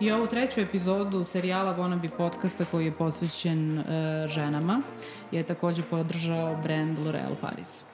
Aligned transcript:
I 0.00 0.12
ovu 0.12 0.26
treću 0.26 0.60
epizodu 0.60 1.24
serijala 1.24 1.76
Wannabe 1.76 2.10
podcasta 2.16 2.64
koji 2.64 2.84
je 2.84 2.92
posvećen 2.92 3.78
uh, 3.78 3.84
ženama 4.26 4.82
je 5.32 5.42
takođe 5.42 5.82
podržao 5.82 6.56
brand 6.62 6.98
L'Oreal 6.98 7.34
Paris. 7.40 7.84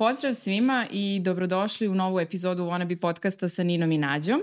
Pozdrav 0.00 0.34
svima 0.34 0.86
i 0.90 1.20
dobrodošli 1.24 1.88
u 1.88 1.94
novu 1.94 2.20
epizodu 2.20 2.64
Wannabe 2.64 2.96
podcasta 2.96 3.48
sa 3.48 3.62
Ninom 3.62 3.92
i 3.92 3.98
Nađom. 3.98 4.40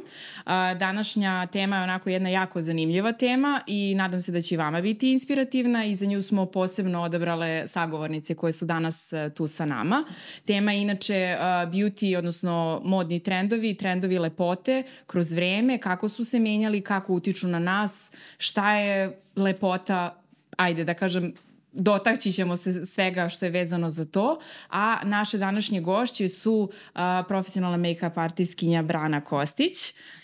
Današnja 0.79 1.47
tema 1.47 1.75
je 1.75 1.83
onako 1.83 2.09
jedna 2.09 2.29
jako 2.29 2.61
zanimljiva 2.61 3.11
tema 3.11 3.61
i 3.67 3.95
nadam 3.95 4.21
se 4.21 4.31
da 4.31 4.41
će 4.41 4.55
i 4.55 4.57
vama 4.57 4.81
biti 4.81 5.11
inspirativna 5.11 5.85
i 5.85 5.95
za 5.95 6.05
nju 6.05 6.21
smo 6.21 6.45
posebno 6.45 7.01
odabrale 7.01 7.67
sagovornice 7.67 8.35
koje 8.35 8.53
su 8.53 8.65
danas 8.65 9.13
e, 9.13 9.29
tu 9.35 9.47
sa 9.47 9.65
nama. 9.65 10.03
Tema 10.45 10.71
je 10.71 10.81
inače 10.81 11.37
beauty, 11.41 12.17
odnosno 12.17 12.81
modni 12.83 13.19
trendovi, 13.19 13.73
trendovi 13.73 14.19
lepote 14.19 14.83
kroz 15.07 15.33
vreme, 15.33 15.77
kako 15.77 16.09
su 16.09 16.25
se 16.25 16.39
menjali, 16.39 16.81
kako 16.81 17.13
utiču 17.13 17.47
na 17.47 17.59
nas, 17.59 18.11
šta 18.37 18.75
je 18.75 19.19
lepota 19.35 20.21
ajde 20.57 20.83
da 20.83 20.93
kažem, 20.93 21.33
dotakći 21.77 22.31
ćemo 22.31 22.55
se 22.55 22.85
svega 22.85 23.29
što 23.29 23.45
je 23.45 23.51
vezano 23.51 23.89
za 23.89 24.05
to, 24.05 24.39
a 24.69 24.97
naše 25.03 25.37
današnje 25.37 25.81
gošće 25.81 26.27
su 26.27 26.53
uh, 26.53 27.01
profesionalna 27.27 27.77
make-up 27.77 28.19
artistkinja 28.21 28.81
Brana 28.81 29.21
Kostić. 29.21 29.73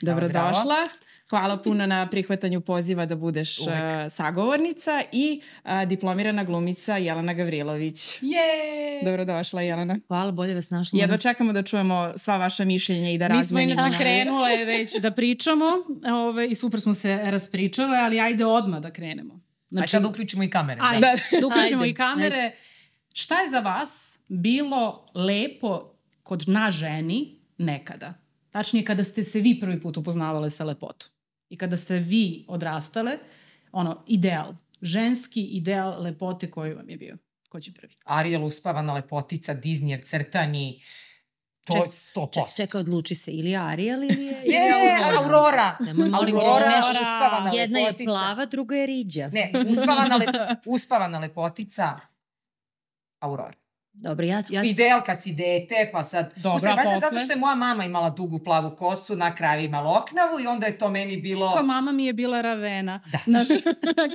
Dobrodošla. 0.02 0.62
Zdravo. 0.62 1.04
Hvala 1.30 1.58
puno 1.58 1.86
na 1.86 2.10
prihvatanju 2.10 2.62
poziva 2.62 3.06
da 3.06 3.16
budeš 3.16 3.60
uh, 3.60 3.68
sagovornica 4.10 5.02
i 5.12 5.42
uh, 5.64 5.72
diplomirana 5.88 6.44
glumica 6.44 6.98
Jelena 6.98 7.34
Gavrilović. 7.34 8.18
Je! 8.22 9.02
Dobrodošla 9.04 9.62
Jelena. 9.62 9.98
Hvala, 10.08 10.32
bolje 10.32 10.56
vas 10.56 10.70
našla. 10.70 11.00
Jedva 11.00 11.18
čekamo 11.18 11.54
da 11.54 11.64
čujemo 11.64 12.14
sva 12.18 12.38
vaša 12.38 12.66
mišljenja 12.66 13.10
i 13.10 13.18
da 13.18 13.28
razmenimo. 13.28 13.76
Mi 13.76 13.82
smo 13.82 13.88
inače 13.88 14.04
krenule 14.04 14.66
već 14.66 15.00
da 15.00 15.12
pričamo 15.12 15.66
ove, 16.28 16.48
i 16.48 16.56
super 16.56 16.82
smo 16.82 16.94
se 16.94 17.20
raspričale, 17.24 17.98
ali 17.98 18.20
ajde 18.20 18.46
odmah 18.46 18.80
da 18.82 18.92
krenemo. 18.92 19.43
Znači, 19.74 19.92
sad 19.92 20.02
da 20.02 20.10
uključimo 20.10 20.44
i 20.44 20.50
kamere. 20.50 20.82
Ajde, 20.84 21.00
da, 21.02 21.16
da 21.42 21.48
uključimo 21.48 21.82
ajde, 21.82 21.92
i 21.92 21.94
kamere. 21.94 22.36
Ajde. 22.36 22.56
Šta 23.14 23.40
je 23.40 23.50
za 23.50 23.60
vas 23.60 24.20
bilo 24.28 25.12
lepo 25.16 25.94
kod 26.24 26.44
na 26.48 26.72
ženi 26.72 27.40
nekada? 27.58 28.14
Tačnije 28.50 28.86
kada 28.86 29.04
ste 29.04 29.24
se 29.24 29.40
vi 29.40 29.60
prvi 29.60 29.82
put 29.82 29.98
upoznavale 29.98 30.50
sa 30.50 30.64
lepotom. 30.64 31.10
I 31.50 31.58
kada 31.58 31.78
ste 31.78 32.00
vi 32.00 32.46
odrastale, 32.48 33.18
ono, 33.72 34.04
ideal, 34.08 34.54
ženski 34.82 35.42
ideal 35.44 36.04
lepote 36.04 36.52
koji 36.52 36.74
vam 36.74 36.90
je 36.90 36.98
bio. 36.98 37.18
Ko 37.50 37.60
će 37.60 37.74
prvi? 37.74 37.94
Ariel 38.06 38.44
uspavana 38.44 38.94
lepotica, 38.94 39.56
Disneyev 39.56 40.04
crtani, 40.04 40.82
To 41.64 41.76
je 41.76 41.90
100%. 41.90 42.34
Ček, 42.34 42.56
čeka, 42.56 42.80
odluči 42.80 43.16
se 43.16 43.32
ili 43.32 43.56
Ariel 43.56 44.04
ili 44.04 44.26
je... 44.26 44.42
Je, 44.54 44.74
Aurora. 44.74 45.20
Aurora. 45.20 45.78
Nema, 45.80 46.06
molim, 46.06 46.36
Aurora. 46.36 46.70
Da 46.70 46.82
uspavana 46.92 47.52
Jedna 47.54 47.80
lepotica. 47.80 48.04
je 48.04 48.06
plava, 48.06 48.46
druga 48.46 48.76
je 48.76 48.86
riđa. 48.86 49.30
Ne, 49.32 49.52
uspavana, 49.70 50.16
le, 50.16 50.26
uspavana 50.76 51.20
lepotica 51.20 52.00
Aurora. 53.20 53.63
Dobro, 53.94 54.26
ja, 54.26 54.44
ja... 54.50 54.64
Ideal 54.64 55.02
kad 55.06 55.22
si 55.22 55.34
dete, 55.34 55.90
pa 55.92 56.04
sad... 56.04 56.34
Dobra, 56.36 56.56
Usred, 56.56 56.76
posle. 56.84 57.00
Zato 57.00 57.20
što 57.20 57.34
je 57.34 57.40
moja 57.40 57.56
mama 57.56 57.86
imala 57.86 58.10
dugu 58.10 58.40
plavu 58.40 58.76
kosu, 58.76 59.16
na 59.16 59.36
kraju 59.36 59.66
ima 59.66 59.82
loknavu 59.82 60.40
i 60.40 60.48
onda 60.48 60.66
je 60.66 60.78
to 60.78 60.90
meni 60.90 61.22
bilo... 61.22 61.54
Pa 61.56 61.62
mama 61.62 61.92
mi 61.92 62.06
je 62.06 62.14
bila 62.14 62.42
Ravena. 62.42 63.00
Da. 63.12 63.20
Naš, 63.32 63.48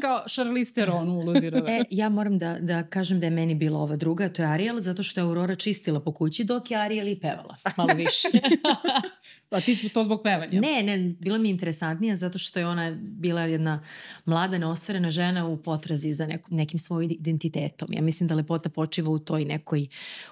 kao 0.01 0.25
Charlize 0.29 0.73
Theron 0.73 1.09
u 1.09 1.13
ulozi 1.13 1.51
Ravena. 1.51 1.79
E, 1.79 1.85
ja 1.91 2.09
moram 2.09 2.39
da, 2.39 2.57
da 2.61 2.83
kažem 2.83 3.21
da 3.21 3.27
je 3.27 3.31
meni 3.31 3.55
bila 3.55 3.81
ova 3.81 3.97
druga, 3.97 4.29
to 4.29 4.43
je 4.43 4.49
Ariel, 4.49 4.81
zato 4.81 5.03
što 5.03 5.21
je 5.21 5.25
Aurora 5.25 5.55
čistila 5.55 6.01
po 6.01 6.13
kući 6.13 6.45
dok 6.45 6.71
je 6.71 6.77
Ariel 6.77 7.09
i 7.09 7.21
pevala. 7.21 7.57
Malo 7.77 7.95
više. 7.95 8.29
Pa 9.51 9.61
ti 9.61 9.89
to 9.89 10.05
zbog 10.05 10.21
pevanja? 10.25 10.61
Ne, 10.61 10.83
ne, 10.83 11.13
bila 11.21 11.39
mi 11.39 11.49
je 11.49 11.51
interesantnija 11.51 12.17
zato 12.17 12.39
što 12.39 12.59
je 12.59 12.67
ona 12.67 12.97
bila 13.01 13.41
jedna 13.41 13.81
mlada, 14.25 14.59
neostvarena 14.59 15.11
žena 15.11 15.47
u 15.47 15.57
potrazi 15.57 16.13
za 16.13 16.27
nekom, 16.27 16.57
nekim 16.57 16.79
svojim 16.79 17.11
identitetom. 17.11 17.89
Ja 17.93 18.03
mislim 18.03 18.29
da 18.29 18.35
lepota 18.35 18.69
počiva 18.69 19.11
u 19.11 19.19
toj 19.19 19.45
nekoj 19.45 19.87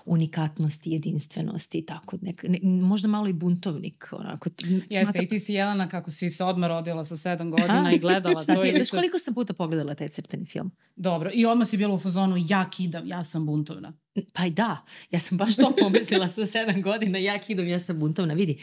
unikatnosti, 0.05 0.91
jedinstvenosti 0.91 1.79
i 1.79 1.87
tako. 1.87 2.19
Nek, 2.23 2.45
ne, 2.49 2.59
možda 2.63 3.09
malo 3.09 3.29
i 3.29 3.33
buntovnik. 3.33 4.09
Onako, 4.13 4.51
Jeste, 4.61 5.05
smatra... 5.05 5.23
i 5.23 5.29
ti 5.29 5.39
si 5.39 5.55
Jelena 5.55 5.89
kako 5.89 6.11
si 6.11 6.31
se 6.31 6.45
odmah 6.45 6.69
rodila 6.69 7.05
sa 7.05 7.17
sedam 7.17 7.51
godina 7.51 7.93
i 7.93 7.99
gledala 7.99 8.37
Šta. 8.43 8.63
Ti, 8.63 8.73
znaš 8.75 8.91
koliko 8.91 9.19
sam 9.19 9.35
puta 9.35 9.53
pogledala 9.53 9.95
taj 9.95 10.09
crtani 10.09 10.47
film? 10.47 10.71
Dobro, 10.97 11.31
i 11.35 11.47
odmah 11.47 11.67
si 11.67 11.77
bila 11.77 11.95
u 11.95 11.99
fazonu 11.99 12.37
ja 12.49 12.71
kidam, 12.71 13.07
ja 13.07 13.25
sam 13.25 13.47
buntovna. 13.47 13.93
Pa 14.33 14.47
i 14.47 14.51
da, 14.51 14.85
ja 15.11 15.21
sam 15.21 15.39
baš 15.39 15.57
to 15.57 15.73
pomislila 15.81 16.29
sa 16.29 16.47
sedam 16.47 16.83
godina, 16.83 17.19
ja 17.19 17.39
kidam, 17.39 17.67
ja 17.67 17.79
sam 17.79 17.99
buntovna. 17.99 18.35
Vidi, 18.35 18.59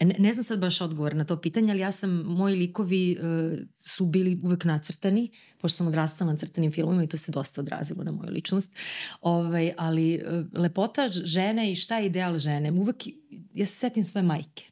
Ne, 0.00 0.14
ne 0.18 0.32
znam 0.32 0.44
sad 0.44 0.58
baš 0.58 0.80
odgovor 0.80 1.14
na 1.14 1.24
to 1.24 1.36
pitanje, 1.40 1.72
ali 1.72 1.80
ja 1.80 1.92
sam, 1.92 2.10
moji 2.10 2.56
likovi 2.56 3.18
uh, 3.20 3.58
su 3.74 4.06
bili 4.06 4.40
uvek 4.42 4.64
nacrtani, 4.64 5.30
pošto 5.60 5.76
sam 5.76 5.86
odrastala 5.86 6.30
na 6.32 6.36
crtanim 6.36 6.72
filmovima 6.72 7.04
i 7.04 7.06
to 7.06 7.16
se 7.16 7.32
dosta 7.32 7.60
odrazilo 7.60 8.04
na 8.04 8.12
moju 8.12 8.30
ličnost. 8.30 8.72
Ovaj, 9.20 9.72
ali 9.78 10.22
uh, 10.26 10.60
lepota 10.60 11.08
žene 11.08 11.72
i 11.72 11.76
šta 11.76 11.98
je 11.98 12.06
ideal 12.06 12.38
žene? 12.38 12.72
Uvek, 12.72 13.06
ja 13.54 13.66
se 13.66 13.72
setim 13.72 14.04
svoje 14.04 14.24
majke 14.24 14.70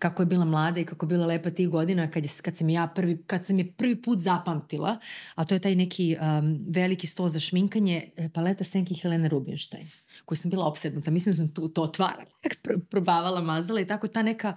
kako 0.00 0.22
je 0.22 0.26
bila 0.26 0.44
mlada 0.44 0.80
i 0.80 0.84
kako 0.84 1.06
je 1.06 1.08
bila 1.08 1.26
lepa 1.26 1.50
tih 1.50 1.68
godina 1.68 2.10
kad, 2.10 2.24
je, 2.24 2.30
kad, 2.42 2.56
sam 2.56 2.68
ja 2.68 2.86
prvi, 2.94 3.22
kad 3.26 3.46
sam 3.46 3.58
je 3.58 3.72
prvi 3.72 4.02
put 4.02 4.18
zapamtila, 4.18 4.98
a 5.34 5.44
to 5.44 5.54
je 5.54 5.58
taj 5.58 5.74
neki 5.74 6.16
um, 6.16 6.58
veliki 6.68 7.06
sto 7.06 7.28
za 7.28 7.40
šminkanje 7.40 8.10
e, 8.16 8.28
paleta 8.28 8.64
Senki 8.64 8.94
Helene 8.94 9.28
Rubinstein 9.28 9.88
koju 10.30 10.36
sam 10.36 10.50
bila 10.50 10.66
opsednuta, 10.66 11.10
mislim 11.10 11.32
da 11.32 11.36
sam 11.36 11.48
to, 11.48 11.68
to 11.68 11.82
otvarala, 11.82 12.24
probavala, 12.90 13.40
mazala 13.40 13.80
i 13.80 13.86
tako 13.86 14.08
ta 14.08 14.22
neka 14.22 14.54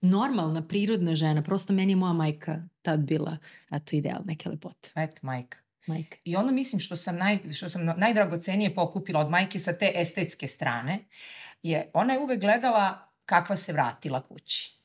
normalna, 0.00 0.62
prirodna 0.62 1.14
žena, 1.14 1.42
prosto 1.42 1.72
meni 1.72 1.92
je 1.92 1.96
moja 1.96 2.12
majka 2.12 2.62
tad 2.82 3.00
bila, 3.00 3.38
eto, 3.70 3.96
ideal 3.96 4.22
neke 4.24 4.48
lepote. 4.48 4.90
Eto, 4.94 5.18
majka. 5.22 5.58
Majka. 5.86 6.16
I 6.24 6.36
ono 6.36 6.52
mislim 6.52 6.80
što 6.80 6.96
sam, 6.96 7.16
naj, 7.16 7.38
što 7.54 7.68
sam 7.68 7.84
najdragocenije 7.96 8.74
pokupila 8.74 9.20
od 9.20 9.30
majke 9.30 9.58
sa 9.58 9.72
te 9.72 9.92
estetske 9.94 10.46
strane, 10.46 10.98
je 11.62 11.90
ona 11.94 12.12
je 12.12 12.20
uvek 12.20 12.40
gledala 12.40 13.10
kakva 13.24 13.56
se 13.56 13.72
vratila 13.72 14.22
kući. 14.22 14.75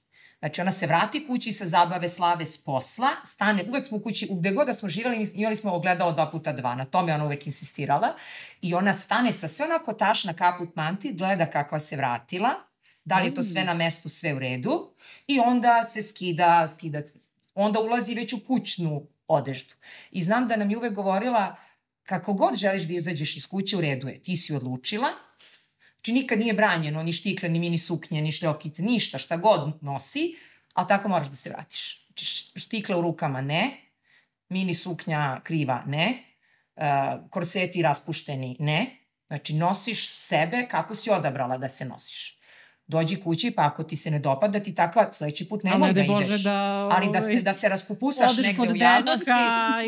Znači 0.41 0.61
ona 0.61 0.71
se 0.71 0.87
vrati 0.87 1.27
kući 1.27 1.51
sa 1.51 1.65
zabave 1.65 2.07
slave 2.07 2.45
s 2.45 2.63
posla, 2.63 3.09
stane, 3.25 3.65
uvek 3.69 3.85
smo 3.87 3.97
u 3.97 4.01
kući, 4.01 4.27
gde 4.31 4.51
god 4.51 4.67
da 4.67 4.73
smo 4.73 4.89
živali, 4.89 5.25
imali 5.33 5.55
smo 5.55 5.73
ogledalo 5.73 6.11
dva 6.11 6.29
puta 6.31 6.53
dva, 6.53 6.75
na 6.75 6.85
tome 6.85 7.13
ona 7.13 7.25
uvek 7.25 7.45
insistirala 7.45 8.15
i 8.61 8.73
ona 8.73 8.93
stane 8.93 9.31
sa 9.31 9.47
sve 9.47 9.65
onako 9.65 9.93
tašna 9.93 10.33
kaput 10.33 10.75
manti, 10.75 11.13
gleda 11.13 11.45
kakva 11.45 11.79
se 11.79 11.95
vratila, 11.95 12.49
da 13.05 13.19
li 13.19 13.27
je 13.27 13.35
to 13.35 13.43
sve 13.43 13.63
na 13.63 13.73
mestu, 13.73 14.09
sve 14.09 14.33
u 14.33 14.39
redu 14.39 14.93
i 15.27 15.39
onda 15.39 15.83
se 15.83 16.01
skida, 16.01 16.67
skida, 16.67 17.01
onda 17.55 17.79
ulazi 17.79 18.15
već 18.15 18.33
u 18.33 18.39
kućnu 18.47 19.07
odeždu. 19.27 19.73
I 20.11 20.21
znam 20.23 20.47
da 20.47 20.55
nam 20.55 20.71
je 20.71 20.77
uvek 20.77 20.93
govorila 20.93 21.55
kako 22.03 22.33
god 22.33 22.55
želiš 22.55 22.83
da 22.83 22.93
izađeš 22.93 23.37
iz 23.37 23.47
kuće, 23.47 23.77
u 23.77 23.81
redu 23.81 24.07
je, 24.07 24.21
ti 24.21 24.37
si 24.37 24.55
odlučila, 24.55 25.07
Znači 26.01 26.13
nikad 26.13 26.39
nije 26.39 26.53
branjeno, 26.53 27.03
ni 27.03 27.13
štikle, 27.13 27.49
ni 27.49 27.59
mini 27.59 27.77
suknje, 27.77 28.21
ni 28.21 28.31
šljokice, 28.31 28.83
ništa, 28.83 29.17
šta 29.17 29.37
god 29.37 29.77
nosi, 29.81 30.35
ali 30.73 30.87
tako 30.87 31.09
moraš 31.09 31.29
da 31.29 31.35
se 31.35 31.49
vratiš. 31.49 32.07
Znači 32.07 32.25
štikle 32.59 32.95
u 32.95 33.01
rukama 33.01 33.41
ne, 33.41 33.71
mini 34.49 34.73
suknja 34.73 35.41
kriva 35.43 35.83
ne, 35.85 36.23
uh, 36.75 37.29
korseti 37.29 37.81
raspušteni 37.81 38.55
ne, 38.59 38.97
znači 39.27 39.53
nosiš 39.53 40.09
sebe 40.09 40.67
kako 40.71 40.95
si 40.95 41.09
odabrala 41.09 41.57
da 41.57 41.69
se 41.69 41.85
nosiš 41.85 42.40
dođi 42.91 43.21
kući 43.21 43.51
pa 43.51 43.65
ako 43.65 43.83
ti 43.83 43.95
se 43.95 44.11
ne 44.11 44.19
dopada 44.19 44.59
ti 44.59 44.75
takva 44.75 45.07
sledeći 45.11 45.49
put 45.49 45.63
nemoj 45.63 45.93
da 45.93 46.01
ideš. 46.01 46.13
Bože 46.13 46.43
da, 46.43 46.89
ali 46.91 47.09
da 47.13 47.21
se, 47.21 47.31
ovaj, 47.31 47.41
da 47.41 47.53
se 47.53 47.69
raspupusaš 47.69 48.37
negde 48.37 48.73
u 48.73 48.75
javnosti. 48.75 49.31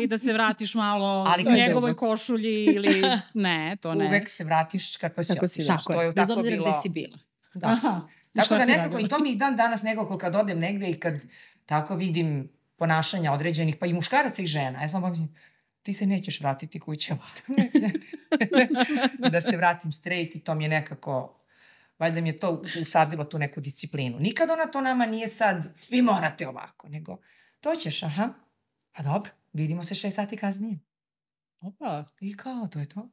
i 0.02 0.06
da 0.06 0.18
se 0.18 0.32
vratiš 0.32 0.74
malo 0.74 1.06
ali 1.30 1.44
u 1.48 1.52
njegovoj 1.52 1.90
se... 1.90 1.96
košulji 1.96 2.64
ili 2.64 3.02
ne, 3.46 3.76
to 3.80 3.94
ne. 3.94 4.06
Uvek 4.06 4.28
se 4.28 4.44
vratiš 4.44 4.96
kako 4.96 5.22
si 5.22 5.34
kako 5.34 5.46
si 5.46 5.66
Tako 5.66 6.02
je, 6.02 6.12
bez 6.12 6.30
obzira 6.30 6.56
gde 6.56 6.72
si 6.82 6.88
bila. 6.88 7.18
Da. 7.54 7.66
Aha. 7.66 8.00
Tako 8.34 8.54
da 8.54 8.64
nekako, 8.64 8.98
i 8.98 9.08
to 9.08 9.18
mi 9.18 9.32
i 9.32 9.36
dan 9.36 9.56
danas 9.56 9.82
nekako 9.82 10.18
kad 10.18 10.36
odem 10.36 10.58
negde 10.58 10.90
i 10.90 11.00
kad 11.00 11.14
tako 11.66 11.96
vidim 11.96 12.48
ponašanja 12.76 13.32
određenih, 13.32 13.76
pa 13.76 13.86
i 13.86 13.92
muškaraca 13.92 14.42
i 14.42 14.46
žena. 14.46 14.82
Ja 14.82 14.88
sam 14.88 15.02
pomislim, 15.02 15.34
ti 15.82 15.92
se 15.92 16.06
nećeš 16.06 16.40
vratiti 16.40 16.80
kući 16.80 17.12
ovako. 17.12 17.62
da 19.32 19.40
se 19.40 19.56
vratim 19.56 19.92
straight 19.92 20.36
i 20.36 20.40
to 20.40 20.54
mi 20.54 20.64
je 20.64 20.68
nekako 20.68 21.43
Valjda 21.98 22.20
mi 22.20 22.28
je 22.28 22.38
to 22.38 22.62
usadilo 22.80 23.24
tu 23.24 23.38
neku 23.38 23.60
disciplinu. 23.60 24.18
Nikad 24.18 24.50
ona 24.50 24.66
to 24.66 24.80
nama 24.80 25.06
nije 25.06 25.28
sad, 25.28 25.74
vi 25.90 26.02
morate 26.02 26.48
ovako, 26.48 26.88
nego 26.88 27.18
to 27.60 27.74
ćeš, 27.74 28.02
aha. 28.02 28.34
Pa 28.92 29.02
dobro, 29.02 29.30
vidimo 29.52 29.82
se 29.82 29.94
šest 29.94 30.16
sati 30.16 30.36
kasnije. 30.36 30.78
Opa. 31.62 32.04
I 32.20 32.36
kao, 32.36 32.66
to 32.66 32.78
je 32.78 32.88
to. 32.88 33.00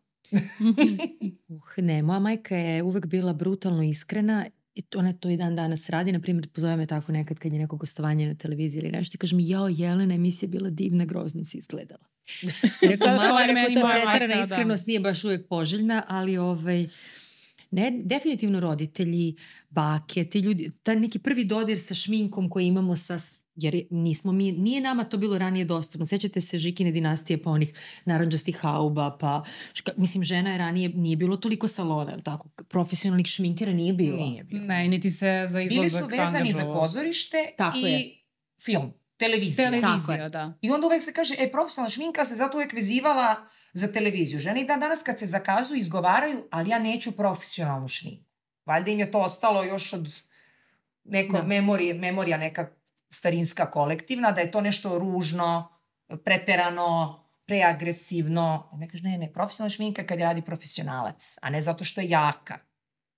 uh, 1.48 1.62
ne, 1.78 2.02
moja 2.02 2.20
majka 2.20 2.56
je 2.56 2.84
uvek 2.84 3.06
bila 3.06 3.34
brutalno 3.34 3.84
iskrena 3.84 4.46
i 4.76 4.84
ona 4.96 5.14
to 5.14 5.30
i 5.30 5.38
dan 5.38 5.56
danas 5.56 5.90
radi, 5.90 6.12
na 6.12 6.20
primjer 6.20 6.50
pozove 6.50 6.78
me 6.78 6.86
tako 6.86 7.12
nekad 7.12 7.40
kad 7.40 7.54
je 7.54 7.60
neko 7.60 7.78
gostovanje 7.78 8.28
na 8.28 8.36
televiziji 8.36 8.82
ili 8.82 8.92
nešto 8.92 9.16
i 9.16 9.18
kaže 9.18 9.36
mi, 9.36 9.50
jao 9.50 9.70
Jelena, 9.70 10.14
emisija 10.14 10.48
je 10.48 10.52
bila 10.52 10.70
divna, 10.70 11.06
grozno 11.06 11.44
si 11.44 11.58
izgledala. 11.58 12.06
Rekao, 12.90 13.08
Da, 13.08 13.28
to 13.28 13.28
mama, 13.28 13.42
je 13.42 13.54
rekao, 13.54 13.82
to 13.82 13.90
pretarana 13.94 14.36
majka, 14.36 14.48
da. 14.48 14.56
iskrenost 14.56 14.88
nije 14.88 15.00
baš 15.00 15.24
uvek 15.24 15.48
poželjna, 15.48 16.04
ali 16.08 16.38
ovaj, 16.38 16.88
ne, 17.72 17.92
definitivno 17.94 18.60
roditelji, 18.60 19.36
bake, 19.70 20.24
ti 20.24 20.40
ljudi, 20.40 20.72
taj 20.84 20.96
neki 20.98 21.20
prvi 21.20 21.46
dodir 21.46 21.80
sa 21.80 21.94
šminkom 21.94 22.50
koji 22.50 22.66
imamo 22.66 22.96
sa, 22.96 23.18
jer 23.56 23.76
je- 23.76 23.88
nismo 23.92 24.32
mi, 24.32 24.52
nije 24.52 24.82
nama 24.82 25.04
to 25.04 25.18
bilo 25.18 25.38
ranije 25.38 25.66
dostupno. 25.66 26.06
Sećate 26.06 26.42
se 26.42 26.58
Žikine 26.58 26.92
dinastije, 26.92 27.42
pa 27.42 27.52
onih 27.52 27.74
naranđastih 28.06 28.58
hauba, 28.58 29.18
pa, 29.20 29.44
ška, 29.74 29.92
mislim, 29.98 30.24
žena 30.24 30.52
je 30.52 30.58
ranije, 30.58 30.90
nije 30.90 31.16
bilo 31.18 31.38
toliko 31.38 31.68
salona, 31.68 32.18
tako? 32.20 32.50
Profesionalnih 32.66 33.26
šminkera 33.28 33.74
nije 33.74 33.94
bilo. 33.94 34.18
Nije 34.20 34.44
bilo. 34.44 34.66
Ne, 34.66 34.88
niti 34.88 35.10
se 35.10 35.46
za 35.48 35.60
Bili 35.60 35.66
izlazak 35.76 36.02
su 36.02 36.08
vezani 36.10 36.54
za 36.54 36.66
pozorište 36.66 37.38
Tako 37.58 37.78
i 37.78 37.82
je. 37.82 38.18
film, 38.62 38.94
televizija. 39.18 39.72
Tako 39.72 39.82
Televizija, 39.82 40.16
je. 40.16 40.30
da. 40.30 40.54
I 40.62 40.72
onda 40.72 40.88
uvek 40.88 41.04
se 41.04 41.14
kaže, 41.14 41.36
e, 41.38 41.52
profesionalna 41.52 41.90
šminka 41.90 42.26
se 42.26 42.36
zato 42.36 42.58
uvek 42.58 42.74
vezivala 42.74 43.36
za 43.74 43.88
televiziju. 43.88 44.40
Žene 44.40 44.62
i 44.62 44.66
dan 44.66 44.80
danas 44.80 45.04
kad 45.04 45.20
se 45.20 45.26
zakazuju, 45.26 45.80
izgovaraju, 45.80 46.48
ali 46.52 46.70
ja 46.70 46.80
neću 46.80 47.12
profesionalnu 47.12 47.88
šminku. 47.88 48.30
Valjda 48.66 48.92
im 48.92 49.00
je 49.00 49.12
to 49.12 49.20
ostalo 49.20 49.64
još 49.64 49.94
od 49.94 50.22
neko 51.04 51.38
Da. 51.38 51.44
memorije, 51.44 51.94
memorija 51.94 52.38
neka 52.38 52.70
starinska 53.10 53.72
kolektivna, 53.72 54.32
da 54.32 54.42
je 54.42 54.52
to 54.52 54.62
nešto 54.62 55.00
ružno, 55.00 55.70
preterano, 56.24 57.20
preagresivno. 57.46 58.70
Ne 58.78 58.90
kaže, 58.90 59.04
ne, 59.04 59.18
ne, 59.18 59.34
profesionalna 59.34 59.70
šminka 59.70 60.02
je 60.02 60.08
kad 60.08 60.20
je 60.20 60.26
radi 60.26 60.42
profesionalac, 60.42 61.38
a 61.42 61.50
ne 61.50 61.62
zato 61.62 61.84
što 61.84 62.02
je 62.02 62.10
jaka. 62.10 62.58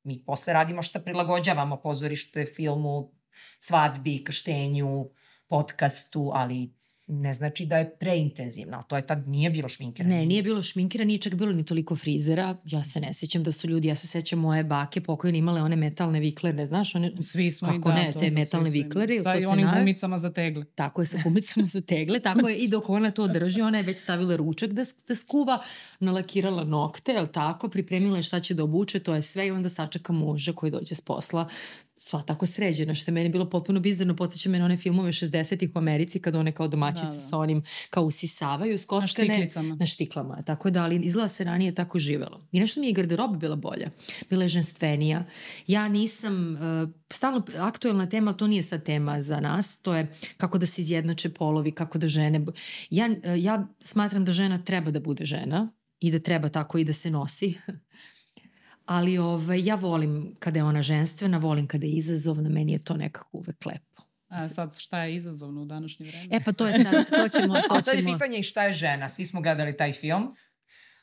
Mi 0.04 0.24
posle 0.26 0.54
radimo 0.54 0.82
što 0.82 1.00
prilagođavamo 1.00 1.78
pozorištu, 1.78 2.40
filmu, 2.56 3.12
svadbi, 3.60 4.24
krštenju, 4.24 5.10
podcastu, 5.48 6.32
ali 6.34 6.74
ne 7.22 7.34
znači 7.34 7.66
da 7.66 7.78
je 7.78 7.90
preintenzivna. 7.90 8.82
To 8.82 8.96
je 8.96 9.08
tad 9.08 9.28
nije 9.28 9.50
bilo 9.50 9.70
šminkera. 9.70 10.10
Ne, 10.10 10.26
nije 10.26 10.44
bilo 10.44 10.62
šminkera, 10.62 11.06
nije 11.06 11.18
čak 11.18 11.36
bilo 11.36 11.52
ni 11.52 11.66
toliko 11.66 11.96
frizera. 11.96 12.56
Ja 12.66 12.84
se 12.84 13.00
ne 13.00 13.14
sećam 13.14 13.44
da 13.44 13.52
su 13.52 13.68
ljudi, 13.68 13.88
ja 13.88 13.96
se 13.96 14.08
sećam 14.08 14.40
moje 14.40 14.64
bake 14.64 15.02
pokojne 15.02 15.38
imale 15.38 15.62
one 15.62 15.76
metalne 15.76 16.20
viklerne, 16.20 16.68
znaš, 16.68 16.96
one, 16.96 17.12
Svi 17.22 17.52
smo 17.52 17.68
Kako 17.68 17.90
i 17.90 17.94
da, 17.94 18.00
ne, 18.00 18.14
te 18.14 18.30
da, 18.30 18.36
metalne 18.36 18.70
vikleri, 18.70 19.20
Sa 19.20 19.36
i 19.36 19.46
onim 19.46 19.68
gumicama 19.78 20.18
za 20.18 20.34
tegle. 20.34 20.66
tako 20.76 21.02
je 21.02 21.06
sa 21.06 21.18
kumicama 21.24 21.68
za 21.68 21.82
tegle, 21.82 22.20
tako 22.20 22.48
je 22.48 22.58
i 22.58 22.70
dok 22.70 22.90
ona 22.90 23.12
to 23.12 23.28
drži, 23.28 23.62
ona 23.62 23.78
je 23.78 23.84
već 23.84 24.00
stavila 24.00 24.36
ručak 24.36 24.70
da, 24.70 24.84
da 25.08 25.16
skuva, 25.16 25.64
nalakirala 26.00 26.64
nokte, 26.64 27.12
jel 27.12 27.28
tako, 27.28 27.70
pripremila 27.70 28.18
je 28.18 28.24
šta 28.24 28.40
će 28.40 28.54
da 28.54 28.64
obuče, 28.64 29.00
to 29.00 29.16
je 29.16 29.22
sve 29.22 29.48
i 29.48 29.52
onda 29.52 29.70
sačeka 29.70 30.14
muža 30.14 30.54
koji 30.54 30.72
dođe 30.72 30.96
s 30.96 31.02
posla, 31.02 31.50
sva 31.96 32.22
tako 32.22 32.46
sređena, 32.46 32.96
što 32.96 33.12
je 33.12 33.14
meni 33.14 33.30
bilo 33.30 33.50
potpuno 33.50 33.80
bizarno, 33.80 34.16
podsjeća 34.16 34.50
me 34.50 34.60
na 34.60 34.66
one 34.66 34.78
filmove 34.78 35.12
60-ih 35.12 35.70
u 35.76 35.78
Americi, 35.80 36.20
kad 36.20 36.36
one 36.36 36.52
kao 36.52 36.68
domaćice 36.68 37.08
Da, 37.08 37.14
da. 37.14 37.20
sa 37.20 37.38
onim 37.38 37.64
kao 37.90 38.04
usisavaju, 38.04 38.72
Na 38.72 38.78
skockane. 38.78 39.08
štiklicama. 39.08 39.76
Na 39.76 39.86
štiklama, 39.86 40.42
tako 40.42 40.70
da, 40.70 40.84
ali 40.84 40.96
izgleda 40.96 41.28
se 41.28 41.44
ranije 41.44 41.76
tako 41.76 42.00
živelo. 42.00 42.48
I 42.52 42.60
nešto 42.60 42.80
mi 42.80 42.88
je 42.88 42.90
i 42.90 42.94
garderoba 42.94 43.38
bila 43.38 43.56
bolja. 43.56 43.90
Bila 44.30 44.44
je 44.44 44.48
ženstvenija. 44.50 45.26
Ja 45.68 45.88
nisam, 45.88 46.54
uh, 46.54 46.90
stalno 47.12 47.46
aktuelna 47.58 48.10
tema, 48.10 48.32
ali 48.32 48.38
to 48.38 48.48
nije 48.48 48.64
sad 48.64 48.84
tema 48.84 49.22
za 49.22 49.40
nas, 49.40 49.82
to 49.82 49.96
je 49.96 50.14
kako 50.38 50.58
da 50.58 50.66
se 50.66 50.82
izjednače 50.82 51.30
polovi, 51.30 51.72
kako 51.72 51.98
da 51.98 52.08
žene... 52.08 52.46
Ja, 52.90 53.10
uh, 53.10 53.44
ja 53.44 53.68
smatram 53.80 54.26
da 54.26 54.32
žena 54.32 54.58
treba 54.58 54.92
da 54.92 55.00
bude 55.00 55.26
žena 55.26 55.72
i 56.00 56.12
da 56.12 56.20
treba 56.20 56.50
tako 56.50 56.78
i 56.78 56.84
da 56.84 56.94
se 56.94 57.12
nosi. 57.12 57.54
Ali 58.86 59.18
ovaj, 59.18 59.66
ja 59.66 59.76
volim 59.76 60.36
kada 60.40 60.60
je 60.60 60.64
ona 60.64 60.84
ženstvena, 60.84 61.38
volim 61.38 61.68
kada 61.68 61.86
je 61.86 61.94
izazovna, 61.94 62.50
meni 62.50 62.72
je 62.72 62.84
to 62.84 62.98
nekako 62.98 63.30
uvek 63.32 63.66
lepo. 63.66 64.04
A 64.28 64.40
sad 64.40 64.78
šta 64.78 65.04
je 65.04 65.16
izazovno 65.16 65.62
u 65.62 65.66
današnje 65.66 66.06
vreme? 66.06 66.28
E 66.32 66.44
pa 66.44 66.52
to 66.52 66.68
je 66.68 66.74
sad, 66.74 66.94
to 67.10 67.30
ćemo, 67.30 67.54
to 67.70 67.76
A 67.76 67.82
sad 67.82 67.94
je 67.96 68.02
ćemo. 68.02 68.14
pitanje 68.14 68.38
i 68.40 68.44
šta 68.44 68.64
je 68.64 68.74
žena. 68.74 69.10
Svi 69.10 69.26
smo 69.26 69.42
gledali 69.42 69.78
taj 69.78 69.94
film. 69.94 70.36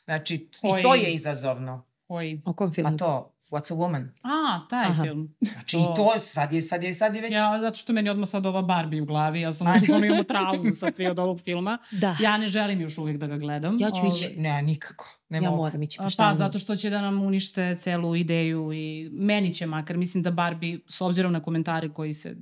Znači, 0.05 0.49
Koji- 0.61 0.79
i 0.79 0.83
to 0.83 0.95
je 0.95 1.13
izazovno. 1.13 1.85
Koji? 2.07 2.41
O 2.45 2.53
kom 2.53 2.73
filmu? 2.73 2.93
A 2.93 2.97
to, 2.97 3.30
What's 3.51 3.71
a 3.71 3.77
Woman? 3.77 4.07
A, 4.23 4.67
taj 4.69 4.85
Aha. 4.85 5.03
film. 5.03 5.35
Znači, 5.41 5.71
To- 5.71 5.93
i 5.93 5.95
to 5.95 6.19
sad 6.19 6.53
je, 6.53 6.61
sad 6.61 6.83
je, 6.83 6.95
sad 6.95 7.15
je 7.15 7.21
već... 7.21 7.31
Ja, 7.31 7.59
zato 7.59 7.77
što 7.77 7.93
meni 7.93 8.09
odmah 8.09 8.29
sad 8.29 8.45
ova 8.45 8.61
Barbie 8.61 9.01
u 9.01 9.05
glavi, 9.05 9.41
ja 9.41 9.53
sam 9.53 9.67
ono 9.89 10.05
imamo 10.05 10.23
traumu 10.23 10.73
sad 10.73 10.95
svi 10.95 11.07
od 11.07 11.19
ovog 11.19 11.39
filma. 11.39 11.77
Da. 11.91 12.15
Ja 12.19 12.37
ne 12.37 12.47
želim 12.47 12.81
još 12.81 12.97
uvijek 12.97 13.17
da 13.17 13.27
ga 13.27 13.37
gledam. 13.37 13.77
Ja 13.79 13.91
ću 13.91 14.01
ići. 14.07 14.39
Ne, 14.39 14.61
nikako. 14.61 15.17
Ne 15.29 15.37
ja 15.37 15.41
mogu. 15.41 15.55
moram 15.57 15.83
ići. 15.83 15.97
Pa, 15.97 16.09
šta 16.09 16.29
mi- 16.29 16.35
zato 16.35 16.59
što 16.59 16.75
će 16.75 16.89
da 16.89 17.01
nam 17.01 17.21
unište 17.21 17.75
celu 17.75 18.15
ideju 18.15 18.73
i 18.73 19.09
meni 19.11 19.53
će 19.53 19.65
makar, 19.65 19.97
mislim 19.97 20.23
da 20.23 20.31
Barbie, 20.31 20.79
s 20.87 21.01
obzirom 21.01 21.31
na 21.31 21.39
komentare 21.39 21.89
koji 21.89 22.13
se 22.13 22.35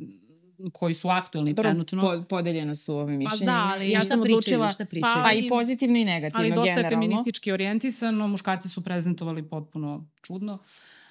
koji 0.72 0.94
su 0.94 1.10
aktuelni 1.10 1.54
Dobro, 1.54 1.70
trenutno. 1.72 2.02
po, 2.02 2.24
podeljeno 2.26 2.76
su 2.76 2.96
ove 2.96 3.14
mišljenje. 3.14 3.46
da, 3.46 3.72
ali 3.74 3.92
ja 3.92 4.02
sam 4.02 4.22
odlučila, 4.22 4.70
šta 4.70 4.86
pričaju? 4.86 5.24
pa 5.24 5.32
i 5.34 5.50
pozitivno 5.50 5.98
i 5.98 6.06
negativno 6.06 6.40
ali 6.40 6.50
dosta 6.50 6.70
je 6.70 6.76
generalno. 6.76 6.90
feministički 6.98 7.52
orijentisano, 7.52 8.28
muškarci 8.28 8.70
su 8.70 8.84
prezentovali 8.84 9.44
potpuno 9.44 10.08
čudno. 10.22 10.58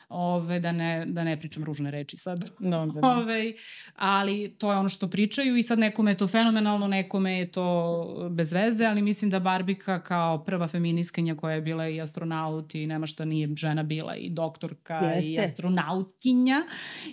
Ove, 0.08 0.60
da, 0.60 0.72
ne, 0.72 1.06
da 1.06 1.24
ne 1.24 1.40
pričam 1.40 1.64
ružne 1.64 1.90
reči 1.90 2.16
sad. 2.16 2.50
Dobro. 2.58 3.00
Ove, 3.02 3.52
ali 3.94 4.54
to 4.58 4.72
je 4.72 4.78
ono 4.78 4.88
što 4.88 5.08
pričaju 5.08 5.56
i 5.56 5.62
sad 5.62 5.78
nekome 5.78 6.10
je 6.10 6.16
to 6.16 6.26
fenomenalno, 6.26 6.86
nekome 6.86 7.38
je 7.38 7.52
to 7.52 8.28
bez 8.30 8.52
veze, 8.52 8.84
ali 8.84 9.02
mislim 9.02 9.30
da 9.30 9.40
Barbika 9.40 10.02
kao 10.02 10.44
prva 10.44 10.66
feminiskinja 10.66 11.34
koja 11.34 11.54
je 11.54 11.60
bila 11.60 11.88
i 11.88 12.00
astronaut 12.00 12.74
i 12.74 12.86
nema 12.86 13.06
šta 13.06 13.24
nije 13.24 13.48
žena 13.56 13.82
bila 13.82 14.16
i 14.16 14.30
doktorka 14.30 15.12
i 15.14 15.32
Jeste. 15.32 15.42
astronautkinja 15.42 16.62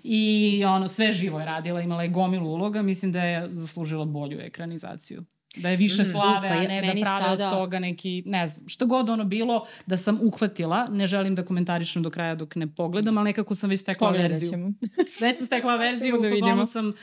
i 0.03 0.63
ono 0.67 0.87
sve 0.87 1.11
živo 1.11 1.39
je 1.39 1.45
radila, 1.45 1.81
imala 1.81 2.03
je 2.03 2.09
gomilu 2.09 2.49
uloga, 2.49 2.81
mislim 2.81 3.11
da 3.11 3.23
je 3.23 3.51
zaslužila 3.51 4.05
bolju 4.05 4.39
ekranizaciju. 4.39 5.25
Da 5.55 5.69
je 5.69 5.77
više 5.77 6.01
Mm, 6.01 6.05
slave, 6.05 6.47
pa 6.47 6.53
a 6.53 6.57
ja- 6.57 6.67
ne 6.67 6.75
da 6.77 6.87
prave 6.87 7.03
sada- 7.03 7.47
od 7.47 7.51
toga 7.51 7.79
neki, 7.79 8.23
ne 8.25 8.47
znam, 8.47 8.67
šta 8.67 8.85
god 8.85 9.09
ono 9.09 9.23
bilo, 9.25 9.55
da 9.85 9.97
sam 9.97 10.19
uhvatila, 10.23 10.87
ne 10.87 11.07
želim 11.07 11.35
da 11.35 11.45
komentarišem 11.45 12.03
do 12.03 12.09
kraja 12.09 12.35
dok 12.35 12.55
ne 12.55 12.67
pogledam, 12.69 13.17
ali 13.17 13.25
nekako 13.25 13.55
sam 13.55 13.69
već 13.69 13.79
stekla 13.79 14.07
Pogledat 14.07 14.31
verziju. 14.31 14.49
ćemo. 14.51 14.71
Već 15.21 15.37
sam 15.37 15.45
stekla 15.45 15.75
verziju, 15.75 16.11
da 16.13 16.17
fazonu 16.19 16.35
vidimo. 16.35 16.65
sam, 16.65 16.93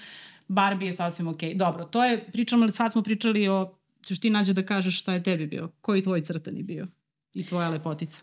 Barbie 0.49 0.87
je 0.87 0.93
sasvim 0.93 1.29
okej. 1.29 1.55
Dobro, 1.55 1.85
to 1.85 2.05
je, 2.05 2.25
pričamo, 2.27 2.71
sad 2.71 2.93
smo 2.93 3.03
pričali 3.03 3.49
o, 3.49 3.75
ćeš 4.03 4.21
ti 4.21 4.31
nađe 4.31 4.53
da 4.53 4.63
kažeš 4.65 5.01
šta 5.01 5.13
je 5.13 5.23
tebi 5.23 5.47
bio, 5.47 5.71
koji 5.81 6.03
tvoj 6.03 6.21
crtani 6.23 6.63
bio 6.63 6.87
i 7.35 7.47
tvoja 7.47 7.69
lepotica. 7.69 8.21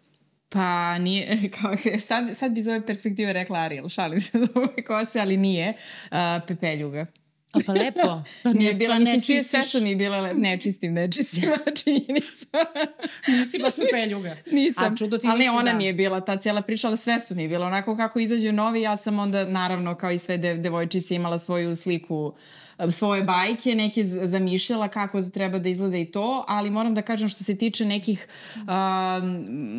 Pa 0.50 0.98
nije, 0.98 1.28
kao, 1.52 1.72
sad, 2.00 2.30
sad 2.34 2.52
bi 2.52 2.60
iz 2.60 2.68
ove 2.68 2.86
perspektive 2.86 3.34
rekla 3.34 3.60
Ariel, 3.60 3.90
šalim 3.90 4.22
se 4.22 4.40
za 4.40 4.48
ove 4.56 4.84
kose, 4.84 5.20
ali 5.20 5.38
nije. 5.38 5.74
Uh, 6.06 6.18
pepeljuga. 6.48 7.06
A 7.54 7.60
pa 7.66 7.74
lepo. 7.74 8.24
Nije 8.60 8.74
bila, 8.74 8.96
pa 8.96 9.00
ne 9.00 9.14
mislim, 9.14 9.22
čije 9.22 9.44
sve 9.44 9.64
su 9.64 9.82
mi 9.82 9.96
bile, 9.96 10.22
le... 10.22 10.34
ne 10.34 10.60
čistim, 10.60 10.94
ne 10.94 11.12
čistim, 11.12 11.44
činjenica. 11.84 12.58
Nisi 13.38 13.60
baš 13.60 13.76
pepeljuga. 13.76 14.36
Nisam, 14.52 14.94
A 14.94 14.96
čudo 14.96 15.18
ti 15.18 15.28
ali 15.30 15.44
ne, 15.44 15.52
ona 15.52 15.72
da. 15.72 15.78
mi 15.78 15.86
je 15.86 15.94
bila 15.94 16.22
ta 16.22 16.38
cijela 16.38 16.62
priča, 16.62 16.88
ali 16.88 16.98
sve 16.98 17.20
su 17.20 17.36
mi 17.36 17.48
bile 17.48 17.66
onako 17.66 17.98
kako 17.98 18.20
izađe 18.20 18.52
novi, 18.52 18.82
ja 18.82 18.98
sam 18.98 19.20
onda 19.20 19.46
naravno 19.46 19.96
kao 19.96 20.12
i 20.12 20.20
sve 20.20 20.38
de, 20.38 20.54
devojčice 20.54 21.16
imala 21.16 21.40
svoju 21.40 21.76
sliku 21.76 22.34
e, 22.36 22.69
svoje 22.92 23.24
bajke, 23.24 23.76
neke 23.76 24.04
zamišljala 24.06 24.88
kako 24.88 25.22
treba 25.22 25.60
da 25.60 25.70
izgleda 25.70 25.98
i 25.98 26.06
to, 26.06 26.46
ali 26.48 26.70
moram 26.70 26.94
da 26.94 27.02
kažem 27.02 27.30
što 27.30 27.44
se 27.44 27.58
tiče 27.58 27.86
nekih 27.86 28.28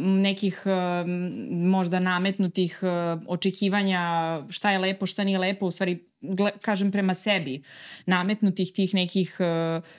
nekih 0.05 0.63
možda 1.51 2.01
nametnutih 2.01 2.81
očekivanja 3.27 4.01
šta 4.49 4.71
je 4.71 4.79
lepo, 4.79 5.07
šta 5.07 5.25
nije 5.25 5.39
lepo, 5.39 5.67
u 5.67 5.71
stvari 5.71 6.11
kažem 6.61 6.91
prema 6.91 7.15
sebi, 7.15 7.63
nametnutih 8.07 8.73
tih 8.73 8.95
nekih 8.95 9.39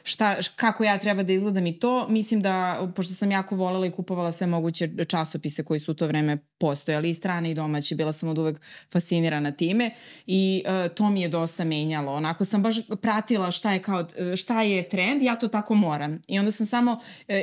šta, 0.04 0.36
kako 0.56 0.84
ja 0.84 0.98
treba 1.00 1.24
da 1.24 1.34
izgledam 1.34 1.66
i 1.66 1.80
to, 1.80 2.08
mislim 2.10 2.42
da, 2.42 2.88
pošto 2.96 3.14
sam 3.14 3.32
jako 3.32 3.56
volela 3.56 3.86
i 3.86 3.92
kupovala 3.92 4.32
sve 4.32 4.48
moguće 4.48 4.90
časopise 5.08 5.64
koji 5.64 5.80
su 5.80 5.92
u 5.92 5.96
to 5.96 6.08
vreme 6.08 6.38
postojali, 6.60 7.10
i 7.10 7.14
strane 7.14 7.52
i 7.52 7.54
domaće, 7.54 7.96
bila 7.96 8.12
sam 8.12 8.30
od 8.30 8.38
uvek 8.38 8.62
fascinirana 8.92 9.52
time 9.52 9.92
i 10.26 10.64
uh, 10.66 10.96
to 10.96 11.10
mi 11.10 11.22
je 11.22 11.30
dosta 11.30 11.64
menjalo. 11.64 12.14
Onako 12.14 12.46
sam 12.46 12.64
baš 12.64 12.76
pratila 12.94 13.52
šta 13.52 13.74
je 13.74 13.80
kao, 13.80 14.06
šta 14.36 14.62
je 14.62 14.90
trend, 14.90 15.22
ja 15.22 15.36
to 15.36 15.48
tako 15.48 15.74
moram. 15.76 16.22
I 16.28 16.40
onda 16.40 16.52
sam 16.52 16.66
samo 16.66 16.92
uh, 16.92 17.00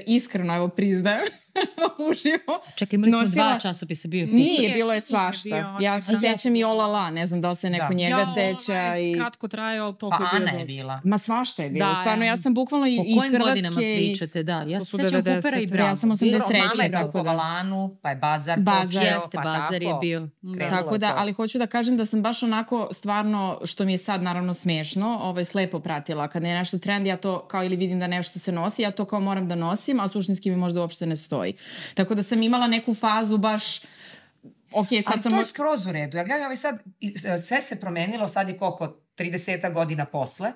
iskreno, 0.06 0.54
evo 0.56 0.68
priznajem, 0.68 1.20
uživo, 2.10 2.60
Čekaj, 2.76 2.96
imali 2.96 3.12
smo 3.12 3.20
nosila- 3.20 3.34
dva 3.44 3.58
časopisa, 3.60 4.08
bio 4.08 4.20
je 4.20 4.26
Nije, 4.26 4.58
Nije, 4.58 4.70
bilo 4.70 4.92
je 4.92 4.94
nije 4.94 5.00
svašta. 5.00 5.48
bio, 5.48 5.76
Ja 5.80 6.00
se 6.00 6.12
da. 6.12 6.18
sećam 6.20 6.56
i 6.56 6.64
Ola 6.64 6.86
La, 6.86 7.10
ne 7.10 7.26
znam 7.26 7.40
da 7.40 7.50
li 7.50 7.56
se 7.56 7.70
neko 7.70 7.88
Da. 7.88 7.94
njega 7.94 8.16
Ja, 8.18 8.26
seća. 8.26 8.72
ovaj, 8.74 9.02
I... 9.02 9.14
Kratko 9.14 9.48
trajao, 9.48 9.86
ali 9.86 9.94
Pa 9.94 9.98
toliko 9.98 10.22
je 10.24 10.28
bio 10.30 10.38
Ana 10.42 10.50
je 10.52 10.64
bila. 10.66 11.00
Ma 11.04 11.18
svašta 11.18 11.62
je 11.62 11.70
bilo. 11.70 11.88
Da, 11.88 11.94
Stvarno, 11.94 12.24
ja 12.24 12.36
sam 12.36 12.54
bukvalno 12.54 12.86
i 12.86 12.96
Po 12.96 13.02
iz 13.06 13.16
kojim 13.18 13.32
Hrvatske. 13.32 13.48
godinama 13.50 13.80
i- 13.82 13.84
pričate, 13.96 14.42
da. 14.42 14.62
Ja 14.62 14.80
se 14.80 14.86
sećam 14.86 15.22
90-te. 15.22 15.36
Kupera 15.38 15.58
i 15.58 15.62
Ja 15.62 15.68
Bravo. 15.68 15.96
sam 15.96 16.10
83. 16.10 16.30
Bilo, 16.48 16.68
mama 16.68 16.84
je 16.84 16.90
tako 16.92 17.22
da. 17.22 17.32
Lanu, 17.32 17.96
pa 18.02 18.10
je 18.10 18.16
Bazar, 18.16 18.60
Bazar. 18.60 18.86
počeo, 18.86 19.02
Jeste, 19.04 19.30
pa 19.34 19.42
Bazar 19.42 19.82
je 19.82 19.94
bio. 20.00 20.28
Krenulo 20.48 20.68
Tako 20.70 20.98
da, 20.98 21.14
ali 21.16 21.32
hoću 21.32 21.58
da 21.58 21.66
kažem 21.66 21.96
da 21.96 22.06
sam 22.06 22.22
baš 22.22 22.42
onako 22.42 22.88
stvarno, 22.92 23.60
što 23.64 23.84
mi 23.84 23.92
je 23.92 23.98
sad 23.98 24.22
naravno 24.22 24.54
smešno, 24.54 25.18
ovaj, 25.38 25.44
slepo 25.44 25.80
pratila. 25.80 26.28
Kad 26.28 26.42
je 26.42 26.54
nešto 26.54 26.78
trend, 26.78 27.06
ja 27.06 27.16
to 27.16 27.46
kao 27.48 27.64
ili 27.64 27.76
vidim 27.76 28.00
da 28.00 28.06
nešto 28.06 28.38
se 28.38 28.52
nosi, 28.52 28.82
ja 28.82 28.90
to 28.90 29.04
kao 29.04 29.20
moram 29.20 29.48
da 29.48 29.54
nosim, 29.54 30.00
a 30.00 30.08
suštinski 30.08 30.50
mi 30.50 30.56
možda 30.56 30.80
uopšte 30.80 31.06
ne 31.06 31.16
stoji. 31.16 31.54
Tako 31.94 32.14
da 32.14 32.22
sam 32.22 32.42
imala 32.42 32.66
neku 32.66 32.94
fazu 32.94 33.38
baš 33.38 33.80
Ok, 34.72 34.88
sad 34.88 35.12
Ali 35.12 35.22
sam... 35.22 35.32
to 35.32 35.38
je 35.38 35.44
skroz 35.44 35.86
u 35.86 35.92
redu. 35.92 36.16
Ja 36.16 36.24
gledam 36.24 36.44
ovaj 36.44 36.56
sad, 36.56 36.80
e, 37.00 37.38
sve 37.38 37.60
se 37.60 37.80
promenilo, 37.80 38.28
sad 38.28 38.48
je 38.48 38.56
koliko, 38.56 38.96
30 39.16 39.72
godina 39.72 40.04
posle. 40.04 40.52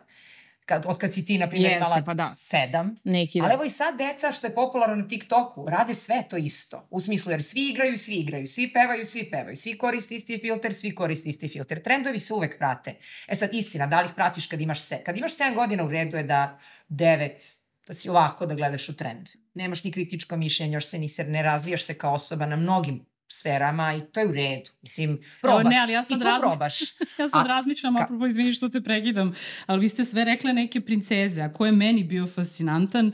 Kad, 0.73 0.87
od 0.87 0.99
kad 0.99 1.15
si 1.15 1.25
ti, 1.25 1.39
na 1.39 1.49
primjer, 1.49 1.77
imala 1.77 2.03
pa 2.07 2.15
da. 2.15 2.33
sedam. 2.37 2.97
Neki 3.05 3.41
da. 3.41 3.45
Ali 3.45 3.55
evo 3.55 3.65
i 3.65 3.69
sad 3.69 3.99
deca 3.99 4.33
što 4.33 4.47
je 4.47 4.55
popularno 4.55 4.97
na 4.97 5.09
TikToku, 5.09 5.69
rade 5.69 5.95
sve 5.95 6.25
to 6.31 6.37
isto. 6.37 6.87
U 6.91 7.01
smislu, 7.01 7.33
jer 7.33 7.43
svi 7.43 7.69
igraju, 7.69 7.99
svi 7.99 8.15
igraju, 8.15 8.47
svi 8.47 8.73
pevaju, 8.73 9.07
svi 9.07 9.31
pevaju, 9.31 9.57
svi 9.57 9.79
koriste 9.79 10.15
isti 10.15 10.39
filter, 10.39 10.75
svi 10.75 10.95
koriste 10.95 11.29
isti 11.29 11.49
filter. 11.49 11.83
Trendovi 11.83 12.19
se 12.19 12.35
uvek 12.35 12.59
prate. 12.59 12.95
E 13.29 13.35
sad, 13.35 13.55
istina, 13.55 13.87
da 13.87 14.01
li 14.01 14.07
ih 14.07 14.15
pratiš 14.15 14.47
kad 14.47 14.61
imaš 14.61 14.81
se? 14.81 15.03
Kad 15.05 15.17
imaš 15.17 15.37
7 15.37 15.55
godina 15.55 15.85
u 15.85 15.91
redu 15.91 16.17
je 16.17 16.23
da 16.23 16.59
9 16.89 17.57
da 17.87 17.95
si 17.95 18.09
ovako 18.09 18.47
da 18.47 18.55
gledaš 18.55 18.89
u 18.89 18.97
trend. 18.97 19.29
Nemaš 19.55 19.85
ni 19.85 19.93
kritičko 19.93 20.37
mišljenje, 20.37 20.75
još 20.75 20.87
se 20.87 20.99
nisi, 20.99 21.25
ne 21.25 21.43
razvijaš 21.43 21.85
se 21.85 21.95
kao 21.95 22.15
osoba 22.15 22.47
na 22.47 22.57
mnogim 22.57 23.07
sferama 23.33 23.95
i 23.95 24.01
to 24.03 24.21
je 24.21 24.27
u 24.27 24.33
redu. 24.33 24.71
Mislim, 24.83 25.21
proba. 25.41 25.61
Evo, 25.61 25.71
ne, 25.71 25.79
ali 25.79 25.93
ja 25.93 26.05
sad 26.05 26.17
I 26.17 26.23
to 26.23 26.29
razmi- 26.29 26.41
probaš. 26.41 26.81
Ja 27.19 27.29
sad 27.29 27.45
A, 27.45 27.49
razmišljam, 27.49 27.95
ka- 27.95 28.03
apropo, 28.03 28.27
izvini 28.27 28.53
što 28.53 28.69
te 28.69 28.81
pregidam, 28.81 29.35
ali 29.67 29.81
vi 29.81 29.89
ste 29.89 30.05
sve 30.05 30.25
rekle 30.25 30.53
neke 30.53 30.81
princeze, 30.81 31.43
a 31.43 31.53
ko 31.53 31.67
je 31.67 31.73
meni 31.75 32.05
bio 32.05 32.27
fascinantan, 32.29 33.13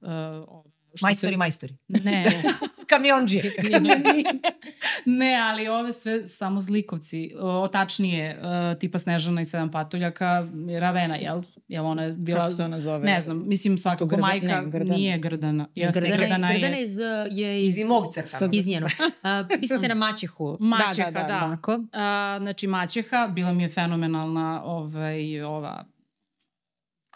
uh, 0.00 0.08
Majstori, 1.02 1.32
se- 1.32 1.36
majstori. 1.36 1.74
Ne, 1.88 2.26
Kamionđije. 2.86 3.42
ne, 5.06 5.36
ali 5.42 5.68
ove 5.68 5.92
sve 5.92 6.26
samo 6.26 6.60
zlikovci, 6.60 7.32
o, 7.38 7.68
tačnije, 7.68 8.38
uh, 8.38 8.78
tipa 8.78 8.98
Snežana 8.98 9.40
i 9.40 9.44
Sedam 9.44 9.70
patuljaka, 9.70 10.46
Ravena, 10.80 11.16
jel? 11.16 11.42
Jel 11.68 11.86
ona 11.86 12.02
je 12.02 12.12
bila... 12.12 12.38
Kako 12.38 12.50
se 12.50 12.64
ona 12.64 12.80
zove? 12.80 12.98
Ne 13.00 13.20
znam, 13.20 13.42
mislim 13.46 13.78
svakako 13.78 14.04
Grda- 14.06 14.20
majka 14.20 14.60
ne, 14.60 14.70
Grdana. 14.70 14.96
nije 14.96 15.18
Grdana. 15.18 15.68
Jeste, 15.74 16.00
Grdana, 16.00 16.16
Grdana, 16.18 16.48
Grdana 16.48 16.76
je 16.76 16.82
iz, 16.82 16.98
uh, 16.98 17.04
je 17.30 17.64
iz, 17.64 17.78
Iz 17.78 17.86
mog 17.86 18.04
crta. 18.12 18.48
iz 18.52 18.66
njenog. 18.66 18.90
Mislite 19.60 19.88
na 19.88 19.94
Maćehu. 20.06 20.56
Maćeha, 20.60 21.10
Da, 21.10 21.20
da. 21.20 21.22
da, 21.22 21.34
da, 21.34 21.38
Tako. 21.40 21.80
A, 21.92 22.38
znači 22.40 22.66
Maćeha, 22.66 23.26
bila 23.26 23.52
mi 23.52 23.62
je 23.62 23.68
fenomenalna 23.68 24.62
ovaj, 24.64 25.40
ova 25.42 25.84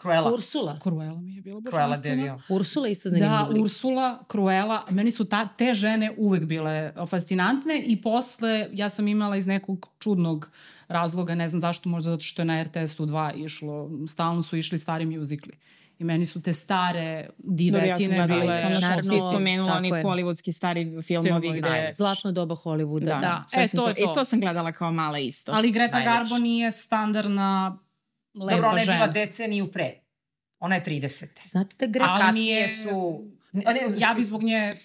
Cruella. 0.01 0.31
Ursula. 0.33 0.79
Cruella 0.83 1.19
mi 1.21 1.35
je 1.35 1.41
bila 1.41 1.61
Cruella 1.61 1.87
božanstvena. 1.87 2.23
Devil. 2.23 2.39
Ursula 2.49 2.87
isto 2.87 3.09
zanimljiv 3.09 3.55
Da. 3.55 3.61
Ursula, 3.61 4.23
Cruella, 4.31 4.85
meni 4.89 5.11
su 5.11 5.25
ta, 5.25 5.47
te 5.47 5.73
žene 5.73 6.11
uvek 6.17 6.45
bile 6.45 6.93
fascinantne 7.07 7.83
i 7.85 8.01
posle 8.01 8.69
ja 8.73 8.89
sam 8.89 9.07
imala 9.07 9.37
iz 9.37 9.47
nekog 9.47 9.87
čudnog 9.99 10.51
razloga, 10.87 11.35
ne 11.35 11.47
znam 11.47 11.59
zašto, 11.59 11.89
možda 11.89 12.09
zato 12.11 12.23
što 12.23 12.41
je 12.41 12.45
na 12.45 12.63
RTS-u 12.63 13.05
2 13.05 13.45
išlo, 13.45 13.89
stalno 14.07 14.41
su 14.41 14.57
išli 14.57 14.79
stari 14.79 15.05
mjuzikli. 15.05 15.53
I 15.99 16.03
meni 16.03 16.25
su 16.25 16.41
te 16.41 16.53
stare 16.53 17.01
ja 17.01 17.29
divetine 17.37 18.15
gledala 18.15 18.41
bile... 18.41 18.61
što 18.71 18.79
Naravno, 18.79 19.03
si 19.03 19.19
spomenula, 19.31 19.73
oni 19.77 19.91
hollywoodski 19.91 20.51
stari 20.51 21.01
filmovi 21.01 21.41
Filmovi, 21.41 21.59
gde... 21.59 21.69
da. 21.69 21.93
Zlatno 21.93 22.31
doba 22.31 22.55
Hollywooda. 22.55 23.05
Da, 23.05 23.15
Da. 23.15 23.19
da. 23.55 23.61
E, 23.61 23.67
to 23.67 23.89
je 23.89 23.95
to. 23.95 24.01
I 24.11 24.13
to 24.13 24.25
sam 24.25 24.39
gledala 24.39 24.71
kao 24.71 24.91
mala 24.91 25.19
isto. 25.19 25.51
Ali 25.51 25.71
Greta 25.71 25.99
Najveći. 25.99 26.29
Garbo 26.29 26.37
nije 26.43 26.71
standardna 26.71 27.77
lepa 28.35 28.55
Dobro, 28.55 28.69
ona 28.69 28.79
je 28.79 28.85
žena. 28.85 28.97
bila 28.97 29.07
deceniju 29.09 29.71
pre. 29.71 29.95
Ona 30.59 30.75
je 30.75 30.83
30. 30.83 31.25
Znate 31.45 31.75
da 31.77 31.85
Greta... 31.87 32.05
A 32.05 32.13
Ali 32.13 32.21
kasnije 32.21 32.55
nije- 32.57 32.77
su... 32.77 33.23
Ne, 33.51 33.63
ne, 33.65 33.79
Ja 33.97 34.13
bi 34.13 34.23
zbog 34.23 34.43
nje 34.43 34.75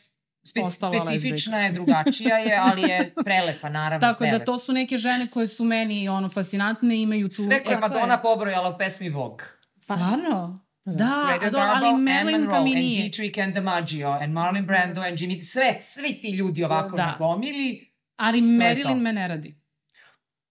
spe, 0.44 0.60
postala 0.60 0.94
specifična 0.96 1.58
je, 1.58 1.72
drugačija 1.72 2.38
je, 2.38 2.56
ali 2.58 2.82
je 2.82 3.12
prelepa, 3.24 3.68
naravno. 3.68 4.00
Tako 4.02 4.24
da 4.24 4.28
prelepa. 4.28 4.44
to 4.44 4.58
su 4.58 4.72
neke 4.72 4.96
žene 4.96 5.26
koje 5.26 5.46
su 5.46 5.64
meni 5.64 6.08
ono 6.08 6.28
fascinantne, 6.28 6.96
imaju 6.96 7.28
tu... 7.28 7.34
Sve 7.34 7.64
koje 7.64 7.78
Madonna 7.78 8.18
pobrojala 8.18 8.68
u 8.68 8.78
pesmi 8.78 9.08
Vogue. 9.08 9.44
Stvarno? 9.80 10.66
Da, 10.84 10.94
Greta 11.30 11.46
a 11.46 11.50
do, 11.50 11.58
Garbo, 11.58 11.74
ali 11.76 11.88
Anne 11.88 12.12
Marilyn 12.12 12.30
Monroe, 12.32 12.48
ka 12.50 12.60
mi 12.60 12.70
and 12.70 12.78
nije. 12.78 13.02
Dietrich 13.02 13.38
and 13.38 13.54
DiMaggio, 13.54 14.22
and 14.22 14.32
Marlon 14.32 14.66
Brando, 14.66 15.00
and 15.00 15.18
Jimmy... 15.18 15.42
Sve, 15.42 15.78
svi 15.80 16.20
ti 16.20 16.30
ljudi 16.30 16.64
ovako 16.64 16.96
Da. 16.96 17.06
na 17.06 17.16
gomili. 17.18 17.92
Ali. 18.16 18.40
Marilyn 18.40 18.96
me 18.96 19.12
ne 19.12 19.28
radi. 19.28 19.54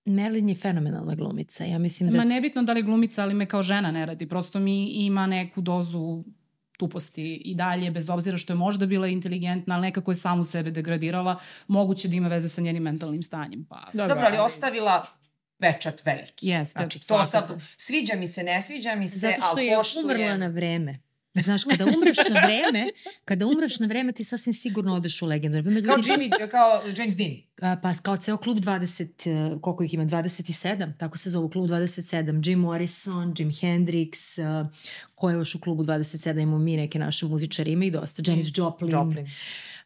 Marilyn 0.05 0.50
je 0.50 0.55
fenomenalna 0.55 1.15
glumica. 1.15 1.63
Ja 1.63 1.79
mislim 1.79 2.12
da... 2.12 2.17
Ma 2.17 2.24
nebitno 2.24 2.63
da 2.63 2.74
li 2.74 2.79
je 2.79 2.83
glumica, 2.83 3.24
ali 3.24 3.33
me 3.33 3.45
kao 3.45 3.63
žena 3.63 3.91
ne 3.91 4.05
radi. 4.05 4.27
Prosto 4.27 4.59
mi 4.59 4.85
ima 4.85 5.27
neku 5.27 5.62
dozu 5.62 6.24
tuposti 6.77 7.35
i 7.35 7.55
dalje, 7.55 7.91
bez 7.91 8.09
obzira 8.09 8.38
što 8.38 8.53
je 8.53 8.57
možda 8.57 8.85
bila 8.85 9.07
inteligentna, 9.07 9.75
ali 9.75 9.81
nekako 9.81 10.12
je 10.12 10.15
samu 10.15 10.43
sebe 10.43 10.71
degradirala, 10.71 11.39
moguće 11.67 12.07
da 12.07 12.15
ima 12.15 12.27
veze 12.27 12.50
sa 12.50 12.62
njenim 12.62 12.83
mentalnim 12.83 13.24
stanjem. 13.24 13.65
Pa, 13.69 13.88
Dobro, 13.93 14.15
ali 14.25 14.38
ostavila 14.38 15.05
pečat 15.57 16.05
veliki. 16.05 16.47
Jeste, 16.47 16.79
Znači, 16.79 17.07
to 17.07 17.25
sad, 17.25 17.62
sviđa 17.77 18.15
mi 18.15 18.27
se, 18.27 18.43
ne 18.43 18.62
sviđa 18.62 18.95
mi 18.95 19.07
se, 19.07 19.17
Zato 19.17 19.41
što 19.51 19.59
je 19.59 19.77
umrla 20.03 20.38
na 20.38 20.47
vreme. 20.47 21.00
Znaš, 21.36 21.63
kada 21.63 21.86
umreš 21.88 22.18
na 22.30 22.39
vreme, 22.39 22.89
kada 23.25 23.46
umreš 23.46 23.80
na 23.80 23.88
vreme, 23.88 24.12
ti 24.12 24.24
sasvim 24.24 24.54
sigurno 24.54 24.94
odeš 24.96 25.22
u 25.22 25.25
legendu. 25.25 25.58
Naprimjer, 25.58 25.86
Kao 25.86 25.96
ljudi- 25.98 26.10
Jimmy, 26.12 26.50
kao 26.50 26.82
James 26.98 27.15
Dean. 27.15 27.32
A, 27.62 27.80
pa 27.82 27.94
kao 27.96 28.18
ceo 28.18 28.38
klub 28.38 28.58
20, 28.58 29.04
uh, 29.54 29.62
koliko 29.62 29.84
ih 29.84 29.94
ima, 29.94 30.06
27, 30.06 30.94
tako 30.98 31.18
se 31.18 31.30
zove 31.30 31.50
klub 31.50 31.70
27, 31.70 32.42
Jim 32.44 32.60
Morrison, 32.60 33.34
Jim 33.38 33.50
Hendrix, 33.51 34.12
uh, 34.62 34.68
ko 35.15 35.30
je 35.30 35.36
još 35.36 35.56
u 35.56 35.60
klubu 35.60 35.84
27, 35.84 36.42
imamo 36.42 36.58
mi 36.58 36.77
neke 36.77 37.00
naše 37.00 37.25
muzičare, 37.25 37.72
ima 37.72 37.86
i 37.86 37.92
dosta, 37.92 38.22
Janis 38.25 38.51
Joplin, 38.56 38.92
Joplin. 38.92 39.27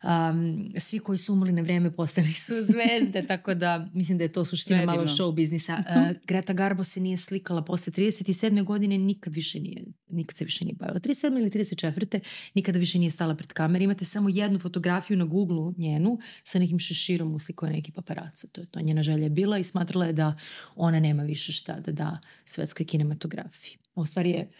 Um, 0.03 0.71
svi 0.77 0.99
koji 0.99 1.17
su 1.17 1.33
umrli 1.33 1.51
na 1.51 1.61
vreme 1.61 1.91
postali 1.95 2.33
su 2.33 2.53
zvezde, 2.71 3.25
tako 3.27 3.53
da 3.53 3.87
mislim 3.93 4.17
da 4.17 4.23
je 4.23 4.31
to 4.31 4.45
suština 4.45 4.85
malo 4.85 5.03
Predivno. 5.03 5.25
show 5.25 5.33
biznisa. 5.33 5.83
Uh, 5.89 6.17
Greta 6.27 6.53
Garbo 6.53 6.83
se 6.83 6.99
nije 7.01 7.17
slikala 7.17 7.63
posle 7.63 7.93
37. 7.93 8.63
godine, 8.63 8.97
nikad 8.97 9.35
više 9.35 9.59
nije, 9.59 9.83
nikad 10.09 10.37
se 10.37 10.45
više 10.45 10.65
nije 10.65 10.75
bavila. 10.75 10.99
37. 10.99 11.39
ili 11.39 11.49
34. 11.49 12.19
nikada 12.55 12.79
više 12.79 12.99
nije 12.99 13.09
stala 13.09 13.35
pred 13.35 13.53
kamer. 13.53 13.81
Imate 13.81 14.05
samo 14.05 14.29
jednu 14.29 14.59
fotografiju 14.59 15.17
na 15.17 15.25
Google 15.25 15.73
njenu 15.77 16.19
sa 16.43 16.59
nekim 16.59 16.79
šeširom 16.79 17.35
usliko 17.35 17.65
je 17.65 17.71
neki 17.71 17.91
paparaco. 17.91 18.47
To 18.47 18.61
je 18.61 18.67
to 18.67 18.81
njena 18.81 19.03
želja 19.03 19.23
je 19.23 19.29
bila 19.29 19.57
i 19.57 19.63
smatrala 19.63 20.05
je 20.05 20.13
da 20.13 20.35
ona 20.75 20.99
nema 20.99 21.23
više 21.23 21.51
šta 21.51 21.79
da 21.79 21.91
da 21.91 22.19
svetskoj 22.45 22.85
kinematografiji. 22.85 23.77
U 23.95 24.05
stvari 24.05 24.29
je 24.29 24.51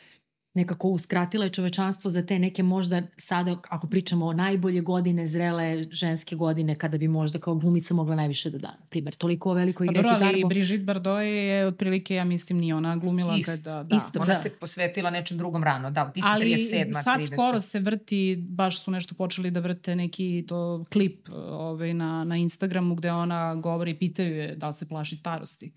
nekako 0.54 0.88
uskratila 0.88 1.46
je 1.46 1.50
čovečanstvo 1.50 2.10
za 2.10 2.26
te 2.26 2.40
neke 2.40 2.64
možda 2.64 3.02
sada, 3.18 3.56
ako 3.70 3.88
pričamo 3.88 4.26
o 4.26 4.34
najbolje 4.34 4.82
godine, 4.82 5.28
zrele 5.28 5.84
ženske 5.92 6.36
godine, 6.36 6.76
kada 6.76 6.98
bi 6.98 7.08
možda 7.08 7.40
kao 7.40 7.56
glumica 7.56 7.94
mogla 7.94 8.16
najviše 8.16 8.50
da 8.50 8.58
da. 8.58 8.68
Na 8.68 8.86
primer, 8.90 9.16
toliko 9.16 9.52
o 9.52 9.54
velikoj 9.54 9.88
Pa 9.88 9.94
Greti 9.94 10.08
dobro, 10.08 10.26
ali 10.26 10.34
Garbo. 10.34 10.50
Brigitte 10.50 10.84
Bardot 10.84 11.22
je 11.22 11.66
otprilike, 11.66 12.16
ja 12.16 12.24
mislim, 12.24 12.58
nije 12.58 12.76
ona 12.76 12.96
glumila 12.96 13.38
Isto, 13.38 13.52
kada... 13.52 13.84
Da. 13.84 13.96
isto. 13.96 14.20
Ona 14.20 14.34
da. 14.34 14.40
se 14.40 14.50
posvetila 14.50 15.10
nečem 15.10 15.38
drugom 15.38 15.64
rano, 15.64 15.92
da, 15.92 16.12
isto 16.16 16.30
Ali 16.30 16.46
37, 16.46 17.02
sad 17.02 17.20
30. 17.20 17.34
skoro 17.34 17.62
se 17.62 17.80
vrti, 17.80 18.36
baš 18.50 18.84
su 18.84 18.92
nešto 18.92 19.16
počeli 19.16 19.52
da 19.52 19.60
vrte 19.60 19.96
neki 19.96 20.46
to 20.48 20.86
klip 20.92 21.30
ovaj, 21.50 21.94
na, 21.94 22.24
na 22.24 22.38
Instagramu 22.38 22.96
gde 22.96 23.12
ona 23.12 23.56
govori, 23.56 23.94
pitaju 23.94 24.36
je 24.36 24.56
da 24.56 24.68
li 24.68 24.74
se 24.74 24.88
plaši 24.88 25.16
starosti, 25.16 25.72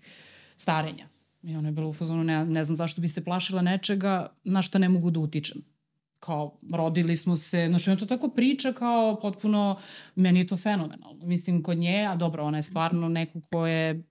starenja. 0.57 1.12
I 1.43 1.55
ona 1.55 1.67
je 1.67 1.71
bila 1.71 1.87
u 1.87 1.93
fazonu, 1.93 2.23
ne, 2.23 2.45
ne 2.45 2.63
znam 2.63 2.75
zašto 2.75 3.01
bi 3.01 3.07
se 3.07 3.23
plašila 3.23 3.61
nečega 3.61 4.35
na 4.43 4.61
što 4.61 4.79
ne 4.79 4.89
mogu 4.89 5.11
da 5.11 5.19
utičem. 5.19 5.61
Kao, 6.19 6.57
rodili 6.73 7.15
smo 7.15 7.35
se, 7.35 7.67
znači 7.69 7.89
ona 7.89 7.99
to 7.99 8.05
tako 8.05 8.29
priča 8.29 8.73
kao 8.73 9.19
potpuno, 9.21 9.79
meni 10.15 10.39
je 10.39 10.47
to 10.47 10.57
fenomenalno. 10.57 11.25
Mislim, 11.25 11.63
kod 11.63 11.77
nje, 11.77 12.05
a 12.09 12.15
dobro, 12.15 12.43
ona 12.43 12.57
je 12.57 12.61
stvarno 12.61 13.09
neko 13.09 13.41
ko 13.51 13.67
je, 13.67 14.03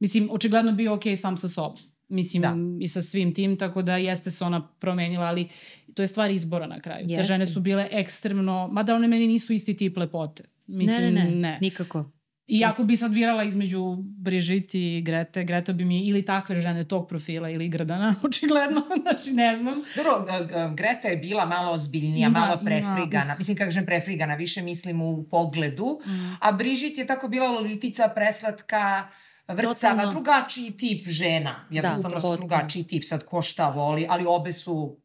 mislim, 0.00 0.28
očigledno 0.32 0.72
bio 0.72 0.94
okej 0.94 1.16
sam 1.16 1.36
sa 1.36 1.48
sobom. 1.48 1.78
Mislim, 2.08 2.42
Da. 2.42 2.54
i 2.80 2.88
sa 2.88 3.02
svim 3.02 3.34
tim, 3.34 3.56
tako 3.58 3.82
da 3.82 3.96
jeste 3.96 4.30
se 4.30 4.44
ona 4.44 4.68
promenila, 4.68 5.26
ali 5.26 5.48
to 5.94 6.02
je 6.02 6.06
stvar 6.06 6.30
izbora 6.30 6.66
na 6.66 6.80
kraju. 6.80 7.06
Te 7.08 7.12
Jeste. 7.12 7.32
žene 7.32 7.46
su 7.46 7.60
bile 7.60 7.88
ekstremno, 7.90 8.68
mada 8.72 8.94
one 8.94 9.08
meni 9.08 9.26
nisu 9.26 9.52
isti 9.52 9.76
tip 9.76 9.96
lepote. 9.96 10.44
Mislim, 10.66 11.00
ne, 11.00 11.10
ne, 11.10 11.30
ne, 11.30 11.58
nikako. 11.60 12.10
I 12.46 12.64
ako 12.64 12.84
bi 12.84 12.96
sad 12.96 13.10
birala 13.12 13.44
između 13.44 13.96
Brigitte 13.98 14.78
i 14.78 15.00
Grete, 15.00 15.44
Greta 15.44 15.72
bi 15.72 15.84
mi 15.84 16.00
ili 16.00 16.24
takve 16.24 16.62
žene 16.62 16.84
tog 16.84 17.08
profila 17.08 17.50
ili 17.50 17.68
Grdana, 17.68 18.14
očigledno, 18.26 18.82
znači 19.02 19.32
ne 19.32 19.56
znam. 19.56 19.74
Dobro, 19.96 20.26
Greta 20.74 21.08
je 21.08 21.16
bila 21.16 21.46
malo 21.46 21.72
ozbiljnija, 21.72 22.28
Ima- 22.28 22.40
malo 22.40 22.52
ima- 22.52 22.64
prefrigana. 22.64 23.34
Mislim, 23.38 23.56
kako 23.56 23.68
kažem 23.68 23.86
prefrigana, 23.86 24.34
više 24.34 24.62
mislim 24.62 25.00
u 25.02 25.24
pogledu. 25.30 26.00
Mm. 26.06 26.36
A 26.40 26.52
Brigitte 26.52 27.00
je 27.00 27.06
tako 27.06 27.28
bila 27.28 27.48
lolitica, 27.48 28.08
preslatka, 28.14 29.08
vrcava, 29.48 30.06
drugačiji 30.06 30.70
tip 30.70 31.08
žena. 31.08 31.66
Jednostavno 31.70 32.20
su 32.20 32.26
potpuno. 32.26 32.48
drugačiji 32.48 32.84
tip, 32.84 33.02
sad 33.04 33.24
ko 33.24 33.42
šta 33.42 33.68
voli, 33.68 34.06
ali 34.08 34.24
obe 34.28 34.52
su 34.52 34.96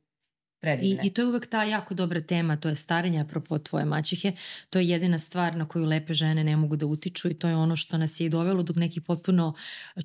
predivne. 0.62 1.08
I 1.08 1.10
to 1.10 1.22
je 1.22 1.27
uvek 1.27 1.46
ta 1.46 1.63
jako 1.63 1.94
dobra 1.94 2.22
tema, 2.22 2.56
to 2.56 2.70
je 2.70 2.75
starenje 2.75 3.20
apropo 3.20 3.60
tvoje 3.60 3.86
maćihe. 3.86 4.32
To 4.70 4.80
je 4.80 4.88
jedina 4.89 5.18
stvar 5.18 5.56
na 5.56 5.68
koju 5.68 5.86
lepe 5.86 6.13
žene 6.13 6.44
ne 6.44 6.58
mogu 6.58 6.75
da 6.75 6.86
utiču 6.86 7.30
i 7.30 7.34
to 7.34 7.48
je 7.48 7.56
ono 7.56 7.75
što 7.75 7.98
nas 7.98 8.20
je 8.20 8.25
i 8.25 8.30
dovelo 8.30 8.63
do 8.63 8.74
nekih 8.75 9.01
potpuno 9.01 9.53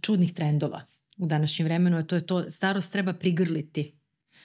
čudnih 0.00 0.32
trendova 0.32 0.80
u 1.18 1.26
današnjem 1.26 1.66
vremenu, 1.66 1.96
a 1.96 2.02
to 2.02 2.14
je 2.14 2.26
to 2.26 2.50
starost 2.50 2.92
treba 2.92 3.12
prigrliti, 3.12 3.92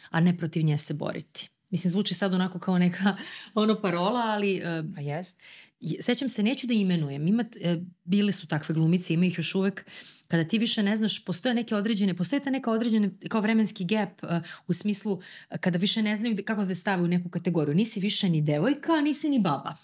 a 0.10 0.20
ne 0.20 0.38
protiv 0.38 0.64
nje 0.64 0.78
se 0.78 0.94
boriti. 0.94 1.50
Mislim, 1.70 1.92
zvuči 1.92 2.14
sad 2.14 2.34
onako 2.34 2.60
kao 2.60 2.78
neka 2.78 3.16
ono 3.54 3.82
parola, 3.82 4.22
ali 4.26 4.58
e, 4.58 4.84
A 4.98 5.02
jest? 5.02 5.42
Je- 5.80 6.02
sećam 6.02 6.30
se, 6.30 6.44
neću 6.44 6.68
da 6.68 6.74
imenujem, 6.74 7.28
ima, 7.28 7.46
e, 7.62 7.78
bile 8.04 8.32
su 8.32 8.48
takve 8.48 8.76
glumice, 8.76 9.14
ima 9.14 9.26
ih 9.26 9.38
još 9.38 9.56
uvek, 9.56 9.86
kada 10.32 10.44
ti 10.44 10.58
više 10.58 10.84
ne 10.84 10.96
znaš, 10.96 11.26
postoje 11.26 11.56
neke 11.56 11.76
određene, 11.76 12.14
postoje 12.14 12.40
ta 12.40 12.50
neka 12.50 12.72
određene, 12.72 13.10
kao 13.30 13.42
vremenski 13.42 13.86
gap 13.86 14.24
e, 14.24 14.28
u 14.68 14.74
smislu 14.74 15.20
e, 15.50 15.58
kada 15.58 15.78
više 15.78 16.02
ne 16.02 16.16
znaju 16.16 16.36
da- 16.36 16.44
kako 16.44 16.62
da 16.62 16.68
te 16.68 16.76
stave 16.76 17.04
u 17.04 17.08
neku 17.08 17.30
kategoriju. 17.30 17.76
Nisi 17.76 18.00
više 18.00 18.30
ni 18.30 18.42
devojka, 18.42 19.02
nisi 19.02 19.30
ni 19.30 19.40
baba. 19.40 19.76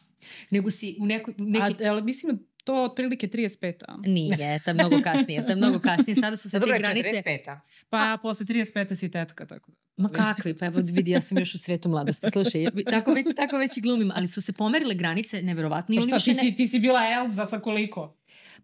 Nego 0.50 0.72
si 0.72 0.96
u 1.00 1.06
neku, 1.06 1.32
u 1.32 1.44
neki... 1.44 1.86
A, 1.86 1.92
ali 1.92 2.02
mislim, 2.02 2.40
to 2.64 2.84
otprilike 2.84 3.28
35. 3.28 3.74
a? 3.88 3.98
Nije, 3.98 4.60
to 4.60 4.70
je 4.70 4.74
mnogo 4.74 5.02
kasnije, 5.04 5.46
to 5.46 5.50
je 5.50 5.56
mnogo 5.56 5.80
kasnije. 5.80 6.16
Sada 6.16 6.38
su 6.38 6.50
se 6.50 6.60
Dobro 6.60 6.72
te 6.72 6.76
je 6.76 6.80
granice... 6.80 7.22
45-a. 7.22 7.60
Pa 7.90 8.18
posle 8.22 8.46
35. 8.46 8.96
si 8.96 9.12
tetka, 9.12 9.46
tako 9.46 9.72
da. 9.72 9.78
Ma 9.98 10.10
kakvi, 10.10 10.56
pa 10.56 10.66
evo 10.66 10.82
vidi, 10.84 11.12
ja 11.12 11.22
sam 11.22 11.38
još 11.38 11.56
u 11.56 11.58
cvetu 11.58 11.90
mladosti. 11.90 12.32
Slušaj, 12.32 12.66
tako 12.92 13.14
već, 13.14 13.26
tako 13.36 13.58
već 13.58 13.78
i 13.78 13.82
glumim, 13.82 14.12
ali 14.16 14.28
su 14.28 14.42
se 14.42 14.54
pomerile 14.54 14.96
granice, 14.96 15.42
neverovatno. 15.42 15.96
Pa 15.96 16.20
šta, 16.20 16.20
ti 16.20 16.34
ne- 16.34 16.42
si, 16.42 16.56
ti 16.56 16.68
si 16.68 16.80
bila 16.80 17.00
Elza 17.12 17.46
sa 17.46 17.60
koliko? 17.60 18.18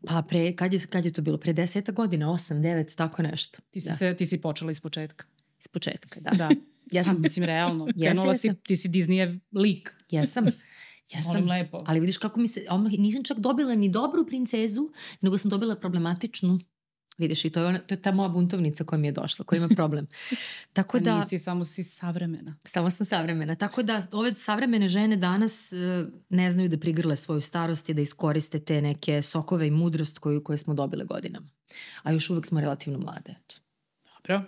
Pa 0.08 0.22
pre, 0.22 0.56
kad 0.56 0.74
je, 0.74 0.80
kad 0.90 1.06
je 1.06 1.12
to 1.12 1.22
bilo? 1.22 1.38
Pre 1.38 1.54
deseta 1.54 1.92
godina, 1.92 2.32
osam, 2.32 2.62
devet, 2.62 2.96
tako 2.96 3.24
nešto. 3.24 3.60
Ti 3.72 3.82
si, 3.82 3.90
da, 3.90 3.96
se, 3.96 4.16
ti 4.16 4.26
si 4.26 4.42
počela 4.42 4.72
iz 4.72 4.80
početka. 4.80 5.26
iz 5.60 5.68
početka, 5.68 6.20
da. 6.20 6.32
Da. 6.32 6.50
Ja 6.92 7.04
sam, 7.04 7.14
sam, 7.14 7.22
mislim, 7.26 7.46
realno. 7.46 7.88
Krenula 8.00 8.34
si, 8.38 8.48
jesam. 8.48 8.62
ti 8.64 8.76
si 8.76 8.90
Disneyev 8.90 9.40
lik. 9.52 9.96
jesam, 10.12 10.46
jesam. 11.14 11.32
Molim 11.32 11.48
lepo. 11.48 11.84
Ali 11.86 12.00
vidiš 12.00 12.18
kako 12.18 12.40
mi 12.40 12.48
se, 12.48 12.66
odmah 12.70 12.92
nisam 12.92 13.24
čak 13.24 13.40
dobila 13.40 13.76
ni 13.76 13.90
dobru 13.90 14.26
princezu, 14.26 14.90
nego 15.22 15.38
sam 15.38 15.50
dobila 15.50 15.76
problematičnu. 15.76 16.60
Vidiš, 17.18 17.46
i 17.46 17.50
to 17.50 17.60
je, 17.60 17.66
ona, 17.66 17.80
to 17.80 17.94
je 17.94 18.02
ta 18.02 18.12
moja 18.12 18.30
buntovnica 18.30 18.84
koja 18.84 19.00
mi 19.00 19.08
je 19.08 19.12
došla, 19.12 19.46
koja 19.46 19.58
ima 19.58 19.68
problem. 19.76 20.08
Tako 20.74 20.98
A 20.98 21.00
da, 21.00 21.20
nisi, 21.20 21.40
samo 21.40 21.66
si 21.66 21.84
savremena. 21.84 22.56
samo 22.66 22.90
sam 22.90 23.06
savremena. 23.06 23.56
Tako 23.56 23.84
da 23.84 24.08
ove 24.12 24.36
savremene 24.36 24.90
žene 24.90 25.18
danas 25.18 25.74
e, 25.74 26.06
ne 26.30 26.52
znaju 26.52 26.70
da 26.70 26.78
prigrle 26.78 27.16
svoju 27.16 27.42
starost 27.42 27.90
i 27.90 27.94
da 27.94 28.02
iskoriste 28.02 28.60
te 28.60 28.82
neke 28.82 29.22
sokove 29.22 29.68
i 29.68 29.72
mudrost 29.72 30.20
koju, 30.20 30.44
koje 30.44 30.58
smo 30.58 30.74
dobile 30.74 31.06
godinama. 31.06 31.48
A 32.04 32.12
još 32.12 32.30
uvek 32.30 32.46
smo 32.46 32.62
relativno 32.62 33.00
mlade. 33.00 33.32
Eto. 33.32 33.56
Dobro. 34.16 34.42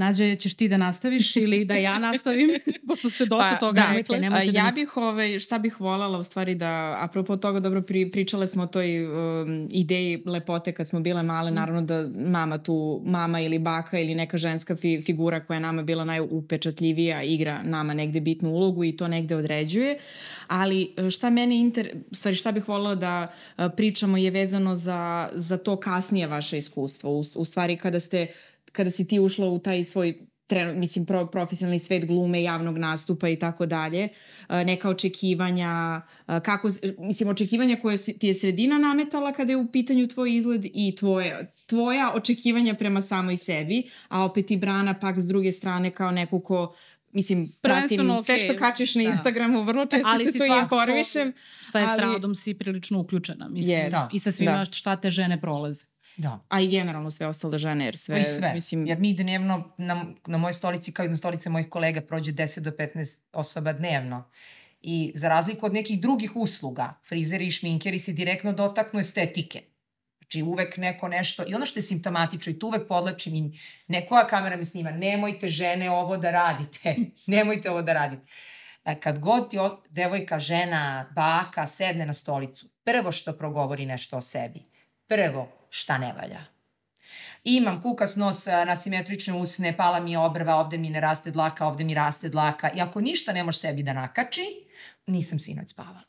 Nađe, 0.00 0.36
ćeš 0.36 0.54
ti 0.54 0.68
da 0.68 0.76
nastaviš 0.76 1.36
ili 1.36 1.64
da 1.64 1.74
ja 1.74 1.98
nastavim? 1.98 2.50
Pošto 2.88 3.10
ste 3.10 3.26
dosta 3.26 3.58
toga 3.58 3.80
da, 3.80 3.92
rekli. 3.92 4.20
da 4.20 4.40
ja 4.42 4.62
nas- 4.64 4.74
bih, 4.74 4.96
ovaj, 4.96 5.38
šta 5.38 5.58
bih 5.58 5.80
voljela 5.80 6.18
u 6.18 6.24
stvari 6.24 6.54
da, 6.54 6.96
apropo 7.00 7.36
toga, 7.36 7.60
dobro, 7.60 7.82
pri, 7.82 8.10
pričale 8.10 8.46
smo 8.46 8.62
o 8.62 8.66
toj 8.66 9.06
um, 9.06 9.68
ideji 9.72 10.22
lepote 10.26 10.72
kad 10.72 10.88
smo 10.88 11.00
bile 11.00 11.22
male, 11.22 11.50
naravno 11.50 11.82
da 11.82 12.08
mama 12.26 12.58
tu, 12.58 13.02
mama 13.04 13.40
ili 13.40 13.58
baka 13.58 13.98
ili 13.98 14.14
neka 14.14 14.36
ženska 14.36 14.76
fi, 14.76 15.00
figura 15.00 15.44
koja 15.44 15.54
je 15.54 15.60
nama 15.60 15.82
bila 15.82 16.04
najupečatljivija 16.04 17.22
igra 17.22 17.62
nama 17.62 17.94
negde 17.94 18.20
bitnu 18.20 18.50
ulogu 18.50 18.84
i 18.84 18.96
to 18.96 19.08
negde 19.08 19.36
određuje, 19.36 19.98
ali 20.46 20.94
e, 20.96 21.10
šta 21.10 21.30
mene 21.30 21.60
inter, 21.60 21.90
stvari 22.12 22.36
šta 22.36 22.52
bih 22.52 22.68
voljela 22.68 22.94
da 22.94 23.32
a, 23.56 23.68
pričamo 23.68 24.16
je 24.16 24.30
vezano 24.30 24.74
za, 24.74 25.28
za 25.34 25.56
to 25.56 25.76
kasnije 25.76 26.26
vaše 26.26 26.58
iskustvo, 26.58 27.10
u, 27.10 27.24
u 27.34 27.44
stvari 27.44 27.76
kada 27.76 28.00
ste 28.00 28.26
kada 28.72 28.90
si 28.90 29.06
ti 29.08 29.20
ušla 29.20 29.48
u 29.48 29.58
taj 29.58 29.84
svoj 29.84 30.26
trenu, 30.50 30.78
mislim, 30.78 31.06
pro, 31.06 31.26
profesionalni 31.26 31.78
svet 31.78 32.06
glume, 32.06 32.42
javnog 32.42 32.78
nastupa 32.78 33.28
i 33.28 33.36
tako 33.36 33.66
dalje, 33.66 34.08
e, 34.48 34.64
neka 34.64 34.90
očekivanja, 34.90 36.00
e, 36.28 36.40
kako, 36.40 36.70
mislim, 36.98 37.28
očekivanja 37.28 37.76
koje 37.82 37.96
ti 37.98 38.26
je 38.26 38.34
sredina 38.34 38.78
nametala 38.78 39.32
kada 39.32 39.52
je 39.52 39.56
u 39.56 39.72
pitanju 39.72 40.08
tvoj 40.08 40.36
izgled 40.36 40.64
i 40.64 40.96
tvoje, 40.96 41.52
tvoja 41.66 42.12
očekivanja 42.14 42.74
prema 42.74 43.02
samoj 43.02 43.36
sebi, 43.36 43.82
a 44.08 44.24
opet 44.24 44.50
i 44.50 44.56
Brana 44.56 44.94
pak 44.94 45.20
s 45.20 45.26
druge 45.26 45.52
strane 45.52 45.90
kao 45.90 46.10
neko 46.10 46.40
ko 46.40 46.74
Mislim, 47.12 47.52
pratim 47.62 47.96
Prvenstveno, 47.96 48.22
sve 48.22 48.38
što 48.38 48.56
kačeš 48.56 48.94
na 48.94 49.02
da. 49.02 49.10
Instagramu, 49.10 49.62
vrlo 49.62 49.86
često 49.86 50.08
Ali 50.08 50.32
se 50.32 50.38
to 50.38 50.44
i 50.44 50.60
informišem. 50.62 51.32
Sa 51.72 51.78
ali- 51.78 51.84
estradom 51.90 52.34
si 52.34 52.54
prilično 52.54 53.00
uključena, 53.00 53.48
mislim. 53.48 53.76
Yes. 53.76 53.90
Da. 53.90 54.08
I 54.12 54.18
sa 54.18 54.32
svima 54.32 54.52
Da. 54.52 54.64
šta 54.64 54.96
te 54.96 55.10
žene 55.10 55.40
prolaze. 55.40 55.86
Da. 56.20 56.38
A 56.48 56.60
i 56.60 56.68
generalno 56.68 57.10
sve 57.10 57.26
ostale 57.26 57.58
žene, 57.58 57.84
jer 57.84 57.96
sve, 57.96 58.14
Pa 58.14 58.20
i 58.20 58.24
sve. 58.24 58.52
mislim, 58.54 58.86
Jer 58.86 58.98
mi 58.98 59.14
dnevno 59.14 59.74
na, 59.78 60.06
na 60.26 60.38
mojoj 60.38 60.52
stolici 60.52 60.92
kao 60.92 61.06
i 61.06 61.08
na 61.08 61.16
stolice 61.16 61.50
mojih 61.50 61.68
kolega 61.68 62.00
prođe 62.00 62.32
10 62.32 62.60
do 62.60 62.70
15 62.70 63.18
osoba 63.32 63.72
dnevno. 63.72 64.30
I 64.80 65.12
za 65.14 65.28
razliku 65.28 65.66
od 65.66 65.74
nekih 65.74 66.00
drugih 66.00 66.36
usluga, 66.36 67.00
frizeri 67.08 67.46
i 67.46 67.50
šminkeri 67.50 67.98
se 67.98 68.12
direktno 68.12 68.52
dotaknu 68.52 69.00
estetike. 69.00 69.62
Znači 70.20 70.42
uvek 70.42 70.76
neko 70.76 71.08
nešto, 71.08 71.44
i 71.48 71.54
ono 71.54 71.66
što 71.66 71.78
je 71.78 71.82
simptomatično, 71.82 72.52
i 72.52 72.58
tu 72.58 72.66
uvek 72.66 72.88
podlačim 72.88 73.34
im, 73.34 73.52
nekoja 73.88 74.26
kamera 74.26 74.56
mi 74.56 74.64
snima, 74.64 74.90
nemojte 74.90 75.48
žene 75.48 75.90
ovo 75.90 76.16
da 76.16 76.30
radite, 76.30 76.96
nemojte 77.26 77.70
ovo 77.70 77.82
da 77.82 77.92
radite. 77.92 78.22
E, 78.84 79.00
Kad 79.00 79.18
god 79.18 79.50
ti 79.50 79.56
devojka, 79.90 80.38
žena, 80.38 81.12
baka 81.14 81.66
sedne 81.66 82.06
na 82.06 82.12
stolicu, 82.12 82.68
prvo 82.84 83.12
što 83.12 83.32
progovori 83.32 83.86
nešto 83.86 84.16
o 84.16 84.20
sebi, 84.20 84.62
prvo 85.06 85.59
šta 85.70 85.98
ne 85.98 86.12
valja. 86.12 86.44
Imam 87.44 87.82
kukas 87.82 88.16
nos, 88.16 88.46
a, 88.46 88.64
nasimetrične 88.64 89.34
usne, 89.34 89.76
pala 89.76 90.00
mi 90.00 90.12
je 90.12 90.18
obrva, 90.18 90.56
ovde 90.56 90.78
mi 90.78 90.90
ne 90.90 91.00
raste 91.00 91.30
dlaka, 91.30 91.66
ovde 91.66 91.84
mi 91.84 91.94
raste 91.94 92.28
dlaka. 92.28 92.70
I 92.74 92.80
ako 92.80 93.00
ništa 93.00 93.32
ne 93.32 93.44
može 93.44 93.58
sebi 93.58 93.82
da 93.82 93.92
nakači, 93.92 94.42
nisam 95.06 95.38
sinoć 95.38 95.70
spavala. 95.70 96.00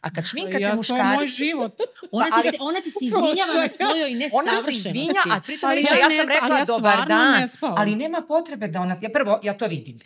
A 0.00 0.10
kad 0.10 0.24
šminkate 0.24 0.62
ja, 0.62 0.68
to 0.68 0.74
je 0.74 0.76
muškarci... 0.76 1.16
moj 1.16 1.26
život. 1.26 1.80
Ona, 2.12 2.42
ti 2.42 2.50
se, 2.50 2.56
ona 2.60 2.80
ti 2.80 2.90
se 2.90 2.98
izvinjava 3.06 3.54
na 3.62 3.68
svojoj 3.68 4.10
Ona 4.10 4.10
se 4.10 4.16
nesavršenosti. 4.16 4.88
izvinja, 4.88 5.22
a 5.30 5.40
pritom 5.40 5.70
Ali 5.70 5.80
ja 5.80 5.96
ja, 5.98 6.08
sam 6.10 6.20
ali 6.20 6.34
rekla 6.34 6.58
ja 6.58 6.64
dobar 6.64 7.08
dan, 7.08 7.40
ne 7.40 7.48
spavam. 7.48 7.78
ali 7.78 7.96
nema 7.96 8.22
potrebe 8.28 8.68
da 8.68 8.80
ona... 8.80 8.96
Ja 9.00 9.10
prvo, 9.10 9.40
ja 9.42 9.58
to 9.58 9.66
vidim. 9.66 9.98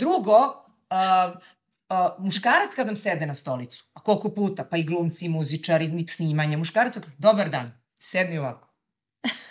Drugo, 0.00 0.38
uh, 0.38 1.40
uh, 1.88 2.24
muškarac 2.24 2.74
kad 2.74 2.86
nam 2.86 2.96
sede 2.96 3.26
na 3.26 3.34
stolicu, 3.34 3.84
a 3.94 4.00
koliko 4.00 4.34
puta, 4.34 4.64
pa 4.64 4.76
i 4.76 4.82
glumci, 4.82 5.26
i 5.26 5.28
muzičari, 5.28 5.84
iz 5.84 5.92
snimanja, 6.08 6.58
muškarac, 6.58 6.98
dobar 7.18 7.50
dan, 7.50 7.81
sedni 8.02 8.38
ovako. 8.38 8.68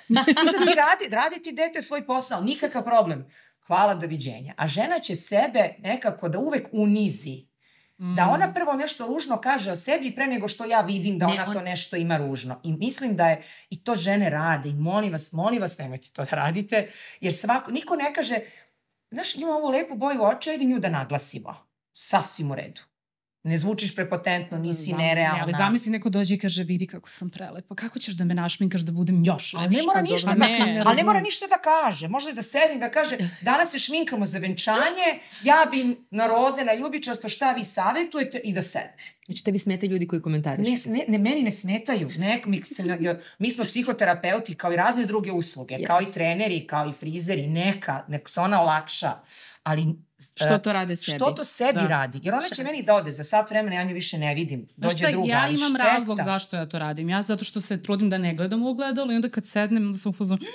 I 0.09 0.13
sad 0.47 0.67
ti 0.67 0.75
radi, 0.75 1.09
radi 1.11 1.43
ti 1.43 1.51
dete 1.51 1.81
svoj 1.81 2.05
posao, 2.05 2.41
nikakav 2.41 2.83
problem. 2.83 3.25
Hvala, 3.67 3.93
doviđenja. 3.95 4.53
A 4.57 4.67
žena 4.67 4.99
će 4.99 5.15
sebe 5.15 5.75
nekako 5.79 6.29
da 6.29 6.39
uvek 6.39 6.67
unizi. 6.71 7.51
Da 8.15 8.27
ona 8.27 8.53
prvo 8.53 8.73
nešto 8.73 9.07
ružno 9.07 9.37
kaže 9.37 9.71
o 9.71 9.75
sebi 9.75 10.15
pre 10.15 10.27
nego 10.27 10.47
što 10.47 10.65
ja 10.65 10.81
vidim 10.81 11.19
da 11.19 11.27
Ne, 11.27 11.33
ona 11.33 11.45
on- 11.47 11.53
to 11.53 11.61
nešto 11.61 11.95
ima 11.95 12.17
ružno. 12.17 12.59
I 12.63 12.71
mislim 12.73 13.15
da 13.15 13.25
je, 13.27 13.43
i 13.69 13.83
to 13.83 13.95
žene 13.95 14.29
rade 14.29 14.69
i 14.69 14.73
molim 14.73 15.11
vas, 15.11 15.31
molim 15.33 15.61
vas 15.61 15.77
nemojte 15.77 16.09
to 16.13 16.25
da 16.25 16.35
radite, 16.35 16.91
jer 17.19 17.33
svako, 17.33 17.71
niko 17.71 17.95
ne 17.95 18.13
kaže, 18.13 18.39
znaš, 19.11 19.35
ima 19.35 19.51
ovu 19.51 19.69
lepu 19.69 19.95
boju 19.95 20.23
oča, 20.23 20.51
ajde 20.51 20.65
nju 20.65 20.79
da 20.79 20.89
naglasimo. 20.89 21.55
Sasvim 21.91 22.51
u 22.51 22.55
redu. 22.55 22.81
Ne 23.43 23.57
zvučiš 23.57 23.95
prepotentno, 23.95 24.57
nisi 24.57 24.93
nerealna. 24.93 25.37
Ne, 25.37 25.43
ali 25.43 25.53
zamisli 25.57 25.91
neko 25.91 26.09
dođe 26.09 26.35
i 26.35 26.37
kaže 26.37 26.63
vidi 26.63 26.87
kako 26.87 27.09
sam 27.09 27.29
prelepa. 27.29 27.75
Kako 27.75 27.99
ćeš 27.99 28.13
da 28.13 28.25
me 28.25 28.33
našminkaš 28.33 28.81
da 28.81 28.91
budem 28.91 29.23
još 29.25 29.53
Ali 29.53 29.65
lepša? 29.65 29.77
ne 29.79 29.85
mora 29.85 30.01
ništa, 30.01 30.33
ne, 30.33 30.57
da, 30.59 30.65
ne 30.65 30.83
ali 30.85 30.95
ne 30.97 31.03
mora 31.03 31.19
ništa 31.21 31.47
da 31.47 31.57
kaže. 31.57 32.07
Može 32.07 32.33
da 32.33 32.41
sedi 32.41 32.79
da 32.79 32.91
kaže 32.91 33.17
danas 33.41 33.71
se 33.71 33.79
šminkamo 33.79 34.25
za 34.25 34.39
venčanje, 34.39 35.19
ja 35.43 35.67
bi 35.71 35.97
na 36.11 36.27
roze, 36.27 36.65
na 36.65 36.73
ljubičasto, 36.73 37.29
šta 37.29 37.51
vi 37.51 37.63
savetujete 37.63 38.37
i 38.43 38.53
da 38.53 38.61
sedne. 38.61 38.93
Znači, 39.25 39.43
tebi 39.43 39.57
smete 39.59 39.87
ljudi 39.87 40.07
koji 40.07 40.21
komentarišu. 40.21 40.71
Ne, 40.71 40.97
ne, 40.97 41.05
ne, 41.07 41.17
meni 41.17 41.43
ne 41.43 41.51
smetaju. 41.51 42.09
Nek, 42.17 42.45
mi, 42.45 42.61
se, 42.61 42.83
mi 43.39 43.51
smo 43.51 43.65
psihoterapeuti 43.65 44.55
kao 44.55 44.73
i 44.73 44.75
razne 44.75 45.05
druge 45.05 45.31
usluge, 45.31 45.75
Yes. 45.75 45.87
kao 45.87 46.01
i 46.01 46.05
treneri, 46.13 46.67
kao 46.67 46.89
i 46.89 46.93
frizeri, 46.93 47.47
neka, 47.47 48.05
nek 48.07 48.29
se 48.29 48.41
ona 48.41 48.61
olakša. 48.61 49.11
Ali 49.63 49.85
što 50.35 50.53
e, 50.53 50.61
to 50.61 50.73
rade 50.73 50.95
sebi? 50.95 51.15
Što 51.15 51.31
to 51.31 51.43
sebi 51.43 51.73
Da. 51.73 51.87
radi? 51.87 52.19
Jer 52.23 52.33
ona 52.33 52.47
će 52.47 52.63
meni 52.63 52.83
da 52.83 52.95
ode 52.95 53.11
za 53.11 53.23
sat 53.23 53.49
vremena, 53.51 53.75
ja 53.75 53.83
nju 53.83 53.93
više 53.93 54.17
ne 54.17 54.35
vidim. 54.35 54.67
Dođe 54.77 54.97
šta, 54.97 55.11
druga. 55.11 55.27
ja 55.27 55.47
imam 55.47 55.69
šteta. 55.69 55.83
razlog 55.85 56.19
zašto 56.21 56.55
ja 56.55 56.65
to 56.65 56.79
radim. 56.79 57.09
Ja 57.09 57.23
zato 57.23 57.45
što 57.45 57.61
se 57.61 57.81
trudim 57.81 58.09
da 58.09 58.17
ne 58.17 58.33
gledam 58.35 58.63
u 58.63 58.69
ogledalo 58.69 59.11
i 59.11 59.15
onda 59.15 59.29
kad 59.29 59.45
sednem, 59.45 59.85
onda 59.85 59.97
sam 59.97 60.09
upoznan. 60.09 60.39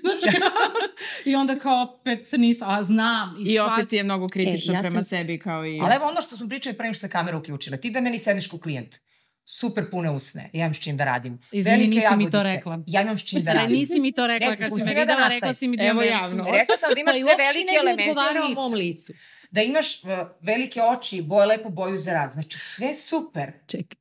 Znači, 0.00 0.36
I 1.30 1.34
onda 1.34 1.58
kao 1.58 1.82
opet 1.84 2.32
nisam, 2.32 2.70
a 2.70 2.82
znam. 2.82 3.36
I, 3.38 3.42
I 3.42 3.46
stvar- 3.48 3.72
opet 3.72 3.92
je 3.92 4.02
mnogo 4.04 4.28
kritična 4.28 4.74
E, 4.74 4.76
ja 4.76 4.80
prema 4.80 4.94
sam- 4.94 5.04
sebi 5.04 5.38
kao 5.38 5.66
i... 5.66 5.80
Ali 5.80 5.92
evo 5.96 6.06
ono 6.06 6.22
što 6.22 6.36
smo 6.36 6.48
pričali 6.48 6.76
pre 6.76 6.84
nego 6.84 6.94
što 6.94 7.00
se 7.00 7.10
kamera 7.10 7.38
uključila. 7.38 7.76
Ti 7.76 7.90
da 7.90 8.00
meni 8.00 8.18
sedneš 8.18 8.48
ko 8.48 8.58
klijent. 8.58 8.96
Super 9.44 9.90
pune 9.90 10.10
usne. 10.10 10.50
Ja 10.52 10.60
imam 10.60 10.74
s 10.74 10.78
čim 10.78 10.96
da 10.96 11.04
radim. 11.04 11.38
Izvini, 11.52 11.76
Velike 11.76 11.94
nisi 11.94 12.16
mi 12.16 12.30
to 12.30 12.36
jagodice. 12.36 12.56
rekla. 12.56 12.82
Ja 12.86 13.02
imam 13.02 13.18
s 13.18 13.24
čim 13.24 13.42
da 13.42 13.52
Ne, 13.54 13.58
radim. 13.58 13.76
nisi 13.76 14.00
mi 14.00 14.12
to 14.12 14.26
rekla 14.26 14.50
Ne, 14.50 14.56
kad 14.56 14.70
si 14.70 14.84
me 14.84 14.94
da 14.94 15.00
videla, 15.00 15.18
nastavim. 15.18 15.34
rekla 15.34 15.52
si 15.52 15.68
mi 15.68 15.76
da 15.76 15.84
Evo 15.84 16.02
javno. 16.02 16.44
Rekla 16.46 16.76
sam 16.76 16.90
da 16.94 17.00
imaš 17.00 17.14
Pa 17.16 17.20
sve 17.20 17.34
velike 17.36 17.72
ne 17.72 17.78
elemente 17.80 18.10
u 18.40 18.48
licu. 18.48 18.54
mom 18.54 18.72
licu. 18.74 19.12
Da 19.50 19.62
imaš 19.62 20.04
uh, 20.04 20.10
velike 20.40 20.80
oči, 20.84 21.22
boje, 21.22 21.46
lepu 21.46 21.70
boju 21.70 21.96
za 21.96 22.12
rad. 22.12 22.32
Znači 22.32 22.58
sve 22.58 22.94
super. 22.94 23.52
Čekaj. 23.66 23.96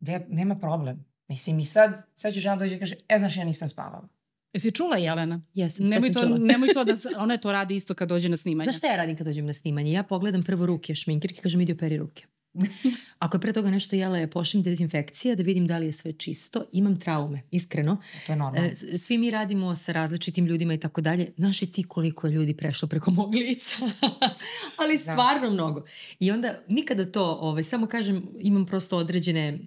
De, 0.00 0.26
nema 0.28 0.54
problem. 0.56 1.04
Mislim 1.28 1.58
i 1.58 1.64
sad, 1.64 2.06
sad 2.14 2.34
će 2.34 2.40
žena 2.40 2.56
dođe 2.56 2.76
i 2.76 2.78
kaže, 2.78 2.94
e 3.08 3.18
znaš 3.18 3.36
ja 3.36 3.44
nisam 3.44 3.68
spavala. 3.68 4.08
Jesi 4.52 4.72
čula 4.72 4.96
Jelena? 4.96 5.40
Jesam, 5.54 5.84
Nemoj 5.84 6.00
sam 6.02 6.14
to, 6.14 6.20
čula. 6.20 6.38
nemoj 6.38 6.68
to 6.68 6.84
da, 6.84 6.92
ona 7.18 7.36
to 7.36 7.52
radi 7.52 7.74
isto 7.74 7.94
kad 7.94 8.08
dođe 8.08 8.28
na 8.28 8.36
snimanje. 8.36 8.64
Znaš 8.64 8.76
šta 8.76 8.86
ja 8.86 8.96
radim 8.96 9.16
kad 9.16 9.26
dođem 9.26 9.46
na 9.46 9.52
snimanje? 9.52 9.92
Ja 9.92 10.02
pogledam 10.02 10.42
prvo 10.42 10.66
ruke 10.66 10.94
šminkirke, 10.94 11.40
kažem 11.40 11.60
idi 11.60 11.72
operi 11.72 11.96
ruke. 11.96 12.24
Ako 13.18 13.36
je 13.36 13.40
pre 13.40 13.52
toga 13.52 13.70
nešto 13.70 13.96
jela, 13.96 14.18
je 14.18 14.30
pošlim 14.30 14.62
dezinfekcija 14.62 15.34
da 15.34 15.42
vidim 15.42 15.66
da 15.66 15.78
li 15.78 15.86
je 15.86 15.92
sve 15.92 16.12
čisto. 16.12 16.64
Imam 16.72 17.00
traume, 17.00 17.42
iskreno. 17.50 17.96
To 18.26 18.32
je 18.32 18.36
normalno. 18.36 18.68
E, 18.68 18.74
svi 18.74 19.18
mi 19.18 19.30
radimo 19.30 19.76
sa 19.76 19.92
različitim 19.92 20.46
ljudima 20.46 20.74
i 20.74 20.78
tako 20.78 21.00
dalje. 21.00 21.32
Znaš 21.36 21.62
i 21.62 21.72
ti 21.72 21.82
koliko 21.82 22.26
je 22.26 22.32
ljudi 22.32 22.54
prešlo 22.54 22.88
preko 22.88 23.10
mog 23.10 23.34
lica? 23.34 23.74
Ali 24.80 24.96
stvarno 24.96 25.50
mnogo. 25.50 25.84
I 26.20 26.30
onda 26.30 26.54
nikada 26.68 27.12
to, 27.12 27.38
ovaj, 27.40 27.62
samo 27.62 27.86
kažem, 27.86 28.22
imam 28.38 28.66
prosto 28.66 28.96
određene 28.96 29.58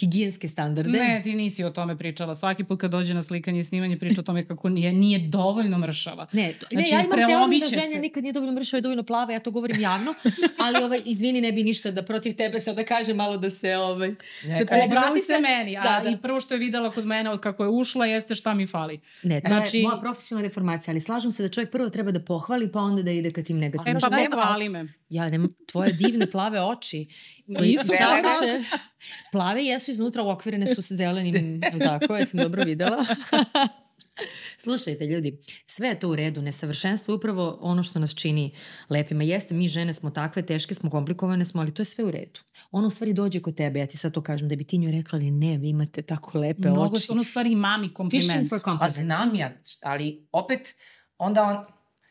higijenske 0.00 0.48
standarde. 0.48 0.98
Ne, 0.98 1.20
ti 1.24 1.34
nisi 1.34 1.64
o 1.64 1.70
tome 1.70 1.98
pričala. 1.98 2.34
Svaki 2.34 2.64
put 2.64 2.80
kad 2.80 2.90
dođe 2.90 3.14
na 3.14 3.22
slikanje 3.22 3.58
i 3.58 3.62
snimanje 3.62 3.98
priča 3.98 4.20
o 4.20 4.24
tome 4.24 4.44
kako 4.44 4.68
nije, 4.68 4.92
nije 4.92 5.18
dovoljno 5.18 5.78
mršava. 5.78 6.26
Ne, 6.32 6.52
to, 6.52 6.66
Znači, 6.70 6.94
ne, 6.94 6.98
ja 6.98 7.04
imam 7.04 7.18
teoriju 7.28 7.60
da 7.60 7.66
žene 7.66 7.92
se. 7.92 7.98
nikad 7.98 8.22
nije 8.22 8.32
dovoljno 8.32 8.54
mršava 8.54 8.78
i 8.78 8.82
dovoljno 8.82 9.02
plava, 9.02 9.32
ja 9.32 9.40
to 9.40 9.50
govorim 9.50 9.80
javno, 9.80 10.14
ali 10.66 10.84
ovaj, 10.84 11.00
izvini, 11.04 11.40
ne 11.40 11.52
bi 11.52 11.62
ništa 11.64 11.90
da 11.90 12.02
protiv 12.02 12.25
protiv 12.26 12.36
tebe 12.38 12.60
sad 12.60 12.76
da 12.76 12.84
kažem 12.84 13.16
malo 13.16 13.36
da 13.36 13.50
se 13.50 13.76
ovaj... 13.76 14.08
Ne, 14.44 14.64
da 14.64 14.76
Obrati 14.86 15.20
se 15.20 15.38
meni, 15.40 15.76
a 15.76 15.82
Da, 15.82 16.00
da. 16.00 16.10
i 16.10 16.16
prvo 16.18 16.40
što 16.40 16.54
je 16.54 16.58
videla 16.58 16.90
kod 16.90 17.06
mene 17.06 17.30
od 17.30 17.40
kako 17.40 17.64
je 17.64 17.70
ušla 17.70 18.06
jeste 18.06 18.34
šta 18.34 18.54
mi 18.54 18.66
fali. 18.66 19.00
Ne, 19.22 19.40
to 19.40 19.48
Znači- 19.48 19.76
je 19.76 19.82
moja 19.82 19.96
profesionalna 19.98 20.48
deformacija, 20.48 20.92
ali 20.92 21.00
slažem 21.00 21.30
se 21.30 21.42
da 21.42 21.48
čovjek 21.48 21.70
prvo 21.70 21.88
treba 21.90 22.10
da 22.10 22.20
pohvali 22.20 22.72
pa 22.72 22.80
onda 22.80 23.02
da 23.02 23.10
ide 23.10 23.32
ka 23.32 23.42
tim 23.42 23.56
E 23.56 23.60
negativnim. 23.60 23.94
pa 23.94 24.00
stvarima. 24.00 24.30
pohvali 24.32 24.68
me. 24.68 24.84
Ja 25.08 25.28
nemam 25.28 25.48
tvoje 25.66 25.92
divne 25.92 26.26
plave 26.26 26.60
oči. 26.62 27.06
Koji 27.58 27.76
su 27.76 27.86
savrše. 27.88 28.64
Plave 29.32 29.64
jesu 29.64 29.90
iznutra, 29.90 30.22
uokvirene 30.22 30.66
su 30.66 30.82
sa 30.82 30.94
zelenim, 30.94 31.60
tako, 31.80 32.16
jesam 32.16 32.40
dobro 32.40 32.64
videla. 32.64 33.04
Slušajte 34.56 35.06
ljudi, 35.06 35.38
sve 35.66 35.88
je 35.88 36.00
to 36.00 36.08
u 36.08 36.16
redu, 36.16 36.42
nesavršenstvo 36.42 37.12
je 37.12 37.16
upravo 37.16 37.58
ono 37.60 37.82
što 37.82 37.98
nas 37.98 38.14
čini 38.14 38.54
lepima. 38.90 39.24
Jeste, 39.24 39.54
mi 39.54 39.68
žene 39.68 39.92
smo 39.92 40.10
takve, 40.10 40.46
teške 40.46 40.74
smo, 40.74 40.90
komplikovane 40.90 41.44
smo, 41.44 41.60
ali 41.60 41.74
to 41.74 41.82
je 41.82 41.86
sve 41.86 42.04
u 42.04 42.10
redu. 42.10 42.40
Ono 42.70 42.86
u 42.86 42.90
stvari 42.90 43.12
dođe 43.12 43.40
kod 43.40 43.56
tebe, 43.56 43.78
ja 43.80 43.86
ti 43.86 43.96
sad 43.96 44.12
to 44.12 44.22
kažem, 44.22 44.48
da 44.48 44.56
bi 44.56 44.64
ti 44.64 44.78
njoj 44.78 44.92
rekla, 44.92 45.16
ali 45.16 45.30
ne, 45.30 45.58
vi 45.58 45.68
imate 45.68 46.02
tako 46.02 46.38
lepe 46.38 46.68
Mnogo 46.68 46.94
oči. 46.94 47.02
su 47.02 47.12
ono 47.12 47.24
stvari 47.24 47.52
i 47.52 47.56
mami 47.56 47.86
Fishing 47.86 47.96
kompliment. 47.96 48.48
for 48.48 48.58
Pa 48.60 48.70
compliment. 48.70 48.94
znam 48.94 49.34
ja, 49.34 49.52
ali 49.82 50.28
opet, 50.32 50.74
onda 51.18 51.42
on, 51.42 51.64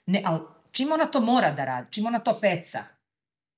ne, 0.05 0.21
ali 0.25 0.39
čim 0.71 0.91
ona 0.91 1.05
to 1.05 1.19
mora 1.21 1.51
da 1.51 1.65
radi, 1.65 1.87
čim 1.91 2.05
ona 2.05 2.19
to 2.19 2.37
peca, 2.41 2.83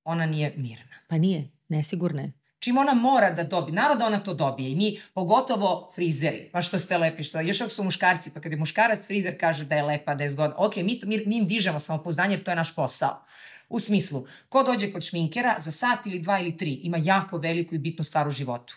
ona 0.04 0.26
nije 0.26 0.54
mirna. 0.56 0.94
Pa 1.08 1.18
nije, 1.18 1.50
nesigurna 1.68 2.22
je. 2.22 2.32
Čim 2.60 2.78
ona 2.78 2.94
mora 2.94 3.30
da 3.30 3.42
dobije, 3.44 3.74
naravno 3.74 3.98
da 3.98 4.06
ona 4.06 4.18
to 4.18 4.34
dobije 4.34 4.70
i 4.70 4.74
mi, 4.74 5.00
pogotovo 5.14 5.92
frizeri, 5.94 6.50
pa 6.52 6.62
što 6.62 6.78
ste 6.78 6.98
lepi, 6.98 7.22
što 7.22 7.40
još 7.40 7.60
ako 7.60 7.70
su 7.70 7.84
muškarci, 7.84 8.30
pa 8.34 8.40
kad 8.40 8.52
je 8.52 8.58
muškarac 8.58 9.06
frizer 9.06 9.40
kaže 9.40 9.64
da 9.64 9.74
je 9.74 9.82
lepa, 9.82 10.14
da 10.14 10.24
je 10.24 10.30
zgodna, 10.30 10.56
ok, 10.58 10.76
mi, 10.76 11.00
to- 11.00 11.06
mi, 11.06 11.22
mi 11.26 11.36
im 11.36 11.46
dižemo 11.46 11.78
samopouzdanje 11.78 12.34
jer 12.34 12.42
to 12.42 12.50
je 12.50 12.56
naš 12.56 12.74
posao. 12.74 13.24
U 13.68 13.80
smislu, 13.80 14.26
ko 14.48 14.62
dođe 14.62 14.92
kod 14.92 15.04
šminkera 15.04 15.56
za 15.58 15.70
sat 15.70 16.06
ili 16.06 16.18
dva 16.18 16.40
ili 16.40 16.56
tri 16.56 16.72
ima 16.72 16.98
jako 17.02 17.38
veliku 17.38 17.74
i 17.74 17.78
bitnu 17.78 18.04
stvar 18.04 18.28
u 18.28 18.30
životu. 18.30 18.74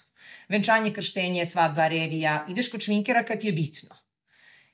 Venčanje, 0.49 0.93
krštenje, 0.93 1.45
svadba, 1.45 1.87
revija, 1.87 2.45
ideš 2.49 2.71
kod 2.71 2.81
šminkera 2.81 3.23
kad 3.23 3.43
je 3.43 3.51
bitno. 3.51 3.95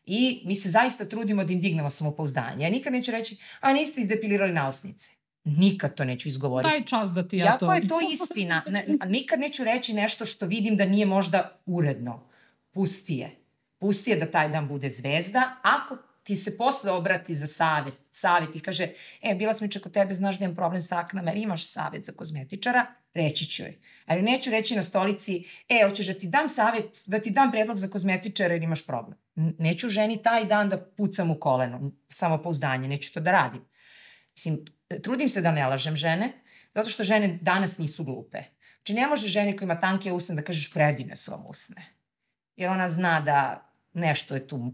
I 0.06 0.42
mi 0.46 0.56
se 0.56 0.70
zaista 0.70 1.06
trudimo 1.06 1.44
da 1.44 1.54
im 1.54 1.62
dignemo 1.62 1.90
samopouzdanje. 1.90 2.64
Ja 2.66 2.70
nikad 2.70 2.94
neću 2.94 3.12
reći, 3.12 3.38
a 3.60 3.74
niste 3.74 4.02
izdepilirali 4.02 4.54
naosnice. 4.54 5.17
Nikad 5.58 5.96
to 5.96 6.04
neću 6.04 6.28
izgovoriti. 6.28 6.72
Daj 6.72 6.82
čas 6.82 7.12
da 7.14 7.28
ti 7.28 7.38
ja 7.38 7.58
to... 7.58 7.74
je 7.74 7.88
to 7.88 8.00
istina, 8.14 8.64
ne, 8.68 8.86
nikad 9.06 9.40
neću 9.40 9.64
reći 9.64 9.94
nešto 9.94 10.26
što 10.26 10.46
vidim 10.46 10.78
da 10.78 10.86
nije 10.86 11.06
možda 11.06 11.60
uredno. 11.66 12.24
Pusti 12.72 13.16
je. 13.16 13.36
Pusti 13.80 14.12
je 14.12 14.18
da 14.18 14.32
taj 14.32 14.50
dan 14.50 14.68
bude 14.68 14.90
zvezda. 14.90 15.56
Ako 15.62 15.98
ti 16.24 16.36
se 16.36 16.58
posle 16.58 16.92
obrati 16.92 17.36
za 17.36 17.48
savjet, 17.48 17.94
savjet 18.12 18.56
i 18.56 18.60
kaže, 18.60 18.88
e, 19.22 19.36
bila 19.36 19.54
sam 19.54 19.66
juče 19.66 19.80
kod 19.80 19.92
tebe, 19.92 20.14
znaš 20.14 20.40
da 20.40 20.46
imam 20.46 20.56
problem 20.56 20.82
sa 20.82 21.00
aknama, 21.00 21.32
jer 21.32 21.38
imaš 21.38 21.68
savjet 21.68 22.06
za 22.06 22.12
kozmetičara, 22.12 22.86
reći 23.14 23.46
ću 23.46 23.64
joj. 23.64 23.78
Ali 24.06 24.22
neću 24.22 24.52
reći 24.52 24.76
na 24.76 24.82
stolici, 24.82 25.44
e, 25.70 25.88
hoćeš 25.90 26.08
da 26.08 26.14
ti 26.14 26.28
dam 26.28 26.50
savjet, 26.50 27.04
da 27.06 27.20
ti 27.20 27.30
dam 27.30 27.52
predlog 27.52 27.78
za 27.78 27.88
kozmetičara 27.88 28.54
jer 28.54 28.64
imaš 28.64 28.86
problem. 28.88 29.18
Neću 29.36 29.90
ženi 29.90 30.24
taj 30.24 30.46
dan 30.46 30.70
da 30.70 30.86
pucam 30.98 31.32
u 31.32 31.40
koleno, 31.40 31.92
samopouzdanje, 32.10 32.88
neću 32.88 33.14
to 33.14 33.20
da 33.20 33.32
radim. 33.32 33.62
Mislim, 34.34 34.66
trudim 35.04 35.30
se 35.30 35.42
da 35.42 35.52
ne 35.52 35.68
lažem 35.68 35.96
žene, 35.96 36.34
zato 36.76 36.90
što 36.90 37.04
žene 37.04 37.40
danas 37.42 37.78
nisu 37.78 38.04
glupe. 38.04 38.44
Znači, 38.76 38.94
ne 38.94 39.08
može 39.08 39.28
ženi 39.28 39.56
koja 39.56 39.66
ima 39.66 39.80
tanke 39.80 40.12
usne 40.12 40.36
da 40.36 40.42
kažeš 40.42 40.74
predivne 40.74 41.16
su 41.16 41.32
vam 41.32 41.46
usne. 41.48 41.86
Jer 42.56 42.70
ona 42.70 42.88
zna 42.88 43.20
da 43.22 43.70
nešto 43.94 44.36
je 44.36 44.48
tu, 44.48 44.74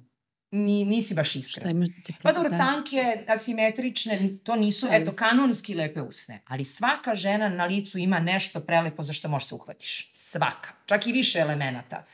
ni, 0.52 0.86
nisi 0.86 1.16
baš 1.16 1.32
Šta 1.32 1.70
imate 1.70 2.14
Pa 2.22 2.32
dobro, 2.32 2.50
toga? 2.50 2.58
tanke, 2.58 3.26
asimetrične, 3.28 4.20
to 4.44 4.56
nisu, 4.56 4.88
eto, 4.92 5.12
kanonski 5.12 5.76
lepe 5.76 6.02
usne. 6.02 6.42
Ali 6.46 6.66
svaka 6.66 7.16
žena 7.16 7.50
na 7.50 7.66
licu 7.66 7.98
ima 7.98 8.20
nešto 8.20 8.60
prelepo 8.60 9.04
za 9.04 9.14
što 9.14 9.30
možeš 9.30 9.48
se 9.48 9.56
uhvatiš. 9.56 10.12
Svaka. 10.14 10.70
Čak 10.86 11.08
i 11.08 11.12
više 11.12 11.40
elemenata. 11.40 12.06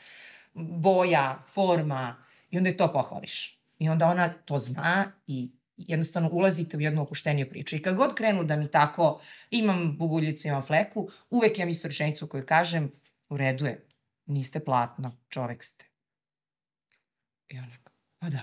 Boja, 0.53 1.43
forma. 1.47 2.25
I 2.51 2.57
onda 2.57 2.69
je 2.69 2.77
to 2.77 2.93
pohvališ. 2.93 3.59
I 3.79 3.89
onda 3.89 4.07
ona 4.07 4.33
to 4.33 4.57
zna 4.57 5.11
i 5.27 5.51
jednostavno 5.87 6.29
ulazite 6.31 6.77
u 6.77 6.81
jednu 6.81 7.01
opušteniju 7.01 7.49
priču. 7.49 7.75
I 7.75 7.81
kad 7.81 7.95
god 7.95 8.15
krenu 8.15 8.43
da 8.43 8.55
mi 8.55 8.71
tako 8.71 9.21
imam 9.49 9.97
bubuljicu, 9.97 10.47
imam 10.47 10.61
fleku, 10.61 11.09
uvek 11.29 11.57
imam 11.57 11.69
istu 11.69 11.87
rečenicu 11.87 12.27
koju 12.27 12.45
kažem, 12.45 12.91
u 13.29 13.37
redu 13.37 13.65
je, 13.65 13.87
niste 14.25 14.59
platno, 14.59 15.17
čovek 15.29 15.63
ste. 15.63 15.85
I 17.47 17.57
onako, 17.57 17.91
pa 18.19 18.29
da. 18.29 18.41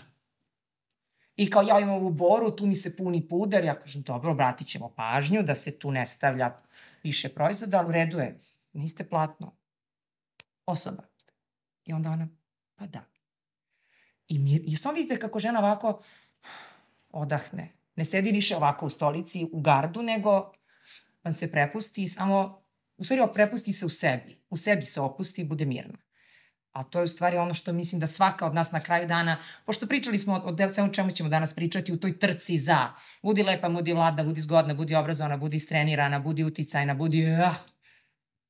I 1.36 1.50
kao 1.50 1.62
ja 1.62 1.80
imam 1.80 1.94
ovu 1.94 2.10
boru, 2.10 2.56
tu 2.56 2.66
mi 2.66 2.76
se 2.76 2.96
puni 2.96 3.28
puder, 3.28 3.64
ja 3.64 3.74
kažem, 3.74 4.02
dobro, 4.02 4.32
obratit 4.32 4.68
ćemo 4.68 4.94
pažnju 4.96 5.42
da 5.42 5.54
se 5.54 5.78
tu 5.78 5.90
ne 5.90 6.06
stavlja 6.06 6.56
više 7.02 7.28
proizvoda, 7.28 7.78
ali 7.78 7.88
u 7.88 7.92
redu 7.92 8.18
je, 8.18 8.40
niste 8.72 9.08
platno. 9.08 9.56
Osoba. 10.66 11.02
I 11.84 11.92
onda 11.92 12.10
ona, 12.10 12.28
pa 12.74 12.86
da. 12.86 13.04
I, 14.28 14.38
mir, 14.38 14.62
i 14.64 14.76
samo 14.76 14.94
vidite 14.94 15.18
kako 15.18 15.38
žena 15.38 15.58
ovako 15.58 16.02
odahne. 17.16 17.76
Ne 17.96 18.04
sedi 18.04 18.32
više 18.32 18.56
ovako 18.56 18.86
u 18.86 18.88
stolici, 18.88 19.46
u 19.52 19.60
gardu, 19.60 20.02
nego 20.02 20.52
vam 21.24 21.34
se 21.34 21.52
prepusti 21.52 22.02
i 22.02 22.08
samo, 22.08 22.62
u 22.96 23.04
stvari 23.04 23.22
prepusti 23.34 23.72
se 23.72 23.86
u 23.86 23.88
sebi. 23.88 24.44
U 24.50 24.56
sebi 24.56 24.82
se 24.82 25.00
opusti 25.00 25.42
i 25.42 25.44
bude 25.44 25.64
mirna. 25.64 25.98
A 26.72 26.82
to 26.82 26.98
je 26.98 27.04
u 27.04 27.08
stvari 27.08 27.36
ono 27.36 27.54
što 27.54 27.72
mislim 27.72 28.00
da 28.00 28.06
svaka 28.06 28.46
od 28.46 28.54
nas 28.54 28.72
na 28.72 28.80
kraju 28.80 29.06
dana, 29.06 29.38
pošto 29.66 29.86
pričali 29.86 30.18
smo 30.18 30.34
o, 30.34 30.64
o 30.64 30.68
svemu 30.74 30.92
čemu 30.92 31.10
ćemo 31.10 31.28
danas 31.28 31.54
pričati, 31.54 31.92
u 31.92 32.00
toj 32.00 32.18
trci 32.18 32.58
za, 32.58 32.88
budi 33.22 33.42
lepa, 33.42 33.68
budi 33.68 33.92
vlada, 33.92 34.24
budi 34.24 34.40
zgodna, 34.40 34.74
budi 34.74 34.94
obrazovana, 34.94 35.36
budi 35.36 35.56
istrenirana, 35.56 36.18
budi 36.18 36.44
uticajna, 36.44 36.94
budi... 36.94 37.26
Uh, 37.32 37.75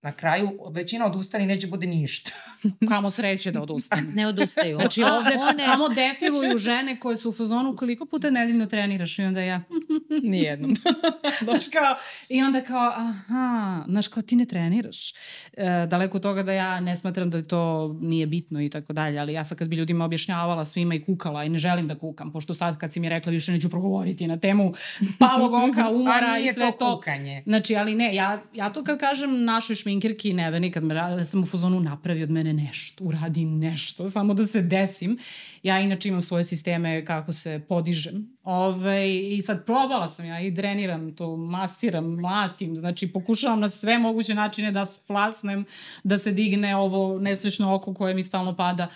na 0.07 0.13
kraju 0.13 0.51
većina 0.71 1.07
odustane 1.07 1.45
i 1.45 1.47
neće 1.47 1.67
bude 1.67 1.87
ništa. 1.87 2.31
Kamo 2.89 3.11
sreće 3.11 3.51
da 3.51 3.63
odustane. 3.63 4.03
Ne 4.15 4.27
odustaju. 4.27 4.77
Znači 4.77 5.03
A 5.03 5.15
ovde 5.15 5.31
one- 5.41 5.65
samo 5.65 5.89
defiluju 5.89 6.59
žene 6.59 7.01
koje 7.01 7.17
su 7.17 7.29
u 7.29 7.33
fazonu 7.33 7.77
koliko 7.77 8.07
puta 8.07 8.31
nedeljno 8.31 8.67
treniraš 8.67 9.19
i 9.19 9.23
onda 9.23 9.41
ja, 9.41 9.63
Nijednom. 10.23 10.75
znaš 11.45 11.69
kao, 11.69 11.97
i 12.29 12.43
onda 12.43 12.61
kao, 12.61 12.93
aha, 12.97 13.85
znaš 13.89 14.09
kao 14.09 14.23
ti 14.23 14.37
ne 14.37 14.45
treniraš. 14.45 15.13
E, 15.53 15.87
daleko 15.87 16.17
od 16.17 16.23
toga 16.23 16.43
da 16.43 16.53
ja 16.53 16.81
ne 16.81 16.97
smatram 16.97 17.31
da 17.31 17.43
to 17.43 17.63
nije 18.01 18.27
bitno 18.27 18.63
i 18.63 18.71
tako 18.71 18.93
dalje, 18.93 19.19
ali 19.19 19.33
ja 19.33 19.45
sad 19.45 19.59
kad 19.59 19.69
bi 19.69 19.77
ljudima 19.77 20.05
objašnjavala 20.05 20.65
svima 20.65 20.95
i 20.95 21.05
kukala 21.05 21.45
i 21.45 21.49
ne 21.49 21.59
želim 21.59 21.89
da 21.89 21.99
kukam, 21.99 22.33
pošto 22.33 22.55
sad 22.55 22.79
kad 22.79 22.93
si 22.93 23.01
mi 23.01 23.09
rekla 23.09 23.33
više 23.33 23.53
neću 23.53 23.71
progovoriti 23.71 24.27
na 24.27 24.37
temu 24.37 24.73
palog 25.19 25.53
oka, 25.55 25.91
umora 25.91 26.27
A 26.27 26.39
i 26.39 26.41
nije 26.41 26.55
sve 26.55 26.67
to 26.67 26.79
to. 26.79 26.97
kukanje. 26.97 27.43
Znači, 27.47 27.77
ali 27.77 27.95
ne, 27.95 28.15
ja, 28.15 28.43
ja 28.55 28.73
to 28.73 28.85
kad 28.85 28.99
kažem 29.01 29.45
našoj 29.45 29.77
šminkirki 29.97 30.33
Neveni, 30.33 30.71
kad 30.71 30.85
me 30.85 30.95
radi, 30.95 31.25
sam 31.25 31.43
u 31.43 31.47
fazonu 31.47 31.81
napravi 31.81 32.23
od 32.23 32.31
mene 32.31 32.53
nešto, 32.53 33.05
uradi 33.05 33.45
nešto, 33.45 34.09
samo 34.09 34.35
da 34.35 34.45
se 34.45 34.63
desim. 34.63 35.19
Ja 35.63 35.81
inače 35.81 36.09
imam 36.09 36.23
svoje 36.23 36.45
sisteme 36.45 37.05
kako 37.05 37.33
se 37.33 37.61
podižem. 37.69 38.37
Ove, 38.43 39.17
I 39.37 39.43
sad 39.43 39.67
probala 39.67 40.09
sam 40.09 40.27
ja 40.27 40.41
i 40.41 40.51
dreniram 40.51 41.15
to, 41.15 41.37
masiram, 41.37 42.05
mlatim, 42.21 42.77
znači 42.77 43.09
pokušavam 43.09 43.61
na 43.61 43.69
sve 43.69 43.99
moguće 43.99 44.35
načine 44.35 44.71
da 44.73 44.87
splasnem, 44.87 45.65
da 46.05 46.19
se 46.19 46.33
digne 46.33 46.77
ovo 46.77 47.19
nesrećno 47.19 47.75
oko 47.75 47.95
koje 47.95 48.15
mi 48.15 48.23
stalno 48.23 48.57
pada. 48.57 48.89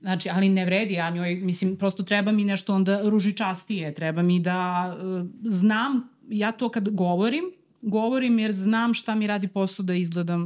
Znači, 0.00 0.28
ali 0.32 0.48
ne 0.48 0.64
vredi, 0.64 0.94
ja 0.94 1.10
njoj, 1.10 1.34
mislim, 1.34 1.76
prosto 1.76 2.02
treba 2.02 2.32
mi 2.32 2.44
nešto 2.44 2.74
onda 2.74 3.00
ružičastije, 3.02 3.94
treba 3.94 4.22
mi 4.22 4.40
da 4.40 4.96
uh, 4.96 5.26
znam, 5.44 6.08
ja 6.28 6.52
to 6.52 6.68
kad 6.68 6.88
govorim, 6.88 7.57
govorim 7.82 8.38
jer 8.38 8.52
znam 8.52 8.94
šta 8.94 9.14
mi 9.14 9.26
radi 9.26 9.48
posao 9.48 9.84
da 9.84 9.94
izgledam, 9.94 10.44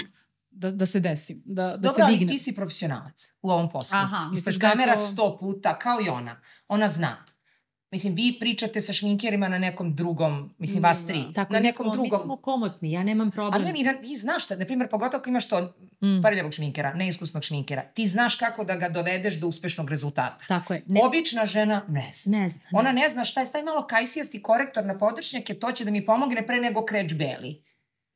da, 0.51 0.71
da 0.71 0.87
se 0.87 1.01
desim, 1.01 1.42
da, 1.45 1.62
da 1.64 1.77
Dobro, 1.77 1.92
se 1.92 2.03
ali 2.03 2.12
dignem. 2.12 2.29
ti 2.29 2.38
si 2.38 2.55
profesionalac 2.55 3.33
u 3.42 3.51
ovom 3.51 3.71
poslu. 3.71 3.99
Aha, 3.99 4.29
misliš 4.29 4.57
da 4.57 4.71
kamera 4.71 4.95
to- 4.95 5.01
sto 5.03 5.37
puta, 5.38 5.79
kao 5.79 6.01
i 6.01 6.09
ona. 6.09 6.40
Ona 6.68 6.88
zna. 6.88 7.25
Mislim, 7.92 8.14
vi 8.14 8.37
pričate 8.40 8.81
sa 8.81 8.92
šminkerima 8.92 9.48
na 9.48 9.59
nekom 9.59 9.94
drugom, 9.94 10.55
mislim, 10.59 10.83
vas 10.83 11.07
tri. 11.07 11.24
Tako, 11.35 11.52
na 11.52 11.61
mi 11.61 11.66
nekom 11.66 11.85
smo, 11.85 11.92
drugom. 11.92 12.11
mi 12.12 12.24
smo 12.24 12.37
komotni, 12.37 12.92
ja 12.92 13.05
nemam 13.05 13.31
problem. 13.31 13.55
Ali 13.55 13.83
ne, 13.83 14.00
ti 14.02 14.16
znaš 14.16 14.44
šta, 14.44 14.57
na 14.57 14.64
primjer, 14.64 14.88
pogotovo 14.88 15.20
ako 15.20 15.31
imaš 15.31 15.48
to 15.48 15.72
Mm. 16.02 16.22
prljavog 16.22 16.52
šminkera, 16.52 16.94
neiskusnog 16.94 17.44
šminkera, 17.44 17.83
ti 17.83 18.07
znaš 18.07 18.37
kako 18.37 18.64
da 18.64 18.76
ga 18.76 18.88
dovedeš 18.88 19.35
do 19.35 19.46
uspešnog 19.46 19.90
rezultata. 19.90 20.44
Tako 20.48 20.74
je. 20.74 20.83
Ne, 20.87 21.00
Obična 21.05 21.46
žena 21.46 21.85
ne 21.88 22.11
zna. 22.12 22.38
ne 22.38 22.48
zna. 22.48 22.61
Ona 22.72 22.92
zna. 22.92 23.00
ne 23.00 23.09
zna 23.09 23.24
šta 23.24 23.40
je, 23.40 23.46
stavi 23.46 23.64
malo 23.64 23.87
kajsijasti 23.87 24.42
korektor 24.42 24.85
na 24.85 24.98
podršnjake, 24.98 25.55
to 25.55 25.72
će 25.72 25.85
da 25.85 25.90
mi 25.90 26.07
pomogne 26.07 26.46
pre 26.46 26.61
nego 26.61 26.85
kreč 26.85 27.14
beli. 27.14 27.62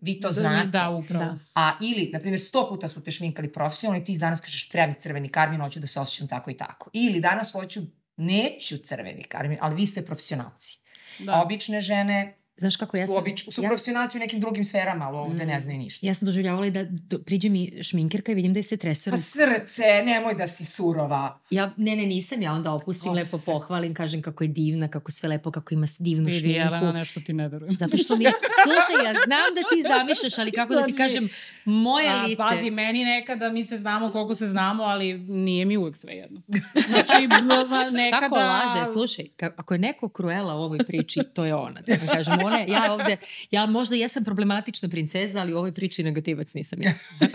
Vi 0.01 0.21
to 0.21 0.31
znate. 0.31 0.69
Da, 0.69 0.89
upravo. 0.91 1.25
Da. 1.25 1.39
A 1.55 1.79
ili, 1.83 2.11
na 2.13 2.19
primjer, 2.19 2.41
sto 2.41 2.69
puta 2.69 2.89
su 2.89 3.01
te 3.05 3.11
šminkali 3.11 3.53
profesionalno 3.53 4.03
i 4.03 4.05
ti 4.05 4.19
danas 4.19 4.41
kažeš 4.41 4.69
treba 4.69 4.87
mi 4.87 4.95
crveni 4.95 5.29
karmin, 5.29 5.61
hoću 5.61 5.81
da 5.81 5.87
se 5.87 6.01
osjećam 6.01 6.29
tako 6.29 6.51
i 6.51 6.57
tako. 6.57 6.91
Ili 6.93 7.21
danas 7.21 7.53
hoću, 7.53 7.81
neću 8.17 8.79
crveni 8.79 9.25
karmin, 9.25 9.59
ali 9.61 9.75
vi 9.75 9.87
ste 9.87 10.05
profesionalci. 10.05 10.79
Da. 11.19 11.35
A 11.35 11.43
obične 11.43 11.81
žene 11.81 12.39
Znaš 12.59 12.77
kako 12.77 12.97
ja 12.97 13.07
Su, 13.07 13.13
sam... 13.13 13.19
obič, 13.19 13.49
su 13.51 13.63
ja, 13.63 13.69
profesionalci 13.69 14.19
u 14.19 14.21
nekim 14.21 14.41
drugim 14.41 14.65
sferama, 14.65 15.05
ali 15.05 15.17
ovde 15.19 15.45
Mm. 15.45 15.49
ne 15.49 15.61
znaju 15.61 15.79
ništa. 15.79 16.07
ja 16.07 16.15
sam 16.15 16.27
doživljavala 16.27 16.67
i 16.67 16.71
da 16.71 16.85
do, 16.85 17.19
priđe 17.19 17.49
mi 17.49 17.83
šminkerka 17.83 18.33
i 18.33 18.35
vidim 18.35 18.53
da 18.53 18.59
je 18.59 18.63
se 18.63 18.77
treser. 18.77 19.13
Pa 19.13 19.17
srce, 19.17 19.83
nemoj 20.05 20.35
da 20.35 20.47
si 20.47 20.65
surova. 20.65 21.41
Ja, 21.51 21.71
ne, 21.77 21.97
ne, 21.97 22.07
nisam, 22.07 22.43
ja 22.43 22.53
onda 22.53 22.73
opustim, 22.73 23.11
O, 23.11 23.15
lepo 23.15 23.25
srce. 23.27 23.45
pohvalim, 23.47 23.95
kažem 23.95 24.23
kako 24.23 24.45
je 24.45 24.49
divna, 24.49 24.89
kako 24.89 25.13
sve 25.13 25.29
lepo, 25.29 25.51
kako 25.51 25.75
ima 25.75 25.87
divnu 25.99 26.25
Vidi, 26.25 26.39
šminku. 26.39 26.59
Jelena, 26.59 26.93
nešto 26.93 27.21
ti 27.21 27.33
ne 27.33 27.49
verujem. 27.49 27.75
Zato 27.75 27.97
što 27.97 28.17
mi, 28.17 28.25
slušaj, 28.63 29.07
ja 29.07 29.13
znam 29.17 29.49
da 29.55 29.61
ti 29.63 29.83
zamišljaš, 29.89 30.39
ali 30.39 30.53
kako 30.53 30.75
da 30.75 30.87
ti 30.87 30.95
kažem, 30.95 31.29
moje 31.65 32.09
A, 32.11 32.23
lice. 32.23 32.37
pazi, 32.39 32.71
meni 32.73 33.05
nekada 33.05 33.49
mi 33.49 33.65
se 33.65 33.77
znamo 33.77 34.11
koliko 34.11 34.35
se 34.35 34.47
znamo, 34.47 34.83
ali 34.85 35.15
nije 35.19 35.65
mi 35.65 35.77
uvek 35.77 35.97
sve 35.97 36.13
jedno. 36.15 36.41
Znači, 36.87 37.13
nekada... 37.93 38.21
Kako 38.21 38.35
laže, 38.37 38.93
slušaj, 38.93 39.25
ka, 39.29 39.51
ako 39.57 39.75
je 39.75 39.79
neko 39.79 40.09
kruela 40.09 40.55
u 40.55 40.61
ovoj 40.61 40.79
priči, 40.79 41.21
to 41.25 41.45
je 41.45 41.55
ona. 41.55 41.81
Da 41.83 42.07
kažem, 42.09 42.39
ona, 42.47 42.59
je- 42.59 42.69
ja 42.69 42.93
ovde, 42.93 43.17
ja 43.51 43.67
možda 43.67 43.97
jesam 43.97 44.25
problematična 44.25 44.89
princeza, 44.89 45.41
ali 45.41 45.55
u 45.55 45.59
ovoj 45.59 45.73
priči 45.73 46.03
negativac 46.03 46.55
nisam 46.55 46.83
ja. 46.83 46.93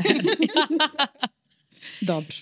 Dobro. 2.02 2.36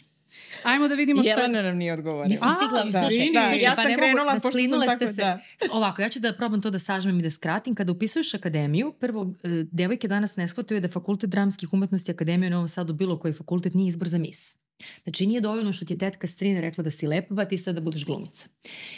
Ajmo 0.63 0.87
da 0.87 0.95
vidimo 0.95 1.23
šta... 1.23 1.29
Jelena 1.31 1.61
nam 1.61 1.77
nije 1.77 1.93
odgovorila. 1.93 2.27
Nisam 2.27 2.47
A, 2.47 2.51
stigla, 2.51 2.83
da, 2.83 2.99
slušaj, 3.01 3.25
vidi, 3.25 3.37
slušaj, 3.49 3.63
ja 3.63 3.73
pa 3.75 3.83
sam 3.83 3.95
krenula, 3.95 4.23
mogu, 4.33 4.43
pošto 4.43 4.59
sam 4.59 4.81
tako, 4.85 5.07
se. 5.07 5.21
da. 5.21 5.39
Ovako, 5.71 6.01
ja 6.01 6.09
ću 6.09 6.19
da 6.19 6.33
probam 6.33 6.61
to 6.61 6.69
da 6.69 6.79
sažmem 6.79 7.19
i 7.19 7.23
da 7.23 7.31
skratim. 7.31 7.75
Kada 7.75 7.91
upisuješ 7.91 8.33
akademiju, 8.33 8.93
prvo, 8.99 9.33
e, 9.43 9.47
devojke 9.71 10.07
danas 10.07 10.35
ne 10.35 10.47
shvataju 10.47 10.81
da 10.81 10.87
fakultet 10.87 11.29
dramskih 11.29 11.73
umetnosti 11.73 12.11
Akademije 12.11 12.47
u 12.47 12.51
Novom 12.51 12.67
Sadu 12.67 12.93
bilo 12.93 13.19
koji 13.19 13.33
fakultet 13.33 13.73
nije 13.73 13.87
izbor 13.87 14.07
za 14.07 14.17
mis. 14.17 14.55
Znači 15.03 15.27
nije 15.27 15.41
dovoljno 15.41 15.73
što 15.73 15.85
ti 15.85 15.93
je 15.93 15.97
tetka 15.97 16.27
strina 16.27 16.61
rekla 16.61 16.83
da 16.83 16.91
si 16.91 17.07
lepa, 17.07 17.35
pa 17.35 17.45
ti 17.45 17.57
sad 17.57 17.75
da 17.75 17.81
budeš 17.81 18.05
glumica. 18.05 18.47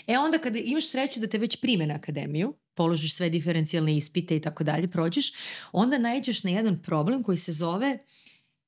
E 0.08 0.18
onda 0.18 0.38
kada 0.38 0.60
imaš 0.60 0.90
sreću 0.90 1.20
da 1.20 1.28
te 1.28 1.38
već 1.38 1.62
prime 1.62 1.88
na 1.88 1.94
akademiju, 1.94 2.54
položiš 2.74 3.14
sve 3.14 3.30
diferencijalne 3.30 3.98
ispite 3.98 4.36
i 4.36 4.40
tako 4.40 4.64
dalje, 4.64 4.88
prođeš, 4.88 5.34
onda 5.72 5.98
najđeš 5.98 6.44
na 6.44 6.52
jedan 6.52 6.82
problem 6.82 7.24
koji 7.24 7.38
se 7.38 7.52
zove 7.52 7.98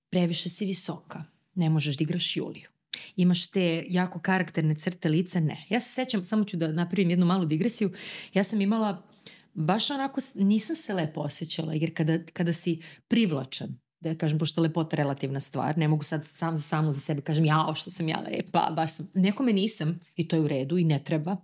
previše 0.10 0.50
si 0.50 0.66
visoka, 0.66 1.24
ne 1.56 1.70
možeš 1.70 1.98
da 1.98 2.04
igraš 2.04 2.38
Juliju. 2.38 2.70
Imaš 3.16 3.48
te 3.48 3.86
jako 3.90 4.20
karakterne 4.20 4.76
crte 4.76 5.10
lica, 5.10 5.40
ne. 5.40 5.66
Ja 5.70 5.80
se 5.80 5.94
sećam, 5.94 6.24
samo 6.24 6.44
ću 6.44 6.58
da 6.58 6.72
napravim 6.72 7.10
jednu 7.10 7.26
malu 7.26 7.46
digresiju, 7.46 7.92
ja 8.34 8.44
sam 8.44 8.62
imala 8.62 9.08
baš 9.54 9.92
onako, 9.92 10.22
nisam 10.36 10.76
se 10.76 10.94
lepo 10.94 11.22
osjećala, 11.22 11.74
jer 11.74 11.94
kada, 11.94 12.20
kada 12.34 12.54
si 12.54 12.82
privlačan, 13.08 13.80
da 14.04 14.18
kažem, 14.18 14.40
pošto 14.40 14.62
je 14.62 14.68
lepota 14.68 14.96
relativna 14.96 15.40
stvar, 15.40 15.78
ne 15.78 15.88
mogu 15.88 16.04
sad 16.04 16.26
sam, 16.26 16.58
samo 16.58 16.92
za 16.92 17.00
sebe 17.00 17.22
kažem, 17.22 17.46
jao 17.46 17.76
što 17.76 17.90
sam 17.90 18.10
ja 18.10 18.20
lepa, 18.28 18.70
baš 18.76 18.96
sam, 18.96 19.10
nekome 19.14 19.54
nisam 19.54 20.00
i 20.16 20.28
to 20.28 20.36
je 20.36 20.42
u 20.42 20.48
redu 20.48 20.78
i 20.78 20.84
ne 20.84 21.00
treba, 21.04 21.38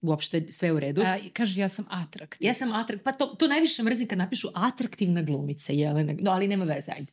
uopšte 0.00 0.46
sve 0.48 0.68
je 0.68 0.72
u 0.72 0.80
redu. 0.80 1.02
A, 1.02 1.16
kaže, 1.32 1.60
ja 1.60 1.68
sam 1.68 1.84
atraktivna. 1.90 2.48
Ja 2.48 2.54
sam 2.54 2.72
atrak, 2.72 3.02
pa 3.02 3.12
to, 3.12 3.26
to 3.26 3.48
najviše 3.48 3.82
mrzim 3.82 4.08
kad 4.08 4.18
napišu 4.18 4.48
atraktivna 4.54 5.22
glumica, 5.22 5.72
Jelena, 5.72 6.14
no, 6.20 6.30
ali 6.30 6.48
nema 6.48 6.64
veze, 6.64 6.92
ajde. 6.92 7.12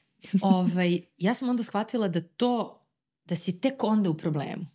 ovaj, 0.42 1.00
ja 1.18 1.34
sam 1.34 1.48
onda 1.48 1.62
shvatila 1.62 2.08
da 2.08 2.20
to, 2.20 2.82
da 3.24 3.34
si 3.34 3.60
tek 3.60 3.84
onda 3.84 4.10
u 4.10 4.14
problemu. 4.14 4.66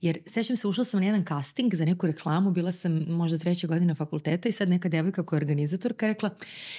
Jer 0.00 0.18
sećam 0.26 0.56
se, 0.56 0.68
ušla 0.68 0.84
sam 0.84 1.00
na 1.00 1.06
jedan 1.06 1.24
casting 1.24 1.74
za 1.74 1.84
neku 1.84 2.06
reklamu, 2.06 2.50
bila 2.50 2.72
sam 2.72 3.04
možda 3.08 3.38
treća 3.38 3.66
godina 3.66 3.94
fakulteta 3.94 4.48
i 4.48 4.52
sad 4.52 4.68
neka 4.68 4.88
devojka 4.88 5.26
koja 5.26 5.36
je 5.36 5.40
organizatorka 5.40 6.06
rekla, 6.06 6.30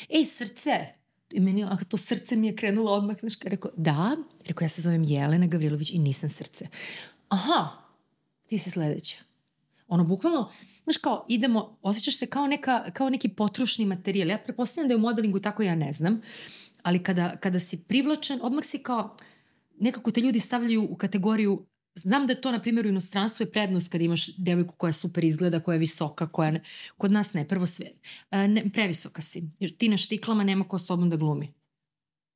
ej 0.10 0.26
srce, 0.26 1.01
i 1.34 1.40
meni 1.40 1.64
a 1.64 1.78
to 1.88 1.98
srce 1.98 2.36
mi 2.36 2.48
je 2.48 2.56
krenulo 2.56 2.92
odmah, 2.92 3.20
znaš, 3.20 3.36
kao 3.36 3.50
rekao, 3.50 3.72
da, 3.78 4.16
rekao 4.48 4.66
ja 4.66 4.70
se 4.70 4.82
zovem 4.82 5.04
Jelena 5.04 5.48
Gavrilović 5.48 5.92
i 5.92 6.00
nisam 6.00 6.30
srce. 6.30 6.68
Aha, 7.30 7.70
ti 8.48 8.58
si 8.58 8.70
sledeća. 8.70 9.18
Ono, 9.88 10.04
bukvalno, 10.04 10.52
znaš 10.84 10.98
kao, 10.98 11.26
idemo, 11.30 11.78
osjećaš 11.82 12.18
se 12.18 12.26
kao, 12.26 12.48
neka, 12.48 12.92
kao 12.94 13.10
neki 13.10 13.30
potrošni 13.30 13.86
materijal. 13.86 14.30
Ja 14.30 14.38
prepostavljam 14.38 14.88
da 14.88 14.94
je 14.94 14.98
u 14.98 15.02
modelingu 15.02 15.40
tako, 15.40 15.64
ja 15.64 15.76
ne 15.76 15.94
znam, 15.94 16.22
ali 16.84 17.04
kada, 17.04 17.36
kada 17.36 17.60
si 17.60 17.84
privlačen, 17.84 18.40
odmah 18.42 18.66
si 18.66 18.78
kao, 18.78 19.16
nekako 19.80 20.12
te 20.12 20.22
ljudi 20.22 20.40
stavljaju 20.40 20.88
u 20.92 20.96
kategoriju 20.96 21.66
Znam 21.96 22.28
da 22.28 22.34
je 22.34 22.42
to, 22.42 22.52
na 22.52 22.62
primjer, 22.62 22.86
u 22.86 22.90
inostranstvu 22.90 23.44
je 23.44 23.52
prednost 23.52 23.92
kad 23.92 24.02
imaš 24.02 24.36
devojku 24.36 24.76
koja 24.76 24.94
super 24.94 25.24
izgleda, 25.24 25.60
koja 25.60 25.76
je 25.76 25.80
visoka, 25.80 26.28
koja... 26.28 26.52
Ne, 26.52 26.62
kod 26.98 27.12
nas 27.12 27.34
ne, 27.34 27.48
prvo 27.48 27.66
sve. 27.66 27.86
Ne, 28.32 28.70
previsoka 28.74 29.22
si. 29.22 29.44
Jer 29.60 29.78
ti 29.78 29.90
na 29.90 29.98
štiklama 29.98 30.44
nema 30.44 30.68
ko 30.68 30.80
s 30.80 30.86
tobom 30.86 31.10
da 31.10 31.18
glumi. 31.18 31.54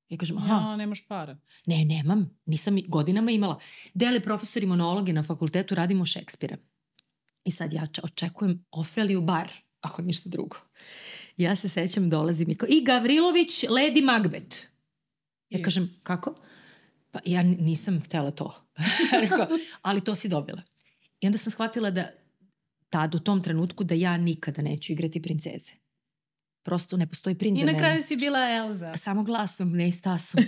Ja 0.10 0.18
kažem, 0.18 0.38
aha, 0.38 0.54
Ja, 0.54 0.76
nemaš 0.76 1.08
para. 1.08 1.38
ne, 1.65 1.86
nemam, 1.86 2.38
nisam 2.46 2.78
godinama 2.88 3.32
imala. 3.32 3.60
Dele 3.94 4.20
profesori 4.20 4.65
monologe 4.65 5.13
na 5.13 5.24
fakultetu, 5.24 5.76
radimo 5.76 6.06
Šekspira. 6.06 6.58
I 7.44 7.52
sad 7.52 7.74
ja 7.74 7.88
če- 7.88 8.02
očekujem 8.04 8.65
Ofeliju 8.72 9.22
bar, 9.22 9.50
ako 9.82 10.02
ništa 10.02 10.30
drugo. 10.30 10.58
Ja 11.38 11.56
se 11.56 11.70
sećam, 11.70 12.10
dolazim 12.10 12.50
i 12.50 12.56
kao, 12.56 12.68
i 12.70 12.84
Gavrilović, 12.84 13.63
Lady 13.63 14.04
Macbeth. 14.04 14.58
Ja 15.50 15.62
kažem, 15.62 15.84
Isus. 15.84 16.04
kako? 16.04 16.36
Pa 17.12 17.20
ja 17.26 17.44
nisam 17.44 18.02
htela 18.02 18.32
to. 18.32 18.64
Rekao, 19.22 19.48
ali 19.82 20.04
to 20.04 20.16
si 20.16 20.30
dobila. 20.30 20.62
I 21.22 21.28
onda 21.28 21.38
sam 21.38 21.52
shvatila 21.52 21.92
da 21.92 22.08
tad 22.90 23.16
u 23.16 23.20
tom 23.20 23.44
trenutku 23.44 23.84
da 23.84 23.96
ja 23.96 24.18
nikada 24.18 24.62
neću 24.62 24.92
igrati 24.92 25.22
princeze. 25.22 25.72
Prosto 26.64 26.98
ne 26.98 27.08
postoji 27.08 27.36
princ 27.36 27.58
I 27.58 27.60
za 27.60 27.66
na 27.66 27.72
mene. 27.72 27.80
kraju 27.80 28.02
si 28.02 28.16
bila 28.16 28.50
Elza. 28.52 28.94
Samo 28.94 29.24
glasom, 29.24 29.72
ne 29.72 29.88
i 29.88 29.92
stasom. 29.92 30.44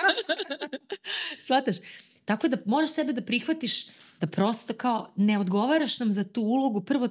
Svataš? 1.46 1.76
Tako 2.24 2.48
da 2.48 2.56
moraš 2.66 2.90
sebe 2.90 3.12
da 3.12 3.22
prihvatiš 3.22 3.86
da 4.20 4.26
prosto 4.26 4.74
kao 4.74 5.12
ne 5.16 5.38
odgovaraš 5.38 5.98
nam 5.98 6.12
za 6.12 6.24
tu 6.24 6.42
ulogu. 6.42 6.80
Prvo, 6.80 7.08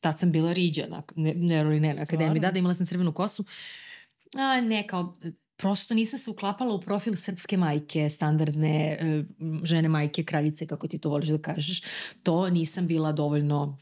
tad 0.00 0.18
sam 0.18 0.32
bila 0.32 0.52
riđa, 0.52 0.86
na, 0.88 1.02
ne, 1.16 1.34
ne, 1.34 1.64
ne, 1.64 1.94
na 1.94 2.02
akademiji, 2.02 2.40
da, 2.40 2.50
da 2.50 2.58
imala 2.58 2.74
sam 2.74 2.86
crvenu 2.86 3.12
kosu. 3.12 3.44
A, 4.36 4.60
ne, 4.60 4.86
kao, 4.86 5.16
prosto 5.56 5.94
nisam 5.94 6.18
se 6.18 6.30
uklapala 6.30 6.74
u 6.74 6.80
profil 6.80 7.14
srpske 7.16 7.56
majke, 7.56 8.10
standardne 8.10 8.98
e, 9.00 9.24
žene 9.64 9.88
majke, 9.88 10.24
kraljice, 10.24 10.66
kako 10.66 10.88
ti 10.88 10.98
to 10.98 11.10
voliš 11.10 11.28
da 11.28 11.38
kažeš. 11.38 11.82
To 12.22 12.50
nisam 12.50 12.86
bila 12.86 13.12
dovoljno 13.12 13.78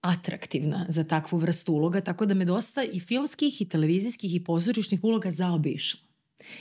atraktivna 0.00 0.86
za 0.88 1.04
takvu 1.04 1.38
vrstu 1.38 1.72
uloga, 1.72 2.00
tako 2.00 2.26
da 2.26 2.34
me 2.34 2.44
dosta 2.44 2.82
i 2.82 3.00
filmskih 3.00 3.60
i 3.60 3.68
televizijskih 3.68 4.34
i 4.34 4.44
pozorišnih 4.44 5.04
uloga 5.04 5.30
zaobišla. 5.30 6.00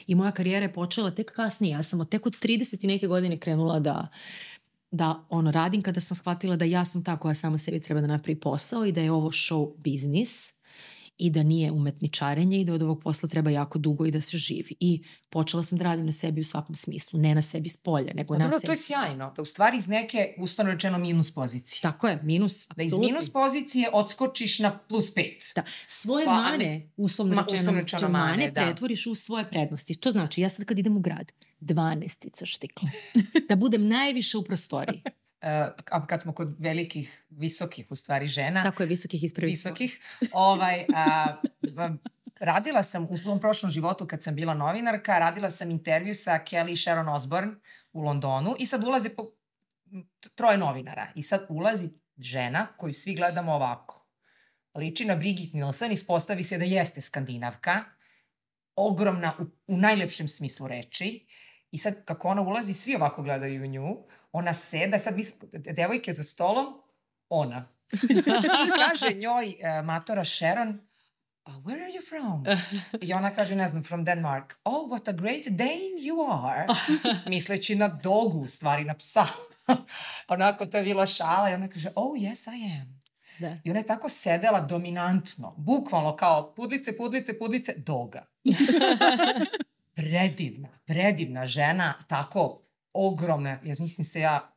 I 0.08 0.16
moja 0.16 0.32
karijera 0.32 0.66
je 0.66 0.74
počela 0.74 1.12
tek 1.12 1.32
kasnije. 1.32 1.72
Ja 1.72 1.84
sam 1.84 2.00
od 2.00 2.10
tek 2.10 2.26
od 2.26 2.34
30 2.40 2.84
i 2.84 2.88
neke 2.88 3.08
godine 3.08 3.38
krenula 3.38 3.80
da 3.80 4.08
da 4.92 5.26
ono 5.30 5.52
radim 5.52 5.82
kada 5.82 6.00
sam 6.00 6.18
shvatila 6.18 6.56
da 6.56 6.66
ja 6.66 6.86
sam 6.86 7.04
ta 7.04 7.18
koja 7.18 7.34
sama 7.34 7.58
sebi 7.58 7.80
treba 7.80 8.02
da 8.02 8.08
napravi 8.08 8.40
posao 8.40 8.86
i 8.86 8.92
da 8.92 9.02
je 9.02 9.12
ovo 9.12 9.32
show 9.32 9.74
biznis 9.78 10.54
i 11.20 11.30
da 11.30 11.44
nije 11.44 11.72
umetničarenje 11.72 12.62
i 12.62 12.66
da 12.66 12.74
od 12.74 12.82
ovog 12.82 13.04
posla 13.04 13.30
treba 13.30 13.50
jako 13.50 13.80
dugo 13.80 14.06
i 14.06 14.12
da 14.12 14.22
se 14.22 14.38
živi. 14.38 14.76
I 14.80 15.04
počela 15.30 15.64
sam 15.64 15.78
da 15.78 15.84
radim 15.84 16.06
na 16.06 16.12
sebi 16.12 16.42
u 16.42 16.44
svakom 16.44 16.76
smislu. 16.76 17.20
Ne 17.20 17.36
na 17.36 17.42
sebi 17.42 17.70
s 17.70 17.78
polja, 17.78 18.14
nego 18.14 18.34
Pa 18.34 18.38
na 18.38 18.46
dobro, 18.46 18.60
sebi. 18.60 18.66
to 18.66 18.72
je 18.72 18.78
sjajno. 18.78 19.34
Da 19.36 19.42
u 19.42 19.46
stvari 19.46 19.78
iz 19.78 19.88
neke, 19.88 20.36
uslovno 20.38 20.74
rečeno, 20.74 20.98
minus 20.98 21.34
pozicije. 21.34 21.82
Tako 21.82 22.08
je, 22.08 22.20
minus. 22.24 22.68
Da 22.76 22.84
iz 22.84 22.94
minus 22.94 23.30
pozicije 23.30 23.90
odskočiš 23.94 24.60
na 24.60 24.80
plus 24.80 25.14
pet. 25.14 25.52
Da, 25.56 25.64
svoje 25.88 26.26
Pa, 26.26 26.34
mane, 26.34 26.90
uslovno 26.98 27.36
Ma, 27.36 27.42
rečeno, 27.42 27.62
uslovno 27.62 27.82
rečeno 27.82 28.10
mane, 28.10 28.32
mane, 28.32 28.52
da. 28.52 28.62
pretvoriš 28.62 29.08
u 29.08 29.16
svoje 29.16 29.50
prednosti. 29.50 29.96
To 29.96 30.12
znači, 30.12 30.42
ja 30.42 30.50
sad 30.50 30.66
kad 30.66 30.80
idem 30.80 30.98
u 30.98 31.00
grad, 31.00 31.32
dvanestica 31.60 32.46
štikla. 32.46 32.90
da 33.50 33.56
budem 33.56 33.88
najviše 33.88 34.38
u 34.38 34.44
prostoriji. 34.44 35.04
Uh, 35.42 35.48
a 35.92 36.08
kad 36.08 36.22
smo 36.22 36.34
kod 36.34 36.56
velikih, 36.60 37.26
visokih, 37.30 37.88
u 37.90 37.96
stvari, 37.96 38.28
žena, 38.28 38.64
Tako 38.64 38.84
je, 38.84 38.88
visokih 38.88 39.24
ispravi. 39.24 39.52
visokih, 39.52 40.00
ovaj, 40.34 40.86
a, 40.96 41.40
a, 41.78 41.90
radila 42.40 42.84
sam 42.84 43.08
u 43.10 43.18
svom 43.18 43.40
prošlom 43.40 43.72
životu 43.72 44.08
kad 44.08 44.24
sam 44.24 44.36
bila 44.36 44.54
novinarka, 44.54 45.20
radila 45.20 45.50
sam 45.50 45.72
intervju 45.72 46.16
sa 46.16 46.40
Kelly 46.46 46.72
i 46.72 46.78
Sharon 46.78 47.10
Osbourne 47.10 47.56
u 47.94 48.02
Londonu 48.02 48.56
i 48.60 48.66
sad 48.66 48.84
ulaze 48.84 49.10
po, 49.10 49.32
troje 50.36 50.58
novinara 50.58 51.08
i 51.16 51.24
sad 51.24 51.46
ulazi 51.50 51.90
žena 52.18 52.68
koju 52.78 52.94
svi 52.94 53.16
gledamo 53.16 53.54
ovako. 53.54 54.06
Liči 54.76 55.06
na 55.06 55.16
Brigitte 55.16 55.58
Nielsen, 55.58 55.92
ispostavi 55.92 56.44
se 56.44 56.58
da 56.58 56.66
jeste 56.66 57.02
skandinavka, 57.02 57.84
ogromna 58.76 59.34
u, 59.40 59.44
u 59.74 59.78
najlepšem 59.78 60.28
smislu 60.28 60.68
reči 60.68 61.28
i 61.72 61.78
sad 61.78 62.06
kako 62.06 62.28
ona 62.28 62.42
ulazi, 62.42 62.74
svi 62.74 62.96
ovako 62.96 63.24
gledaju 63.24 63.64
u 63.64 63.68
nju, 63.68 63.98
ona 64.32 64.54
seda, 64.54 64.98
sad 64.98 65.16
mi, 65.16 65.24
devojke 65.52 66.14
za 66.14 66.24
stolom, 66.24 66.82
ona. 67.30 67.68
I 68.66 68.70
kaže 68.80 69.14
njoj 69.14 69.46
uh, 69.48 69.86
matora 69.86 70.26
Sharon, 70.26 70.80
"Uh, 71.46 71.54
where 71.66 71.84
are 71.84 71.92
you 71.94 72.02
from? 72.10 72.46
I 73.08 73.14
ona 73.14 73.32
kaže, 73.36 73.56
ne 73.56 73.68
znam, 73.68 73.84
from 73.84 74.06
Denmark. 74.06 74.56
Oh, 74.64 74.90
what 74.92 75.10
a 75.10 75.14
great 75.14 75.46
Dane 75.50 75.98
you 76.00 76.44
are. 76.44 76.68
Misleći 77.30 77.76
na 77.76 77.88
dogu, 77.88 78.40
u 78.40 78.48
stvari 78.48 78.84
na 78.84 78.94
psa. 78.94 79.28
Onako, 80.28 80.66
to 80.66 80.78
je 80.78 80.84
bila 80.84 81.06
šala 81.06 81.50
i 81.50 81.54
ona 81.54 81.68
kaže, 81.68 81.90
oh, 81.96 82.18
yes, 82.18 82.48
I 82.48 82.80
am. 82.82 83.00
Da. 83.40 83.58
I 83.64 83.70
ona 83.70 83.80
je 83.80 83.86
tako 83.86 84.10
sedela 84.10 84.62
dominantno, 84.62 85.56
bukvalno 85.58 86.16
kao 86.16 86.54
pudlice, 86.56 86.98
pudlice, 86.98 87.40
pudlice, 87.40 87.74
doga. 87.78 88.26
predivna, 89.96 90.68
predivna 90.86 91.46
žena, 91.46 91.94
tako 92.08 92.62
ogromna, 92.94 93.50
ja 93.50 93.76
mislim 93.80 94.06
se 94.06 94.20
ja 94.20 94.56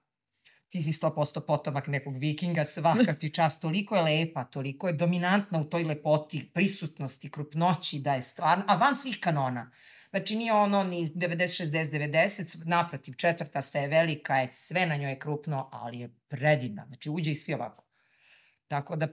ti 0.72 0.82
si 0.82 0.92
100% 0.92 1.40
potomak 1.46 1.86
nekog 1.86 2.16
vikinga, 2.16 2.64
svaka 2.64 3.14
ti 3.14 3.34
čast, 3.34 3.62
toliko 3.62 3.96
je 3.96 4.02
lepa, 4.02 4.44
toliko 4.44 4.88
je 4.88 4.92
dominantna 4.92 5.60
u 5.60 5.64
toj 5.64 5.84
lepoti, 5.84 6.50
prisutnosti, 6.54 7.30
krupnoći, 7.30 7.98
da 7.98 8.14
je 8.14 8.22
stvarno, 8.22 8.64
a 8.68 8.76
van 8.76 8.94
svih 8.94 9.18
kanona. 9.20 9.70
Znači 10.10 10.36
nije 10.36 10.52
ono 10.52 10.84
ni 10.84 11.06
90, 11.06 11.64
60, 11.64 11.90
90, 11.90 12.66
naprotiv, 12.66 13.14
četvrta 13.14 13.62
ste 13.62 13.78
je 13.78 13.88
velika, 13.88 14.36
je, 14.36 14.48
sve 14.48 14.86
na 14.86 14.96
njoj 14.96 15.10
je 15.10 15.18
krupno, 15.18 15.68
ali 15.72 15.98
je 15.98 16.14
predivna. 16.28 16.86
Znači 16.86 17.10
uđe 17.10 17.30
i 17.30 17.34
svi 17.34 17.54
ovako. 17.54 17.84
Tako 18.68 18.96
da, 18.96 19.08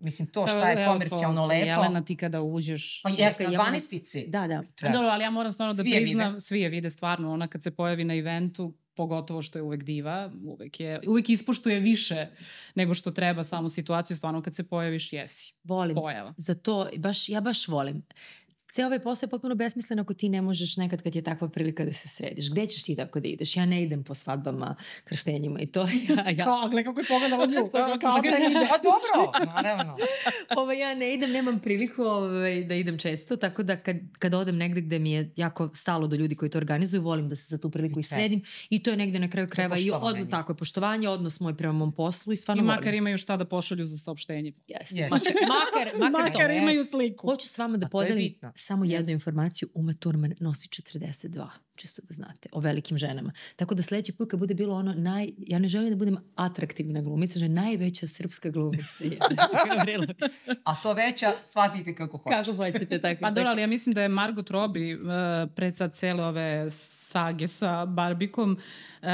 mislim, 0.00 0.28
to 0.28 0.46
šta 0.46 0.70
je 0.70 0.86
komercijalno 0.86 1.46
lepo. 1.46 1.66
Jelena, 1.66 2.04
ti 2.04 2.16
kada 2.16 2.42
uđeš... 2.42 3.00
Pa 3.02 3.10
ja, 3.10 3.30
12 3.30 4.30
Da, 4.30 4.46
da. 4.46 4.62
Treba. 4.74 4.92
Dobro, 4.92 5.08
ali 5.08 5.24
ja 5.24 5.30
moram 5.30 5.52
stvarno 5.52 5.74
da 5.74 5.82
priznam, 5.82 6.28
vide. 6.28 6.40
svi 6.40 6.60
je 6.60 6.68
vide 6.68 6.90
stvarno, 6.90 7.32
ona 7.32 7.48
kad 7.48 7.62
se 7.62 7.70
pojavi 7.70 8.04
na 8.04 8.14
eventu, 8.14 8.74
pogotovo 8.94 9.42
što 9.42 9.58
je 9.58 9.62
uvek 9.62 9.82
diva, 9.82 10.32
uvek, 10.44 10.80
je, 10.80 11.00
uvek 11.06 11.28
ispoštuje 11.28 11.80
više 11.80 12.26
nego 12.74 12.94
što 12.94 13.10
treba 13.10 13.44
samu 13.44 13.68
situaciju, 13.68 14.16
stvarno 14.16 14.42
kad 14.42 14.54
se 14.54 14.68
pojaviš 14.68 15.12
jesi. 15.12 15.54
Volim. 15.64 15.94
Pojava. 15.94 16.34
Za 16.36 16.54
to, 16.54 16.88
baš, 16.98 17.28
ja 17.28 17.40
baš 17.40 17.68
volim 17.68 18.02
ceo 18.72 18.86
ovaj 18.86 18.98
posao 18.98 19.26
je 19.26 19.30
potpuno 19.30 19.54
besmislen 19.54 19.98
ako 19.98 20.14
ti 20.14 20.28
ne 20.28 20.42
možeš 20.42 20.76
nekad 20.76 21.02
kad 21.02 21.14
je 21.14 21.22
takva 21.22 21.48
prilika 21.48 21.84
da 21.84 21.92
se 21.92 22.08
središ. 22.08 22.50
Gde 22.50 22.66
ćeš 22.66 22.82
ti 22.82 22.96
tako 22.96 23.20
da 23.20 23.28
ideš? 23.28 23.56
Ja 23.56 23.66
ne 23.66 23.82
idem 23.82 24.04
po 24.04 24.14
svadbama, 24.14 24.76
krštenjima 25.04 25.60
i 25.60 25.66
to. 25.66 25.88
Ja, 26.08 26.30
ja... 26.30 26.44
Kao, 26.44 26.68
gle 26.68 26.84
kako 26.84 27.00
je 27.00 27.06
pogledala 27.08 27.46
nju. 27.52 27.68
Pa, 27.72 27.98
kao 28.00 28.20
da 28.20 28.28
ide. 28.28 28.58
A 28.58 28.78
dobro, 28.82 29.32
naravno. 29.54 29.96
Ovo, 30.56 30.72
ja 30.72 30.94
ne 30.94 31.14
idem, 31.14 31.30
nemam 31.30 31.60
priliku 31.60 32.02
ovaj, 32.02 32.64
da 32.64 32.74
idem 32.74 32.98
često, 32.98 33.36
tako 33.36 33.62
da 33.62 33.76
kad, 33.76 33.96
kad 34.18 34.34
odem 34.34 34.56
negde 34.56 34.80
gde 34.80 34.98
mi 34.98 35.12
je 35.12 35.32
jako 35.36 35.70
stalo 35.74 36.06
do 36.06 36.16
ljudi 36.16 36.34
koji 36.34 36.50
to 36.50 36.58
organizuju, 36.58 37.02
volim 37.02 37.28
da 37.28 37.36
se 37.36 37.44
za 37.48 37.58
tu 37.58 37.70
priliku 37.70 38.00
i 38.00 38.02
sredim. 38.02 38.42
I 38.70 38.82
to 38.82 38.90
je 38.90 38.96
negde 38.96 39.18
na 39.18 39.30
kraju 39.30 39.48
krajeva 39.48 39.78
i 39.78 39.90
odno, 39.90 40.24
tako 40.24 40.52
je 40.52 40.56
poštovanje, 40.56 41.08
odnos 41.08 41.40
moj 41.40 41.56
prema 41.56 41.72
mom 41.72 41.92
poslu 41.92 42.32
i 42.32 42.36
stvarno 42.36 42.62
I 42.62 42.66
makar 42.66 42.84
volim. 42.84 42.98
imaju 42.98 43.18
šta 43.18 43.36
da 43.36 43.44
pošalju 43.44 43.84
za 43.84 43.98
saopštenje. 43.98 44.52
Yes. 44.52 44.94
yes. 44.94 45.10
Makar, 45.10 45.32
makar, 45.34 46.00
makar, 46.00 46.22
makar 46.22 46.50
imaju 46.50 46.84
sliku. 46.84 47.26
Hoću 47.26 47.48
s 47.48 47.58
vama 47.58 47.76
da 47.76 47.88
podelim 47.88 48.34
samo 48.60 48.84
jednu 48.84 49.12
informaciju, 49.12 49.68
Uma 49.74 49.92
Thurman 49.92 50.34
nosi 50.40 50.68
42 50.68 51.50
čisto 51.80 52.02
da 52.08 52.14
znate, 52.14 52.48
o 52.52 52.60
velikim 52.60 52.98
ženama. 52.98 53.32
Tako 53.56 53.74
da 53.74 53.82
sledeći 53.82 54.12
put 54.12 54.30
kad 54.30 54.40
bude 54.40 54.54
bilo 54.54 54.76
ono 54.76 54.94
naj... 54.94 55.30
Ja 55.38 55.58
ne 55.58 55.68
želim 55.68 55.90
da 55.90 55.96
budem 55.96 56.16
atraktivna 56.36 57.00
glumica, 57.00 57.38
že 57.38 57.48
najveća 57.48 58.08
srpska 58.08 58.50
glumica 58.50 59.04
je 59.04 59.18
A 60.64 60.74
to 60.82 60.92
veća, 60.92 61.32
shvatite 61.44 61.94
kako 61.94 62.18
hoćete. 62.18 62.44
Kako 62.44 62.64
hoćete, 62.64 63.00
tako. 63.00 63.20
Pa 63.24 63.30
dobro, 63.30 63.50
ali 63.50 63.60
ja 63.60 63.66
mislim 63.66 63.94
da 63.94 64.02
je 64.02 64.08
Margot 64.08 64.50
Robbie 64.50 64.96
uh, 64.96 65.02
pred 65.54 65.76
sad 65.76 65.94
cele 65.94 66.24
ove 66.24 66.70
sage 66.70 67.46
sa 67.46 67.86
Barbikom 67.86 68.52
uh, 68.52 69.08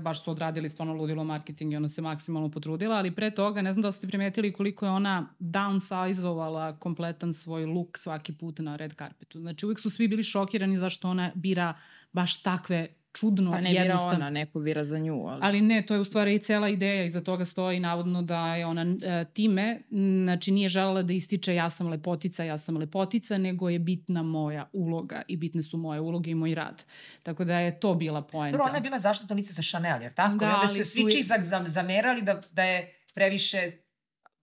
baš 0.00 0.24
su 0.24 0.30
odradili 0.30 0.68
stvarno 0.68 0.94
ludilo 0.94 1.24
marketing 1.24 1.72
i 1.72 1.76
ona 1.76 1.88
se 1.88 2.02
maksimalno 2.02 2.50
potrudila, 2.50 2.96
ali 2.96 3.14
pre 3.14 3.30
toga 3.30 3.62
ne 3.62 3.72
znam 3.72 3.82
da 3.82 3.92
ste 3.92 4.06
primetili 4.06 4.52
koliko 4.52 4.86
je 4.86 4.90
ona 4.90 5.26
downsizovala 5.38 6.78
kompletan 6.78 7.32
svoj 7.32 7.66
look 7.66 7.98
svaki 7.98 8.32
put 8.32 8.58
na 8.58 8.76
red 8.76 8.94
carpetu. 8.94 9.40
Znači 9.40 9.66
uvijek 9.66 9.80
su 9.80 9.90
svi 9.90 10.08
bili 10.08 10.22
šokirani 10.22 10.76
zašto 10.76 11.08
ona 11.08 11.30
bira 11.34 11.74
baš 12.12 12.42
takve 12.42 12.98
čudno 13.12 13.52
pa 13.52 13.60
ne 13.60 13.70
bira 13.70 13.96
ona, 14.00 14.30
neko 14.30 14.60
bira 14.60 14.84
za 14.84 14.98
nju. 14.98 15.26
Ali... 15.26 15.40
ali 15.42 15.60
ne, 15.60 15.86
to 15.86 15.94
je 15.94 16.00
u 16.00 16.04
stvari 16.04 16.34
i 16.34 16.38
cela 16.38 16.68
ideja, 16.68 17.04
iza 17.04 17.20
toga 17.20 17.44
stoji 17.44 17.80
navodno 17.80 18.22
da 18.22 18.54
je 18.54 18.66
ona 18.66 18.82
e, 19.02 19.24
time, 19.32 19.80
znači 20.24 20.50
nije 20.50 20.68
želela 20.68 21.02
da 21.02 21.12
ističe 21.12 21.54
ja 21.54 21.70
sam 21.70 21.88
lepotica, 21.88 22.44
ja 22.44 22.58
sam 22.58 22.76
lepotica, 22.76 23.38
nego 23.38 23.68
je 23.68 23.78
bitna 23.78 24.22
moja 24.22 24.70
uloga 24.72 25.22
i 25.28 25.36
bitne 25.36 25.62
su 25.62 25.78
moje 25.78 26.00
uloge 26.00 26.30
i 26.30 26.34
moj 26.34 26.54
rad. 26.54 26.84
Tako 27.22 27.44
da 27.44 27.58
je 27.58 27.80
to 27.80 27.94
bila 27.94 28.22
poenta. 28.22 28.56
Prvo, 28.58 28.68
ona 28.68 28.76
je 28.76 28.82
bila 28.82 28.98
zaštita 28.98 29.34
lice 29.34 29.52
za 29.52 29.62
Chanel, 29.62 30.02
jer 30.02 30.12
tako? 30.12 30.36
Da, 30.36 30.46
I 30.46 30.54
onda 30.54 30.68
su 30.68 30.74
svi 30.74 31.02
su... 31.02 31.16
čizak 31.16 31.40
zamerali 31.66 32.22
da, 32.22 32.42
da 32.52 32.62
je 32.62 33.02
previše 33.14 33.72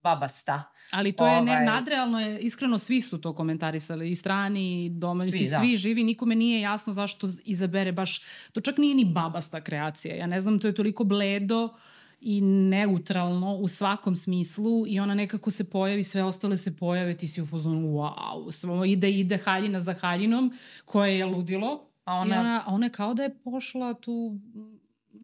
babasta. 0.02 0.62
Ali 0.90 1.12
to 1.12 1.26
je 1.26 1.42
ne, 1.42 1.52
ovaj- 1.52 1.64
nadrealno, 1.64 2.20
je, 2.20 2.40
iskreno 2.40 2.78
svi 2.78 3.00
su 3.00 3.20
to 3.20 3.34
komentarisali, 3.34 4.10
i 4.10 4.14
strani, 4.14 4.84
i 4.84 4.88
domaći, 4.88 5.32
svi, 5.32 5.48
da. 5.50 5.56
svi 5.56 5.76
živi, 5.76 6.04
nikome 6.04 6.34
nije 6.34 6.60
jasno 6.60 6.92
zašto 6.92 7.26
izabere 7.44 7.92
baš, 7.92 8.22
to 8.52 8.60
čak 8.60 8.78
nije 8.78 8.94
ni 8.94 9.04
babasta 9.04 9.60
kreacija, 9.60 10.14
ja 10.14 10.26
ne 10.26 10.40
znam, 10.40 10.58
to 10.58 10.66
je 10.66 10.74
toliko 10.74 11.04
bledo 11.04 11.74
i 12.20 12.40
neutralno 12.40 13.54
u 13.54 13.68
svakom 13.68 14.16
smislu 14.16 14.84
i 14.86 15.00
ona 15.00 15.14
nekako 15.14 15.50
se 15.50 15.70
pojavi, 15.70 16.02
sve 16.02 16.22
ostale 16.22 16.56
se 16.56 16.76
pojave, 16.76 17.16
ti 17.16 17.28
si 17.28 17.42
u 17.42 17.46
fazonu, 17.46 17.88
wow, 17.88 18.52
samo 18.52 18.84
ide, 18.84 19.10
ide 19.10 19.36
haljina 19.36 19.80
za 19.80 19.94
haljinom, 19.94 20.52
koje 20.84 21.18
je 21.18 21.24
ludilo, 21.24 21.86
a 22.04 22.14
ona, 22.14 22.36
I 22.36 22.38
ona, 22.38 22.64
ona 22.66 22.86
je 22.86 22.92
kao 22.92 23.14
da 23.14 23.22
je 23.22 23.34
pošla 23.44 23.94
tu 23.94 24.38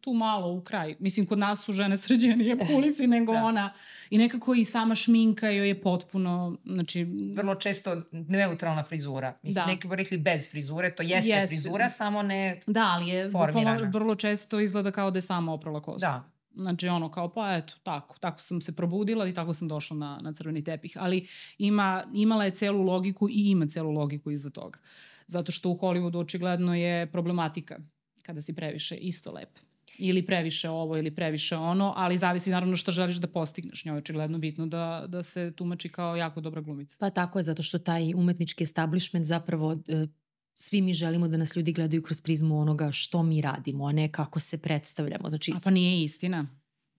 tu 0.02 0.12
malo 0.12 0.52
u 0.52 0.60
kraj. 0.60 0.96
Mislim, 0.98 1.26
kod 1.26 1.38
nas 1.38 1.64
su 1.64 1.72
žene 1.72 1.96
sređenije 1.96 2.58
po 2.58 2.66
ulici 2.76 3.06
nego 3.16 3.32
da. 3.32 3.44
ona. 3.44 3.72
I 4.10 4.18
nekako 4.18 4.54
i 4.54 4.64
sama 4.64 4.94
šminka 4.94 5.48
joj 5.48 5.68
je 5.68 5.80
potpuno, 5.80 6.56
znači... 6.64 7.06
Vrlo 7.36 7.54
često 7.54 8.02
neutralna 8.12 8.82
frizura. 8.82 9.38
Mislim, 9.42 9.62
da. 9.62 9.66
neki 9.66 9.88
bi 9.88 9.96
rekli 9.96 10.18
bez 10.18 10.50
frizure, 10.50 10.94
to 10.94 11.02
jeste, 11.02 11.30
jeste. 11.30 11.54
frizura, 11.54 11.88
samo 11.88 12.22
ne 12.22 12.60
Da, 12.66 12.90
ali 12.92 13.08
je 13.08 13.28
vrlo, 13.28 13.90
vrlo 13.92 14.14
često 14.14 14.60
izgleda 14.60 14.90
kao 14.90 15.10
da 15.10 15.16
je 15.16 15.22
sama 15.22 15.52
oprala 15.52 15.82
kosu. 15.82 16.00
Da. 16.00 16.28
Znači 16.54 16.88
ono 16.88 17.10
kao 17.10 17.32
pa 17.32 17.56
eto 17.56 17.74
tako, 17.82 18.18
tako 18.18 18.40
sam 18.40 18.60
se 18.60 18.76
probudila 18.76 19.28
i 19.28 19.34
tako 19.34 19.54
sam 19.54 19.68
došla 19.68 19.96
na, 19.96 20.18
na 20.22 20.32
crveni 20.32 20.64
tepih. 20.64 20.96
Ali 21.00 21.26
ima, 21.58 22.04
imala 22.14 22.44
je 22.44 22.50
celu 22.50 22.82
logiku 22.82 23.28
i 23.28 23.50
ima 23.50 23.66
celu 23.66 23.90
logiku 23.90 24.30
iza 24.30 24.50
toga. 24.50 24.78
Zato 25.26 25.52
što 25.52 25.70
u 25.70 25.78
Hollywoodu 25.78 26.18
očigledno 26.18 26.74
je 26.74 27.06
problematika 27.06 27.78
kada 28.22 28.42
si 28.42 28.54
previše 28.54 28.96
isto 28.96 29.32
lep 29.32 29.71
ili 29.98 30.26
previše 30.26 30.68
ovo 30.68 30.96
ili 30.96 31.14
previše 31.14 31.57
ono, 31.57 31.92
ali 31.96 32.18
zavisi 32.18 32.50
naravno 32.50 32.76
što 32.76 32.92
želiš 32.92 33.16
da 33.16 33.26
postigneš. 33.26 33.85
Njoj 33.85 33.94
je 33.94 33.98
očigledno 33.98 34.38
bitno 34.38 34.66
da, 34.66 35.05
da 35.09 35.22
se 35.22 35.52
tumači 35.57 35.88
kao 35.88 36.16
jako 36.16 36.40
dobra 36.40 36.61
glumica. 36.61 36.96
Pa 37.00 37.11
tako 37.11 37.38
je, 37.38 37.42
zato 37.42 37.62
što 37.62 37.78
taj 37.78 38.14
umetnički 38.14 38.64
establishment 38.64 39.26
zapravo 39.26 39.72
e, 39.72 40.07
svi 40.55 40.83
mi 40.83 40.94
želimo 40.94 41.28
da 41.28 41.37
nas 41.37 41.57
ljudi 41.57 41.72
gledaju 41.72 42.02
kroz 42.02 42.20
prizmu 42.20 42.61
onoga 42.61 42.92
što 42.92 43.22
mi 43.22 43.40
radimo, 43.40 43.85
a 43.85 43.92
ne 43.92 44.12
kako 44.12 44.40
se 44.40 44.59
predstavljamo. 44.59 45.28
Znači, 45.28 45.52
a 45.52 45.59
pa 45.64 45.70
nije 45.70 46.05
istina. 46.05 46.46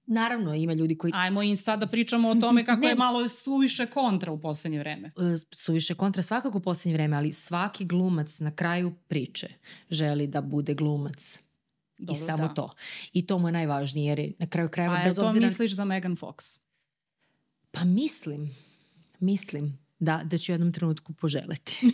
Naravno, 0.05 0.55
ima 0.55 0.73
ljudi 0.73 0.97
koji... 0.97 1.13
Ajmo 1.15 1.41
insta 1.41 1.75
da 1.75 1.87
pričamo 1.87 2.29
o 2.29 2.35
tome 2.35 2.65
kako 2.69 2.81
ne. 2.81 2.87
je 2.87 2.95
malo 2.95 3.29
suviše 3.29 3.85
kontra 3.85 4.31
u 4.31 4.39
poslednje 4.39 4.79
vreme. 4.79 5.07
E, 5.07 5.11
suviše 5.51 5.93
kontra 5.93 6.21
svakako 6.21 6.57
u 6.57 6.61
poslednje 6.61 6.93
vreme, 6.93 7.17
ali 7.17 7.31
svaki 7.31 7.85
glumac 7.85 8.39
na 8.39 8.55
kraju 8.55 8.95
priče 9.07 9.47
želi 9.89 10.27
da 10.27 10.41
bude 10.41 10.73
glumac. 10.73 11.39
Dobro, 11.97 12.13
I 12.13 12.15
samo 12.15 12.47
da. 12.47 12.53
to. 12.53 12.73
I 13.13 13.27
to 13.27 13.39
mu 13.39 13.47
je 13.47 13.51
najvažnije, 13.51 14.09
jer 14.09 14.19
je 14.19 14.33
na 14.39 14.47
kraju 14.47 14.69
krajeva... 14.69 14.95
A 14.95 15.03
bez 15.03 15.15
to 15.15 15.25
obzira... 15.25 15.45
misliš 15.45 15.71
za 15.71 15.85
Megan 15.85 16.17
Fox? 16.17 16.59
Pa 17.71 17.83
mislim, 17.83 18.55
mislim 19.19 19.83
da, 19.99 20.21
da 20.23 20.37
ću 20.37 20.51
u 20.51 20.53
jednom 20.53 20.73
trenutku 20.73 21.13
poželeti. 21.13 21.79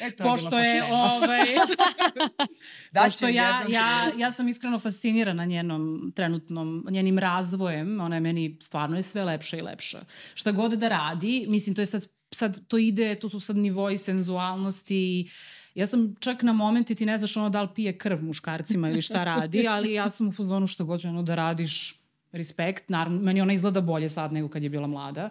e, 0.00 0.10
to 0.10 0.24
pošto 0.24 0.58
je, 0.58 0.76
je 0.76 0.84
ovaj, 0.84 1.44
da 2.92 3.02
pošto 3.04 3.28
ja, 3.28 3.64
ja, 3.68 4.12
ja 4.18 4.32
sam 4.32 4.48
iskreno 4.48 4.78
fascinirana 4.78 5.44
njenom 5.44 6.12
trenutnom, 6.16 6.86
njenim 6.90 7.18
razvojem, 7.18 8.00
ona 8.00 8.16
je 8.16 8.20
meni 8.20 8.58
stvarno 8.62 8.96
je 8.96 9.02
sve 9.02 9.24
lepša 9.24 9.56
i 9.56 9.60
lepša. 9.60 10.04
Šta 10.34 10.52
god 10.52 10.72
da 10.72 10.88
radi, 10.88 11.46
mislim, 11.48 11.74
to 11.74 11.82
je 11.82 11.86
sad, 11.86 12.06
sad 12.30 12.66
to 12.68 12.78
ide, 12.78 13.14
to 13.14 13.28
su 13.28 13.40
sad 13.40 13.56
nivoji 13.56 13.98
senzualnosti, 13.98 15.30
Ja 15.74 15.86
sam 15.86 16.14
čak 16.20 16.42
na 16.42 16.52
momente 16.52 16.94
ti 16.94 17.06
ne 17.06 17.18
znaš 17.18 17.36
ono 17.36 17.50
da 17.50 17.62
li 17.62 17.68
pije 17.74 17.98
krv 17.98 18.22
muškarcima 18.22 18.90
ili 18.90 19.02
šta 19.02 19.24
radi, 19.24 19.66
ali 19.74 19.92
ja 19.92 20.10
sam 20.10 20.28
u 20.28 20.32
fudbonu 20.32 20.66
što 20.66 20.84
god 20.84 21.04
ono 21.04 21.22
da 21.22 21.34
radiš 21.34 22.00
respekt. 22.32 22.88
Naravno, 22.88 23.20
meni 23.20 23.40
ona 23.40 23.52
izgleda 23.52 23.80
bolje 23.80 24.08
sad 24.08 24.32
nego 24.32 24.48
kad 24.48 24.62
je 24.62 24.70
bila 24.70 24.86
mlada. 24.86 25.30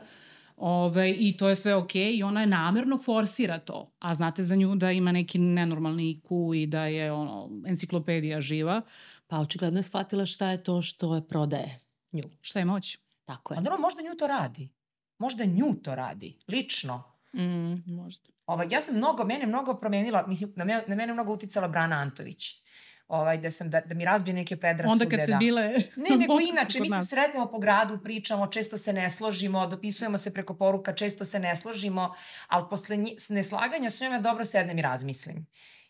Ove, 0.58 1.12
I 1.12 1.38
to 1.38 1.50
je 1.50 1.56
sve 1.56 1.76
okej 1.76 2.04
okay, 2.04 2.18
i 2.18 2.24
ona 2.24 2.42
je 2.42 2.48
namerno 2.48 2.98
forsira 2.98 3.60
to. 3.60 3.92
A 4.00 4.16
znate 4.16 4.44
za 4.44 4.56
nju 4.56 4.76
da 4.76 4.92
ima 4.92 5.12
neki 5.12 5.40
nenormalni 5.40 6.04
IQ 6.16 6.56
i 6.64 6.68
da 6.68 6.86
je 6.86 7.12
ono, 7.12 7.50
enciklopedija 7.66 8.42
živa. 8.42 8.82
Pa 9.28 9.40
očigledno 9.40 9.80
je 9.80 9.84
shvatila 9.84 10.26
šta 10.26 10.50
je 10.50 10.64
to 10.64 10.82
što 10.82 11.16
je 11.16 11.28
prodaje 11.28 11.80
nju. 12.12 12.24
Šta 12.42 12.60
je 12.60 12.66
moć? 12.66 12.98
Tako 13.26 13.54
je. 13.54 13.58
A 13.58 13.62
dobro, 13.62 13.80
možda 13.80 14.02
nju 14.02 14.16
to 14.20 14.28
radi. 14.28 14.70
Možda 15.18 15.46
nju 15.46 15.74
to 15.84 15.96
radi, 15.96 16.38
lično. 16.48 17.12
Mm, 17.34 17.96
možda. 17.96 18.30
Ovaj, 18.46 18.67
ja 18.72 18.82
sam 18.82 18.96
mnogo, 18.96 19.24
mene 19.24 19.46
mnogo 19.46 19.74
promenila, 19.74 20.28
mislim, 20.28 20.54
na, 20.56 20.65
me, 20.65 20.84
na 20.88 20.96
mene 20.96 21.13
mnogo 21.13 21.34
uticala 21.34 21.67
Brana 21.67 21.96
Antović. 21.96 22.63
Ovaj, 23.08 23.38
da, 23.38 23.52
sam, 23.52 23.69
da, 23.69 23.82
da 23.82 23.96
mi 23.96 24.06
razbije 24.06 24.34
neke 24.34 24.58
predrasude. 24.58 24.91
Onda 24.91 25.17
kad 25.17 25.26
se 25.26 25.32
da. 25.32 25.38
bile... 25.38 25.74
Ne, 25.96 26.17
nego 26.17 26.39
inače, 26.39 26.80
mi 26.80 26.89
se 26.89 27.02
sretnemo 27.02 27.46
po 27.46 27.60
gradu, 27.60 28.00
pričamo, 28.04 28.48
često 28.48 28.78
se 28.78 28.93
ne 28.93 29.10
složimo, 29.10 29.67
dopisujemo 29.67 30.17
se 30.17 30.34
preko 30.34 30.56
poruka, 30.56 30.93
često 30.93 31.26
se 31.26 31.39
ne 31.39 31.56
složimo, 31.56 32.13
ali 32.48 32.65
posle 32.69 32.98
nji, 32.98 33.15
neslaganja 33.30 33.89
s 33.89 34.02
njom 34.02 34.13
ja 34.13 34.19
dobro 34.19 34.46
sednem 34.46 34.80
i 34.80 34.82
razmislim. 34.82 35.46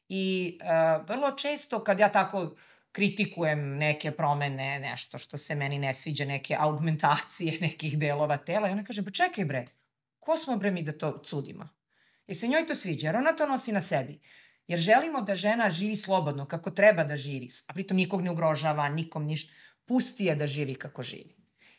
I 0.10 0.58
uh, 0.62 1.08
vrlo 1.10 1.32
često 1.32 1.84
kad 1.84 2.00
ja 2.00 2.12
tako 2.12 2.56
kritikujem 2.92 3.78
neke 3.78 4.12
promene, 4.12 4.80
nešto 4.80 5.18
što 5.18 5.38
se 5.38 5.56
meni 5.56 5.80
ne 5.80 5.94
sviđa, 5.94 6.26
neke 6.26 6.56
augmentacije 6.60 7.58
nekih 7.68 8.00
delova 8.00 8.38
tela, 8.38 8.70
i 8.70 8.72
ona 8.72 8.84
kaže, 8.84 9.04
pa 9.04 9.12
čekaj 9.12 9.46
bre, 9.46 9.66
ko 10.26 10.38
smo 10.38 10.58
bre 10.58 10.72
mi 10.72 10.84
da 10.84 10.92
to 10.94 11.22
cudimo? 11.22 11.70
I 12.28 12.34
se 12.34 12.48
njoj 12.48 12.68
to 12.68 12.76
sviđa, 12.76 13.08
jer 13.08 13.16
ona 13.16 13.34
to 13.34 13.46
nosi 13.46 13.72
na 13.72 13.80
sebi. 13.82 14.20
Jer 14.68 14.80
želimo 14.80 15.22
da 15.22 15.36
žena 15.36 15.70
živi 15.70 15.96
slobodno, 15.96 16.46
kako 16.46 16.72
treba 16.72 17.04
da 17.04 17.18
živi, 17.18 17.48
a 17.68 17.74
pritom 17.74 17.98
nikog 17.98 18.22
ne 18.22 18.32
ugrožava, 18.32 18.90
nikom 18.90 19.26
ništa. 19.26 19.54
pusti 19.86 20.26
je 20.26 20.36
da 20.36 20.48
živi 20.48 20.76
kako 20.76 21.04
živi. 21.04 21.36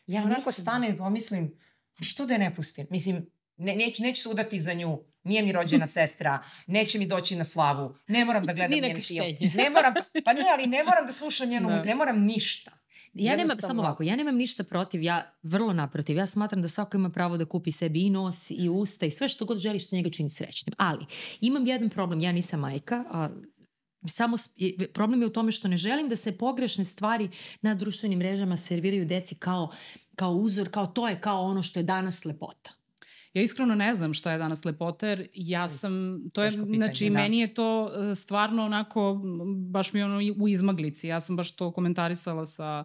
Ja 0.07 0.21
Pa 0.21 0.25
onako 0.25 0.37
mislim- 0.39 0.53
stanem 0.53 0.93
i 0.93 0.97
pomislim, 0.97 1.59
a 1.95 2.03
što 2.03 2.25
da 2.25 2.33
je 2.33 2.39
ne 2.39 2.55
pustim? 2.55 2.87
Mislim, 2.89 3.25
ne, 3.57 3.75
neć, 3.75 3.99
neću 3.99 4.21
se 4.21 4.29
udati 4.29 4.59
za 4.59 4.73
nju, 4.73 4.91
nije 5.23 5.43
mi 5.43 5.51
rođena 5.51 5.87
sestra, 5.97 6.35
neće 6.67 6.99
mi 6.99 7.07
doći 7.07 7.35
na 7.35 7.43
slavu, 7.43 7.95
ne 8.07 8.25
moram 8.25 8.45
da 8.45 8.53
gledam 8.53 8.71
njen 8.79 8.95
film. 8.97 9.25
Ne 9.55 9.69
moram, 9.69 9.93
pa 10.25 10.33
ne, 10.33 10.41
ali 10.53 10.67
ne 10.67 10.83
moram 10.83 11.05
da 11.05 11.11
slušam 11.13 11.49
njenu, 11.49 11.69
Da. 11.69 11.75
da. 11.75 11.83
ne 11.83 11.95
moram 11.95 12.19
ništa. 12.21 12.71
Ja 13.15 13.35
nemam, 13.35 13.57
samo 13.59 13.81
ovako, 13.81 14.03
ja 14.03 14.15
nemam 14.15 14.35
ništa 14.35 14.63
protiv, 14.63 15.03
ja 15.03 15.33
vrlo 15.43 15.73
naprotiv, 15.73 16.17
ja 16.17 16.27
smatram 16.27 16.61
da 16.61 16.67
svako 16.67 16.97
ima 16.97 17.09
pravo 17.09 17.37
da 17.37 17.45
kupi 17.45 17.71
sebi 17.71 18.01
i 18.01 18.09
nos 18.09 18.51
i 18.51 18.69
usta 18.69 19.05
i 19.05 19.11
sve 19.11 19.29
što 19.29 19.45
god 19.45 19.57
želi 19.57 19.79
što 19.79 19.95
njega 19.95 20.09
čini 20.09 20.29
srećnim. 20.29 20.73
Ali, 20.77 21.05
imam 21.41 21.67
jedan 21.67 21.89
problem, 21.89 22.19
ja 22.19 22.31
nisam 22.31 22.59
majka, 22.59 23.03
a 23.11 23.29
samo 24.07 24.37
problem 24.93 25.21
je 25.21 25.27
u 25.27 25.33
tome 25.33 25.51
što 25.51 25.67
ne 25.67 25.77
želim 25.77 26.09
da 26.09 26.15
se 26.15 26.37
pogrešne 26.37 26.85
stvari 26.85 27.29
na 27.61 27.75
društvenim 27.75 28.19
mrežama 28.19 28.57
serviraju 28.57 29.05
deci 29.05 29.35
kao, 29.35 29.71
kao 30.15 30.31
uzor, 30.31 30.69
kao 30.71 30.87
to 30.87 31.07
je 31.07 31.21
kao 31.21 31.43
ono 31.43 31.63
što 31.63 31.79
je 31.79 31.83
danas 31.83 32.25
lepota. 32.25 32.74
Ja 33.35 33.41
iskreno 33.41 33.75
ne 33.75 33.93
znam 33.93 34.13
šta 34.13 34.31
je 34.31 34.37
danas 34.37 34.65
lepota, 34.65 35.07
jer 35.07 35.27
ja 35.33 35.69
sam, 35.69 36.23
to 36.33 36.43
je, 36.43 36.51
pitanje, 36.51 36.75
znači, 36.77 37.09
da. 37.09 37.13
meni 37.13 37.39
je 37.39 37.53
to 37.53 37.91
e, 38.11 38.15
stvarno 38.15 38.65
onako, 38.65 39.21
baš 39.69 39.93
mi 39.93 39.99
je 39.99 40.05
ono 40.05 40.19
u 40.37 40.47
izmaglici. 40.47 41.07
Ja 41.07 41.19
sam 41.19 41.35
baš 41.35 41.55
to 41.55 41.71
komentarisala 41.71 42.45
sa 42.45 42.83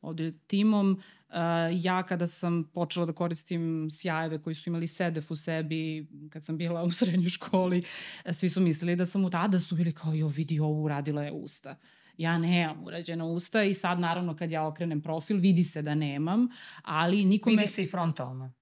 ovde 0.00 0.32
timom. 0.46 1.00
Uh, 1.28 1.36
ja 1.72 2.02
kada 2.02 2.26
sam 2.26 2.70
počela 2.74 3.06
da 3.06 3.12
koristim 3.12 3.88
sjajeve 3.90 4.42
koji 4.42 4.54
su 4.54 4.70
imali 4.70 4.86
sedef 4.86 5.30
u 5.30 5.36
sebi, 5.36 6.08
kad 6.30 6.44
sam 6.44 6.58
bila 6.58 6.82
u 6.82 6.90
srednjoj 6.90 7.28
školi, 7.28 7.82
e, 8.24 8.32
svi 8.32 8.48
su 8.48 8.60
mislili 8.60 8.96
da 8.96 9.06
sam 9.06 9.24
u 9.24 9.30
tada 9.30 9.58
su 9.58 9.76
bili 9.76 9.92
kao, 9.92 10.14
jo, 10.14 10.28
vidi, 10.28 10.60
ovo 10.60 10.82
uradila 10.82 11.22
je 11.22 11.32
usta. 11.32 11.76
Ja 12.16 12.38
nemam 12.38 12.84
urađena 12.84 13.24
usta 13.24 13.62
i 13.62 13.74
sad 13.74 14.00
naravno 14.00 14.36
kad 14.36 14.50
ja 14.50 14.66
okrenem 14.66 15.02
profil 15.02 15.38
vidi 15.38 15.62
se 15.64 15.82
da 15.82 15.94
nemam, 15.94 16.48
ali 16.82 17.24
nikome... 17.24 17.56
Vidi 17.56 17.66
se 17.66 17.82
i 17.82 17.86
frontalno. 17.86 18.52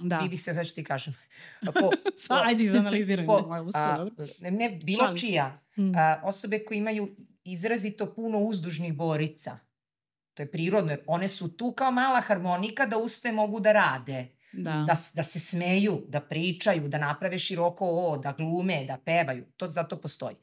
Da. 0.00 0.18
Vidi 0.18 0.36
se, 0.36 0.54
sad 0.54 0.66
ću 0.66 0.74
ti 0.74 0.84
kažem. 0.84 1.14
Po, 1.80 1.90
Sad, 2.16 2.40
ajde 2.44 2.64
izanalizirajmo 2.64 3.44
moje 3.48 3.62
usta, 3.62 3.80
a, 3.82 4.06
ne, 4.40 4.50
ne, 4.50 4.78
bilo 4.84 4.98
Šalim 4.98 5.16
čija. 5.18 5.60
Mm. 5.76 5.92
A, 5.96 6.20
osobe 6.24 6.64
koje 6.64 6.78
imaju 6.78 7.16
izrazito 7.44 8.14
puno 8.14 8.38
uzdužnih 8.38 8.94
borica. 8.94 9.58
To 10.34 10.42
je 10.42 10.50
prirodno, 10.50 10.96
one 11.06 11.28
su 11.28 11.56
tu 11.56 11.72
kao 11.72 11.90
mala 11.90 12.20
harmonika 12.20 12.86
da 12.86 12.98
uste 12.98 13.32
mogu 13.32 13.60
da 13.60 13.72
rade. 13.72 14.28
Da. 14.52 14.84
Da, 14.86 14.94
da 15.14 15.22
se 15.22 15.40
smeju, 15.40 16.04
da 16.08 16.20
pričaju, 16.20 16.88
da 16.88 16.98
naprave 16.98 17.38
široko 17.38 17.86
o, 17.86 18.16
da 18.16 18.32
glume, 18.32 18.84
da 18.84 18.96
pevaju. 19.04 19.44
To 19.56 19.70
zato 19.70 20.00
postoji. 20.00 20.36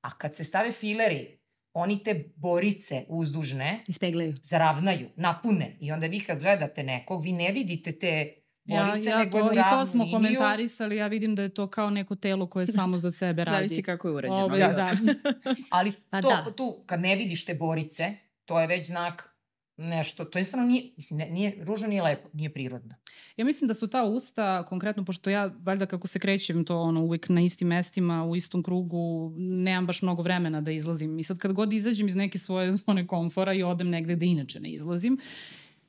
A 0.00 0.10
kad 0.10 0.36
se 0.36 0.44
stave 0.44 0.72
fileri, 0.72 1.40
oni 1.72 2.02
te 2.02 2.24
borice 2.36 3.04
uzdužne 3.08 3.84
Ispeglaju. 3.88 4.34
zaravnaju, 4.42 5.08
napune. 5.16 5.76
I 5.80 5.92
onda 5.92 6.06
vi 6.06 6.20
kad 6.20 6.40
gledate 6.40 6.82
nekog, 6.82 7.24
vi 7.24 7.32
ne 7.32 7.52
vidite 7.52 7.92
te 7.92 8.34
Ja, 8.64 8.96
ja 8.96 9.30
to, 9.30 9.52
i 9.52 9.56
to 9.70 9.86
smo 9.86 10.04
liniju. 10.04 10.16
komentarisali, 10.16 10.96
ja 10.96 11.06
vidim 11.06 11.34
da 11.34 11.42
je 11.42 11.48
to 11.48 11.66
kao 11.66 11.90
neko 11.90 12.14
telo 12.14 12.46
koje 12.46 12.66
samo 12.78 12.96
za 12.96 13.10
sebe 13.10 13.44
radi. 13.44 13.56
Zavisi 13.56 13.82
kako 13.82 14.08
je 14.08 14.14
urađeno. 14.14 14.44
Ovaj, 14.44 14.58
Da. 14.58 14.72
da. 14.72 15.14
Ali 15.70 15.92
Pa 16.10 16.22
to, 16.22 16.28
da. 16.28 16.52
tu, 16.56 16.82
kad 16.86 17.00
ne 17.00 17.16
vidiš 17.16 17.44
te 17.44 17.54
borice, 17.54 18.14
to 18.44 18.60
je 18.60 18.66
već 18.66 18.86
znak 18.86 19.36
nešto, 19.76 20.24
to 20.24 20.38
jednostavno 20.38 20.66
nije, 20.66 20.84
mislim, 20.96 21.18
ne, 21.18 21.30
nije, 21.30 21.64
ružno 21.64 21.88
nije 21.88 22.02
lepo, 22.02 22.28
nije 22.32 22.52
prirodno. 22.52 22.94
Ja 23.36 23.44
mislim 23.44 23.68
da 23.68 23.74
su 23.74 23.88
ta 23.88 24.04
usta, 24.04 24.66
konkretno, 24.66 25.04
pošto 25.04 25.30
ja, 25.30 25.50
valjda 25.62 25.86
kako 25.86 26.06
se 26.06 26.18
krećem 26.18 26.64
to 26.64 26.80
ono, 26.80 27.00
uvijek 27.00 27.28
na 27.28 27.40
istim 27.40 27.68
mestima, 27.68 28.24
u 28.24 28.36
istom 28.36 28.62
krugu, 28.62 29.32
nemam 29.36 29.86
baš 29.86 30.02
mnogo 30.02 30.22
vremena 30.22 30.60
da 30.60 30.70
izlazim. 30.70 31.18
I 31.18 31.24
sad 31.24 31.38
kad 31.38 31.52
god 31.52 31.72
izađem 31.72 32.06
iz 32.06 32.16
neke 32.16 32.38
svoje 32.38 32.72
zone 32.72 33.06
komfora 33.06 33.52
i 33.54 33.62
odem 33.62 33.88
negde 33.90 34.14
gde 34.14 34.26
inače 34.26 34.60
ne 34.60 34.70
izlazim, 34.70 35.18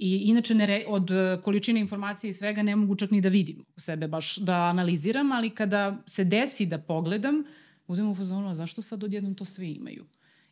I 0.02 0.18
inače 0.18 0.56
ne 0.56 0.66
re, 0.66 0.84
od 0.88 1.12
e, 1.12 1.42
količine 1.44 1.80
informacije 1.80 2.30
i 2.30 2.34
svega 2.34 2.64
ne 2.64 2.76
mogu 2.76 2.96
čak 2.96 3.12
ni 3.12 3.22
da 3.22 3.30
vidim 3.30 3.66
sebe 3.78 4.08
baš 4.08 4.38
da 4.38 4.56
analiziram, 4.56 5.32
ali 5.32 5.50
kada 5.50 5.98
se 6.06 6.24
desi 6.24 6.66
da 6.66 6.78
pogledam, 6.78 7.44
budem 7.88 8.10
u 8.10 8.16
fazonu, 8.16 8.50
"A 8.50 8.56
zašto 8.56 8.82
sad 8.82 9.04
odjednom 9.04 9.36
to 9.36 9.46
svi 9.46 9.72
imaju? 9.72 10.06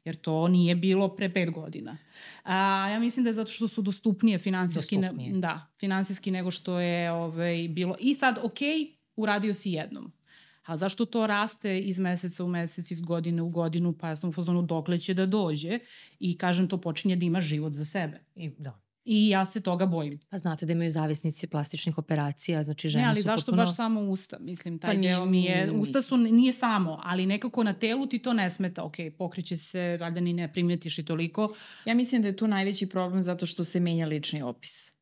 Jer 0.06 0.16
to 0.16 0.48
nije 0.48 0.76
bilo 0.76 1.16
pre 1.16 1.34
pet 1.34 1.52
godina. 1.52 1.98
A, 2.44 2.90
ja 2.90 3.00
mislim 3.00 3.24
da 3.24 3.30
je 3.30 3.34
zato 3.34 3.52
što 3.52 3.68
su 3.68 3.82
dostupnije 3.82 4.38
finansijski, 4.40 4.96
Dostupnije. 4.98 5.34
Ne, 5.34 5.40
da, 5.40 5.68
finansijski 5.80 6.32
nego 6.32 6.52
što 6.52 6.80
je 6.80 7.12
ovaj, 7.12 7.68
bilo. 7.70 7.96
I 8.00 8.14
sad, 8.14 8.40
ok, 8.44 8.60
uradio 9.16 9.54
si 9.54 9.72
jednom. 9.72 10.12
A 10.66 10.78
zašto 10.78 11.06
to 11.06 11.28
raste 11.28 11.80
iz 11.80 12.00
meseca 12.00 12.44
u 12.44 12.48
mesec, 12.48 12.92
iz 12.92 13.02
godine 13.02 13.42
u 13.42 13.50
godinu, 13.50 13.94
pa 13.94 14.08
ja 14.08 14.16
sam 14.16 14.30
u 14.30 14.34
fazonu 14.34 14.62
dokle 14.62 15.00
će 15.00 15.14
da 15.14 15.26
dođe 15.26 15.80
i 16.20 16.38
kažem 16.38 16.68
to 16.68 16.78
počinje 16.78 17.16
da 17.16 17.26
ima 17.26 17.42
život 17.42 17.74
za 17.74 17.86
sebe. 17.86 18.20
I, 18.36 18.50
da. 18.58 18.89
I 19.06 19.30
ja 19.30 19.46
se 19.46 19.62
toga 19.62 19.86
bojim. 19.86 20.20
Pa 20.30 20.38
znate 20.38 20.66
da 20.66 20.74
imaju 20.74 20.90
zavisnici 20.92 21.48
plastičnih 21.48 21.98
operacija, 21.98 22.64
znači 22.64 22.90
žene 22.90 23.02
Ne, 23.04 23.08
ali 23.08 23.16
su 23.16 23.22
zašto 23.22 23.36
potpuno... 23.46 23.58
baš 23.58 23.76
samo 23.76 24.02
usta? 24.02 24.38
Mislim, 24.40 24.80
taj 24.80 24.92
Pa 24.92 24.98
nije- 24.98 25.10
deo 25.10 25.26
mi 25.26 25.44
je... 25.44 25.68
nije- 25.68 25.82
Usta 25.82 26.02
su, 26.02 26.18
nije 26.18 26.54
samo, 26.54 27.00
ali 27.04 27.26
nekako 27.26 27.64
na 27.64 27.74
telu 27.74 28.08
ti 28.08 28.20
to 28.20 28.34
ne 28.34 28.50
smeta. 28.50 28.84
Ok, 28.84 28.96
pokriće 29.18 29.58
se, 29.58 29.98
valjda 29.98 30.22
ni 30.22 30.34
ne 30.34 30.54
primetiš 30.54 31.00
i 31.00 31.06
toliko. 31.06 31.54
Ja 31.86 31.94
mislim 31.94 32.22
da 32.22 32.28
je 32.28 32.38
tu 32.38 32.48
najveći 32.48 32.90
problem 32.90 33.24
zato 33.24 33.46
što 33.46 33.64
se 33.64 33.80
menja 33.80 34.06
lični 34.06 34.42
opis. 34.42 34.99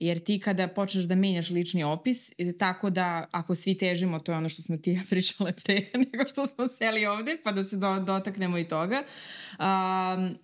Jer 0.00 0.18
ti 0.18 0.38
kada 0.40 0.68
počneš 0.68 1.04
da 1.04 1.14
menjaš 1.14 1.50
lični 1.50 1.84
opis, 1.84 2.30
tako 2.58 2.90
da 2.90 3.26
ako 3.30 3.54
svi 3.54 3.78
težimo, 3.78 4.18
to 4.18 4.32
je 4.32 4.38
ono 4.38 4.48
što 4.48 4.62
smo 4.62 4.76
ti 4.76 4.92
ja 4.98 5.02
pričale 5.10 5.52
pre 5.52 5.74
nego 6.12 6.28
što 6.28 6.46
smo 6.46 6.68
seli 6.68 7.06
ovde, 7.06 7.36
pa 7.44 7.52
da 7.52 7.64
se 7.64 7.76
do, 7.76 8.00
dotaknemo 8.00 8.58
i 8.58 8.64
toga, 8.64 9.02
um, 9.58 10.36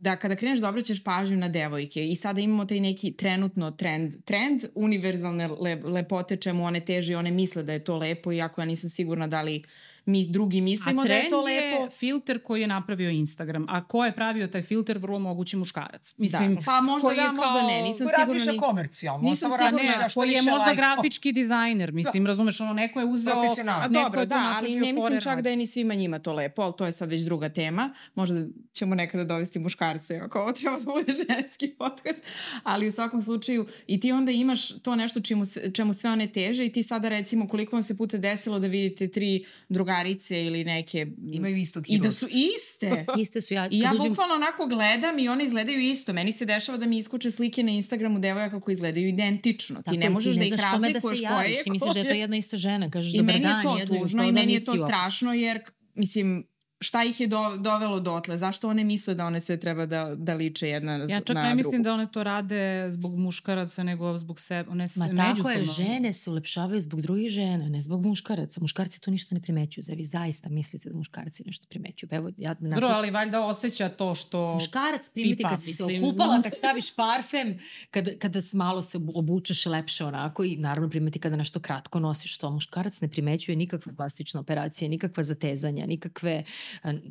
da 0.00 0.16
kada 0.16 0.36
kreneš 0.36 0.58
da 0.58 0.68
obraćaš 0.68 1.04
pažnju 1.04 1.36
na 1.36 1.48
devojke 1.48 2.08
i 2.08 2.16
sada 2.16 2.40
imamo 2.40 2.64
taj 2.64 2.80
neki 2.80 3.12
trenutno 3.12 3.70
trend, 3.70 4.24
trend 4.24 4.64
univerzalne 4.74 5.48
le, 5.48 5.74
lepote 5.74 6.36
čemu 6.36 6.64
one 6.64 6.80
teže 6.80 7.12
i 7.12 7.16
one 7.16 7.30
misle 7.30 7.62
da 7.62 7.72
je 7.72 7.84
to 7.84 7.96
lepo, 7.96 8.32
iako 8.32 8.60
ja 8.60 8.64
nisam 8.64 8.90
sigurna 8.90 9.26
da 9.26 9.42
li 9.42 9.62
mi 10.06 10.26
drugi 10.26 10.60
mislimo 10.60 11.04
da 11.04 11.14
je 11.14 11.28
to 11.28 11.40
lepo. 11.40 11.50
je 11.82 11.90
filter 11.90 12.42
koji 12.42 12.60
je 12.60 12.66
napravio 12.66 13.10
Instagram. 13.10 13.66
A 13.68 13.84
ko 13.84 14.04
je 14.04 14.12
pravio 14.12 14.46
taj 14.46 14.62
filter? 14.62 14.98
Vrlo 14.98 15.18
mogući 15.18 15.56
muškarac. 15.56 16.14
Mislim, 16.18 16.54
da. 16.54 16.62
Pa 16.62 16.80
možda 16.80 17.08
koji 17.08 17.16
je 17.16 17.22
da, 17.22 17.32
možda 17.32 17.42
kao- 17.50 17.68
ne, 17.68 17.82
nisam 17.82 17.98
sigurna. 17.98 18.18
razmišlja 18.18 18.52
ni- 18.52 18.58
komercijalno, 18.58 19.28
nisam 19.28 19.50
sigurna- 19.50 19.64
razmišlja 19.64 19.98
ne, 19.98 20.08
što 20.08 20.20
koji 20.20 20.32
je 20.32 20.42
možda 20.42 20.74
grafički 20.74 21.32
dizajner. 21.32 21.92
Mislim, 21.92 22.26
razumeš, 22.26 22.60
ono, 22.60 22.72
neko 22.72 23.00
je 23.00 23.06
uzeo... 23.06 23.34
Neko 23.34 23.88
dobro, 23.90 24.24
da, 24.26 24.54
ali 24.56 24.70
ne 24.70 24.92
mislim 24.92 25.20
čak 25.20 25.40
da 25.40 25.50
je 25.50 25.56
ni 25.56 25.66
svima 25.66 25.94
njima 25.94 26.18
to 26.18 26.32
lepo, 26.32 26.62
ali 26.62 26.72
to 26.78 26.86
je 26.86 26.92
sad 26.92 27.08
već 27.10 27.20
druga 27.20 27.48
tema. 27.48 27.94
Možda 28.14 28.40
ćemo 28.72 28.94
nekada 28.94 29.24
dovesti 29.24 29.58
muškarce, 29.58 30.16
ako 30.16 30.40
ovo 30.40 30.52
treba 30.52 30.76
da 30.78 30.92
bude 30.92 31.12
ženski 31.12 31.68
podcast. 31.68 32.24
Ali 32.62 32.88
u 32.88 32.92
svakom 32.92 33.22
slučaju, 33.22 33.66
i 33.86 34.00
ti 34.00 34.12
onda 34.12 34.32
imaš 34.32 34.68
to 34.78 34.96
nešto 34.96 35.20
čemu, 35.20 35.44
čemu 35.74 35.92
sve 35.92 36.10
one 36.10 36.26
teže 36.26 36.66
i 36.66 36.72
ti 36.72 36.82
sada 36.82 37.08
recimo 37.08 37.48
koliko 37.48 37.76
vam 37.76 37.82
se 37.82 37.96
puta 37.96 38.18
desilo 38.18 38.58
da 38.58 38.66
vidite 38.66 39.08
tri 39.08 39.44
drugarice 39.90 40.44
ili 40.44 40.64
neke... 40.64 41.06
Imaju 41.32 41.56
istog 41.56 41.84
I 41.88 41.98
da 41.98 42.12
su 42.12 42.28
iste. 42.30 43.04
Iste 43.22 43.40
su 43.40 43.54
ja, 43.54 43.68
I 43.70 43.78
ja 43.78 43.92
uđem- 43.92 44.08
bukvalno 44.08 44.34
onako 44.34 44.66
gledam 44.66 45.18
i 45.18 45.28
one 45.28 45.44
izgledaju 45.44 45.80
isto. 45.80 46.12
Meni 46.12 46.32
se 46.32 46.44
dešava 46.44 46.78
da 46.78 46.86
mi 46.86 46.98
iskuče 46.98 47.30
slike 47.30 47.62
na 47.62 47.70
Instagramu 47.70 48.18
devojaka 48.18 48.60
koji 48.60 48.72
izgledaju 48.72 49.08
identično. 49.08 49.82
Tako 49.82 49.90
ti 49.90 49.98
ne 49.98 50.10
možeš 50.10 50.36
da 50.36 50.44
ih 50.44 50.54
znaš 50.54 50.70
kome 50.72 50.88
razlikuješ 50.88 51.20
da 51.20 51.28
koja 51.28 51.42
javiš, 51.42 51.56
je 51.56 51.64
Ti 51.64 51.70
misliš 51.70 51.94
da 51.94 52.00
je 52.00 52.08
to 52.08 52.14
jedna 52.14 52.36
ista 52.36 52.56
žena, 52.56 52.90
kažeš 52.90 53.14
I 53.14 53.22
meni 53.22 53.46
je 53.46 53.62
to 53.62 53.78
tužno 53.86 54.28
i 54.28 54.32
meni 54.32 54.52
je 54.52 54.62
to 54.62 54.76
strašno 54.76 55.32
jer, 55.32 55.60
mislim, 55.94 56.49
šta 56.80 57.04
ih 57.04 57.20
je 57.20 57.26
do, 57.26 57.56
dovelo 57.56 58.00
dotle? 58.00 58.38
Zašto 58.38 58.68
one 58.68 58.84
misle 58.84 59.14
da 59.14 59.26
one 59.26 59.40
sve 59.40 59.56
treba 59.56 59.86
da, 59.86 60.14
da 60.16 60.34
liče 60.34 60.68
jedna 60.68 60.98
na, 60.98 61.04
Ja 61.04 61.20
čak 61.20 61.36
ne 61.36 61.54
mislim 61.54 61.72
drugu? 61.72 61.84
da 61.84 61.94
one 61.94 62.06
to 62.08 62.24
rade 62.24 62.60
zbog 62.90 63.16
muškaraca, 63.16 63.82
nego 63.82 64.18
zbog 64.18 64.40
sebe. 64.40 64.70
One 64.70 64.88
se 64.88 65.00
Ma 65.00 65.08
tako 65.08 65.50
je, 65.50 65.64
žene 65.66 66.12
se 66.12 66.30
ulepšavaju 66.30 66.80
zbog 66.80 67.02
drugih 67.02 67.28
žena, 67.30 67.68
ne 67.68 67.80
zbog 67.80 68.06
muškaraca. 68.06 68.60
Muškarci 68.60 69.00
to 69.00 69.10
ništa 69.10 69.34
ne 69.34 69.40
primećuju. 69.40 69.82
Zar 69.82 69.96
vi 69.96 70.04
zaista 70.04 70.48
mislite 70.48 70.88
da 70.88 70.96
muškarci 70.96 71.42
nešto 71.46 71.66
primećuju? 71.68 72.08
Pa 72.08 72.16
Evo, 72.16 72.30
ja, 72.36 72.54
Dobro, 72.54 72.88
ali 72.88 73.10
valjda 73.10 73.40
osjeća 73.42 73.88
to 73.90 74.14
što... 74.14 74.52
Muškarac 74.54 75.10
primiti 75.10 75.42
kad 75.44 75.62
si 75.62 75.72
se 75.72 75.84
mislim. 75.84 76.04
okupala, 76.04 76.42
kad 76.42 76.54
staviš 76.54 76.94
parfem, 76.96 77.58
kad, 77.90 78.18
kada 78.18 78.40
s- 78.40 78.54
malo 78.54 78.82
se 78.82 78.98
obu- 78.98 79.12
obučeš 79.14 79.66
lepše 79.66 80.04
onako 80.04 80.44
i 80.44 80.56
naravno 80.56 80.90
primeti 80.90 81.18
kada 81.18 81.36
nešto 81.36 81.60
kratko 81.60 82.00
nosiš 82.00 82.38
to. 82.38 82.50
Muškarac 82.50 83.00
ne 83.00 83.08
primećuje 83.08 83.56
nikakve 83.56 83.94
plastične 83.94 84.40
operacije, 84.40 84.88
nikakva 84.88 85.22
zatezanja, 85.22 85.86
nikakve, 85.86 86.44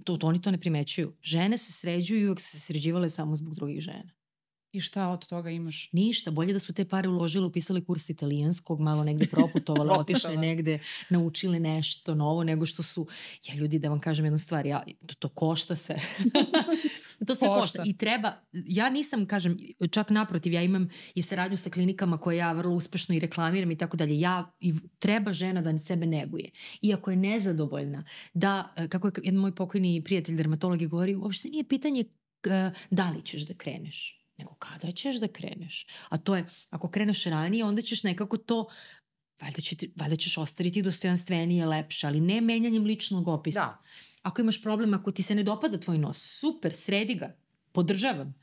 to, 0.03 0.18
to 0.18 0.28
oni 0.28 0.41
to 0.41 0.51
ne 0.51 0.57
primećuju. 0.57 1.14
Žene 1.22 1.57
se 1.57 1.72
sređuju 1.72 2.22
i 2.22 2.28
uvek 2.28 2.39
su 2.39 2.47
se 2.47 2.60
sređivale 2.60 3.10
samo 3.10 3.36
zbog 3.36 3.55
drugih 3.55 3.82
žena. 3.82 4.20
I 4.72 4.82
šta 4.82 5.07
od 5.07 5.28
toga 5.28 5.49
imaš? 5.49 5.89
Ništa, 5.91 6.32
bolje 6.32 6.53
da 6.53 6.60
su 6.60 6.74
te 6.74 6.86
pare 6.86 7.10
uložile, 7.10 7.45
upisali 7.45 7.86
kurs 7.86 8.10
italijanskog, 8.10 8.80
malo 8.80 9.03
negde 9.03 9.28
proputovali, 9.28 9.89
otišli 9.99 10.38
negde, 10.38 10.80
naučili 11.10 11.60
nešto 11.60 12.16
novo, 12.16 12.43
nego 12.43 12.66
što 12.66 12.84
su, 12.84 13.07
ja 13.47 13.55
ljudi 13.55 13.80
da 13.80 13.89
vam 13.89 13.99
kažem 13.99 14.26
jednu 14.26 14.39
stvar, 14.39 14.66
ja, 14.66 14.84
to, 15.07 15.16
to 15.16 15.30
košta 15.30 15.76
sve. 15.76 15.95
to 17.28 17.36
sve 17.36 17.47
košta. 17.47 17.61
Košta. 17.61 17.84
I 17.86 17.97
treba, 17.97 18.34
ja 18.51 18.89
nisam, 18.89 19.26
kažem, 19.26 19.57
čak 19.91 20.09
naprotiv, 20.09 20.53
ja 20.53 20.63
imam 20.63 20.89
i 21.15 21.22
saradnju 21.22 21.57
sa 21.57 21.70
klinikama 21.70 22.17
koje 22.17 22.38
ja 22.38 22.51
vrlo 22.53 22.76
uspešno 22.76 23.15
i 23.15 23.20
reklamiram 23.20 23.72
i 23.72 23.78
tako 23.78 23.97
dalje. 23.97 24.20
Ja, 24.20 24.51
i 24.59 24.74
treba 24.99 25.34
žena 25.34 25.61
da 25.61 25.78
sebe 25.78 26.05
neguje. 26.05 26.51
Iako 26.82 27.11
je 27.11 27.17
nezadovoljna, 27.17 28.03
da, 28.34 28.74
e, 28.76 28.88
kako 28.88 29.07
je 29.07 29.13
jedan 29.24 29.39
moj 29.39 29.55
pokojni 29.55 30.03
prijatelj 30.03 30.36
dermatolog 30.36 30.82
je 30.82 30.88
govorio, 30.88 31.20
uopšte 31.20 31.49
nije 31.49 31.63
pitanje 31.63 32.05
e, 32.45 32.72
da 32.89 33.09
li 33.09 33.22
ćeš 33.26 33.41
da 33.41 33.53
kreneš 33.53 34.20
nego 34.39 34.55
kada 34.59 34.91
ćeš 34.91 35.15
da 35.20 35.28
kreneš. 35.28 35.88
A 36.09 36.17
to 36.17 36.36
je, 36.36 36.45
ako 36.70 36.89
kreneš 36.89 37.26
ranije, 37.26 37.65
onda 37.65 37.82
ćeš 37.82 38.03
nekako 38.03 38.38
to 38.38 38.67
valjda, 39.41 39.61
će 39.61 39.76
valjda 39.95 40.15
ćeš 40.15 40.38
ostaviti 40.38 40.82
dostojanstvenije, 40.82 41.65
lepše, 41.65 42.07
ali 42.07 42.20
ne 42.20 42.41
menjanjem 42.41 42.84
ličnog 42.84 43.28
opisa. 43.28 43.59
Da. 43.59 43.78
Ako 44.22 44.41
imaš 44.41 44.61
problem, 44.63 44.93
ako 44.93 45.11
ti 45.11 45.24
se 45.24 45.36
ne 45.36 45.43
dopada 45.43 45.78
tvoj 45.78 45.97
nos, 45.97 46.39
super, 46.39 46.74
sredi 46.74 47.15
ga, 47.15 47.36
podržavam. 47.72 48.34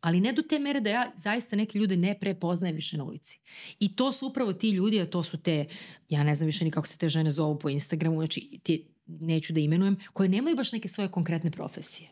Ali 0.00 0.20
ne 0.20 0.32
do 0.32 0.42
te 0.42 0.58
mere 0.58 0.80
da 0.80 0.90
ja 0.90 1.12
zaista 1.16 1.56
neke 1.56 1.78
ljude 1.78 1.96
ne 1.96 2.18
prepoznajem 2.20 2.76
više 2.76 2.96
na 2.96 3.04
ulici. 3.04 3.40
I 3.80 3.96
to 3.96 4.12
su 4.12 4.26
upravo 4.26 4.52
ti 4.52 4.70
ljudi, 4.70 5.00
a 5.00 5.10
to 5.10 5.22
su 5.22 5.36
te, 5.36 5.66
ja 6.08 6.24
ne 6.24 6.34
znam 6.34 6.46
više 6.46 6.64
ni 6.64 6.70
kako 6.70 6.86
se 6.86 6.98
te 6.98 7.08
žene 7.08 7.30
zovu 7.30 7.58
po 7.58 7.68
Instagramu, 7.68 8.16
znači 8.16 8.60
ti, 8.62 8.86
neću 9.06 9.52
da 9.52 9.60
imenujem, 9.60 9.96
koje 10.12 10.28
nemaju 10.28 10.56
baš 10.56 10.72
neke 10.72 10.88
svoje 10.88 11.10
konkretne 11.10 11.50
profesije. 11.50 12.08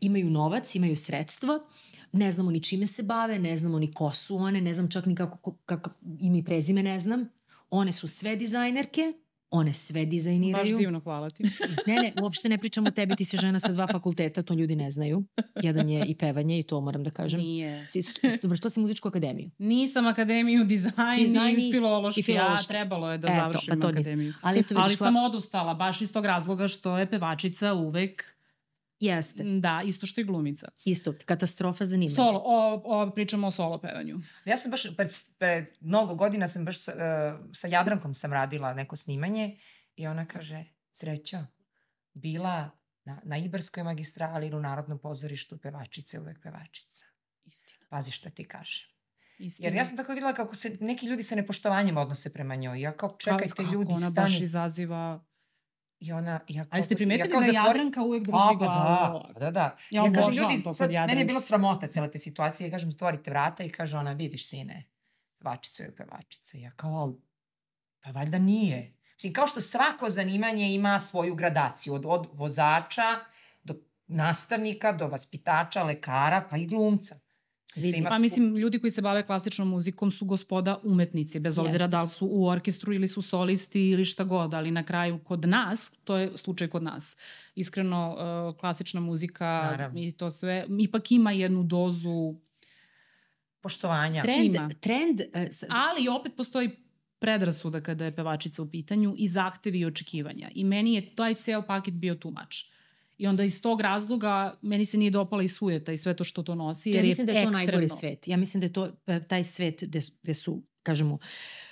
Imaju 0.00 0.30
novac, 0.30 0.74
imaju 0.74 0.96
sredstva, 0.96 1.58
ne 2.12 2.32
znamo 2.32 2.50
ni 2.50 2.62
čime 2.62 2.86
se 2.86 3.02
bave, 3.02 3.38
ne 3.38 3.56
znamo 3.56 3.78
ni 3.78 3.92
ko 3.92 4.12
su 4.12 4.36
one, 4.36 4.60
ne 4.60 4.74
znam 4.74 4.90
čak 4.90 5.06
ni 5.06 5.14
kako, 5.14 5.52
kako 5.66 5.90
ime 6.20 6.38
i 6.38 6.44
prezime 6.44 6.82
ne 6.82 6.98
znam. 6.98 7.28
One 7.70 7.92
su 7.92 8.08
sve 8.08 8.36
dizajnerke, 8.36 9.12
one 9.50 9.72
sve 9.74 10.04
dizajniraju. 10.04 10.64
Baš 10.64 10.78
divno, 10.78 11.00
hvala 11.00 11.30
ti. 11.30 11.42
Ne, 11.86 11.94
ne, 11.94 12.12
uopšte 12.22 12.48
ne 12.48 12.58
pričam 12.58 12.86
o 12.86 12.90
tebi, 12.90 13.16
ti 13.16 13.24
si 13.24 13.36
žena 13.36 13.60
sa 13.60 13.68
dva 13.68 13.86
fakulteta, 13.86 14.42
to 14.42 14.54
ljudi 14.54 14.76
ne 14.76 14.90
znaju. 14.90 15.24
Jedan 15.62 15.88
je 15.88 16.04
i 16.04 16.14
pevanje 16.14 16.58
i 16.58 16.62
to 16.62 16.80
moram 16.80 17.04
da 17.04 17.10
kažem. 17.10 17.40
Nije. 17.40 17.86
Si, 17.88 18.00
što 18.54 18.70
si 18.70 18.80
muzičku 18.80 19.08
akademiju? 19.08 19.50
Nisam 19.58 20.06
akademiju 20.06 20.64
dizajn, 20.66 21.18
Dizajn 21.18 21.58
i- 21.58 21.72
filološki, 21.72 22.20
i 22.20 22.24
filološki. 22.24 22.64
a 22.64 22.68
trebalo 22.68 23.12
je 23.12 23.18
da 23.18 23.26
Eto, 23.26 23.36
završim 23.36 23.68
pa 23.68 23.80
to 23.80 23.86
nisam. 23.88 24.00
akademiju. 24.00 24.34
Ali, 24.42 24.62
Ali 24.70 24.82
vidiš, 24.82 24.98
sam 24.98 25.14
hva- 25.14 25.26
odustala, 25.26 25.74
baš 25.74 26.00
iz 26.00 26.12
tog 26.12 26.26
razloga 26.26 26.68
što 26.68 26.98
je 26.98 27.10
pevačica 27.10 27.74
uvek, 27.74 28.37
Jeste, 29.00 29.44
da, 29.44 29.82
isto 29.84 30.06
što 30.06 30.20
i 30.20 30.24
glumica. 30.24 30.68
isto, 30.84 31.14
katastrofa 31.24 31.84
zanimanja. 31.84 32.14
Solo, 32.14 32.42
o, 32.44 32.82
o, 32.84 33.10
pričamo 33.10 33.46
o 33.46 33.50
solo 33.50 33.78
pevanju. 33.78 34.18
Ja 34.44 34.56
sam 34.56 34.70
baš, 34.70 34.96
pred, 34.96 35.08
pred 35.38 35.66
mnogo 35.80 36.14
godina 36.14 36.48
sam 36.48 36.64
baš 36.64 36.78
sa, 36.78 36.92
uh, 36.92 37.46
sa 37.54 37.68
Jadrankom 37.68 38.14
sam 38.14 38.32
radila 38.32 38.74
neko 38.74 38.96
snimanje 38.96 39.58
i 39.96 40.06
ona 40.06 40.26
kaže, 40.26 40.64
srećo, 40.92 41.38
bila 42.14 42.70
na, 43.04 43.20
na 43.24 43.36
Ibarskoj 43.36 43.82
magistrali 43.82 44.46
ili 44.46 44.56
u 44.56 44.60
Narodnom 44.60 44.98
pozorištu 44.98 45.58
pevačice, 45.58 46.20
uvek 46.20 46.42
pevačica. 46.42 47.04
Istina. 47.44 47.86
Pazi 47.88 48.12
šta 48.12 48.30
ti 48.30 48.44
kažem. 48.44 48.88
Istina. 49.38 49.66
Jer 49.66 49.76
ja 49.76 49.84
sam 49.84 49.96
tako 49.96 50.12
videla 50.12 50.34
kako 50.34 50.54
se 50.54 50.76
neki 50.80 51.06
ljudi 51.06 51.22
sa 51.22 51.34
nepoštovanjem 51.34 51.96
odnose 51.96 52.32
prema 52.32 52.56
njoj. 52.56 52.80
Ja 52.80 52.92
kao, 52.96 53.16
čekajte 53.18 53.48
kako 53.48 53.72
ljudi, 53.72 53.92
ona 53.96 54.10
baš 54.10 54.40
izaziva... 54.40 55.24
I 56.00 56.12
ona, 56.12 56.40
ja 56.48 56.64
kao, 56.64 56.70
A 56.70 56.76
jeste 56.76 56.96
primetili 56.96 57.30
kao 57.30 57.40
da 57.40 57.46
zatvori- 57.46 57.66
Jadranka 57.66 58.02
uvek 58.02 58.22
drži 58.22 58.32
A, 58.34 58.48
pa 58.50 58.54
glavu 58.56 58.72
da, 58.74 59.10
ovako? 59.10 59.28
pa 59.28 59.40
da, 59.40 59.50
da. 59.50 59.76
Ja 59.90 60.02
kažem, 60.02 60.18
obožavam 60.18 60.50
ljudi, 60.50 60.64
to 60.64 60.72
sad, 60.72 60.90
meni 60.90 61.20
je 61.20 61.24
bilo 61.24 61.40
sramota 61.40 61.86
cele 61.86 62.10
te 62.10 62.18
situacije. 62.18 62.66
Ja 62.66 62.72
kažem, 62.72 62.92
stvorite 62.92 63.30
vrata 63.30 63.64
i 63.64 63.70
kaže 63.70 63.96
ona, 63.96 64.12
vidiš 64.12 64.48
sine, 64.48 64.84
pevačica 65.38 65.82
je 65.82 65.96
pevačica. 65.96 66.58
Ja 66.58 66.70
kao, 66.70 66.90
"Al, 66.92 67.12
pa 68.00 68.10
valjda 68.10 68.38
nije. 68.38 68.94
Mislim, 69.14 69.32
kao 69.32 69.46
što 69.46 69.60
svako 69.60 70.08
zanimanje 70.08 70.74
ima 70.74 70.98
svoju 70.98 71.34
gradaciju, 71.34 71.94
od, 71.94 72.02
od 72.06 72.28
vozača 72.32 73.02
do 73.62 73.74
nastavnika, 74.06 74.92
do 74.92 75.06
vaspitača, 75.08 75.82
lekara, 75.82 76.46
pa 76.50 76.56
i 76.56 76.66
glumca. 76.66 77.20
Mislim, 77.68 77.82
Vidi, 77.82 77.92
se 77.92 77.98
ima 77.98 78.08
Pa 78.08 78.14
svu- 78.14 78.22
mislim, 78.22 78.56
ljudi 78.56 78.78
koji 78.78 78.90
se 78.90 79.02
bave 79.02 79.22
klasičnom 79.22 79.68
muzikom 79.68 80.10
su 80.10 80.24
gospoda 80.24 80.80
umetnici, 80.82 81.40
bez 81.40 81.58
obzira 81.58 81.84
Jeste. 81.84 81.88
da 81.88 82.02
li 82.02 82.08
su 82.08 82.28
u 82.28 82.46
orkestru 82.46 82.92
ili 82.92 83.08
su 83.08 83.22
solisti 83.22 83.80
ili 83.82 84.04
šta 84.04 84.24
god, 84.24 84.54
ali 84.54 84.70
na 84.70 84.82
kraju 84.82 85.18
kod 85.18 85.44
nas, 85.44 85.92
to 86.04 86.16
je 86.16 86.36
slučaj 86.36 86.68
kod 86.68 86.82
nas, 86.82 87.16
iskreno 87.54 88.16
uh, 88.50 88.60
klasična 88.60 89.00
muzika 89.00 89.44
Naravno. 89.44 90.00
i 90.00 90.12
to 90.12 90.30
sve, 90.30 90.66
ipak 90.80 91.12
ima 91.12 91.32
jednu 91.32 91.62
dozu, 91.62 92.34
poštovanja. 93.60 94.22
Trend, 94.22 94.54
ima. 94.54 94.70
trend, 94.70 95.20
e, 95.22 95.48
s- 95.50 95.64
ali 95.70 96.08
opet 96.10 96.32
postoji 96.36 96.70
predrasuda 97.18 97.80
kada 97.80 98.04
je 98.04 98.16
pevačica 98.16 98.62
u 98.62 98.66
pitanju 98.66 99.14
i 99.16 99.28
zahtevi 99.28 99.78
i 99.78 99.86
očekivanja. 99.86 100.50
I 100.54 100.64
meni 100.64 100.94
je 100.94 101.14
taj 101.14 101.34
ceo 101.34 101.62
paket 101.62 101.94
bio 101.94 102.14
too 102.14 102.30
much. 102.30 102.56
I 103.18 103.26
onda 103.26 103.44
iz 103.44 103.62
tog 103.62 103.80
razloga 103.80 104.58
meni 104.62 104.84
se 104.84 104.98
nije 104.98 105.10
dopala 105.10 105.42
i 105.42 105.48
sujeta 105.48 105.92
i 105.92 105.96
sve 105.96 106.16
to 106.16 106.24
što 106.24 106.42
to 106.42 106.54
nosi, 106.54 106.90
jer 106.90 106.96
ja 106.96 107.02
je 107.02 107.08
mislim 107.08 107.26
da 107.26 107.32
je 107.32 107.44
to 107.44 107.50
najgori 107.50 107.84
ekstremno. 107.84 108.00
svet. 108.00 108.28
Ja 108.28 108.36
mislim 108.36 108.60
da 108.60 108.66
je 108.66 108.72
to 108.72 108.90
e, 109.06 109.20
taj 109.26 109.44
svet 109.44 109.84
gde, 109.86 110.00
gde 110.22 110.34
su, 110.34 110.62
kažemo, 110.82 111.18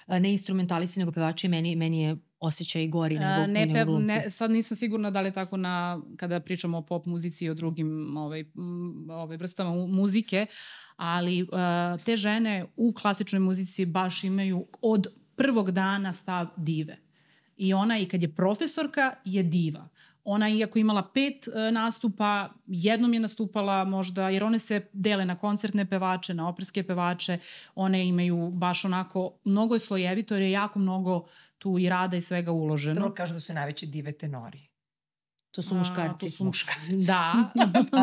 e, 0.07 0.21
ne 0.21 0.31
instrumentalisti, 0.31 1.01
nego 1.01 1.13
pevači, 1.13 1.49
meni, 1.49 1.77
meni 1.77 2.03
je 2.03 2.17
osjećaj 2.41 2.89
gori 2.89 3.15
nego, 3.15 3.27
A, 3.27 3.47
ne, 3.47 3.67
nego 3.67 3.73
pe, 3.73 3.85
glumci. 3.85 4.15
ne, 4.15 4.31
sad 4.31 4.51
nisam 4.51 4.77
sigurna 4.77 5.11
da 5.11 5.21
li 5.21 5.29
je 5.29 5.33
tako 5.33 5.57
na, 5.57 6.01
kada 6.17 6.41
pričamo 6.41 6.79
o 6.79 6.83
pop 6.83 7.07
muzici 7.07 7.45
i 7.45 7.51
o 7.51 7.55
drugim 7.55 8.17
ovaj, 8.17 8.45
ovaj, 9.11 9.37
vrstama 9.37 9.71
mu- 9.71 9.87
muzike, 9.87 10.47
ali 10.97 11.43
uh, 11.43 11.49
te 12.05 12.17
žene 12.17 12.65
u 12.77 12.93
klasičnoj 12.93 13.41
muzici 13.41 13.87
baš 13.87 14.25
imaju 14.25 14.67
od 14.83 15.07
prvog 15.37 15.71
dana 15.71 16.13
stav 16.13 16.47
dive. 16.57 17.06
I 17.57 17.75
ona 17.75 17.99
i 17.99 18.07
kad 18.09 18.23
je 18.23 18.35
profesorka 18.35 19.15
je 19.25 19.43
diva. 19.43 19.89
Ona 20.25 20.49
iako 20.49 20.79
imala 20.79 21.03
pet 21.15 21.49
e, 21.49 21.71
nastupa, 21.71 22.51
jednom 22.67 23.15
je 23.15 23.21
nastupala 23.21 23.85
možda, 23.85 24.29
jer 24.29 24.45
one 24.45 24.59
se 24.59 24.81
dele 24.93 25.25
na 25.25 25.39
koncertne 25.39 25.91
pevače, 25.91 26.35
na 26.35 26.49
operske 26.49 26.83
pevače, 26.83 27.39
one 27.75 28.07
imaju 28.09 28.51
baš 28.55 28.85
onako, 28.85 29.39
mnogo 29.45 29.75
je 29.75 29.79
slojevito 29.79 30.35
jer 30.35 30.43
je 30.43 30.51
jako 30.51 30.79
mnogo 30.79 31.27
tu 31.59 31.79
i 31.79 31.89
rada 31.89 32.17
i 32.17 32.21
svega 32.21 32.53
uloženo. 32.53 33.01
Prvo 33.01 33.15
kažu 33.15 33.35
da 33.35 33.41
su 33.41 33.55
najveći 33.55 33.87
dive 33.87 34.13
tenori. 34.13 34.69
To 35.57 35.63
su 35.63 35.75
A, 35.75 35.79
muškarci. 35.79 36.27
to 36.27 36.31
su 36.31 36.45
Muškarci. 36.45 36.91
Da, 37.07 37.53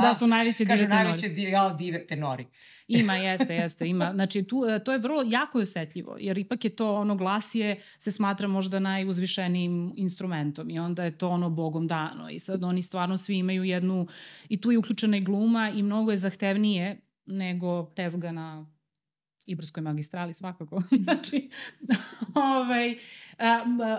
da 0.02 0.14
su 0.14 0.28
najveće 0.28 0.66
dive 0.66 0.78
tenori. 0.78 1.04
najveće 1.04 1.30
dive, 1.30 1.52
dive 1.78 2.08
tenori. 2.08 2.48
Ima, 2.88 3.16
jeste, 3.28 3.56
jeste, 3.56 3.88
ima. 3.88 4.12
Znači, 4.16 4.44
tu, 4.44 4.66
e, 4.70 4.84
to 4.84 4.92
je 4.92 4.98
vrlo, 4.98 5.24
jako 5.26 5.60
osetljivo, 5.60 6.18
jer 6.20 6.38
ipak 6.38 6.66
je 6.66 6.76
to 6.76 6.96
ono 6.96 7.16
glasije 7.16 7.82
se 7.98 8.12
smatra 8.12 8.48
možda 8.48 8.80
najuzvišenijim 8.80 9.94
instrumentom 9.96 10.70
i 10.70 10.80
onda 10.80 11.04
je 11.04 11.18
to 11.18 11.30
ono 11.30 11.50
bogom 11.50 11.88
dano 11.88 12.30
i 12.30 12.40
sad 12.40 12.64
oni 12.64 12.82
stvarno 12.82 13.18
svi 13.18 13.38
imaju 13.38 13.64
jednu, 13.64 14.08
i 14.50 14.62
tu 14.62 14.72
je 14.72 14.78
uključena 14.78 15.18
i 15.18 15.22
gluma 15.22 15.70
i 15.70 15.84
mnogo 15.84 16.12
je 16.12 16.18
zahtevnije 16.18 17.02
nego 17.26 17.84
tezga 17.96 18.32
na 18.32 18.73
Ibarskoj 19.46 19.84
magistrali 19.84 20.34
svakako. 20.34 20.82
znači, 21.04 21.50
ovaj, 22.36 22.98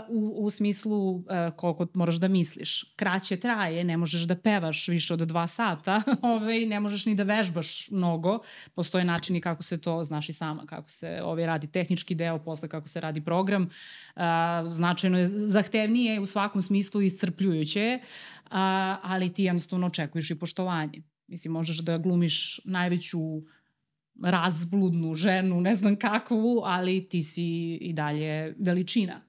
u, 0.08 0.44
u 0.44 0.50
smislu 0.50 1.24
koliko 1.56 1.86
moraš 1.94 2.14
da 2.14 2.28
misliš. 2.28 2.84
Kraće 2.96 3.36
traje, 3.36 3.84
ne 3.84 3.96
možeš 3.96 4.22
da 4.22 4.36
pevaš 4.36 4.88
više 4.88 5.14
od 5.14 5.20
dva 5.20 5.46
sata, 5.46 6.02
ovaj, 6.22 6.66
ne 6.66 6.80
možeš 6.80 7.06
ni 7.06 7.14
da 7.14 7.22
vežbaš 7.22 7.90
mnogo. 7.90 8.38
Postoje 8.74 9.04
načini 9.04 9.40
kako 9.40 9.62
se 9.62 9.80
to, 9.80 10.04
znaš 10.04 10.28
i 10.28 10.32
sama, 10.32 10.66
kako 10.66 10.90
se 10.90 11.20
ovaj, 11.22 11.46
radi 11.46 11.66
tehnički 11.66 12.14
deo, 12.14 12.38
posle 12.38 12.68
kako 12.68 12.88
se 12.88 13.00
radi 13.00 13.24
program. 13.24 13.68
Značajno 14.70 15.18
je 15.18 15.26
zahtevnije 15.26 16.20
u 16.20 16.26
svakom 16.26 16.62
smislu 16.62 17.02
iscrpljujuće 17.02 17.98
ali 19.02 19.32
ti 19.32 19.44
jednostavno 19.44 19.86
očekuješ 19.86 20.30
i 20.30 20.38
poštovanje. 20.38 21.02
Mislim, 21.26 21.52
možeš 21.52 21.78
da 21.78 21.98
glumiš 21.98 22.60
najveću 22.64 23.18
razbludnu 24.22 25.14
ženu, 25.14 25.60
ne 25.60 25.74
znam 25.74 25.96
kakvu, 25.96 26.62
ali 26.64 27.08
ti 27.08 27.22
si 27.22 27.74
i 27.74 27.92
dalje 27.92 28.54
veličina. 28.58 29.20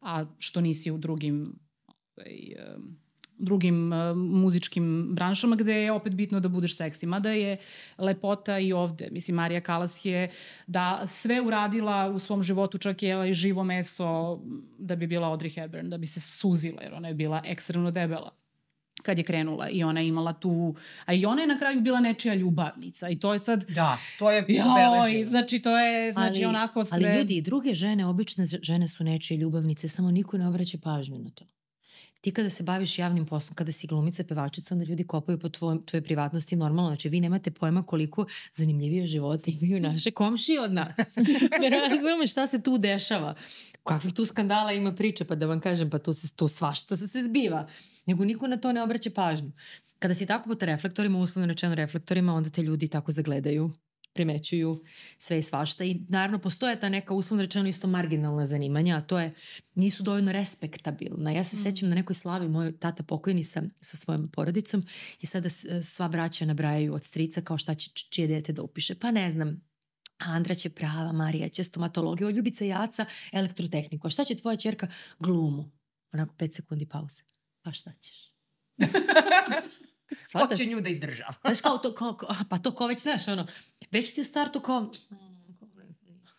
A 0.00 0.24
što 0.38 0.60
nisi 0.60 0.90
u 0.90 0.98
drugim 0.98 1.58
ovaj, 2.16 2.54
drugim 3.40 3.90
muzičkim 4.16 5.08
branšama 5.12 5.56
gde 5.56 5.74
je 5.74 5.92
opet 5.92 6.14
bitno 6.14 6.40
da 6.40 6.48
budeš 6.48 6.76
seksi. 6.76 7.06
Mada 7.06 7.30
je 7.30 7.56
lepota 7.98 8.58
i 8.58 8.72
ovde. 8.72 9.08
Mislim, 9.12 9.34
Marija 9.34 9.60
Kalas 9.60 10.04
je 10.04 10.30
da 10.66 11.02
sve 11.06 11.40
uradila 11.40 12.08
u 12.08 12.18
svom 12.18 12.42
životu, 12.42 12.78
čak 12.78 13.02
je 13.02 13.30
i 13.30 13.34
živo 13.34 13.64
meso 13.64 14.40
da 14.78 14.96
bi 14.96 15.06
bila 15.06 15.28
Audrey 15.28 15.54
Hepburn, 15.54 15.90
da 15.90 15.98
bi 15.98 16.06
se 16.06 16.20
suzila, 16.20 16.82
jer 16.82 16.94
ona 16.94 17.08
je 17.08 17.14
bila 17.14 17.42
ekstremno 17.44 17.90
debela 17.90 18.39
kad 19.02 19.18
je 19.18 19.24
krenula 19.24 19.68
i 19.68 19.84
ona 19.84 20.00
je 20.00 20.08
imala 20.08 20.32
tu, 20.32 20.74
a 21.04 21.14
i 21.14 21.26
ona 21.26 21.40
je 21.40 21.46
na 21.46 21.58
kraju 21.58 21.80
bila 21.80 22.00
nečija 22.00 22.34
ljubavnica 22.34 23.08
i 23.08 23.18
to 23.18 23.32
je 23.32 23.38
sad 23.38 23.64
Da, 23.70 23.98
to 24.18 24.30
je 24.30 24.46
Joj, 24.48 25.24
znači 25.24 25.58
to 25.58 25.78
je 25.78 26.12
znači 26.12 26.44
ali, 26.44 26.44
onako 26.44 26.84
sve... 26.84 27.06
Ali 27.06 27.18
ljudi, 27.18 27.36
i 27.36 27.42
druge 27.42 27.74
žene, 27.74 28.06
obične 28.06 28.44
žene 28.62 28.88
su 28.88 29.04
nečije 29.04 29.38
ljubavnice, 29.38 29.88
samo 29.88 30.10
niko 30.10 30.38
ne 30.38 30.48
obraća 30.48 30.78
pažnju 30.82 31.18
na 31.18 31.30
to. 31.30 31.44
Ti 32.20 32.30
kada 32.30 32.48
se 32.50 32.62
baviš 32.62 32.98
javnim 32.98 33.26
poslom, 33.26 33.54
kada 33.54 33.72
si 33.72 33.86
glumica, 33.86 34.24
pevačica, 34.24 34.74
onda 34.74 34.84
ljudi 34.84 35.04
kopaju 35.04 35.38
po 35.38 35.48
tvoj, 35.48 35.78
tvoje 35.86 36.02
privatnosti 36.02 36.56
normalno. 36.56 36.90
Znači, 36.90 37.08
vi 37.08 37.20
nemate 37.20 37.50
pojma 37.50 37.82
koliko 37.82 38.26
zanimljivije 38.52 39.06
živote 39.06 39.50
imaju 39.60 39.80
naše 39.80 40.10
komšije 40.10 40.60
od 40.60 40.72
nas. 40.72 40.96
ne 41.60 41.70
razumeš 41.70 42.30
šta 42.30 42.46
se 42.46 42.62
tu 42.62 42.78
dešava. 42.78 43.34
Kakvih 43.84 44.14
tu 44.14 44.24
skandala 44.24 44.72
ima 44.72 44.94
priče, 44.94 45.24
pa 45.24 45.34
da 45.34 45.46
vam 45.46 45.60
kažem, 45.60 45.90
pa 45.90 45.98
tu, 45.98 46.12
se, 46.12 46.32
tu 46.36 46.48
svašta 46.48 46.96
se, 46.96 47.08
se 47.08 47.24
zbiva. 47.24 47.68
Nego 48.06 48.24
niko 48.24 48.46
na 48.46 48.56
to 48.56 48.72
ne 48.72 48.82
obraća 48.82 49.10
pažnju. 49.14 49.52
Kada 49.98 50.14
si 50.14 50.26
tako 50.26 50.48
pod 50.48 50.62
reflektorima, 50.62 51.18
uslovno 51.18 51.52
rečeno 51.52 51.74
reflektorima, 51.74 52.34
onda 52.34 52.50
te 52.50 52.62
ljudi 52.62 52.88
tako 52.88 53.12
zagledaju 53.12 53.72
primećuju 54.12 54.82
sve 55.18 55.38
i 55.38 55.42
svašta 55.42 55.84
i 55.84 56.00
naravno 56.08 56.38
postoje 56.38 56.80
ta 56.80 56.88
neka 56.88 57.14
uslovno 57.14 57.42
rečeno 57.42 57.68
isto 57.68 57.86
marginalna 57.86 58.46
zanimanja, 58.46 58.96
a 58.96 59.00
to 59.00 59.18
je 59.18 59.34
nisu 59.74 60.02
dovoljno 60.02 60.32
respektabilna. 60.32 61.30
Ja 61.30 61.44
se 61.44 61.56
mm. 61.56 61.60
sećam 61.62 61.88
na 61.88 61.94
nekoj 61.94 62.14
slavi, 62.14 62.48
moj 62.48 62.78
tata 62.78 63.02
pokojni 63.02 63.44
sa, 63.44 63.62
sa 63.80 63.96
svojom 63.96 64.28
porodicom 64.28 64.86
i 65.20 65.26
sada 65.26 65.48
sva 65.82 66.08
braća 66.08 66.44
nabrajaju 66.44 66.94
od 66.94 67.04
strica 67.04 67.40
kao 67.40 67.58
šta 67.58 67.74
će 67.74 67.90
čije 67.90 68.28
dete 68.28 68.52
da 68.52 68.62
upiše. 68.62 68.94
Pa 68.94 69.10
ne 69.10 69.30
znam, 69.30 69.60
Andra 70.18 70.54
će 70.54 70.70
prava, 70.70 71.12
Marija 71.12 71.48
će 71.48 71.64
stomatologiju, 71.64 72.30
Ljubica 72.30 72.64
Jaca 72.64 73.04
elektrotehniku. 73.32 74.06
A 74.06 74.10
šta 74.10 74.24
će 74.24 74.34
tvoja 74.34 74.56
čerka? 74.56 74.88
Glumu. 75.18 75.70
Onako 76.12 76.34
pet 76.34 76.54
sekundi 76.54 76.86
pauze. 76.86 77.22
Pa 77.62 77.72
šta 77.72 77.92
ćeš? 78.00 78.30
Ko 80.32 80.56
će 80.56 80.66
nju 80.66 80.80
da 80.80 80.88
izdržava? 80.88 81.34
Znaš 81.44 81.60
kao 81.60 81.78
to, 81.78 81.94
kao, 81.94 82.18
pa 82.48 82.58
to 82.58 82.74
ko 82.74 82.86
već 82.86 83.00
znaš, 83.00 83.28
ono, 83.28 83.46
već 83.90 84.14
ti 84.14 84.20
u 84.20 84.24
startu 84.24 84.60
kao... 84.60 84.90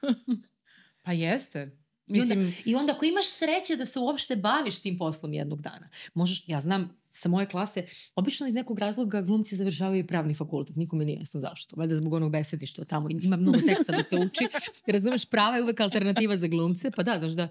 pa 1.04 1.12
jeste. 1.12 1.78
Mislim... 2.08 2.42
I, 2.42 2.44
onda, 2.44 2.56
I 2.66 2.76
onda 2.76 2.94
ako 2.94 3.06
imaš 3.06 3.30
sreće 3.30 3.76
da 3.76 3.86
se 3.86 4.00
uopšte 4.00 4.36
baviš 4.36 4.80
tim 4.80 4.98
poslom 4.98 5.34
jednog 5.34 5.62
dana, 5.62 5.90
možeš, 6.14 6.44
ja 6.48 6.62
znam, 6.62 7.02
sa 7.12 7.30
moje 7.30 7.48
klase, 7.48 7.86
obično 8.16 8.48
iz 8.48 8.56
nekog 8.56 8.80
razloga 8.80 9.22
glumci 9.22 9.56
završavaju 9.56 10.08
pravni 10.08 10.34
fakultet. 10.34 10.76
Nikome 10.76 11.06
nije 11.06 11.20
jasno 11.20 11.40
zašto. 11.40 11.76
Valjda 11.76 11.96
zbog 11.96 12.14
onog 12.14 12.32
besedišta 12.32 12.86
tamo. 12.86 13.10
Ima 13.22 13.38
mnogo 13.38 13.60
teksta 13.68 13.96
da 13.96 14.04
se 14.04 14.16
uči. 14.16 14.48
Razumeš, 14.88 15.26
prava 15.26 15.56
je 15.56 15.64
uvek 15.64 15.80
alternativa 15.80 16.38
za 16.38 16.48
glumce. 16.48 16.92
Pa 16.92 17.04
da, 17.04 17.20
znaš 17.20 17.32
da, 17.32 17.48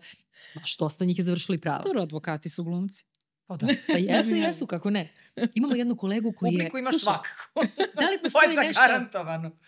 baš 0.55 0.77
dosta 0.77 1.05
njih 1.05 1.19
je 1.19 1.25
završili 1.25 1.59
pravo. 1.59 1.83
Dobro, 1.85 2.03
advokati 2.03 2.49
su 2.49 2.65
glumci. 2.65 3.05
Pa 3.51 3.57
da. 3.57 3.67
Pa 3.87 3.99
jesu, 4.15 4.35
jesu, 4.35 4.67
kako 4.67 4.91
ne. 4.91 5.13
Imamo 5.55 5.75
jednu 5.75 5.97
kolegu 5.97 6.33
koji 6.33 6.49
je... 6.49 6.59
Publiku 6.59 6.79
imaš 6.79 6.91
slušaj, 6.93 7.05
svakako. 7.05 7.67
Da 8.01 8.11
li 8.11 8.19
postoji 8.23 8.55
to 8.55 8.61
je 8.61 8.67
nešto... 8.67 8.83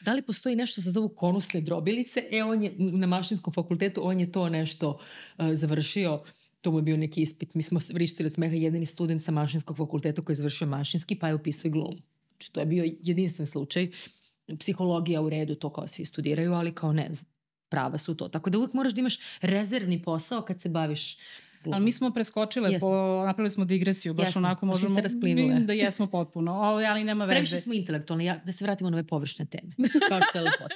Da 0.01 0.13
li 0.13 0.23
postoji 0.23 0.57
nešto 0.57 0.83
se 0.83 0.91
zovu 0.91 1.09
konusne 1.09 1.61
drobilice? 1.61 2.25
E, 2.31 2.45
on 2.45 2.63
je 2.63 2.75
na 2.79 3.07
mašinskom 3.07 3.53
fakultetu, 3.53 4.07
on 4.07 4.21
je 4.21 4.33
to 4.33 4.49
nešto 4.49 4.91
uh, 4.91 5.47
završio 5.53 6.23
to 6.61 6.71
mu 6.71 6.79
je 6.79 6.83
bio 6.83 6.97
neki 6.97 7.23
ispit. 7.23 7.55
Mi 7.55 7.63
smo 7.63 7.81
vrištili 7.93 8.27
od 8.27 8.33
smeha 8.33 8.55
jedini 8.55 8.87
student 8.87 9.23
sa 9.23 9.31
mašinskog 9.31 9.77
fakulteta 9.77 10.23
koji 10.23 10.35
je 10.35 10.37
završio 10.37 10.67
mašinski 10.67 11.15
pa 11.15 11.29
je 11.29 11.35
upisao 11.35 11.69
i 11.69 11.71
glum. 11.71 12.03
Znači, 12.31 12.53
to 12.53 12.61
je 12.61 12.67
bio 12.67 12.85
jedinstven 13.03 13.47
slučaj. 13.47 13.91
Psihologija 14.59 15.23
u 15.23 15.31
redu, 15.31 15.55
to 15.55 15.73
kao 15.73 15.87
svi 15.87 16.05
studiraju, 16.05 16.53
ali 16.53 16.75
kao 16.75 16.93
ne, 16.93 17.11
prava 17.69 17.99
su 17.99 18.15
to. 18.15 18.29
Tako 18.29 18.51
da 18.51 18.59
uvek 18.59 18.73
moraš 18.73 18.93
da 18.93 19.01
imaš 19.01 19.19
rezervni 19.41 20.03
posao 20.03 20.43
kad 20.43 20.61
se 20.61 20.69
baviš 20.69 21.17
Ali 21.71 21.85
mi 21.85 21.93
smo 21.93 22.11
preskočile, 22.11 22.73
jesmo. 22.73 22.89
po, 22.89 23.25
napravili 23.27 23.51
smo 23.51 23.65
digresiju, 23.65 24.15
baš 24.15 24.27
jesmo. 24.27 24.39
onako 24.39 24.67
možemo... 24.67 24.95
se 24.95 25.01
rasplinule. 25.01 25.61
Da 25.61 25.73
jesmo 25.73 26.07
potpuno, 26.07 26.53
o, 26.53 26.65
ali 26.65 27.05
nema 27.05 27.25
veze. 27.25 27.35
Previše 27.35 27.57
smo 27.57 27.75
intelektualni, 27.75 28.25
ja, 28.25 28.41
da 28.45 28.53
se 28.53 28.65
vratimo 28.65 28.91
na 28.91 28.97
ove 28.97 29.07
površne 29.07 29.45
teme, 29.45 29.73
kao 30.09 30.21
što 30.31 30.39
je 30.39 30.45
lepota. 30.45 30.75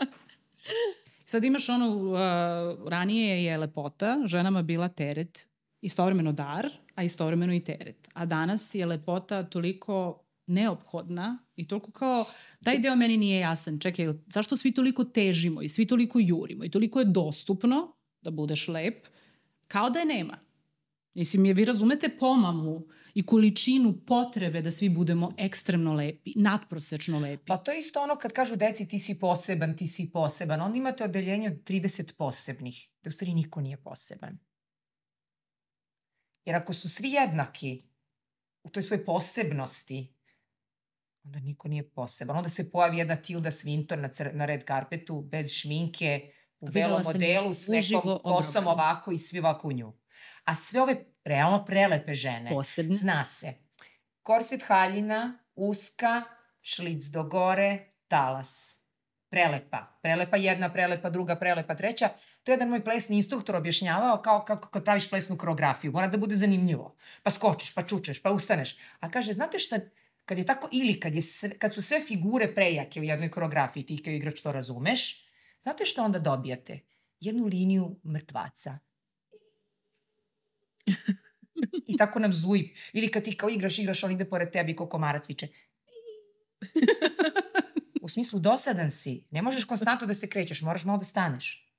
Sad 1.26 1.44
imaš 1.44 1.68
ono, 1.68 1.96
uh, 1.96 2.18
ranije 2.88 3.44
je 3.44 3.58
lepota 3.58 4.18
ženama 4.26 4.62
bila 4.62 4.88
teret, 4.88 5.48
istovremeno 5.80 6.32
dar, 6.32 6.68
a 6.94 7.02
istovremeno 7.02 7.54
i 7.54 7.60
teret. 7.60 8.08
A 8.12 8.26
danas 8.26 8.74
je 8.74 8.86
lepota 8.86 9.42
toliko 9.42 10.24
neophodna 10.46 11.38
i 11.56 11.68
toliko 11.68 11.90
kao, 11.90 12.24
taj 12.64 12.78
deo 12.78 12.96
meni 12.96 13.16
nije 13.16 13.40
jasan. 13.40 13.78
Čekaj, 13.78 14.06
zašto 14.26 14.56
svi 14.56 14.72
toliko 14.72 15.04
težimo 15.04 15.62
i 15.62 15.68
svi 15.68 15.86
toliko 15.86 16.18
jurimo 16.22 16.64
i 16.64 16.70
toliko 16.70 16.98
je 16.98 17.04
dostupno 17.04 17.96
da 18.22 18.30
budeš 18.30 18.68
lep, 18.68 19.06
kao 19.68 19.90
da 19.90 19.98
je 19.98 20.06
nema. 20.06 20.38
Mislim, 21.14 21.44
je, 21.44 21.54
vi 21.54 21.64
razumete 21.64 22.16
pomamu 22.18 22.86
i 23.14 23.26
količinu 23.26 23.94
potrebe 24.06 24.62
da 24.62 24.70
svi 24.70 24.88
budemo 24.88 25.32
ekstremno 25.38 25.94
lepi, 25.94 26.32
nadprosečno 26.36 27.18
lepi. 27.18 27.44
Pa 27.46 27.56
to 27.56 27.70
je 27.70 27.78
isto 27.78 28.02
ono 28.02 28.16
kad 28.16 28.32
kažu 28.32 28.56
deci 28.56 28.88
ti 28.88 28.98
si 28.98 29.18
poseban, 29.18 29.76
ti 29.76 29.86
si 29.86 30.10
poseban. 30.12 30.60
Onda 30.60 30.78
imate 30.78 31.04
odeljenje 31.04 31.48
od 31.48 31.64
30 31.64 32.14
posebnih, 32.16 32.88
da 33.02 33.08
u 33.08 33.12
stvari 33.12 33.34
niko 33.34 33.60
nije 33.60 33.76
poseban. 33.76 34.38
Jer 36.44 36.56
ako 36.56 36.72
su 36.72 36.88
svi 36.88 37.10
jednaki 37.10 37.82
u 38.62 38.70
toj 38.70 38.82
svojoj 38.82 39.04
posebnosti, 39.04 40.14
onda 41.24 41.40
niko 41.40 41.68
nije 41.68 41.90
poseban. 41.90 42.36
Onda 42.36 42.48
se 42.48 42.70
pojavi 42.70 42.98
jedna 42.98 43.16
Tilda 43.16 43.50
Swinton 43.50 44.00
na, 44.00 44.30
na 44.32 44.46
red 44.46 44.64
karpetu, 44.64 45.20
bez 45.20 45.52
šminke, 45.52 46.32
u 46.68 46.72
belom 46.72 47.02
modelu, 47.04 47.54
s 47.54 47.68
nekom 47.68 48.18
kosom 48.24 48.66
ovako 48.66 49.12
i 49.12 49.18
svi 49.18 49.38
ovako 49.38 49.68
u 49.68 49.72
nju. 49.72 49.92
A 50.44 50.54
sve 50.54 50.82
ove 50.82 51.04
realno 51.24 51.64
prelepe 51.64 52.14
žene, 52.14 52.50
Posebno. 52.50 52.92
zna 52.92 53.24
se, 53.24 53.54
korset 54.22 54.62
haljina, 54.62 55.38
uska, 55.54 56.22
šlic 56.60 57.04
do 57.04 57.22
gore, 57.22 57.78
talas. 58.08 58.80
Prelepa. 59.28 59.98
Prelepa 60.02 60.36
jedna, 60.36 60.72
prelepa 60.72 61.10
druga, 61.10 61.36
prelepa 61.36 61.74
treća. 61.74 62.08
To 62.42 62.52
je 62.52 62.54
jedan 62.54 62.68
moj 62.68 62.84
plesni 62.84 63.16
instruktor 63.16 63.56
objašnjavao 63.56 64.22
kao 64.22 64.44
kako 64.44 64.68
kad 64.68 64.84
praviš 64.84 65.10
plesnu 65.10 65.36
koreografiju. 65.36 65.92
Mora 65.92 66.06
da 66.06 66.18
bude 66.18 66.34
zanimljivo. 66.34 66.96
Pa 67.22 67.30
skočiš, 67.30 67.74
pa 67.74 67.82
čučeš, 67.82 68.22
pa 68.22 68.30
ustaneš. 68.30 68.76
A 69.00 69.10
kaže, 69.10 69.32
znate 69.32 69.58
šta, 69.58 69.78
kad 70.24 70.38
je 70.38 70.46
tako 70.46 70.68
ili 70.72 71.00
kad, 71.00 71.14
je 71.14 71.22
sve, 71.22 71.58
kad 71.58 71.74
su 71.74 71.82
sve 71.82 72.00
figure 72.00 72.54
prejake 72.54 73.00
u 73.00 73.04
jednoj 73.04 73.30
koreografiji, 73.30 73.86
ti 73.86 74.02
kao 74.02 74.12
igrač 74.12 74.40
to 74.40 74.52
razumeš, 74.52 75.23
znate 75.64 75.84
šta 75.84 76.02
onda 76.02 76.18
dobijate? 76.18 76.80
Jednu 77.20 77.46
liniju 77.46 77.96
mrtvaca 78.04 78.78
I 81.86 81.96
tako 81.96 82.18
nam 82.18 82.32
zuji. 82.32 82.74
Ili 82.92 83.10
kad 83.10 83.22
ti 83.24 83.36
kao 83.36 83.50
igraš, 83.50 83.78
igraš, 83.78 84.04
on 84.04 84.12
ide 84.12 84.24
pored 84.24 84.50
tebi 84.50 84.72
i 84.72 84.76
ko 84.76 84.88
komarac 84.88 85.28
viče. 85.28 85.48
U 88.02 88.08
smislu, 88.08 88.38
dosadan 88.38 88.90
si. 88.90 89.24
Ne 89.30 89.42
možeš 89.42 89.64
konstantno 89.64 90.06
da 90.06 90.14
se 90.14 90.28
krećeš, 90.28 90.62
moraš 90.62 90.84
malo 90.84 90.98
da 90.98 91.04
staneš. 91.04 91.72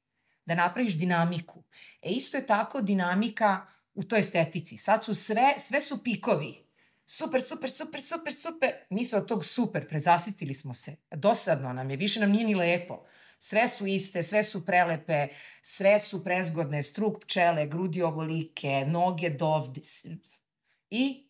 Da 0.45 0.55
napraviš 0.55 0.97
dinamiku. 0.97 1.63
E 2.01 2.09
isto 2.09 2.37
je 2.37 2.45
tako 2.45 2.81
dinamika 2.81 3.65
u 3.93 4.03
toj 4.03 4.19
estetici. 4.19 4.77
Sad 4.77 5.05
su 5.05 5.13
sve, 5.13 5.53
sve 5.57 5.81
su 5.81 6.03
pikovi. 6.03 6.65
Super, 7.05 7.41
super, 7.41 7.69
super, 7.69 8.01
super, 8.01 8.33
super. 8.33 8.71
Mi 8.89 9.05
se 9.05 9.17
od 9.17 9.27
tog 9.27 9.45
super, 9.45 9.87
prezasitili 9.87 10.53
smo 10.53 10.73
se. 10.73 10.95
Dosadno 11.11 11.73
nam 11.73 11.89
je, 11.89 11.97
više 11.97 12.19
nam 12.19 12.31
nije 12.31 12.45
ni 12.45 12.55
lepo. 12.55 13.05
Sve 13.39 13.67
su 13.67 13.87
iste, 13.87 14.23
sve 14.23 14.43
su 14.43 14.65
prelepe, 14.65 15.27
sve 15.61 15.99
su 15.99 16.23
prezgodne, 16.23 16.83
struk 16.83 17.25
pčele, 17.25 17.67
grudi 17.67 18.01
ovolike, 18.01 18.85
noge 18.87 19.29
dovde. 19.29 19.81
I, 20.89 21.29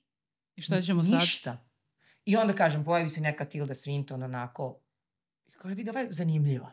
I 0.55 0.61
šta 0.61 0.81
ćemo 0.81 1.01
ništa. 1.01 1.11
sad? 1.11 1.21
Ništa. 1.21 1.65
I 2.25 2.35
onda 2.35 2.53
kažem, 2.53 2.83
pojavi 2.83 3.09
se 3.09 3.21
neka 3.21 3.45
Tilda 3.45 3.73
Swinton 3.73 4.23
onako, 4.23 4.79
kao 5.57 5.69
je 5.69 5.75
vidi, 5.75 5.89
ova 5.89 5.99
je 5.99 6.11
zanimljiva. 6.11 6.71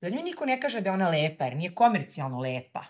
Da 0.00 0.08
njoj 0.08 0.22
niko 0.22 0.46
ne 0.46 0.60
kaže 0.60 0.80
da 0.80 0.90
je 0.90 0.94
ona 0.94 1.08
lepa, 1.08 1.44
jer 1.44 1.56
nije 1.56 1.74
komercijalno 1.74 2.40
lepa. 2.40 2.84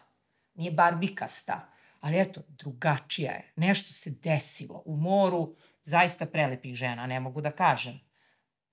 Nije 0.54 0.70
barbikasta. 0.70 1.68
Ali 2.00 2.20
eto, 2.20 2.42
drugačija 2.48 3.32
je. 3.32 3.52
Nešto 3.56 3.92
se 3.92 4.10
desilo. 4.10 4.82
U 4.84 4.96
moru 4.96 5.56
zaista 5.82 6.26
prelepih 6.26 6.74
žena, 6.74 7.06
ne 7.06 7.20
mogu 7.20 7.40
da 7.40 7.50
kažem 7.50 8.00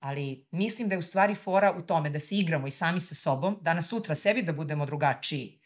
ali 0.00 0.46
mislim 0.50 0.88
da 0.88 0.94
je 0.94 0.98
u 0.98 1.02
stvari 1.02 1.34
fora 1.34 1.74
u 1.78 1.82
tome 1.82 2.10
da 2.10 2.18
se 2.18 2.36
igramo 2.36 2.66
i 2.66 2.70
sami 2.70 3.00
sa 3.00 3.14
sobom, 3.14 3.58
danas 3.60 3.88
sutra 3.88 4.14
sebi 4.14 4.42
da 4.42 4.52
budemo 4.52 4.86
drugačiji. 4.86 5.60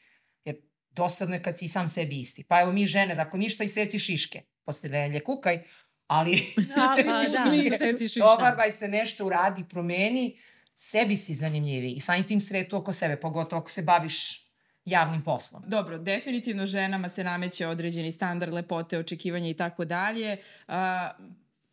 Jer 0.44 0.56
dosadno 0.90 1.34
je 1.34 1.42
kad 1.42 1.58
si 1.58 1.64
i 1.64 1.68
sam 1.68 1.88
sebi 1.88 2.20
isti. 2.20 2.44
Pa 2.44 2.60
evo 2.60 2.72
mi 2.72 2.86
žene, 2.86 3.14
ako 3.14 3.36
ništa 3.36 3.64
i 3.64 3.68
seci 3.68 3.98
šiške, 3.98 4.42
posle 4.64 4.88
velje 4.88 5.20
kukaj, 5.20 5.62
ali 6.06 6.32
da, 6.76 6.94
seci 6.96 7.08
pa, 7.08 7.50
šiške, 7.50 7.70
da, 7.70 7.78
seci 7.78 8.08
šiške. 8.08 8.22
Obarbaj 8.22 8.70
se 8.70 8.88
nešto 8.88 9.26
uradi, 9.26 9.64
promeni, 9.68 10.38
sebi 10.74 11.16
si 11.16 11.34
zanimljiviji 11.34 11.92
i 11.92 12.00
samim 12.00 12.26
tim 12.26 12.40
svetu 12.40 12.76
oko 12.76 12.92
sebe, 12.92 13.16
pogotovo 13.16 13.60
ako 13.60 13.70
se 13.70 13.82
baviš 13.82 14.44
javnim 14.84 15.22
poslom. 15.22 15.62
Dobro, 15.66 15.98
definitivno 15.98 16.66
ženama 16.66 17.08
se 17.08 17.24
nameće 17.24 17.66
određeni 17.66 18.12
standard 18.12 18.52
lepote, 18.52 18.98
očekivanja 18.98 19.48
i 19.48 19.54
tako 19.54 19.84
dalje 19.84 20.36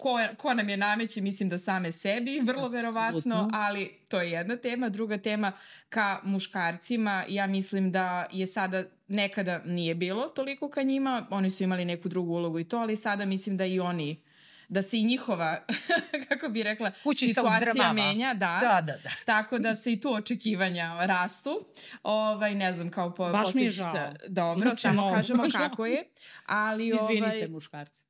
ko, 0.01 0.19
ko 0.37 0.53
nam 0.53 0.69
je 0.69 0.77
nameće, 0.77 1.21
mislim 1.21 1.49
da 1.49 1.57
same 1.57 1.91
sebi, 1.91 2.39
vrlo 2.43 2.65
Absolutno. 2.65 2.79
verovatno, 2.79 3.49
ali 3.53 3.99
to 4.07 4.21
je 4.21 4.31
jedna 4.31 4.57
tema. 4.57 4.89
Druga 4.89 5.17
tema 5.17 5.51
ka 5.89 6.19
muškarcima, 6.23 7.25
ja 7.29 7.47
mislim 7.47 7.91
da 7.91 8.27
je 8.31 8.47
sada, 8.47 8.83
nekada 9.07 9.61
nije 9.65 9.95
bilo 9.95 10.27
toliko 10.27 10.69
ka 10.69 10.83
njima, 10.83 11.27
oni 11.29 11.49
su 11.49 11.63
imali 11.63 11.85
neku 11.85 12.09
drugu 12.09 12.33
ulogu 12.33 12.59
i 12.59 12.63
to, 12.63 12.77
ali 12.77 12.95
sada 12.95 13.25
mislim 13.25 13.57
da 13.57 13.65
i 13.65 13.79
oni 13.79 14.23
da 14.67 14.81
se 14.81 14.97
i 14.97 15.03
njihova, 15.03 15.65
kako 16.29 16.49
bi 16.49 16.63
rekla, 16.63 16.91
Kućica 17.03 17.41
situacija 17.41 17.93
menja, 17.93 18.33
da. 18.33 18.57
Da, 18.61 18.81
da, 18.81 18.97
da. 19.03 19.09
Tako 19.33 19.59
da 19.59 19.75
se 19.75 19.93
i 19.93 20.01
tu 20.01 20.13
očekivanja 20.13 21.05
rastu. 21.05 21.65
Ovaj, 22.03 22.55
ne 22.55 22.73
znam, 22.73 22.91
kao 22.91 23.13
po, 23.13 23.29
Baš 23.29 23.53
mi 23.53 23.63
je 23.63 23.69
žao. 23.69 24.13
Dobro, 24.27 24.61
znači, 24.61 24.81
samo 24.81 25.01
no, 25.01 25.15
kažemo 25.15 25.43
kako 25.57 25.85
je. 25.85 26.03
Ali, 26.45 26.87
Izvinite, 26.87 27.27
ovaj, 27.27 27.47
muškarci. 27.47 28.03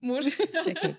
Muž... 0.00 0.24
Čekaj. 0.64 0.94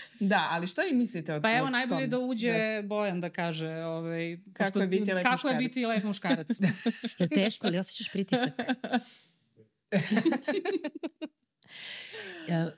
Da, 0.20 0.48
ali 0.50 0.66
šta 0.66 0.82
vi 0.82 0.92
mislite 0.92 1.34
o 1.34 1.40
Pa 1.40 1.56
evo, 1.56 1.70
najbolje 1.70 2.06
da 2.06 2.18
uđe 2.18 2.52
da. 2.52 2.88
Bojan 2.88 3.20
da 3.20 3.30
kaže 3.30 3.68
ovaj, 3.68 4.38
kako, 4.52 4.68
pošto, 4.68 4.80
je 4.80 4.86
biti 4.86 5.12
lep 5.12 5.22
kako 5.22 5.32
muškarac. 5.32 5.54
je 5.54 5.68
biti 5.68 5.86
lep 5.86 6.04
muškarac. 6.04 6.48
je 7.18 7.28
teško, 7.28 7.66
ali 7.66 7.78
osjećaš 7.78 8.12
pritisak? 8.12 8.50
ja, 12.48 12.70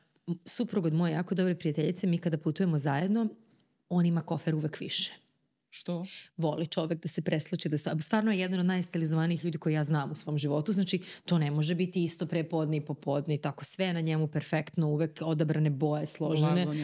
suprug 0.44 0.86
od 0.86 0.94
moje 0.94 1.12
jako 1.12 1.34
dobre 1.34 1.54
prijateljice, 1.54 2.06
mi 2.06 2.18
kada 2.18 2.38
putujemo 2.38 2.78
zajedno, 2.78 3.28
on 3.88 4.06
ima 4.06 4.22
kofer 4.22 4.54
uvek 4.54 4.80
više. 4.80 5.23
Što? 5.74 6.06
Voli 6.36 6.66
čovek 6.66 7.02
da 7.02 7.08
se 7.08 7.22
presluči, 7.22 7.68
da 7.68 7.78
se, 7.78 7.90
stvarno 8.00 8.32
je 8.32 8.38
jedan 8.38 8.60
od 8.60 8.66
najstilizovanijih 8.66 9.44
ljudi 9.44 9.58
koji 9.58 9.74
ja 9.74 9.84
znam 9.84 10.12
u 10.12 10.14
svom 10.14 10.38
životu, 10.38 10.72
znači 10.72 11.00
to 11.24 11.38
ne 11.38 11.50
može 11.50 11.74
biti 11.74 12.04
isto 12.04 12.26
prepodne 12.26 12.76
i 12.76 12.80
popodne 12.80 13.34
i 13.34 13.38
tako 13.38 13.64
sve 13.64 13.92
na 13.92 14.00
njemu 14.00 14.28
perfektno, 14.28 14.88
uvek 14.88 15.18
odabrane 15.22 15.70
boje, 15.70 16.06
složene. 16.06 16.64
Lago 16.64 16.74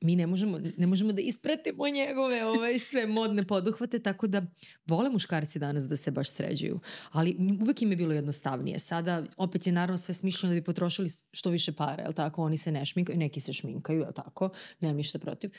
mi 0.00 0.16
ne 0.16 0.26
možemo, 0.26 0.58
ne 0.76 0.86
možemo 0.86 1.12
da 1.12 1.20
ispratimo 1.20 1.88
njegove 1.88 2.44
ovaj, 2.44 2.78
sve 2.78 3.06
modne 3.06 3.46
poduhvate, 3.46 3.98
tako 3.98 4.26
da 4.26 4.42
vole 4.86 5.10
muškarci 5.10 5.58
danas 5.58 5.88
da 5.88 5.96
se 5.96 6.10
baš 6.10 6.30
sređuju. 6.30 6.80
Ali 7.10 7.36
uvek 7.60 7.82
im 7.82 7.90
je 7.90 7.96
bilo 7.96 8.12
jednostavnije. 8.14 8.78
Sada, 8.78 9.22
opet 9.36 9.66
je 9.66 9.72
naravno 9.72 9.96
sve 9.96 10.14
smišljeno 10.14 10.54
da 10.54 10.60
bi 10.60 10.64
potrošili 10.64 11.10
što 11.32 11.50
više 11.50 11.72
para, 11.72 12.02
jel 12.02 12.12
tako? 12.12 12.42
Oni 12.42 12.56
se 12.56 12.72
ne 12.72 12.86
šminkaju, 12.86 13.18
neki 13.18 13.40
se 13.40 13.52
šminkaju, 13.52 14.00
jel 14.00 14.12
tako? 14.12 14.50
Nemam 14.80 14.96
ništa 14.96 15.18
protiv. 15.18 15.50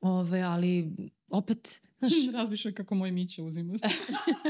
Ove, 0.00 0.40
ali 0.40 0.92
opet, 1.30 1.80
znaš, 1.98 2.12
Razmišljaj 2.38 2.74
kako 2.74 2.94
moj 2.94 3.10
Miće 3.10 3.42
uzima. 3.42 3.74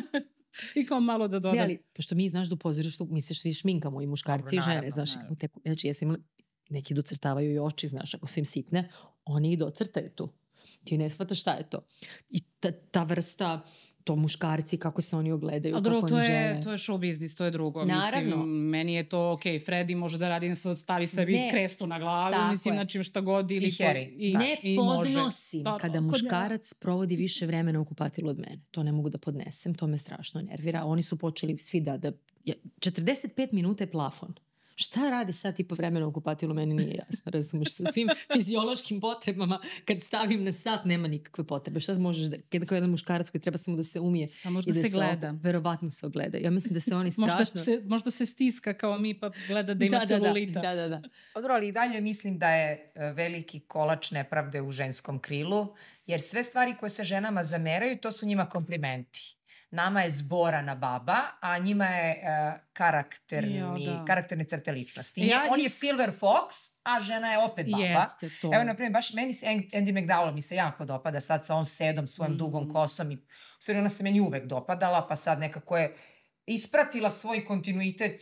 I 0.77 0.87
kao 0.87 1.01
malo 1.01 1.29
da 1.29 1.39
dodam. 1.39 1.57
Ne, 1.57 1.63
ali, 1.63 1.79
pošto 1.93 2.15
mi, 2.15 2.29
znaš, 2.29 2.49
da 2.49 2.55
u 2.55 2.59
pozorištu, 2.59 3.07
mi 3.11 3.23
se 3.23 3.35
svi 3.35 3.53
šminkamo 3.53 4.03
i 4.03 4.07
muškarci 4.07 4.57
Dobro, 4.57 4.73
i 4.73 4.75
žene, 4.75 4.91
znaš, 4.91 5.15
naravno. 5.15 5.37
teku, 5.37 5.61
znači, 5.65 5.87
ja 5.87 5.95
sam 5.95 6.09
imala, 6.09 6.23
neki 6.71 6.95
docrtavaju 6.95 7.53
i 7.53 7.59
oči, 7.59 7.89
znaš, 7.89 8.15
ako 8.15 8.27
su 8.27 8.39
im 8.39 8.45
sitne, 8.45 8.91
oni 9.25 9.53
i 9.53 9.57
docrtaju 9.57 10.11
tu. 10.15 10.33
Ti 10.85 10.99
ne 10.99 11.11
shvataš 11.11 11.41
šta 11.41 11.53
je 11.53 11.71
to. 11.71 11.87
I 12.31 12.41
ta, 12.61 12.73
ta 12.91 13.03
vrsta, 13.03 13.65
to 14.05 14.17
muškarci, 14.17 14.77
kako 14.77 15.03
se 15.03 15.17
oni 15.17 15.33
ogledaju, 15.33 15.77
A 15.77 15.81
drugo, 15.81 15.97
kako 15.97 16.09
to 16.09 16.15
oni 16.15 16.25
je, 16.25 16.29
žele. 16.49 16.63
to 16.63 16.73
je 16.73 16.79
show 16.79 16.99
biznis, 16.99 17.35
to 17.35 17.45
je 17.45 17.51
drugo. 17.51 17.85
Naravno. 17.85 18.37
Mislim, 18.37 18.49
meni 18.61 18.95
je 18.95 19.05
to, 19.05 19.33
ok, 19.33 19.43
Freddy 19.43 19.97
može 19.97 20.19
da 20.19 20.29
radi, 20.29 20.55
sad 20.55 20.79
stavi 20.79 21.07
sebi 21.07 21.33
Ne. 21.33 21.49
krestu 21.51 21.87
na 21.87 21.99
glavu, 21.99 22.33
Tako 22.33 22.51
mislim, 22.51 22.75
je. 22.75 22.77
znači 22.77 23.03
šta 23.03 23.21
god. 23.21 23.51
Ili 23.51 23.67
I 23.67 23.71
Harry, 23.71 24.09
i. 24.19 24.35
Ne 24.35 24.57
i 24.63 24.77
može. 24.77 25.11
podnosim 25.11 25.63
Da, 25.63 25.77
kada 25.77 26.01
muškarac 26.01 26.75
provodi 26.75 27.17
više 27.17 27.47
vremena 27.47 27.81
u 27.81 27.85
kupatilu 27.85 28.29
od 28.29 28.39
mene. 28.39 28.59
To 28.71 28.83
ne 28.83 28.93
mogu 28.93 29.09
da 29.09 29.19
podnesem, 29.19 29.75
to 29.75 29.87
me 29.87 29.99
strašno 29.99 30.41
nervira. 30.43 30.85
Oni 30.85 31.03
su 31.03 31.17
počeli 31.17 31.59
svi 31.59 31.81
da... 31.81 31.97
da 31.97 32.13
ja- 32.45 32.55
45 32.79 33.53
minuta 33.53 33.85
je 33.85 33.91
plafon. 33.91 34.35
Šta 34.81 35.11
radi 35.11 35.33
sat 35.33 35.61
i 35.61 35.65
po 35.65 35.75
vremena 35.75 36.07
u 36.07 36.13
kupatilu, 36.13 36.55
meni 36.55 36.75
nije 36.75 36.95
jasno, 36.95 37.31
razumeš, 37.31 37.75
sa 37.75 37.85
svim 37.93 38.09
fiziološkim 38.33 39.01
potrebama, 39.01 39.61
kad 39.85 40.01
stavim 40.03 40.45
na 40.45 40.53
sat, 40.53 40.85
nema 40.85 41.09
nikakve 41.09 41.45
potrebe. 41.45 41.81
Šta 41.81 41.99
možeš 41.99 42.27
da, 42.27 42.37
kada 42.53 42.67
kao 42.67 42.77
jedan 42.77 42.91
muškarac 42.91 43.31
koji 43.31 43.41
treba 43.41 43.59
samo 43.59 43.77
da 43.77 43.85
se 43.85 44.01
umije 44.01 44.29
A 44.45 44.51
možda 44.51 44.71
i 44.71 44.75
da 44.75 44.81
se 44.81 44.89
se 44.89 44.89
gleda. 44.89 45.29
oko- 45.29 45.39
verovatno 45.43 45.91
se 45.91 46.07
ogleda. 46.07 46.39
Ja 46.39 46.51
mislim 46.51 46.75
da 46.75 46.81
se 46.81 46.95
oni 46.95 47.11
strašno... 47.21 47.37
Možda 47.39 47.61
se, 47.61 47.83
možda 47.85 48.11
se 48.11 48.27
stiska 48.27 48.73
kao 48.75 48.99
mi 48.99 49.21
pa 49.21 49.31
gleda 49.49 49.75
da 49.75 49.85
ima 49.85 49.99
da, 49.99 50.05
da, 50.05 50.19
da, 50.19 50.25
celulita. 50.25 50.61
da, 50.61 50.75
da, 50.75 50.89
da. 50.89 51.03
Dobro, 51.35 51.55
ali 51.55 51.69
i 51.69 51.73
dalje 51.73 52.01
mislim 52.01 52.39
da 52.39 52.49
je 52.51 52.93
e, 52.95 53.13
veliki 53.13 53.61
kolač 53.61 54.11
nepravde 54.11 54.63
u 54.63 54.71
ženskom 54.71 55.19
krilu, 55.19 55.75
jer 56.07 56.21
sve 56.21 56.43
stvari 56.43 56.75
koje 56.81 56.91
se 56.91 57.05
ženama 57.05 57.45
zameraju, 57.45 57.99
to 57.99 58.13
su 58.13 58.27
njima 58.27 58.49
komplimenti. 58.49 59.37
Nama 59.73 60.03
je 60.03 60.11
zborana 60.11 60.75
baba, 60.75 61.17
a 61.41 61.59
njima 61.59 61.85
je 61.87 62.17
uh, 62.17 62.61
karakterni, 62.73 63.57
Jo, 63.57 63.77
da. 63.79 64.05
karakterne 64.05 64.45
crte 64.45 64.73
ličnosti. 64.73 65.21
Ja 65.21 65.27
Ja, 65.37 65.49
On 65.51 65.59
je 65.59 65.67
is- 65.67 65.79
Silver 65.79 66.11
Fox, 66.13 66.47
a 66.83 67.01
žena 67.01 67.29
je 67.29 67.39
opet 67.41 67.67
baba. 67.69 67.85
Jeste 67.85 68.31
to. 68.33 68.51
Evo, 68.55 68.65
na 68.65 68.75
primjer, 68.75 68.93
baš 68.93 69.13
meni 69.13 69.33
se 69.35 69.47
Andy 69.47 69.93
McDowell 69.95 70.33
mi 70.33 70.43
se 70.43 70.57
jako 70.57 70.85
dopada 70.85 71.21
sad 71.21 71.47
sa 71.47 71.55
ovom 71.55 71.67
sedom, 71.67 72.07
svojom 72.07 72.33
Mm. 72.33 72.39
dugom 72.39 72.73
kosom 72.73 73.11
i 73.11 73.17
u 73.17 73.21
stvari 73.59 73.79
ona 73.79 73.89
se 73.89 74.05
meni 74.05 74.21
uvek 74.21 74.47
dopadala, 74.47 75.07
pa 75.09 75.17
sad 75.17 75.39
nekako 75.39 75.77
je 75.77 75.97
ispratila 76.47 77.11
svoj 77.11 77.45
kontinuitet 77.45 78.21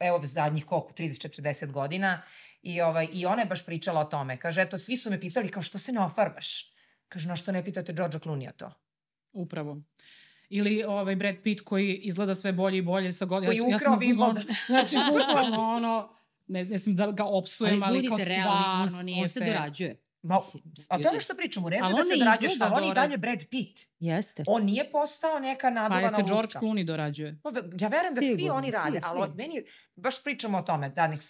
evo 0.00 0.20
zadnjih 0.24 0.64
koliko, 0.64 0.92
30-40 0.92 1.66
godina 1.66 2.22
i, 2.62 2.80
ovaj, 2.80 3.08
i 3.12 3.26
ona 3.26 3.42
je 3.42 3.46
baš 3.46 3.66
pričala 3.66 4.00
o 4.00 4.04
tome. 4.06 4.36
Kaže, 4.36 4.62
eto, 4.62 4.78
svi 4.78 4.96
su 4.96 5.10
me 5.10 5.20
pitali 5.20 5.48
kao 5.48 5.62
što 5.62 5.78
se 5.78 5.92
ne 5.92 6.00
ofarbaš? 6.00 6.72
Kaže, 7.08 7.28
no 7.28 7.36
što 7.36 7.52
ne 7.52 7.64
pitate 7.64 7.92
George'a 7.92 8.18
Clooney 8.18 8.52
to? 8.52 8.72
Upravo. 9.38 9.78
Ili 10.48 10.84
ovaj 10.84 11.16
Brad 11.16 11.34
Pitt 11.42 11.60
koji 11.60 11.94
izgleda 11.94 12.34
sve 12.34 12.52
bolje 12.52 12.78
i 12.78 12.82
bolje 12.82 13.12
sa 13.12 13.24
godinama. 13.24 13.58
Koji 13.58 13.70
ja 13.70 13.78
sam 13.78 13.94
ukrao 13.94 14.00
fazonu- 14.02 14.34
Wimbledon. 14.34 14.66
Znači, 14.66 14.96
bukvalno 15.10 15.62
ono, 15.62 16.08
ne, 16.46 16.64
ne 16.64 16.78
smijem 16.78 16.96
da 16.96 17.10
ga 17.10 17.24
opsujem, 17.24 17.82
ali, 17.82 17.98
Ali 17.98 18.08
kao 18.08 18.16
budite 18.16 18.32
stvarno 18.32 18.54
realni, 18.54 18.94
on, 18.94 19.04
nije 19.04 19.22
on 19.22 19.28
se 19.28 19.38
fair. 19.40 19.52
dorađuje. 19.52 20.02
Ma, 20.22 20.34
Mislim, 20.34 20.62
a 20.90 20.96
to 20.96 21.02
je 21.02 21.08
ono 21.08 21.20
što 21.20 21.34
pričam, 21.34 21.64
u 21.64 21.68
redu 21.68 21.84
da 21.86 22.02
se 22.04 22.18
dorađuješ, 22.18 22.52
ali 22.60 22.72
on 22.74 22.84
je 22.84 22.90
i 22.90 22.94
dalje 22.94 23.16
Brad 23.18 23.44
Pitt. 23.46 23.78
Jeste. 24.00 24.44
On 24.46 24.64
nije 24.64 24.90
postao 24.92 25.38
neka 25.38 25.62
Pa 25.62 25.70
naduvana 25.70 26.06
je 26.06 26.10
se 26.10 26.22
George. 26.24 26.52
Clooney 26.52 26.84
dorađuje. 26.84 27.38
Pa, 27.42 27.48
Ja 27.80 27.88
verujem 27.88 28.14
da 28.14 28.20
svi 28.20 28.50
oni 28.50 28.70
rade, 28.72 29.00
svi. 29.00 29.08
ali 29.14 29.34
meni, 29.34 29.54
baš 29.96 30.24
pričamo 30.24 30.58
o 30.58 30.62
tome, 30.62 30.88
da 30.88 31.06
nek, 31.06 31.20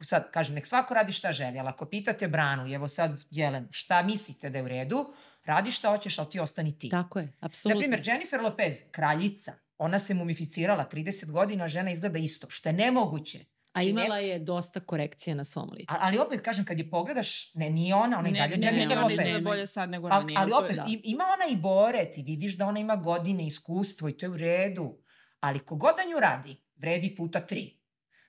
sad 0.00 0.30
kažem, 0.30 0.54
nek 0.54 0.66
svako 0.66 0.94
radi 0.94 1.12
šta 1.12 1.32
želi, 1.32 1.58
ali 1.58 1.68
ako 1.68 1.86
pitate 1.86 2.28
Branu, 2.28 2.72
evo 2.74 2.88
sad 2.88 3.24
Jelen, 3.30 3.68
šta 3.70 4.02
mislite 4.02 4.50
da 4.50 4.58
je 4.58 4.64
u 4.64 4.68
redu, 4.68 5.14
radi 5.44 5.70
šta 5.70 5.88
hoćeš, 5.88 6.18
ali 6.18 6.30
ti 6.30 6.40
ostani 6.40 6.78
ti. 6.78 6.88
Tako 6.88 7.18
je, 7.18 7.24
Na 7.24 7.32
apsolutno. 7.40 7.80
primjer, 7.80 8.02
Jennifer 8.04 8.40
Lopez, 8.40 8.74
kraljica, 8.90 9.54
ona 9.78 9.98
se 9.98 10.14
mumificirala 10.14 10.88
30 10.92 11.30
godina, 11.30 11.68
žena 11.68 11.90
izgleda 11.90 12.18
isto, 12.18 12.46
što 12.50 12.68
je 12.68 12.72
nemoguće. 12.72 13.38
A 13.38 13.44
Znači, 13.72 13.88
imala 13.90 14.18
je 14.18 14.38
dosta 14.38 14.80
korekcija 14.80 15.34
na 15.34 15.44
svom 15.44 15.70
licu. 15.72 15.86
Ali 15.90 16.18
opet 16.18 16.40
kažem, 16.40 16.64
kad 16.64 16.78
je 16.78 16.90
pogledaš, 16.90 17.54
ne, 17.54 17.70
nije 17.70 17.94
ona, 17.94 18.18
ona 18.18 18.28
i 18.28 18.32
dalje 18.32 18.56
Jennifer 18.56 18.92
ona 18.92 19.02
Lopez. 19.02 19.18
izgleda 19.18 19.44
bolje 19.44 19.66
sad 19.66 19.90
nego 19.90 20.06
Ali, 20.06 20.12
ranije. 20.12 20.38
ali 20.38 20.50
je 20.50 20.56
opet, 20.56 20.76
da. 20.76 20.86
ima 21.04 21.24
ona 21.24 21.52
i 21.52 21.56
bore, 21.56 22.10
ti 22.10 22.22
vidiš 22.22 22.56
da 22.56 22.66
ona 22.66 22.80
ima 22.80 22.96
godine, 22.96 23.46
iskustvo 23.46 24.08
i 24.08 24.16
to 24.16 24.26
je 24.26 24.30
u 24.30 24.36
redu. 24.36 24.98
Ali 25.40 25.58
kogod 25.58 25.94
da 25.96 26.10
nju 26.10 26.20
radi, 26.20 26.62
vredi 26.76 27.16
puta 27.16 27.40
tri. 27.40 27.81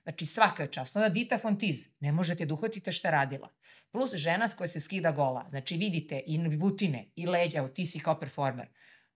Znači 0.04 0.26
svaka 0.26 0.62
je 0.62 0.72
čast. 0.72 0.96
Onda 0.96 1.08
Dita 1.08 1.38
Fontiz, 1.38 1.88
ne 2.00 2.12
možete 2.12 2.46
da 2.46 2.54
uhvatite 2.54 2.92
šta 2.92 3.10
radila. 3.10 3.48
Plus 3.90 4.14
žena 4.14 4.48
s 4.48 4.54
koja 4.54 4.68
se 4.68 4.80
skida 4.80 5.12
gola. 5.12 5.46
Znači 5.48 5.76
vidite 5.76 6.22
i 6.26 6.56
butine 6.56 7.12
i 7.16 7.26
leđa, 7.26 7.58
evo 7.58 7.68
ti 7.68 7.86
si 7.86 8.00
kao 8.00 8.20
performer. 8.20 8.68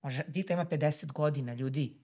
Može, 0.02 0.24
Dita 0.28 0.52
ima 0.52 0.64
50 0.64 1.12
godina, 1.12 1.54
ljudi. 1.54 2.00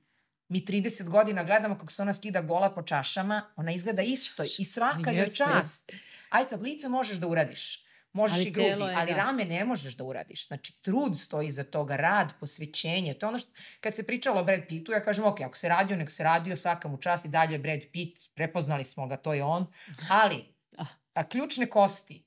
Mi 0.49 0.61
30 0.61 1.09
godina 1.09 1.45
gledamo 1.45 1.79
kako 1.79 1.93
se 1.93 2.03
ona 2.03 2.13
skida 2.13 2.41
gola 2.41 2.75
po 2.75 2.83
čašama, 2.83 3.53
ona 3.57 3.73
izgleda 3.73 4.03
isto 4.03 4.43
i 4.59 4.65
svaka 4.65 5.11
joj 5.11 5.29
čast. 5.29 5.93
Ajde 6.29 6.49
sad, 6.49 6.63
lice 6.63 6.89
možeš 6.89 7.17
da 7.17 7.29
uradiš. 7.29 7.84
Možeš 8.15 8.37
Ali 8.37 8.45
i 8.45 8.51
grudi, 8.51 8.69
je, 8.69 8.95
ali 8.97 9.11
da. 9.11 9.17
rame 9.17 9.45
ne 9.45 9.65
možeš 9.65 9.97
da 9.97 10.05
uradiš. 10.05 10.47
Znači, 10.47 10.83
trud 10.83 11.19
stoji 11.19 11.51
za 11.51 11.65
toga, 11.65 11.97
rad, 11.97 12.33
posvećenje. 12.41 13.15
To 13.15 13.27
je 13.27 13.29
ono 13.29 13.39
što, 13.39 13.53
kad 13.81 13.97
se 13.97 14.07
pričalo 14.07 14.41
o 14.41 14.45
Brad 14.45 14.61
Pittu, 14.69 14.93
ja 14.93 15.03
kažem, 15.03 15.25
ok, 15.25 15.41
ako 15.41 15.57
se 15.59 15.69
radio, 15.69 15.97
nek 15.97 16.11
se 16.11 16.25
radio, 16.25 16.57
svaka 16.57 16.89
mu 16.89 16.97
čast 16.97 17.25
i 17.25 17.29
dalje 17.29 17.55
je 17.55 17.59
Brad 17.59 17.81
Pitt, 17.93 18.19
prepoznali 18.35 18.85
smo 18.85 19.07
ga, 19.07 19.17
to 19.17 19.35
je 19.35 19.45
on. 19.45 19.67
Ali, 20.11 20.55
Ah. 20.79 20.87
a, 21.15 21.29
ključne 21.29 21.67
kosti, 21.67 22.24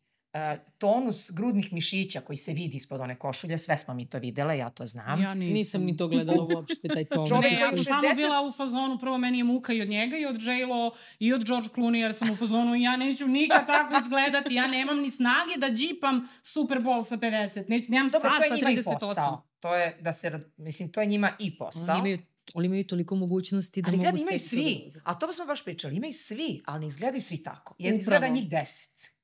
tonus 0.77 1.31
grudnih 1.31 1.73
mišića 1.73 2.21
koji 2.21 2.37
se 2.37 2.53
vidi 2.53 2.77
ispod 2.77 3.01
one 3.01 3.19
košulje, 3.19 3.57
sve 3.57 3.77
smo 3.77 3.93
mi 3.93 4.09
to 4.09 4.19
videle, 4.19 4.57
ja 4.57 4.69
to 4.69 4.85
znam. 4.85 5.21
Ja 5.21 5.33
nisam. 5.33 5.53
Nisam 5.53 5.83
ni 5.83 5.97
to 5.97 6.07
gledala 6.07 6.43
uopšte, 6.55 6.87
taj 6.87 7.05
ton. 7.05 7.27
Čovek 7.27 7.51
Ne, 7.51 7.59
ja 7.59 7.71
sam 7.71 7.79
u 7.79 7.83
samo 7.83 8.07
60 8.07 8.15
bila 8.15 8.47
u 8.47 8.51
fazonu, 8.51 8.97
prvo 8.99 9.17
meni 9.17 9.37
je 9.37 9.43
muka 9.43 9.73
i 9.73 9.81
od 9.81 9.87
njega 9.87 10.17
i 10.17 10.25
od 10.25 10.43
J-Lo 10.43 10.91
i 11.19 11.33
od 11.33 11.45
George 11.45 11.69
Clooney, 11.75 11.95
jer 11.95 12.13
sam 12.13 12.31
u 12.31 12.35
fazonu 12.35 12.75
ja 12.75 12.97
neću 12.97 13.27
nikad 13.27 13.67
tako 13.67 13.93
izgledati, 14.01 14.55
ja 14.55 14.67
nemam 14.67 14.97
ni 14.99 15.11
snage 15.11 15.57
da 15.57 15.67
džipam 15.69 16.27
Super 16.43 16.77
Bowl 16.77 17.03
sa 17.03 17.17
50, 17.17 17.69
ne, 17.69 17.83
nemam 17.89 18.07
Dobro, 18.07 18.29
sad 18.29 18.41
sa 18.49 18.55
njima 18.55 18.71
i 18.71 18.75
38. 18.75 18.83
posao. 18.99 19.47
To 19.59 19.75
je, 19.75 19.97
da 20.01 20.11
se, 20.11 20.39
mislim, 20.57 20.91
to 20.91 21.01
je 21.01 21.07
njima 21.07 21.31
i 21.39 21.57
posao. 21.57 21.95
Oni 21.95 21.99
imaju, 21.99 22.19
oni 22.53 22.65
imaju 22.65 22.87
toliko 22.87 23.15
mogućnosti 23.15 23.81
da 23.81 23.89
Ali 23.89 23.97
mogu 23.97 24.03
gledaj, 24.03 24.21
imaju 24.21 24.39
svi. 24.39 24.87
da. 24.93 25.01
A 25.03 25.13
to 25.13 25.31
smo 25.33 25.45
baš 25.45 25.63
pričali. 25.63 25.95
Imaju 25.95 26.13
svi, 26.13 26.61
ali 26.65 26.79
ne 26.79 26.87
izgledaju 26.87 27.21
svi 27.21 27.43
tako. 27.43 27.75
Jer 27.79 27.93
Upravo. 27.93 28.01
izgleda 28.01 28.27
njih 28.27 28.49
deset. 28.49 29.16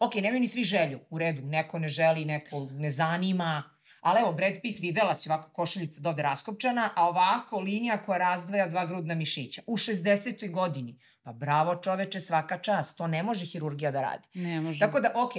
Ok, 0.00 0.14
nemaju 0.14 0.40
ni 0.40 0.48
svi 0.48 0.64
želju. 0.64 1.00
U 1.10 1.18
redu, 1.18 1.42
neko 1.42 1.78
ne 1.78 1.88
želi, 1.88 2.24
neko 2.24 2.68
ne 2.70 2.90
zanima. 2.90 3.62
Ali 4.00 4.20
evo, 4.20 4.32
Brad 4.32 4.52
Pitt 4.62 4.80
videla 4.80 5.14
si 5.14 5.28
ovako 5.28 5.50
košuljica 5.50 6.00
dovde 6.00 6.22
raskopčana, 6.22 6.90
a 6.96 7.08
ovako 7.08 7.60
linija 7.60 8.02
koja 8.02 8.18
razdvaja 8.18 8.66
dva 8.66 8.86
grudna 8.86 9.14
mišića. 9.14 9.62
U 9.66 9.76
60. 9.76 10.50
godini. 10.50 10.98
Pa 11.22 11.32
bravo 11.32 11.76
čoveče, 11.76 12.20
svaka 12.20 12.58
čast. 12.58 12.98
To 12.98 13.06
ne 13.06 13.22
može 13.22 13.46
hirurgija 13.46 13.90
da 13.90 14.02
radi. 14.02 14.28
Ne 14.34 14.60
može. 14.60 14.78
Tako 14.78 15.00
da, 15.00 15.12
ok, 15.14 15.32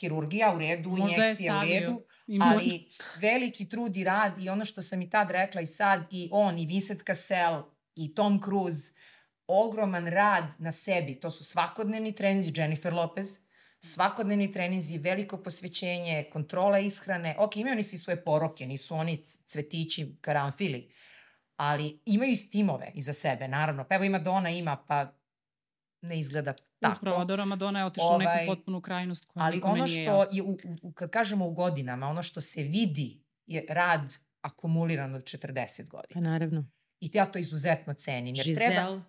hirurgija 0.00 0.54
u 0.54 0.58
redu, 0.58 0.90
Možda 0.90 1.16
je 1.16 1.22
injekcije 1.22 1.52
u 1.52 1.60
redu, 1.60 2.02
ali 2.40 2.88
veliki 3.20 3.68
trud 3.68 3.96
i 3.96 4.04
rad 4.04 4.38
i 4.38 4.48
ono 4.48 4.64
što 4.64 4.82
sam 4.82 5.02
i 5.02 5.10
tad 5.10 5.30
rekla 5.30 5.60
i 5.60 5.66
sad 5.66 6.06
i 6.10 6.28
on 6.32 6.58
i 6.58 6.66
Vincent 6.66 7.02
Cassel 7.06 7.62
i 7.94 8.14
Tom 8.14 8.42
Cruise, 8.42 8.92
ogroman 9.46 10.06
rad 10.06 10.44
na 10.58 10.72
sebi. 10.72 11.14
To 11.20 11.30
su 11.30 11.44
svakodnevni 11.44 12.14
treninzi 12.14 12.52
Jennifer 12.56 12.92
Lopez, 12.92 13.45
svakodnevni 13.78 14.52
treninzi, 14.52 14.98
veliko 14.98 15.42
posvećenje, 15.42 16.24
kontrola 16.32 16.78
ishrane. 16.78 17.36
Ok, 17.38 17.56
imaju 17.56 17.72
oni 17.72 17.82
svi 17.82 17.98
svoje 17.98 18.24
poroke, 18.24 18.66
nisu 18.66 18.94
oni 18.94 19.24
cvetići, 19.46 20.16
karanfili, 20.20 20.90
ali 21.56 22.00
imaju 22.06 22.32
i 22.32 22.50
timove 22.50 22.90
iza 22.94 23.12
sebe, 23.12 23.48
naravno. 23.48 23.84
Pa 23.88 23.94
evo 23.94 24.04
ima 24.04 24.18
Dona, 24.18 24.50
ima, 24.50 24.84
pa 24.88 25.12
ne 26.00 26.18
izgleda 26.18 26.54
tako. 26.80 26.98
Upravo, 27.00 27.24
Dora 27.24 27.44
Madonna 27.44 27.78
je 27.78 27.84
otišla 27.84 28.10
u 28.10 28.14
Ovaj, 28.14 28.36
neku 28.36 28.54
potpunu 28.54 28.80
krajnost 28.80 29.24
koja 29.24 29.44
Ali 29.44 29.56
nikome 29.56 29.74
ono 29.74 29.86
što 29.86 30.34
je, 30.34 30.42
u, 30.42 30.58
u, 30.82 30.92
kad 30.92 31.10
kažemo 31.10 31.46
u 31.46 31.54
godinama, 31.54 32.06
ono 32.08 32.22
što 32.22 32.40
se 32.40 32.62
vidi 32.62 33.24
je 33.46 33.64
rad 33.68 34.14
akumuliran 34.40 35.14
od 35.14 35.22
40 35.22 35.90
Pa 35.90 35.98
godina. 35.98 36.30
naravno. 36.30 36.70
I 37.00 37.10
ja 37.12 37.24
to 37.24 37.38
izuzetno 37.38 37.94
cenim. 37.94 38.34
Jer 38.34 38.44
Žizel. 38.44 38.66
treba, 38.66 39.02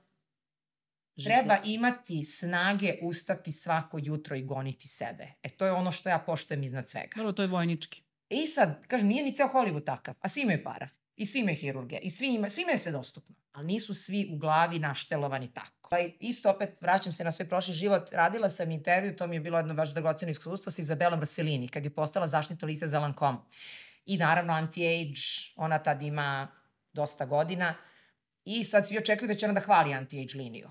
treba 1.24 1.58
imati 1.64 2.24
snage 2.24 2.94
ustati 3.02 3.52
svako 3.52 4.00
jutro 4.04 4.36
i 4.36 4.44
goniti 4.44 4.88
sebe. 4.88 5.28
E 5.44 5.50
to 5.50 5.66
je 5.66 5.72
ono 5.72 5.92
što 5.92 6.10
ja 6.10 6.20
poštujem 6.20 6.64
iznad 6.64 6.90
svega. 6.90 7.14
Dobro, 7.16 7.32
to 7.32 7.42
je 7.42 7.48
vojnički. 7.48 8.02
I 8.30 8.46
sad, 8.46 8.88
kažem, 8.88 9.08
nije 9.08 9.24
ni 9.24 9.36
ceo 9.36 9.48
Hollywood 9.48 9.86
takav, 9.86 10.16
a 10.20 10.28
svi 10.28 10.42
imaju 10.42 10.64
para. 10.64 10.90
I 11.16 11.26
svi 11.26 11.40
imaju 11.40 11.56
hirurge. 11.56 11.98
I 12.02 12.10
svi 12.10 12.28
ima, 12.36 12.50
svima 12.50 12.72
je 12.72 12.78
sve 12.78 12.92
dostupno. 12.92 13.36
Ali 13.52 13.68
nisu 13.68 13.94
svi 13.94 14.30
u 14.34 14.38
glavi 14.38 14.80
naštelovani 14.80 15.54
tako. 15.54 15.90
Pa 15.90 16.00
isto 16.20 16.50
opet, 16.50 16.82
vraćam 16.82 17.14
se 17.14 17.24
na 17.24 17.32
svoj 17.32 17.50
prošli 17.50 17.74
život, 17.74 18.10
radila 18.12 18.50
sam 18.50 18.72
intervju, 18.72 19.16
to 19.16 19.28
mi 19.28 19.36
je 19.36 19.40
bilo 19.40 19.58
jedno 19.58 19.74
baš 19.74 19.94
dragoceno 19.94 20.30
iskustvo 20.30 20.72
sa 20.72 20.82
Izabelom 20.82 21.20
Rossellini, 21.20 21.68
kad 21.68 21.86
je 21.86 21.94
postala 21.94 22.28
zaštitno 22.28 22.66
lice 22.66 22.88
za 22.88 23.00
Lancome. 23.00 23.38
I 24.06 24.18
naravno 24.18 24.54
anti-age, 24.54 25.52
ona 25.56 25.80
tad 25.80 26.02
ima 26.02 26.48
dosta 26.94 27.26
godina. 27.26 27.76
I 28.46 28.64
sad 28.64 28.88
svi 28.88 28.98
očekuju 28.98 29.28
da 29.28 29.34
će 29.34 29.46
ona 29.46 29.54
da 29.54 29.60
hvali 29.60 29.94
anti-age 29.94 30.38
liniju. 30.38 30.70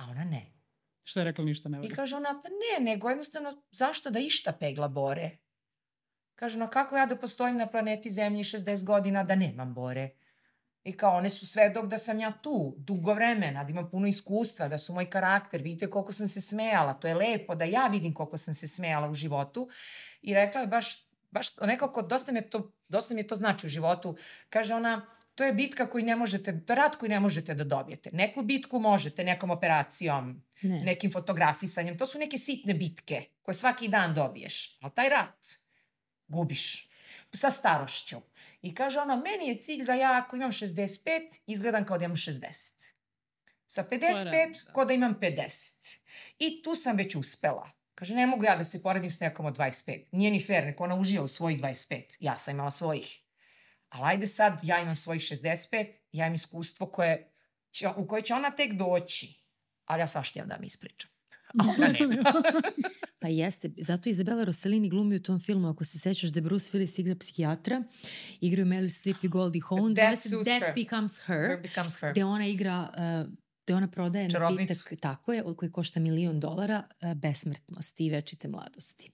A 0.00 0.10
ona 0.10 0.24
ne. 0.24 0.46
Što 1.02 1.20
je 1.20 1.24
rekla 1.24 1.44
ništa 1.44 1.68
ne 1.68 1.78
I 1.78 1.80
vodi. 1.80 1.94
kaže 1.94 2.16
ona, 2.16 2.40
pa 2.42 2.48
ne, 2.48 2.84
nego 2.84 3.08
jednostavno, 3.08 3.62
zašto 3.70 4.10
da 4.10 4.18
išta 4.18 4.52
pegla 4.52 4.88
bore? 4.88 5.38
Kaže, 6.34 6.58
no 6.58 6.68
kako 6.68 6.96
ja 6.96 7.06
da 7.06 7.16
postojim 7.16 7.56
na 7.56 7.66
planeti 7.66 8.10
Zemlji 8.10 8.44
60 8.44 8.84
godina 8.84 9.24
da 9.24 9.34
nemam 9.34 9.74
bore? 9.74 10.10
I 10.84 10.96
kao, 10.96 11.16
one 11.16 11.30
su 11.30 11.46
sve 11.46 11.68
dok 11.70 11.86
da 11.86 11.98
sam 11.98 12.20
ja 12.20 12.32
tu, 12.42 12.74
dugo 12.78 13.14
vremena, 13.14 13.64
da 13.64 13.70
imam 13.70 13.90
puno 13.90 14.06
iskustva, 14.06 14.68
da 14.68 14.78
su 14.78 14.94
moj 14.94 15.10
karakter, 15.10 15.62
vidite 15.62 15.90
koliko 15.90 16.12
sam 16.12 16.28
se 16.28 16.40
smejala, 16.40 16.94
to 16.94 17.08
je 17.08 17.14
lepo 17.14 17.54
da 17.54 17.64
ja 17.64 17.86
vidim 17.86 18.14
koliko 18.14 18.36
sam 18.36 18.54
se 18.54 18.68
smejala 18.68 19.10
u 19.10 19.14
životu. 19.14 19.68
I 20.22 20.34
rekla 20.34 20.60
je 20.60 20.66
baš, 20.66 21.08
baš 21.30 21.56
nekako, 21.56 22.02
dosta 22.02 22.32
mi 22.32 22.38
je 22.38 22.50
to, 22.50 22.72
dosta 22.88 23.14
mi 23.14 23.20
je 23.20 23.26
to 23.26 23.34
znači 23.34 23.66
u 23.66 23.70
životu. 23.70 24.16
Kaže 24.48 24.74
ona, 24.74 25.06
to 25.40 25.44
je 25.44 25.52
bitka 25.52 25.86
koju 25.90 26.04
ne 26.04 26.16
možete, 26.16 26.60
to 26.66 26.72
je 26.72 26.76
rat 26.76 26.96
koji 26.96 27.08
ne 27.08 27.20
možete 27.20 27.54
da 27.54 27.64
dobijete. 27.64 28.10
Neku 28.12 28.42
bitku 28.42 28.78
možete 28.78 29.24
nekom 29.24 29.50
operacijom, 29.50 30.42
Ne. 30.62 30.82
nekim 30.84 31.12
fotografisanjem. 31.12 31.98
To 31.98 32.06
su 32.06 32.18
neke 32.18 32.38
sitne 32.38 32.74
bitke 32.74 33.24
koje 33.42 33.54
svaki 33.54 33.88
dan 33.88 34.14
dobiješ. 34.14 34.78
Ali 34.80 34.92
taj 34.94 35.08
rat 35.08 35.46
gubiš 36.28 36.88
sa 37.32 37.50
starošću. 37.50 38.16
I 38.62 38.74
kaže 38.74 38.98
ona, 39.00 39.16
meni 39.16 39.48
je 39.48 39.60
cilj 39.60 39.84
da 39.84 39.94
ja 39.94 40.18
ako 40.24 40.36
imam 40.36 40.52
65, 40.52 41.40
izgledam 41.46 41.86
kao 41.86 41.98
da 41.98 42.04
imam 42.04 42.16
60. 42.16 42.92
Sa 43.66 43.84
55, 43.90 44.00
realno, 44.00 44.54
da. 44.66 44.72
kao 44.72 44.84
da 44.84 44.92
imam 44.92 45.14
50. 45.20 45.98
I 46.38 46.62
tu 46.62 46.74
sam 46.74 46.96
već 46.96 47.14
uspela. 47.16 47.70
Kaže, 47.94 48.14
ne 48.14 48.26
mogu 48.26 48.44
ja 48.44 48.56
da 48.56 48.64
se 48.64 48.82
poredim 48.82 49.10
s 49.10 49.20
nekom 49.20 49.46
od 49.46 49.58
25. 49.58 50.04
Nije 50.12 50.30
ni 50.30 50.44
fair, 50.44 50.64
neko 50.64 50.84
ona 50.84 50.94
uživa 50.94 51.24
u 51.24 51.28
svojih 51.28 51.60
25. 51.60 52.16
Ja 52.20 52.36
sam 52.36 52.54
imala 52.54 52.70
svojih. 52.70 53.22
Ali 53.90 54.04
ajde 54.04 54.26
sad, 54.26 54.60
ja 54.62 54.80
imam 54.82 54.96
svojih 54.96 55.22
65, 55.22 55.86
ja 56.12 56.26
imam 56.26 56.34
iskustvo 56.34 56.86
koje, 56.86 57.32
će, 57.70 57.88
u 57.96 58.06
koje 58.06 58.22
će 58.22 58.34
ona 58.34 58.50
tek 58.50 58.72
doći. 58.72 59.44
Ali 59.84 60.00
ja 60.00 60.06
svašta 60.06 60.38
imam 60.38 60.48
da 60.48 60.58
mi 60.60 60.66
ispričam. 60.66 61.10
A 61.58 61.64
ona. 61.78 61.88
Pa 63.20 63.28
jeste, 63.28 63.70
zato 63.78 64.08
Izabela 64.08 64.44
Rossellini 64.44 64.88
glumi 64.88 65.16
u 65.16 65.22
tom 65.22 65.40
filmu, 65.40 65.68
ako 65.68 65.84
se 65.84 65.98
sećaš 65.98 66.30
da 66.30 66.40
Bruce 66.40 66.70
Willis 66.72 67.00
igra 67.00 67.14
psihijatra, 67.14 67.82
igraju 68.40 68.66
Meryl 68.66 68.88
Streep 68.88 69.24
i 69.24 69.28
Goldie 69.28 69.62
Hawn, 69.62 69.94
zove 69.94 70.16
se 70.16 70.60
her. 70.60 70.74
Becomes 70.74 71.20
Her, 71.26 71.48
Her 71.48 71.62
becomes 71.62 72.00
her. 72.00 72.12
gde 72.12 72.24
ona 72.24 72.46
igra, 72.46 72.92
uh, 73.24 73.32
gde 73.70 73.76
ona 73.76 73.88
prodaje 73.88 74.30
Čarobnicu. 74.30 74.72
napitak, 74.72 75.00
tako 75.00 75.32
je, 75.32 75.44
koji 75.56 75.72
košta 75.72 76.00
milion 76.00 76.40
dolara, 76.40 76.82
uh, 77.02 77.14
besmrtnosti 77.14 78.06
i 78.06 78.10
večite 78.10 78.48
mladosti. 78.48 79.10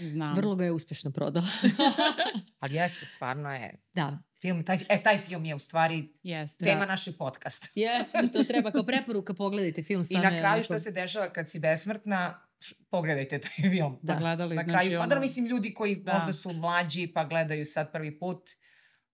Znam. 0.00 0.34
Vrlo 0.36 0.56
ga 0.56 0.64
je 0.64 0.72
uspešno 0.72 1.10
prodala. 1.10 1.46
Ali 2.60 2.74
jeste, 2.74 3.06
stvarno 3.06 3.52
je. 3.52 3.74
da. 3.94 4.18
Film, 4.40 4.64
taj, 4.64 4.78
e, 4.88 5.02
taj 5.02 5.18
film 5.18 5.44
je 5.44 5.54
u 5.54 5.58
stvari 5.58 6.08
Jeste. 6.22 6.64
tema 6.64 6.86
našeg 6.86 7.14
podcasta. 7.16 7.68
Jesmo, 7.74 8.20
to 8.32 8.44
treba 8.44 8.70
kao 8.70 8.82
preporuka, 8.84 9.34
pogledajte 9.34 9.82
film. 9.82 10.04
I 10.10 10.14
na 10.14 10.38
kraju 10.38 10.64
šta 10.64 10.78
se 10.78 10.90
dešava 10.92 11.28
kad 11.28 11.50
si 11.50 11.58
besmrtna, 11.58 12.40
pogledajte 12.90 13.40
taj 13.40 13.70
film. 13.70 13.98
Da. 14.02 14.14
Gledali, 14.14 14.56
Na 14.56 14.62
znači, 14.64 14.72
kraju, 14.78 14.98
pa 14.98 15.02
ono- 15.02 15.14
da 15.14 15.20
mislim 15.20 15.46
ljudi 15.46 15.74
koji 15.74 15.96
Da. 15.96 16.12
možda 16.12 16.32
su 16.32 16.52
mlađi 16.52 17.06
pa 17.06 17.24
gledaju 17.24 17.66
sad 17.66 17.92
prvi 17.92 18.18
put, 18.18 18.50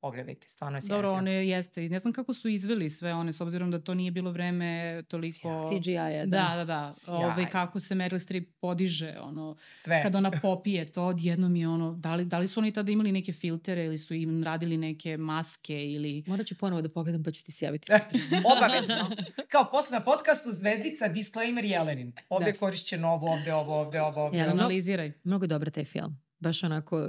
pogledajte, 0.03 0.49
stvarno 0.49 0.79
je 0.79 0.83
sjajan 0.83 1.03
Dobro, 1.03 1.13
one 1.13 1.33
jeste. 1.49 1.81
Ne 1.81 1.99
znam 1.99 2.13
kako 2.13 2.35
su 2.35 2.49
izveli 2.49 2.89
sve 2.89 3.15
one, 3.15 3.33
s 3.33 3.41
obzirom 3.41 3.71
da 3.71 3.81
to 3.81 3.95
nije 3.95 4.11
bilo 4.11 4.31
vreme 4.33 5.03
toliko... 5.09 5.57
CGI-a, 5.71 6.27
da. 6.27 6.39
Da, 6.39 6.57
da, 6.57 6.65
da. 6.65 6.91
Sjaj. 6.93 7.25
Ove, 7.25 7.51
kako 7.51 7.81
se 7.81 7.95
Meryl 7.95 8.19
Streep 8.19 8.49
podiže, 8.61 9.17
ono, 9.21 9.57
Sve. 9.69 10.03
kad 10.03 10.15
ona 10.15 10.31
popije 10.43 10.87
to, 10.93 11.05
odjednom 11.05 11.57
je 11.57 11.69
ono, 11.69 11.93
da 11.93 12.15
li, 12.15 12.25
da 12.25 12.39
li 12.39 12.47
su 12.47 12.61
oni 12.61 12.73
tada 12.73 12.93
imali 12.93 13.13
neke 13.13 13.33
filtere 13.33 13.85
ili 13.85 13.99
su 13.99 14.15
im 14.15 14.45
radili 14.45 14.77
neke 14.77 15.17
maske 15.17 15.93
ili... 15.93 16.25
Morat 16.27 16.47
ću 16.47 16.59
ponovo 16.59 16.83
da 16.83 16.89
pogledam 16.89 17.23
pa 17.25 17.31
ću 17.31 17.45
ti 17.45 17.53
se 17.53 17.65
javiti. 17.65 17.93
Obavezno. 18.57 19.11
Kao 19.49 19.71
posle 19.71 19.99
na 19.99 20.05
podcastu 20.05 20.51
Zvezdica, 20.53 21.09
disclaimer 21.09 21.65
Jelenin. 21.65 22.13
Ovde 22.29 22.53
Da. 22.53 22.59
korišćeno 22.59 23.09
ovo, 23.09 23.33
ovde 23.33 23.55
ovo, 23.55 23.81
ovde 23.81 24.01
ovo. 24.01 24.25
Ovde. 24.25 24.39
Ja, 24.39 24.51
Analiziraj. 24.51 25.13
Mnogo 25.25 25.45
je 25.45 25.49
dobar 25.49 25.71
taj 25.71 25.85
film. 25.85 26.21
Baš 26.41 26.65
onako, 26.65 27.09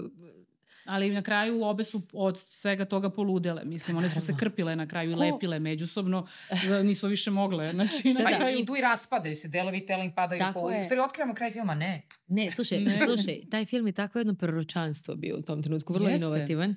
Ali 0.86 1.10
na 1.10 1.22
kraju 1.22 1.64
obe 1.64 1.84
su 1.84 2.02
od 2.14 2.40
svega 2.40 2.86
toga 2.86 3.10
poludele. 3.10 3.66
Mislim, 3.66 3.98
one 3.98 4.10
su 4.10 4.22
se 4.22 4.34
krpile 4.38 4.76
na 4.76 4.88
kraju 4.88 5.12
i 5.12 5.16
lepile 5.16 5.60
međusobno. 5.60 6.28
da 6.68 6.84
Nisu 6.84 7.08
više 7.08 7.32
mogle. 7.32 7.72
Znači, 7.74 8.14
na 8.14 8.24
Pa 8.24 8.30
Da. 8.32 8.38
kraju... 8.38 8.60
idu 8.60 8.76
i 8.76 8.82
raspadaju 8.82 9.36
se, 9.36 9.48
delovi 9.48 9.86
tela 9.86 10.04
im 10.04 10.12
padaju 10.12 10.40
Tako 10.40 10.62
po... 10.62 10.70
je. 10.70 10.82
U 10.82 10.84
stvari, 10.84 11.02
otkrivamo 11.02 11.34
kraj 11.34 11.52
filma, 11.52 11.76
ne. 11.76 12.02
Ne, 12.28 12.52
slušaj, 12.52 12.80
Ne. 12.80 12.98
slušaj, 13.00 13.42
taj 13.52 13.66
film 13.66 13.88
je 13.88 13.94
tako 13.94 14.20
jedno 14.20 14.36
proročanstvo 14.36 15.16
bio 15.16 15.38
u 15.38 15.42
tom 15.42 15.64
trenutku, 15.64 15.94
vrlo 15.94 16.10
Jeste. 16.10 16.26
inovativan. 16.26 16.76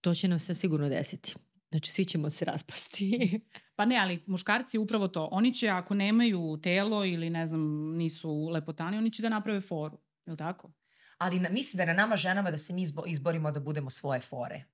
To 0.00 0.14
će 0.14 0.28
nam 0.28 0.38
se 0.38 0.54
sigurno 0.54 0.88
desiti. 0.88 1.34
Znači, 1.70 1.90
svi 1.90 2.04
ćemo 2.04 2.30
se 2.30 2.44
raspasti. 2.44 3.40
Pa 3.76 3.84
ne, 3.84 3.96
ali 3.96 4.22
muškarci 4.26 4.78
upravo 4.78 5.08
to. 5.08 5.28
Oni 5.32 5.54
će, 5.54 5.68
ako 5.68 5.94
nemaju 5.94 6.58
telo 6.62 7.04
ili 7.04 7.30
ne 7.30 7.46
znam, 7.46 7.60
nisu 7.96 8.48
lepotani, 8.48 8.98
oni 8.98 9.10
će 9.10 9.22
da 9.22 9.28
naprave 9.28 9.60
foru. 9.60 9.98
Je 10.26 10.30
li 10.30 10.36
tako? 10.36 10.70
Ali 11.22 11.38
na, 11.38 11.48
mislim 11.50 11.76
da 11.76 11.82
je 11.82 11.86
na 11.86 11.92
nama 11.94 12.16
ženama 12.16 12.50
da 12.50 12.58
se 12.58 12.72
mi 12.72 12.82
izbo, 12.82 13.02
izborimo 13.06 13.52
da 13.52 13.60
budemo 13.60 13.90
svoje 13.90 14.20
fore. 14.22 14.64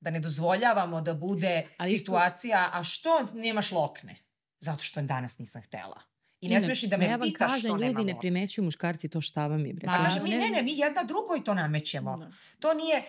Da 0.00 0.10
ne 0.10 0.20
dozvoljavamo 0.20 1.00
da 1.00 1.14
bude 1.16 1.66
Ali 1.78 1.90
isto- 1.90 1.98
situacija, 1.98 2.70
a 2.72 2.84
što 2.84 3.08
nemaš 3.34 3.72
lokne? 3.72 4.16
Zato 4.60 4.82
što 4.82 5.02
danas 5.02 5.38
nisam 5.38 5.62
htela. 5.62 6.00
I 6.40 6.48
ne 6.48 6.54
ne- 6.54 6.60
smiješ 6.60 6.82
i 6.82 6.88
da 6.88 6.96
me 6.96 7.04
ja 7.04 7.10
vam 7.10 7.20
pitaš 7.22 7.50
kažem, 7.50 7.60
što 7.60 7.76
ljudi 7.78 8.04
ne 8.04 8.18
primećuju 8.20 8.64
muškarci 8.64 9.08
to 9.08 9.20
šta 9.20 9.46
vam 9.46 9.66
je, 9.66 9.72
bre. 9.72 9.86
Ma, 9.86 9.92
A 9.92 9.96
To 9.96 10.02
je- 10.02 10.08
kaže, 10.08 10.22
mi 10.22 10.30
ne- 10.30 10.48
ne, 10.50 10.62
mi 10.62 10.78
jedna 10.78 11.02
drugoj 11.04 11.44
to 11.44 11.54
namećemo. 11.54 12.16
Da. 12.16 12.30
To 12.60 12.74
nije, 12.74 13.02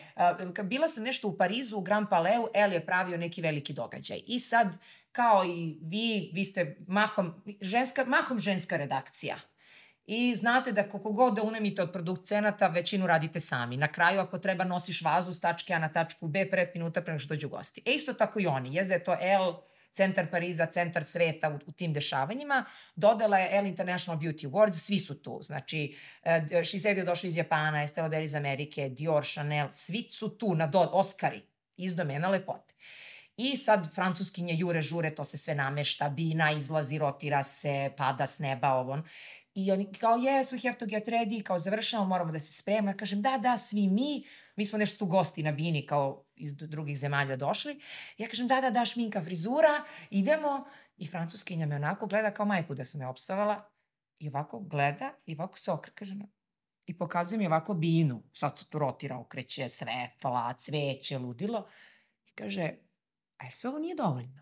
uh, 0.49 0.65
bila 0.65 0.87
sam 0.87 1.03
nešto 1.03 1.27
u 1.27 1.37
Parizu, 1.37 1.77
u 1.77 1.81
Grand 1.81 2.07
Palais, 2.09 2.39
El 2.55 2.73
je 2.73 2.85
pravio 2.85 3.17
neki 3.17 3.41
veliki 3.41 3.73
događaj. 3.73 4.19
I 4.27 4.39
sad, 4.41 4.77
kao 5.11 5.43
i 5.45 5.57
vi, 5.83 6.05
vi 6.33 6.43
ste 6.43 6.77
mahom 6.87 7.33
ženska, 7.61 8.05
mahom 8.07 8.39
ženska 8.39 8.77
redakcija. 8.77 9.35
I 10.05 10.35
znate 10.35 10.71
da 10.71 10.89
koliko 10.89 11.11
god 11.11 11.35
da 11.35 11.43
unemite 11.43 11.81
od 11.81 11.91
produkcenata, 11.91 12.67
većinu 12.67 13.07
radite 13.07 13.39
sami. 13.39 13.77
Na 13.77 13.87
kraju, 13.87 14.19
ako 14.19 14.39
treba, 14.39 14.63
nosiš 14.63 15.01
vazu 15.01 15.33
s 15.33 15.41
tačke 15.41 15.73
A 15.73 15.79
na 15.79 15.89
tačku 15.89 16.27
B, 16.27 16.49
pred 16.49 16.69
minuta 16.73 17.01
pre 17.01 17.19
što 17.19 17.33
dođu 17.33 17.49
gosti. 17.49 17.81
E 17.85 17.91
isto 17.91 18.13
tako 18.13 18.39
i 18.39 18.47
oni. 18.47 18.75
Jezda 18.75 18.93
je 18.93 19.03
to 19.03 19.17
El, 19.21 19.53
centar 19.93 20.27
Pariza, 20.31 20.65
centar 20.65 21.03
sveta 21.03 21.49
u, 21.49 21.59
u 21.65 21.71
tim 21.71 21.93
dešavanjima. 21.93 22.65
Dodala 22.95 23.37
je 23.37 23.57
El 23.57 23.65
International 23.65 24.21
Beauty 24.21 24.49
Awards, 24.49 24.85
svi 24.85 24.99
su 24.99 25.21
tu. 25.21 25.39
Znači, 25.41 25.97
uh, 26.25 26.65
Shiseido 26.65 27.01
je 27.01 27.05
došao 27.05 27.27
iz 27.27 27.37
Japana, 27.37 27.83
Estée 27.83 28.01
Lauder 28.01 28.23
iz 28.23 28.35
Amerike, 28.35 28.89
Dior, 28.89 29.25
Chanel, 29.25 29.67
svi 29.71 30.09
su 30.11 30.29
tu 30.37 30.55
na 30.55 30.67
do, 30.67 30.79
Oscari 30.79 31.41
iz 31.77 31.95
domena 31.95 32.29
lepote. 32.29 32.73
I 33.37 33.55
sad 33.55 33.95
francuskinje 33.95 34.53
jure 34.57 34.81
žure, 34.81 35.15
to 35.15 35.23
se 35.23 35.37
sve 35.37 35.55
namešta, 35.55 36.09
bina 36.09 36.51
izlazi, 36.51 36.97
rotira 36.97 37.43
se, 37.43 37.91
pada 37.97 38.27
s 38.27 38.39
neba, 38.39 38.73
ovon. 38.73 39.03
I 39.53 39.71
oni 39.71 39.93
kao, 39.93 40.17
yes, 40.17 40.53
we 40.53 40.67
have 40.67 40.77
to 40.77 40.85
get 40.85 41.07
ready, 41.07 41.43
kao 41.43 41.57
završamo, 41.57 42.05
moramo 42.05 42.31
da 42.31 42.39
se 42.39 42.53
spremamo. 42.53 42.89
Ja 42.89 42.97
kažem, 42.97 43.21
da, 43.21 43.37
da, 43.37 43.57
svi 43.57 43.87
mi, 43.87 44.27
mi 44.55 44.65
smo 44.65 44.77
nešto 44.77 44.97
tu 44.97 45.05
gosti 45.05 45.43
na 45.43 45.51
bini, 45.51 45.85
kao 45.85 46.25
iz 46.35 46.55
drugih 46.55 46.97
zemalja 46.97 47.35
došli. 47.35 47.81
Ja 48.17 48.27
kažem, 48.27 48.47
da, 48.47 48.61
da, 48.61 48.69
da, 48.69 48.85
šminka, 48.85 49.21
frizura, 49.21 49.83
idemo. 50.09 50.65
I 50.97 51.07
francuskinja 51.07 51.65
me 51.65 51.75
onako 51.75 52.07
gleda 52.07 52.33
kao 52.33 52.45
majku 52.45 52.75
da 52.75 52.83
sam 52.83 53.01
je 53.01 53.07
opsovala. 53.07 53.69
I 54.19 54.29
ovako 54.29 54.59
gleda 54.59 55.13
i 55.25 55.35
ovako 55.35 55.59
se 55.59 55.71
okre, 55.71 55.91
kaže, 55.95 56.15
na- 56.15 56.27
i 56.85 56.97
pokazuje 56.97 57.39
mi 57.39 57.47
ovako 57.47 57.73
binu. 57.73 58.23
Sad 58.33 58.59
se 58.59 58.65
tu 58.65 58.79
rotira, 58.79 59.17
okreće, 59.19 59.69
svetla, 59.69 60.53
cveće, 60.53 61.17
ludilo. 61.17 61.67
I 62.25 62.31
kaže, 62.31 62.71
a 63.37 63.45
jer 63.45 63.53
sve 63.53 63.69
ovo 63.69 63.79
nije 63.79 63.95
dovoljno? 63.95 64.41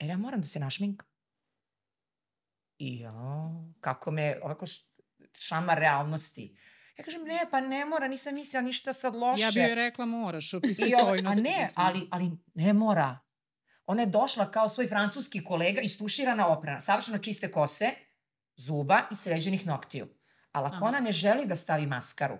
Jer 0.00 0.10
ja 0.10 0.16
moram 0.16 0.40
da 0.40 0.46
se 0.46 0.60
našminkam. 0.60 1.08
I 2.78 3.00
ja, 3.00 3.12
kako 3.80 4.10
me 4.10 4.36
ovako 4.42 4.66
š, 4.66 4.80
šamar 5.34 5.78
realnosti. 5.78 6.56
Ja 6.98 7.04
kažem, 7.04 7.24
ne, 7.24 7.46
pa 7.50 7.60
ne 7.60 7.84
mora, 7.84 8.08
nisam 8.08 8.34
mislila 8.34 8.62
ništa 8.62 8.92
sad 8.92 9.14
loše. 9.14 9.42
Ja 9.42 9.48
bih 9.48 9.62
joj 9.62 9.74
rekla 9.74 10.06
moraš, 10.06 10.52
I 10.52 10.56
ovo- 10.56 10.60
pristojnosti. 10.60 11.40
a 11.40 11.42
ne, 11.42 11.68
ali, 11.76 12.08
ali 12.10 12.30
ne 12.54 12.72
mora. 12.72 13.18
Ona 13.86 14.02
je 14.02 14.06
došla 14.08 14.50
kao 14.50 14.68
svoj 14.68 14.86
francuski 14.86 15.44
kolega, 15.44 15.80
istuširana 15.80 16.48
oprana, 16.48 16.80
savršeno 16.80 17.18
čiste 17.18 17.50
kose, 17.50 17.90
zuba 18.56 19.02
i 19.10 19.14
sređenih 19.14 19.66
noktiju. 19.66 20.08
Ali 20.52 20.66
ako 20.66 20.76
Aha. 20.76 20.84
ona 20.84 21.00
ne 21.00 21.12
želi 21.12 21.46
da 21.46 21.56
stavi 21.56 21.86
maskaru, 21.86 22.38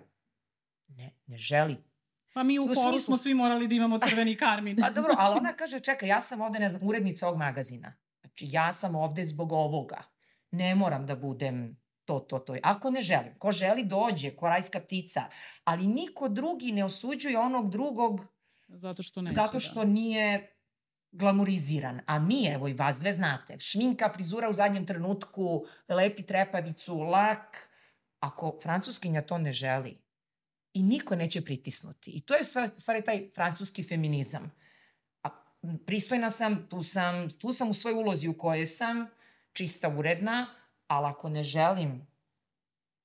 ne, 0.87 1.15
ne 1.27 1.37
želi. 1.37 1.77
Pa 2.33 2.43
mi 2.43 2.59
u, 2.59 2.63
u 2.63 2.67
horu 2.67 2.79
smislu- 2.79 2.99
smo 2.99 3.17
svi 3.17 3.33
morali 3.33 3.67
da 3.67 3.75
imamo 3.75 3.99
crveni 3.99 4.35
karmin. 4.45 4.77
Pa 4.77 4.89
dobro, 4.89 5.13
ali 5.17 5.37
ona 5.37 5.53
kaže, 5.53 5.79
čekaj, 5.79 6.09
ja 6.09 6.21
sam 6.21 6.41
ovde, 6.41 6.59
ne 6.59 6.69
znam, 6.69 6.81
urednica 6.83 7.27
ovog 7.27 7.39
magazina. 7.39 7.93
Znači, 8.21 8.45
ja 8.47 8.71
sam 8.71 8.95
ovde 8.95 9.25
zbog 9.25 9.51
ovoga. 9.51 10.03
Ne 10.51 10.75
moram 10.75 11.05
da 11.05 11.15
budem 11.15 11.77
to, 12.05 12.19
to, 12.19 12.39
to. 12.39 12.55
Ako 12.63 12.89
ne 12.91 13.01
želim, 13.01 13.39
ko 13.39 13.51
želi 13.51 13.83
dođe, 13.83 14.35
ko 14.35 14.49
rajska 14.49 14.79
ptica, 14.79 15.23
ali 15.63 15.87
niko 15.87 16.29
drugi 16.29 16.71
ne 16.71 16.85
osuđuje 16.85 17.39
onog 17.39 17.71
drugog 17.71 18.21
Zato 18.67 19.03
što 19.03 19.21
neće, 19.21 19.35
zato 19.35 19.59
što 19.59 19.79
da. 19.79 19.91
nije 19.91 20.53
glamuriziran. 21.11 22.01
A 22.05 22.19
mi, 22.19 22.45
evo 22.45 22.67
i 22.67 22.73
vas 22.73 22.99
dve 22.99 23.13
znate, 23.13 23.59
šminka, 23.59 24.09
frizura 24.13 24.49
u 24.49 24.53
zadnjem 24.53 24.85
trenutku, 24.85 25.65
lepi 25.89 26.23
trepavicu, 26.23 26.99
lak. 26.99 27.69
Ako 28.19 28.59
francuskinja 28.63 29.21
to 29.21 29.37
ne 29.37 29.53
želi, 29.53 29.97
i 30.73 30.83
niko 30.83 31.15
neće 31.15 31.41
pritisnuti. 31.41 32.11
I 32.11 32.21
to 32.21 32.35
je 32.35 32.43
stvar, 32.43 32.69
stvari 32.75 33.03
taj 33.03 33.29
francuski 33.35 33.83
feminizam. 33.83 34.51
A, 35.23 35.29
pristojna 35.85 36.29
sam, 36.29 36.67
tu 36.69 36.83
sam, 36.83 37.29
tu 37.29 37.53
sam 37.53 37.69
u 37.69 37.73
svojoj 37.73 37.99
ulozi 37.99 38.27
u 38.27 38.37
kojoj 38.37 38.65
sam, 38.65 39.07
čista, 39.57 39.89
uredna, 39.97 40.47
ali 40.87 41.07
ako 41.07 41.29
ne 41.29 41.43
želim, 41.43 42.07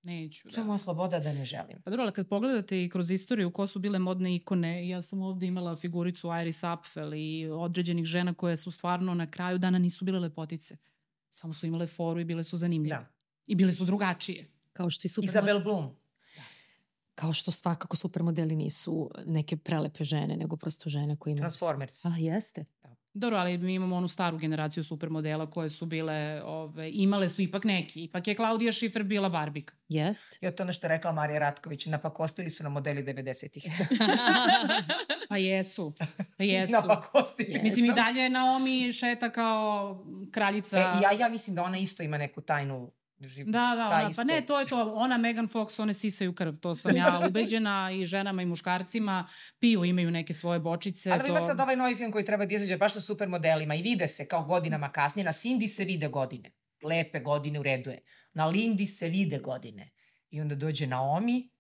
Neću, 0.03 0.42
to 0.42 0.57
je 0.57 0.62
da. 0.62 0.64
moja 0.64 0.78
sloboda 0.78 1.18
da 1.20 1.32
ne 1.32 1.44
želim. 1.44 1.82
Pa 1.84 1.90
dobro, 1.90 2.03
ali 2.03 2.12
kad 2.12 2.28
pogledate 2.28 2.84
i 2.84 2.88
kroz 2.88 3.11
istoriju 3.11 3.50
ko 3.50 3.66
su 3.66 3.78
bile 3.78 3.98
modne 3.98 4.34
ikone, 4.34 4.88
ja 4.88 5.03
sam 5.03 5.22
ovde 5.22 5.46
imala 5.46 5.76
figuricu 5.76 6.30
Iris 6.42 6.64
Apfel 6.64 7.14
i 7.14 7.46
određenih 7.46 8.05
žena 8.05 8.34
koje 8.34 8.57
su 8.57 8.70
stvarno 8.70 9.14
na 9.14 9.30
kraju 9.30 9.59
dana 9.59 9.78
nisu 9.78 10.05
bile 10.05 10.18
lepotice. 10.18 10.76
Samo 11.30 11.55
su 11.55 11.66
imale 11.66 11.86
foru 11.86 12.20
i 12.20 12.24
bile 12.24 12.44
su 12.44 12.57
zanimljive. 12.57 12.96
Da. 12.96 13.07
I 13.46 13.55
bile 13.55 13.72
su 13.72 13.84
drugačije. 13.84 14.50
Kao 14.72 14.90
što 14.90 15.07
i 15.07 15.09
super 15.09 15.28
Isabel 15.28 15.62
Bloom. 15.62 15.96
kao 17.14 17.32
što 17.32 17.50
svakako 17.50 17.96
supermodeli 17.96 18.57
nisu 18.57 19.11
neke 19.26 19.57
prelepe 19.57 20.05
žene, 20.05 20.36
nego 20.36 20.57
prosto 20.57 20.90
žene 20.90 21.16
koje 21.16 21.32
imaju... 21.32 21.40
Transformers. 21.40 22.05
A, 22.05 22.14
jeste. 22.18 22.64
Dobro, 23.14 23.36
ali 23.36 23.58
mi 23.58 23.74
imamo 23.74 23.96
onu 23.96 24.08
staru 24.08 24.38
generaciju 24.38 24.84
supermodela 24.84 25.50
koje 25.50 25.70
su 25.70 25.86
bile, 25.86 26.42
ove, 26.44 26.90
imale 26.92 27.28
su 27.28 27.42
ipak 27.42 27.64
neki. 27.64 28.04
Ipak 28.04 28.28
je 28.28 28.34
Klaudija 28.34 28.72
Schiffer 28.72 29.02
bila 29.02 29.28
Barbika. 29.28 29.74
Jest. 29.88 30.38
I 30.40 30.50
to 30.50 30.62
ono 30.62 30.72
što 30.72 30.86
je 30.86 30.88
rekla 30.88 31.12
Marija 31.12 31.38
Ratković, 31.38 31.86
napakostili 31.86 32.50
su 32.50 32.62
na 32.62 32.68
modeli 32.68 33.02
90-ih. 33.02 33.64
Pa 35.28 35.36
jesu. 35.36 35.92
Pa 36.38 36.44
jesu. 36.44 36.72
napakostili 36.72 37.58
su. 37.58 37.62
Mislim, 37.62 37.84
i 37.84 37.92
dalje 37.92 38.30
Naomi 38.30 38.92
šeta 38.92 39.30
kao 39.30 40.04
kraljica. 40.30 40.78
E, 40.78 40.80
ja, 40.80 41.12
ja 41.18 41.28
mislim 41.28 41.56
da 41.56 41.62
ona 41.62 41.78
isto 41.78 42.02
ima 42.02 42.18
neku 42.18 42.40
tajnu 42.40 42.92
živ... 43.28 43.46
Da, 43.46 43.74
da, 43.76 43.86
ona, 43.86 44.10
pa 44.16 44.24
ne, 44.24 44.40
to 44.40 44.60
je 44.60 44.66
to. 44.66 44.92
Ona, 44.94 45.18
Megan 45.18 45.48
Fox, 45.48 45.82
one 45.82 45.92
sisaju 45.92 46.34
krv. 46.34 46.54
To 46.56 46.74
sam 46.74 46.96
ja 46.96 47.20
ubeđena 47.28 47.90
i 47.92 48.04
ženama 48.04 48.42
i 48.42 48.46
muškarcima 48.46 49.26
piju, 49.58 49.84
imaju 49.84 50.10
neke 50.10 50.32
svoje 50.32 50.60
bočice. 50.60 51.10
Ali 51.10 51.20
to... 51.20 51.26
ima 51.26 51.40
sad 51.40 51.60
ovaj 51.60 51.76
novi 51.76 51.94
film 51.94 52.12
koji 52.12 52.24
treba 52.24 52.46
da 52.46 52.54
izađe 52.54 52.76
baš 52.76 52.92
sa 52.92 53.00
super 53.00 53.28
modelima 53.28 53.74
i 53.74 53.82
vide 53.82 54.06
se 54.06 54.28
kao 54.28 54.44
godinama 54.44 54.92
kasnije. 54.92 55.24
Na 55.24 55.32
Cindy 55.32 55.66
se 55.66 55.84
vide 55.84 56.08
godine. 56.08 56.52
Lepe 56.84 57.20
godine, 57.20 57.60
u 57.60 57.62
redu 57.62 57.90
je. 57.90 58.02
Na 58.32 58.48
Lindy 58.48 58.86
se 58.86 59.08
vide 59.08 59.38
godine. 59.38 59.90
I 60.30 60.40
onda 60.40 60.54
dođe 60.54 60.86
Naomi, 60.86 61.50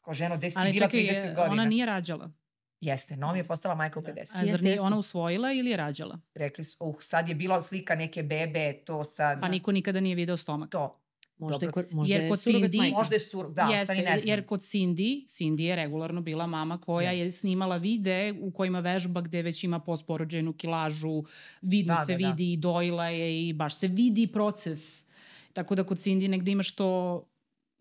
kao 0.00 0.14
žena, 0.14 0.36
gde 0.36 0.50
si 0.50 0.56
ti 0.56 0.72
bila 0.72 0.86
čekaj, 0.86 1.00
30 1.00 1.28
je, 1.28 1.34
godina? 1.34 1.52
ona 1.52 1.64
nije 1.64 1.86
rađala. 1.86 2.32
Jeste, 2.80 3.16
Naomi 3.16 3.38
je 3.38 3.44
postala 3.44 3.74
majka 3.74 3.98
u 3.98 4.02
50. 4.02 4.08
A 4.08 4.40
Jeste, 4.40 4.46
zar 4.46 4.62
nije 4.62 4.80
ona 4.80 4.98
usvojila 4.98 5.52
ili 5.52 5.70
je 5.70 5.76
rađala? 5.76 6.18
Rekli 6.34 6.64
su, 6.64 6.76
uh, 6.80 6.96
sad 7.00 7.28
je 7.28 7.34
bila 7.34 7.62
slika 7.62 7.94
neke 7.94 8.22
bebe, 8.22 8.72
to 8.76 9.04
sad... 9.04 9.40
Pa 9.40 9.48
niko 9.48 9.72
nikada 9.72 10.00
nije 10.00 10.14
video 10.14 10.36
stomak. 10.36 10.70
To. 10.70 11.00
Možda, 11.38 11.66
Dobro. 11.66 11.82
je, 11.82 11.88
možda 11.92 12.14
Jer 12.14 12.22
je 12.22 12.28
kod 12.28 12.40
surogat 12.40 12.70
Cindy- 12.70 12.78
majka. 12.78 12.96
Možda 12.96 13.14
je 13.14 13.20
sur... 13.20 13.50
Da, 13.50 13.62
Jeste, 13.62 13.84
stvari 13.84 14.02
ne 14.02 14.18
znam. 14.18 14.28
jer 14.28 14.46
kod 14.46 14.60
Cindy, 14.60 15.24
Cindy 15.24 15.60
je 15.60 15.76
regularno 15.76 16.20
bila 16.20 16.46
mama 16.46 16.78
koja 16.78 17.10
je 17.10 17.16
Jeste. 17.16 17.32
snimala 17.32 17.76
vide 17.76 18.34
u 18.40 18.50
kojima 18.50 18.80
vežba 18.80 19.20
gde 19.20 19.42
već 19.42 19.64
ima 19.64 19.78
postporođajnu 19.80 20.52
kilažu, 20.52 21.24
vidno 21.62 21.94
Da, 21.94 22.00
se 22.00 22.12
da, 22.12 22.18
da. 22.18 22.28
vidi 22.28 22.52
i 22.52 22.56
dojila 22.56 23.06
je 23.06 23.48
i 23.48 23.52
baš 23.52 23.74
se 23.74 23.88
vidi 23.88 24.26
proces. 24.26 25.04
Tako 25.52 25.74
da 25.74 25.84
kod 25.84 25.98
Cindy 25.98 26.28
negde 26.28 26.50
imaš 26.50 26.74
to 26.74 27.22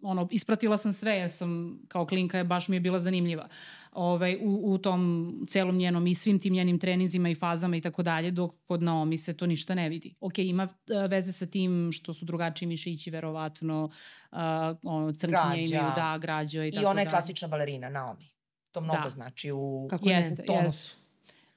ono, 0.06 0.28
ispratila 0.32 0.78
sam 0.78 0.94
sve 0.94 1.14
jer 1.14 1.30
sam 1.30 1.80
kao 1.88 2.06
klinka 2.06 2.38
je 2.38 2.44
baš 2.44 2.68
mi 2.68 2.76
je 2.76 2.80
bila 2.80 3.00
zanimljiva 3.00 3.48
ovaj, 3.92 4.36
u, 4.42 4.74
u 4.74 4.78
tom 4.78 5.34
celom 5.50 5.78
njenom 5.78 6.08
i 6.08 6.16
svim 6.16 6.40
tim 6.40 6.54
njenim 6.54 6.80
treninzima 6.80 7.30
i 7.30 7.36
fazama 7.36 7.78
i 7.78 7.82
tako 7.82 8.04
dalje, 8.04 8.32
dok 8.32 8.52
kod 8.66 8.84
Naomi 8.84 9.18
se 9.18 9.38
to 9.38 9.48
ništa 9.48 9.76
ne 9.76 9.90
vidi. 9.90 10.16
Ok, 10.20 10.38
ima 10.38 10.64
uh, 10.64 11.10
veze 11.10 11.32
sa 11.32 11.46
tim 11.46 11.90
što 11.92 12.14
su 12.14 12.26
drugačiji 12.26 12.68
mišići, 12.68 13.12
verovatno, 13.12 13.90
uh, 14.32 14.38
ono, 14.84 15.14
crnkinje 15.14 15.66
Građa. 15.68 15.76
imaju, 15.78 15.94
da, 15.96 16.18
građa 16.18 16.66
i, 16.66 16.68
I 16.68 16.72
tako 16.72 16.88
ona 16.88 17.02
je 17.02 17.06
da. 17.06 17.12
klasična 17.12 17.48
balerina, 17.48 17.90
Naomi. 17.90 18.30
To 18.72 18.82
mnogo 18.82 19.04
Da. 19.04 19.10
znači 19.10 19.52
u 19.52 19.88
Kako 19.90 20.06
ne? 20.06 20.12
Jeste, 20.14 20.44
tonusu. 20.44 20.66
jeste. 20.66 21.06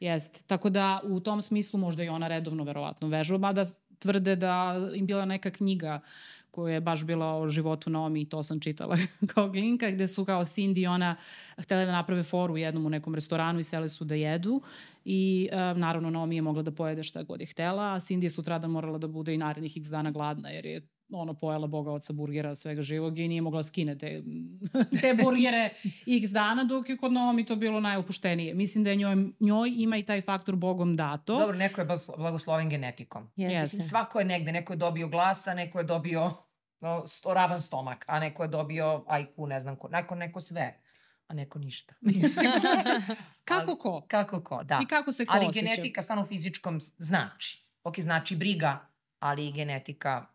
Jeste. 0.01 0.40
Tako 0.46 0.70
da 0.70 1.01
u 1.05 1.20
tom 1.20 1.42
smislu 1.42 1.80
možda 1.80 2.03
i 2.03 2.09
ona 2.09 2.28
redovno 2.28 2.64
verovatno 2.64 3.09
vežba, 3.09 3.38
mada 3.38 3.64
tvrde 3.99 4.36
da 4.36 4.74
im 4.94 5.07
bila 5.07 5.24
neka 5.24 5.51
knjiga 5.51 6.01
koja 6.59 6.74
je 6.74 6.80
baš 6.80 7.04
bila 7.04 7.26
o 7.26 7.48
životu 7.48 7.90
Naomi 7.90 8.20
i 8.20 8.28
to 8.28 8.42
sam 8.42 8.61
čitala 8.61 8.96
kao 9.34 9.52
klinka, 9.52 9.90
gde 9.90 10.06
su 10.06 10.24
kao 10.24 10.44
Cindy 10.44 10.82
i 10.82 10.86
ona 10.86 11.16
htele 11.59 11.84
da 11.84 11.92
naprave 11.92 12.22
foru 12.22 12.56
jednom 12.56 12.86
u 12.86 12.90
nekom 12.90 13.14
restoranu 13.14 13.59
i 13.59 13.62
sele 13.62 13.88
su 13.88 14.04
da 14.04 14.14
jedu 14.14 14.62
i 15.04 15.48
uh, 15.52 15.78
naravno 15.78 16.11
Naomi 16.11 16.36
je 16.36 16.42
mogla 16.42 16.62
da 16.62 16.70
pojede 16.70 17.02
šta 17.02 17.22
god 17.22 17.40
je 17.40 17.46
htela, 17.46 17.94
a 17.94 18.00
Cindy 18.00 18.22
je 18.22 18.30
sutradan 18.30 18.70
morala 18.70 18.98
da 18.98 19.09
bude 19.09 19.34
i 19.34 19.38
narednih 19.38 19.76
x 19.76 19.88
dana 19.88 20.11
gladna 20.11 20.48
jer 20.48 20.66
je 20.66 20.88
ono 21.12 21.34
pojela 21.34 21.66
boga 21.66 21.92
oca 21.92 22.12
burgera 22.12 22.54
svega 22.54 22.82
živog 22.82 23.18
i 23.18 23.28
nije 23.28 23.42
mogla 23.42 23.62
skine 23.62 23.98
te, 23.98 24.22
te 25.00 25.14
burgere 25.22 25.70
x 26.06 26.30
dana, 26.30 26.64
dok 26.64 26.88
je 26.88 26.96
kod 26.96 27.12
Naomi 27.12 27.46
to 27.46 27.56
bilo 27.56 27.80
najopuštenije. 27.80 28.54
Mislim 28.54 28.84
da 28.84 28.90
je 28.90 28.96
njoj, 28.96 29.16
njoj 29.40 29.72
ima 29.76 29.96
i 29.96 30.02
taj 30.02 30.20
faktor 30.20 30.56
bogom 30.56 30.96
dato. 30.96 31.38
Dobro, 31.38 31.56
neko 31.56 31.80
je 31.80 31.86
blagoslo- 31.86 32.16
blagosloven 32.16 32.68
genetikom. 32.68 33.30
Jeste. 33.36 33.61
Mislim, 33.61 33.82
svako 33.82 34.18
je 34.18 34.24
negde, 34.24 34.52
neko 34.52 34.72
je 34.72 34.76
dobio 34.76 35.09
glasa, 35.09 35.54
neko 35.54 35.78
je 35.78 35.84
dobio 35.84 36.30
sto, 37.07 37.35
ravan 37.35 37.62
stomak, 37.62 38.05
a 38.09 38.20
neko 38.20 38.43
je 38.43 38.49
dobio 38.49 39.05
ajku, 39.09 39.47
ne 39.47 39.61
znam 39.61 39.76
ko, 39.76 39.89
neko, 39.89 40.14
neko 40.14 40.41
sve, 40.41 40.81
a 41.26 41.35
neko 41.35 41.59
ništa. 41.59 41.95
Mislim, 42.01 42.47
Kako 43.45 43.70
ali- 43.70 43.79
ko? 43.79 44.05
kako 44.09 44.41
ko, 44.43 44.64
da. 44.64 44.81
I 44.83 44.87
kako 44.87 45.12
se 45.12 45.26
ko 45.26 45.33
Ali 45.35 45.47
osjeća? 45.47 45.66
genetika 45.66 46.03
stvarno 46.03 46.22
u 46.22 46.26
fizičkom 46.26 46.81
znači. 46.99 47.64
Ok, 47.85 47.99
znači 47.99 48.37
briga, 48.37 48.89
ali 49.18 49.49
i 49.49 49.53
genetika 49.53 50.26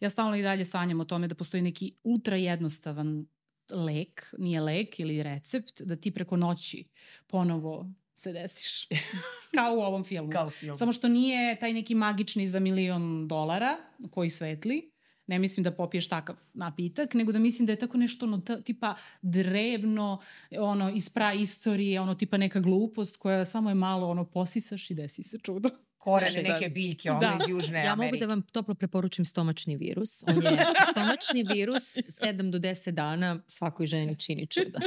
Ja 0.00 0.10
stalno 0.10 0.36
i 0.36 0.42
dalje 0.42 0.64
sanjam 0.64 1.00
o 1.00 1.04
tome 1.04 1.28
da 1.28 1.34
postoji 1.34 1.62
neki 1.62 1.94
ultra 2.04 2.36
jednostavan 2.36 3.26
lek, 3.70 4.34
nije 4.38 4.60
lek 4.60 5.00
ili 5.00 5.22
recept, 5.22 5.82
da 5.82 5.96
ti 5.96 6.10
preko 6.10 6.36
noći 6.36 6.88
ponovo 7.26 7.86
se 8.14 8.32
desiš. 8.32 8.88
Kao 9.56 9.74
u 9.74 9.80
ovom 9.80 10.04
filmu. 10.04 10.30
kao 10.30 10.50
film. 10.50 10.74
Samo 10.74 10.92
što 10.92 11.08
nije 11.08 11.58
taj 11.58 11.72
neki 11.72 11.94
magični 11.94 12.46
za 12.46 12.60
milion 12.60 13.28
dolara 13.28 13.76
koji 14.10 14.30
svetli, 14.30 14.90
ne 15.26 15.38
mislim 15.38 15.64
da 15.64 15.70
popiješ 15.70 16.08
takav 16.08 16.36
napitak, 16.54 17.14
nego 17.14 17.32
da 17.32 17.38
mislim 17.38 17.66
da 17.66 17.72
je 17.72 17.78
tako 17.78 17.96
nešto 17.96 18.26
ono, 18.26 18.38
tipa 18.38 18.94
drevno, 19.22 20.20
ono, 20.52 20.90
iz 20.90 21.08
pra 21.08 21.32
istorije, 21.32 22.00
ono, 22.00 22.14
tipa 22.14 22.36
neka 22.36 22.60
glupost 22.60 23.16
koja 23.16 23.44
samo 23.44 23.70
je 23.70 23.74
malo, 23.74 24.08
ono, 24.08 24.24
posisaš 24.24 24.90
i 24.90 24.94
desi 24.94 25.22
se 25.22 25.38
čudo. 25.38 25.68
Korene 25.98 26.42
neke 26.44 26.68
biljke, 26.68 27.10
ono 27.10 27.20
Da. 27.20 27.36
iz 27.36 27.48
Južne 27.48 27.78
Ja 27.78 27.92
Amerike. 27.92 28.14
mogu 28.14 28.20
da 28.20 28.26
vam 28.26 28.42
toplo 28.42 28.74
preporučim 28.74 29.24
stomačni 29.24 29.76
virus. 29.76 30.22
On 30.22 30.36
je 30.36 30.58
stomačni 30.90 31.44
virus, 31.44 31.82
7 31.96 32.50
do 32.50 32.58
10 32.58 32.90
dana 32.90 33.42
svakoj 33.46 33.86
ženi 33.86 34.16
čini 34.16 34.46
čuda. 34.46 34.80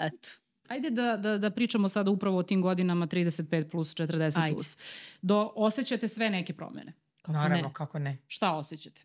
Eto. 0.00 0.28
Ajde 0.68 0.90
da, 0.90 1.16
da, 1.16 1.38
da 1.38 1.50
pričamo 1.50 1.88
sada 1.88 2.10
upravo 2.10 2.38
o 2.38 2.42
tim 2.42 2.62
godinama 2.62 3.06
35 3.06 3.70
plus, 3.70 3.88
40 3.90 4.42
Ajde. 4.42 4.54
plus. 4.54 4.78
Do, 5.22 5.52
osjećate 5.56 6.08
sve 6.08 6.30
neke 6.30 6.54
promene. 6.54 6.92
Kako 7.16 7.32
Naravno, 7.32 7.66
ne? 7.68 7.74
kako 7.74 7.98
ne. 7.98 8.18
Šta 8.26 8.52
osjećate? 8.52 9.04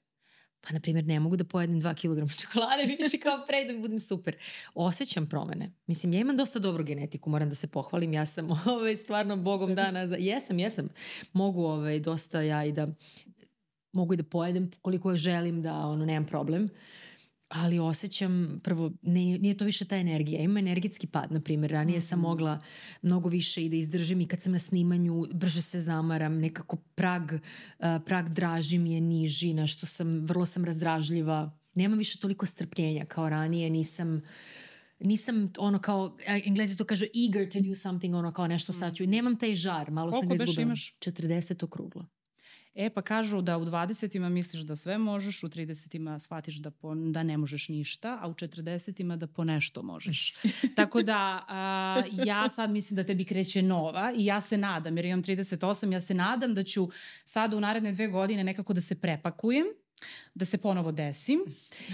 Pa, 0.68 0.74
na 0.74 0.80
primjer, 0.80 1.06
ne 1.06 1.20
mogu 1.20 1.36
da 1.36 1.44
pojedem 1.44 1.82
2 1.82 1.94
kg 1.96 2.32
čokolade 2.42 2.86
više 2.86 3.18
kao 3.18 3.46
pre 3.48 3.66
da 3.66 3.80
budem 3.80 4.00
super. 4.00 4.36
Osjećam 4.76 5.30
promene. 5.30 5.72
Mislim, 5.88 6.14
ja 6.14 6.20
imam 6.20 6.38
dosta 6.38 6.60
dobru 6.60 6.84
genetiku, 6.84 7.30
moram 7.30 7.50
da 7.50 7.56
se 7.56 7.68
pohvalim. 7.68 8.14
Ja 8.14 8.26
sam 8.26 8.48
ovaj, 8.76 8.96
stvarno 8.96 9.38
bogom 9.38 9.76
dana. 9.76 10.08
Za... 10.08 10.16
Jesam, 10.16 10.60
jesam. 10.60 10.90
Mogu 11.34 11.64
ovaj, 11.64 12.00
dosta 12.00 12.42
ja 12.42 12.66
i 12.66 12.72
da 12.72 12.88
mogu 13.92 14.14
i 14.14 14.18
da 14.18 14.24
pojedem 14.24 14.72
koliko 14.82 15.12
je 15.12 15.18
želim 15.18 15.62
da 15.62 15.88
ono, 15.88 16.06
nemam 16.06 16.26
problem. 16.26 16.70
Ali 17.56 17.80
osjećam, 17.80 18.60
prvo, 18.64 18.92
ne, 19.02 19.14
nije 19.38 19.58
to 19.58 19.66
više 19.66 19.86
ta 19.86 19.98
energija. 19.98 20.42
Ima 20.42 20.60
energetski 20.60 21.08
pad, 21.08 21.32
na 21.32 21.40
primjer. 21.40 21.72
Ranije 21.72 22.02
sam 22.02 22.20
Mhm. 22.20 22.24
mogla 22.24 22.60
mnogo 23.02 23.30
više 23.30 23.66
i 23.66 23.70
da 23.70 23.76
izdržim 23.76 24.22
i 24.22 24.28
kad 24.28 24.42
sam 24.42 24.52
na 24.52 24.60
snimanju, 24.60 25.26
brže 25.34 25.62
se 25.62 25.80
zamaram, 25.80 26.38
nekako 26.38 26.76
prag, 26.76 27.32
uh, 27.32 27.40
prag 28.06 28.30
draži 28.30 28.78
mi 28.78 28.94
je 28.94 29.02
niži, 29.02 29.54
nešto 29.54 29.86
sam, 29.86 30.20
vrlo 30.20 30.46
sam 30.46 30.66
razdražljiva. 30.66 31.52
Nemam 31.74 31.98
više 31.98 32.20
toliko 32.20 32.46
strpljenja 32.46 33.06
kao 33.06 33.30
ranije, 33.30 33.70
nisam 33.70 34.22
nisam 35.00 35.52
ono 35.60 35.80
kao, 35.80 36.18
englezi 36.46 36.78
to 36.78 36.86
kažu 36.86 37.06
eager 37.26 37.50
to 37.50 37.60
do 37.62 37.76
something, 37.76 38.16
ono 38.16 38.32
kao 38.34 38.48
nešto 38.48 38.74
sad 38.74 38.96
ću. 38.96 39.08
Nemam 39.08 39.40
taj 39.40 39.56
žar, 39.56 39.92
malo 39.92 40.12
sam 40.12 40.20
Mhm. 40.20 40.28
Koliko 40.28 40.36
ga 40.36 40.44
beš 40.44 40.50
izgubila. 40.50 40.68
imaš? 40.68 40.96
40 41.00 41.64
okruglo. 41.64 42.06
E, 42.76 42.90
pa 42.90 43.02
kažu 43.02 43.42
da 43.42 43.58
u 43.58 43.66
20-ima 43.66 44.30
misliš 44.30 44.62
da 44.62 44.76
sve 44.76 44.98
možeš, 44.98 45.44
u 45.44 45.48
30-ima 45.48 46.20
shvatiš 46.20 46.56
da, 46.56 46.72
po, 46.72 46.96
da 46.96 47.24
ne 47.24 47.38
možeš 47.38 47.70
ništa, 47.70 48.20
a 48.22 48.28
u 48.28 48.34
40-ima 48.34 49.16
da 49.16 49.28
po 49.28 49.44
nešto 49.44 49.82
možeš. 49.82 50.36
Tako 50.76 51.02
da 51.02 51.46
a, 51.48 52.02
ja 52.26 52.50
sad 52.50 52.72
mislim 52.72 52.96
da 52.96 53.04
tebi 53.04 53.26
kreće 53.26 53.62
nova 53.62 54.14
i 54.18 54.26
ja 54.26 54.42
se 54.42 54.58
nadam, 54.58 54.98
jer 54.98 55.06
imam 55.06 55.24
38, 55.24 55.92
ja 55.92 56.02
se 56.02 56.14
nadam 56.14 56.54
da 56.54 56.64
ću 56.64 56.90
sada 57.26 57.58
u 57.58 57.60
naredne 57.60 57.92
dve 57.92 58.08
godine 58.08 58.44
nekako 58.44 58.74
da 58.74 58.82
se 58.82 58.96
prepakujem 58.96 59.66
da 60.34 60.46
se 60.46 60.58
ponovo 60.58 60.92
desim 60.92 61.40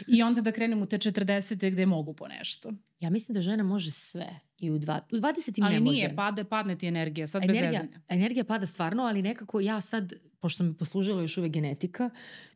i 0.08 0.24
onda 0.24 0.42
da 0.42 0.52
krenem 0.52 0.82
u 0.82 0.86
te 0.86 0.98
40. 0.98 1.72
gde 1.72 1.86
mogu 1.86 2.14
po 2.14 2.28
nešto. 2.28 2.72
Ja 3.00 3.10
mislim 3.10 3.34
da 3.34 3.42
žena 3.42 3.64
može 3.64 3.92
sve. 3.92 4.40
I 4.58 4.72
u, 4.72 4.80
dva, 4.80 5.00
u 5.12 5.16
20 5.16 5.58
im 5.58 5.64
Ali 5.64 5.74
ne 5.74 5.80
može. 5.80 5.92
nije, 5.92 6.16
pade, 6.16 6.44
padne 6.44 6.78
ti 6.78 6.88
energija, 6.88 7.28
sad 7.28 7.48
bez 7.48 7.58
energija, 7.58 7.82
zezanja. 7.82 8.02
energija 8.10 8.44
pada 8.44 8.66
stvarno, 8.66 9.04
ali 9.04 9.22
nekako 9.22 9.60
ja 9.60 9.82
sad, 9.82 10.14
pošto 10.40 10.64
mi 10.64 10.74
poslužila 10.74 11.22
još 11.22 11.38
uvek 11.38 11.52
genetika, 11.52 12.10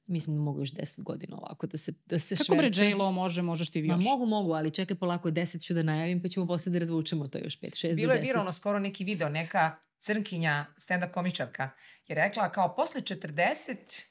mislim 0.08 0.36
da 0.36 0.42
mogu 0.42 0.60
još 0.60 0.72
10 0.72 1.04
godina 1.04 1.38
ovako 1.38 1.68
da 1.68 1.78
se, 1.78 1.94
da 2.06 2.20
se 2.20 2.36
Kako 2.36 2.56
bre 2.56 2.62
švercem. 2.62 2.90
J-Lo 2.90 3.12
može, 3.12 3.42
možeš 3.42 3.70
ti 3.70 3.82
Ma 3.84 3.94
još. 3.94 4.04
mogu, 4.04 4.26
mogu, 4.26 4.54
ali 4.54 4.72
čekaj 4.72 4.96
polako, 4.98 5.32
10 5.32 5.66
ću 5.66 5.74
da 5.74 5.84
najavim, 5.84 6.22
pa 6.22 6.28
ćemo 6.28 6.48
posle 6.48 6.72
da 6.72 6.80
razvučemo 6.80 7.28
to 7.28 7.38
još 7.38 7.60
5, 7.60 7.66
6 7.66 7.88
do 7.88 7.94
10. 7.94 7.96
Bilo 7.96 8.14
je 8.14 8.22
viralno 8.22 8.52
skoro 8.52 8.80
neki 8.80 9.04
video, 9.04 9.30
neka 9.30 9.76
crnkinja, 10.00 10.66
stand-up 10.78 11.12
komičarka, 11.12 11.70
je 12.08 12.16
rekla 12.16 12.52
kao 12.52 12.76
posle 12.76 13.02
40, 13.02 14.06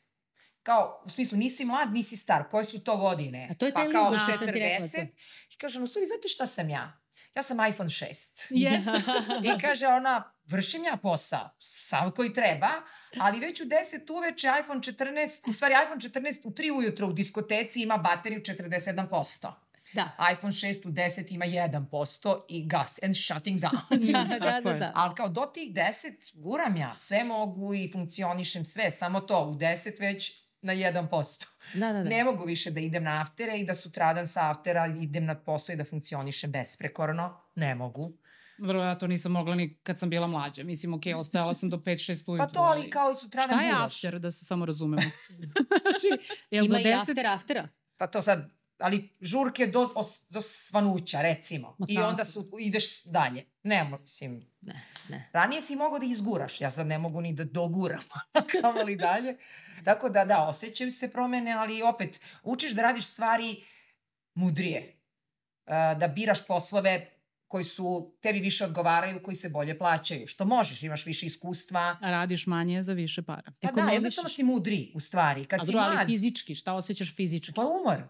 kao, 0.63 1.03
u 1.05 1.11
smislu, 1.11 1.39
nisi 1.39 1.65
mlad, 1.65 1.93
nisi 1.93 2.17
star, 2.17 2.49
koje 2.51 2.65
su 2.65 2.85
to 2.85 2.97
godine? 2.97 3.49
A 3.51 3.55
to 3.55 3.67
je 3.67 3.73
pa 3.73 3.83
taj 3.83 3.93
kao 3.93 4.11
lingo 4.11 4.19
što 4.19 4.39
sam 4.39 4.47
ti 4.47 4.61
rekla 4.61 4.87
40. 4.87 4.93
to. 4.93 5.13
I 5.51 5.57
kaže, 5.57 5.81
no, 5.81 5.87
stvari, 5.87 6.07
znate 6.07 6.29
šta 6.29 6.47
sam 6.47 6.69
ja? 6.71 7.03
Ja 7.35 7.43
sam 7.43 7.67
iPhone 7.69 7.89
6. 7.89 8.47
Jeste. 8.51 9.03
I 9.57 9.61
kaže 9.61 9.87
ona, 9.87 10.33
vršim 10.45 10.85
ja 10.85 10.97
posao, 10.97 11.51
sav 11.59 12.11
koji 12.11 12.33
treba, 12.33 12.71
ali 13.19 13.41
već 13.41 13.61
u 13.61 13.65
10 13.65 14.13
uveče 14.13 14.49
iPhone 14.61 14.81
14, 14.81 15.51
u 15.51 15.53
stvari 15.53 15.75
iPhone 15.85 16.01
14 16.01 16.47
u 16.47 16.51
3 16.51 16.79
ujutro 16.79 17.07
u 17.07 17.13
diskoteci 17.13 17.83
ima 17.83 17.97
bateriju 17.97 18.41
47%. 18.41 19.53
Da. 19.95 20.17
iPhone 20.33 20.53
6 20.53 20.89
u 20.89 20.93
10 20.93 21.35
ima 21.35 21.45
1% 21.45 22.41
i 22.49 22.67
gas 22.67 23.03
and 23.03 23.15
shutting 23.17 23.61
down. 23.61 24.13
da, 24.13 24.39
da, 24.39 24.61
da, 24.61 24.79
da. 24.79 24.93
Ali 24.95 25.15
kao 25.15 25.29
do 25.29 25.47
tih 25.55 25.73
10 25.73 26.33
guram 26.35 26.77
ja, 26.77 26.95
sve 26.95 27.25
mogu 27.25 27.75
i 27.75 27.91
funkcionišem 27.93 28.65
sve, 28.65 28.91
samo 28.91 29.21
to, 29.21 29.45
u 29.45 29.55
10 29.55 30.01
već 30.01 30.43
na 30.63 30.73
1%. 30.75 31.47
Da, 31.75 31.93
da, 31.93 31.93
da. 31.93 32.03
Ne 32.03 32.25
mogu 32.25 32.45
više 32.45 32.71
da 32.71 32.81
idem 32.81 33.05
na 33.05 33.21
aftere 33.21 33.59
i 33.59 33.65
da 33.65 33.75
sutradan 33.75 34.27
sa 34.27 34.51
aftera 34.51 34.87
idem 34.87 35.25
na 35.25 35.35
posao 35.35 35.73
i 35.73 35.77
da 35.77 35.85
funkcionišem 35.85 36.51
besprekorno. 36.51 37.41
Ne 37.55 37.75
mogu. 37.75 38.13
Vrlo 38.59 38.85
ja 38.85 38.95
to 38.99 39.07
nisam 39.07 39.33
mogla 39.33 39.55
ni 39.55 39.79
kad 39.83 39.99
sam 39.99 40.11
bila 40.11 40.27
mlađa. 40.27 40.65
Mislim, 40.65 40.95
ok, 40.95 41.03
ostajala 41.17 41.55
sam 41.55 41.71
do 41.71 41.77
5-6 41.77 42.31
ujutru. 42.31 42.47
Pa 42.47 42.47
to, 42.47 42.61
ali 42.61 42.91
kao 42.91 43.11
i 43.11 43.15
sutradan 43.15 43.59
Šta 43.59 43.63
je 43.63 43.73
guraš. 43.73 44.05
after, 44.05 44.19
da 44.19 44.31
se 44.31 44.45
samo 44.45 44.67
razumemo? 44.67 45.03
znači, 45.83 46.27
jel 46.51 46.65
Ima 46.65 46.73
do 46.73 46.81
i 46.81 46.85
10... 46.85 47.01
after 47.01 47.27
aftera. 47.27 47.69
Pa 47.97 48.07
to 48.07 48.23
sad, 48.23 48.51
ali 48.79 49.09
žurke 49.21 49.67
do, 49.67 49.93
os, 49.95 50.27
do 50.31 50.41
svanuća, 50.41 51.23
recimo. 51.23 51.77
Ma 51.79 51.87
I 51.89 51.99
onda 51.99 52.25
su, 52.25 52.51
ideš 52.61 53.05
dalje. 53.05 53.47
Ne, 53.63 53.91
mislim, 54.03 54.47
Ne, 54.61 54.83
ne. 55.09 55.31
ranije 55.33 55.61
si 55.61 55.77
mogao 55.77 55.99
da 55.99 56.07
izguraš, 56.07 56.61
ja 56.61 56.71
sad 56.71 56.87
ne 56.87 56.99
mogu 56.99 57.21
ni 57.21 57.33
da 57.33 57.45
doguram, 57.45 58.03
kamo 58.63 58.83
li 58.83 58.97
dalje. 58.97 59.37
Tako 59.85 60.09
da, 60.09 60.25
da, 60.25 60.47
osjećaju 60.49 60.91
se 60.91 61.13
promene, 61.13 61.53
ali 61.53 61.83
opet, 61.83 62.21
učiš 62.43 62.73
da 62.73 62.83
radiš 62.83 63.07
stvari 63.07 63.65
mudrije. 64.35 64.99
Da 65.99 66.13
biraš 66.15 66.47
poslove 66.47 67.13
koji 67.53 67.65
su 67.65 68.17
tebi 68.21 68.41
više 68.41 68.65
odgovaraju, 68.65 69.23
koji 69.23 69.35
se 69.35 69.49
bolje 69.49 69.79
plaćaju. 69.79 70.27
Što 70.27 70.45
možeš, 70.45 70.83
imaš 70.83 71.07
više 71.07 71.27
iskustva. 71.27 71.97
A 72.01 72.11
radiš 72.11 72.47
manje 72.47 72.83
za 72.83 72.93
više 72.93 73.23
para. 73.23 73.53
Pa 73.61 73.71
da, 73.71 73.83
jednostavno 73.83 74.29
si 74.29 74.43
mudri, 74.43 74.93
u 74.95 75.01
stvari. 75.01 75.45
Kad 75.45 75.61
A 75.61 75.65
si 75.65 75.71
drugo, 75.71 75.85
ali 75.85 75.95
mlad, 75.95 76.07
fizički, 76.07 76.55
šta 76.55 76.75
osjećaš 76.75 77.17
fizički? 77.17 77.53
pa 77.57 77.63
umor. 77.63 78.03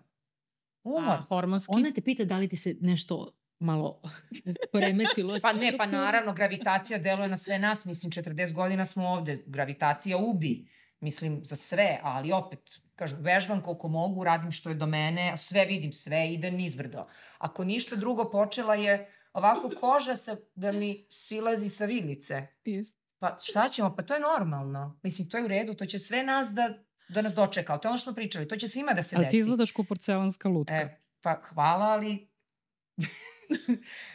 Umor. 0.85 1.19
A, 1.19 1.21
hormonski? 1.21 1.73
Ona 1.75 1.91
te 1.91 2.01
pita 2.01 2.25
da 2.25 2.39
li 2.39 2.49
ti 2.49 2.57
se 2.57 2.77
nešto 2.81 3.33
malo 3.59 4.03
poremetilo. 4.73 5.37
Pa 5.43 5.53
ne, 5.53 5.77
pa 5.79 5.87
naravno, 5.87 6.33
gravitacija 6.33 6.99
deluje 6.99 7.29
na 7.29 7.37
sve 7.37 7.59
nas. 7.59 7.85
Mislim, 7.85 8.13
40 8.13 8.53
godina 8.53 8.85
smo 8.85 9.09
ovde. 9.09 9.43
Gravitacija 9.47 10.17
ubi. 10.17 10.69
Mislim, 11.03 11.45
za 11.45 11.57
sve, 11.57 12.01
ali 12.03 12.33
opet, 12.33 12.81
kažem, 12.97 13.19
vežbam 13.21 13.63
koliko 13.63 13.89
mogu, 13.89 14.25
radim 14.25 14.53
što 14.53 14.69
je 14.69 14.75
do 14.75 14.87
mene, 14.87 15.37
sve 15.37 15.65
vidim, 15.65 15.93
sve 15.93 16.33
ide 16.33 16.51
nizbrdo. 16.51 17.07
Ako 17.39 17.65
ništa 17.65 17.97
drugo, 17.97 18.31
počela 18.31 18.75
je 18.75 19.13
ovako 19.33 19.71
koža 19.81 20.15
sa, 20.17 20.37
da 20.55 20.73
mi 20.73 21.07
silazi 21.11 21.69
sa 21.69 21.85
vidlice. 21.85 22.47
Jest. 22.65 22.97
Pa 23.19 23.37
šta 23.43 23.69
ćemo? 23.69 23.97
Pa 23.97 24.03
to 24.03 24.15
je 24.15 24.21
normalno. 24.21 24.99
Mislim, 25.03 25.29
to 25.29 25.37
je 25.39 25.45
u 25.45 25.49
redu, 25.49 25.75
to 25.75 25.87
će 25.87 25.99
sve 25.99 26.23
nas 26.23 26.49
da, 26.49 26.75
da 27.09 27.23
nas 27.23 27.35
dočeka. 27.35 27.79
To 27.79 27.89
je 27.89 27.91
ono 27.91 27.99
što 27.99 28.05
smo 28.05 28.15
pričali, 28.15 28.49
to 28.49 28.57
će 28.57 28.69
svima 28.69 28.93
da 28.93 29.03
se 29.03 29.17
Ali 29.17 29.25
desi. 29.25 29.31
ti 29.31 29.39
izgledaš 29.39 29.73
kao 29.73 29.85
porcelanska 29.85 30.49
lutka. 30.49 30.75
E, 30.75 31.01
pa 31.21 31.41
hvala, 31.45 31.87
ali 31.87 32.29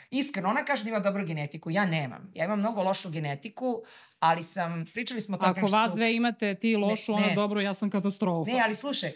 iskreno, 0.10 0.50
ona 0.50 0.66
kaže 0.66 0.84
da 0.84 0.90
ima 0.90 1.00
dobru 1.00 1.26
genetiku, 1.26 1.72
ja 1.72 1.86
nemam. 1.86 2.32
Ja 2.36 2.46
imam 2.46 2.60
mnogo 2.60 2.84
lošu 2.84 3.10
genetiku, 3.10 3.82
ali 4.20 4.44
sam, 4.44 4.86
pričali 4.94 5.22
smo 5.22 5.38
o 5.38 5.40
tome... 5.40 5.52
Ako 5.52 5.68
vas 5.68 5.90
su- 5.92 5.96
dve 5.96 6.16
imate, 6.16 6.56
ti 6.56 6.76
lošu, 6.76 7.12
Ne, 7.12 7.18
ona 7.18 7.28
ne. 7.28 7.36
dobro, 7.36 7.62
ja 7.62 7.74
sam 7.74 7.90
katastrofa. 7.90 8.52
Ne, 8.52 8.62
ali 8.64 8.76
slušaj, 8.76 9.12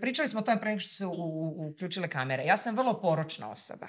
pričali 0.00 0.28
smo 0.28 0.40
o 0.40 0.42
tome 0.42 0.60
pre 0.60 0.68
nego 0.70 0.80
što 0.80 0.94
su 0.94 1.12
uključile 1.70 2.08
kamere. 2.08 2.44
Ja 2.44 2.56
sam 2.56 2.76
vrlo 2.76 3.00
poročna 3.00 3.50
osoba. 3.50 3.86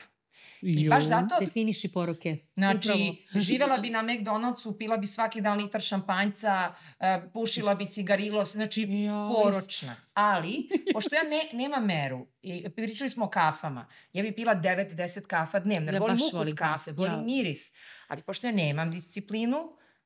I 0.66 0.90
baš 0.90 1.04
Jo. 1.04 1.08
zato, 1.08 1.36
Definiši 1.40 1.88
poruke. 1.88 2.38
znači, 2.54 2.90
Upravo. 2.90 3.16
živela 3.42 3.78
bi 3.78 3.90
na 3.90 4.04
McDonald'su, 4.04 4.78
pila 4.78 4.98
bi 4.98 5.08
svaki 5.08 5.42
dan 5.42 5.58
litar 5.58 5.82
šampanjca, 5.82 6.74
e, 7.00 7.22
pušila 7.34 7.76
bi 7.76 7.86
cigarilos, 7.86 8.52
znači, 8.52 8.82
Ja, 8.82 9.30
poročna. 9.36 9.96
Ali, 10.14 10.68
pošto 10.94 11.16
ja 11.16 11.22
ne, 11.24 11.42
nemam 11.62 11.86
meru, 11.86 12.28
i 12.42 12.70
pričali 12.70 13.10
smo 13.10 13.26
o 13.26 13.30
kafama, 13.30 13.88
ja 14.14 14.24
bi 14.24 14.32
pila 14.32 14.56
9-10 14.56 15.22
kafa 15.22 15.60
dnevno, 15.60 15.92
Ja 15.92 16.00
volim 16.00 16.16
ukus 16.18 16.34
volim 16.34 16.56
kafe, 16.56 16.92
volim 16.92 17.14
ja. 17.14 17.22
miris. 17.22 17.74
Ali 18.08 18.22
pošto 18.22 18.48
ja 18.48 18.54
nemam 18.54 18.92
disciplinu, 18.92 19.58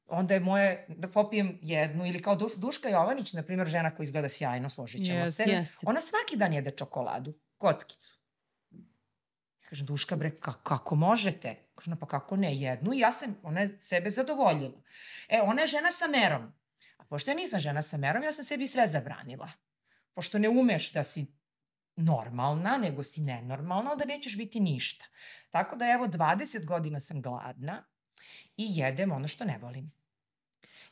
onda 0.07 0.33
je 0.33 0.39
moje 0.39 0.85
da 0.89 1.07
popijem 1.07 1.59
jednu, 1.61 2.05
ili 2.05 2.21
kao 2.21 2.35
Duš, 2.35 2.51
Duška 2.55 2.89
Jovanić, 2.89 3.33
na 3.33 3.43
primjer, 3.43 3.67
žena 3.67 3.95
koja 3.95 4.03
izgleda 4.03 4.29
sjajno, 4.29 4.69
složit 4.69 5.05
ćemo 5.05 5.19
Jeste, 5.19 5.43
se. 5.43 5.51
jeste. 5.51 5.85
Ona 5.89 6.01
svaki 6.01 6.37
dan 6.37 6.53
jede 6.53 6.71
čokoladu, 6.71 7.33
kockicu. 7.57 8.16
Kažem, 9.67 9.85
Duška, 9.85 10.15
bre, 10.15 10.31
ka, 10.39 10.53
kako 10.63 10.95
možete? 10.95 11.55
Kažem, 11.75 11.97
pa 11.99 12.07
kako 12.07 12.35
ne, 12.35 12.55
jednu 12.55 12.93
i 12.93 12.99
ja 12.99 13.11
sam, 13.11 13.35
ona 13.43 13.61
je 13.61 13.77
sebe 13.81 14.09
zadovoljila. 14.09 14.81
E, 15.29 15.41
ona 15.43 15.61
je 15.61 15.67
žena 15.67 15.91
sa 15.91 16.07
merom. 16.07 16.53
A 16.97 17.03
pošto 17.03 17.31
ja 17.31 17.35
nisam 17.35 17.59
žena 17.59 17.81
sa 17.81 17.97
merom, 17.97 18.23
ja 18.23 18.31
sam 18.31 18.45
sebi 18.45 18.67
sve 18.67 18.87
zabranila. 18.87 19.49
Pošto 20.13 20.39
ne 20.39 20.49
umeš 20.49 20.91
da 20.93 21.03
si 21.03 21.25
normalna, 21.95 22.77
nego 22.77 23.03
si 23.03 23.21
nenormalna, 23.21 23.91
onda 23.91 24.05
nećeš 24.05 24.37
biti 24.37 24.59
ništa. 24.59 25.05
Tako 25.49 25.75
da 25.75 25.91
evo 25.91 26.07
20 26.07 26.65
godina 26.65 26.99
sam 26.99 27.21
gladna 27.21 27.83
i 28.57 28.65
jedem 28.67 29.11
ono 29.11 29.27
što 29.27 29.45
ne 29.45 29.57
volim. 29.57 29.91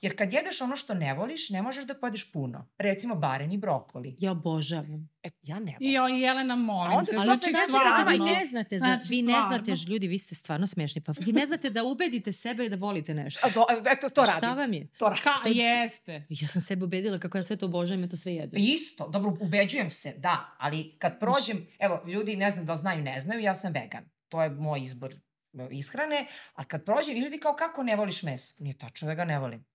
Jer 0.06 0.18
kad 0.18 0.34
jedeš 0.34 0.62
ono 0.62 0.76
što 0.76 0.94
ne 0.94 1.14
voliš, 1.14 1.50
ne 1.50 1.62
možeš 1.62 1.84
da 1.86 1.94
pojedeš 1.96 2.32
puno. 2.32 2.68
Recimo 2.78 3.16
baren 3.16 3.52
i 3.52 3.58
brokoli. 3.58 4.16
Ja 4.20 4.32
obožavam. 4.32 5.10
E, 5.24 5.30
ja 5.44 5.56
ne 5.56 5.72
volim. 5.72 5.78
I 5.82 6.00
o, 6.00 6.08
Jelena, 6.08 6.56
molim. 6.56 6.94
A 6.94 6.98
onda 6.98 7.12
te, 7.12 7.18
Ali 7.18 7.26
znači, 7.26 7.40
sve 7.40 7.52
čekajte, 7.52 7.72
stvarno. 7.72 8.12
vi 8.12 8.32
ne 8.32 8.46
znate, 8.46 8.80
zna, 8.80 8.88
Znači, 8.88 9.08
vi 9.10 9.22
ne 9.22 9.34
stvarno. 9.34 9.64
znate, 9.64 9.92
ljudi, 9.92 10.08
vi 10.08 10.18
ste 10.18 10.36
stvarno 10.36 10.68
smešni, 10.68 11.02
pa 11.02 11.14
vi 11.20 11.34
ne 11.34 11.46
znate 11.46 11.70
da 11.70 11.84
ubedite 11.84 12.32
sebe 12.32 12.70
da 12.70 12.76
volite 12.78 13.14
nešto. 13.14 13.40
A 13.44 13.50
do, 13.50 13.66
eto, 13.88 14.10
to 14.10 14.22
radim. 14.22 14.38
Šta 14.38 14.54
vam 14.54 14.74
je? 14.74 14.88
To 14.90 15.06
radim. 15.06 15.24
Ka, 15.24 15.34
To 15.44 15.50
je- 15.50 15.56
jeste. 15.56 16.26
Ja 16.30 16.48
sam 16.48 16.62
sebe 16.62 16.86
ubedila 16.86 17.20
kako 17.20 17.38
ja 17.38 17.44
sve 17.44 17.56
to 17.56 17.66
obožavam 17.66 18.04
i 18.04 18.10
to 18.10 18.18
sve 18.18 18.34
jedem. 18.34 18.62
Isto, 18.64 19.10
dobro, 19.10 19.38
ubeđujem 19.42 19.90
se, 19.90 20.14
da, 20.18 20.56
ali 20.60 20.96
kad 21.00 21.20
prođem, 21.20 21.68
evo, 21.80 22.04
ljudi 22.08 22.36
ne 22.36 22.52
znam 22.52 22.66
da 22.66 22.76
znaju, 22.76 23.04
ne 23.04 23.20
znaju, 23.20 23.42
ja 23.42 23.56
sam 23.56 23.74
vegan. 23.74 24.04
To 24.30 24.44
je 24.44 24.50
moj 24.50 24.82
izbor 24.82 25.14
e, 25.54 25.68
ishrane, 25.72 26.26
a 26.54 26.64
kad 26.64 26.86
prođem, 26.86 27.18
i 27.18 27.22
ljudi 27.22 27.38
kao 27.38 27.54
kako 27.54 27.84
ne 27.84 27.96
voliš 27.96 28.24
meso? 28.24 28.56
Nije 28.60 28.78
tačno 28.78 29.08
da 29.08 29.14
ga 29.14 29.26
ne 29.26 29.40
volim. 29.40 29.66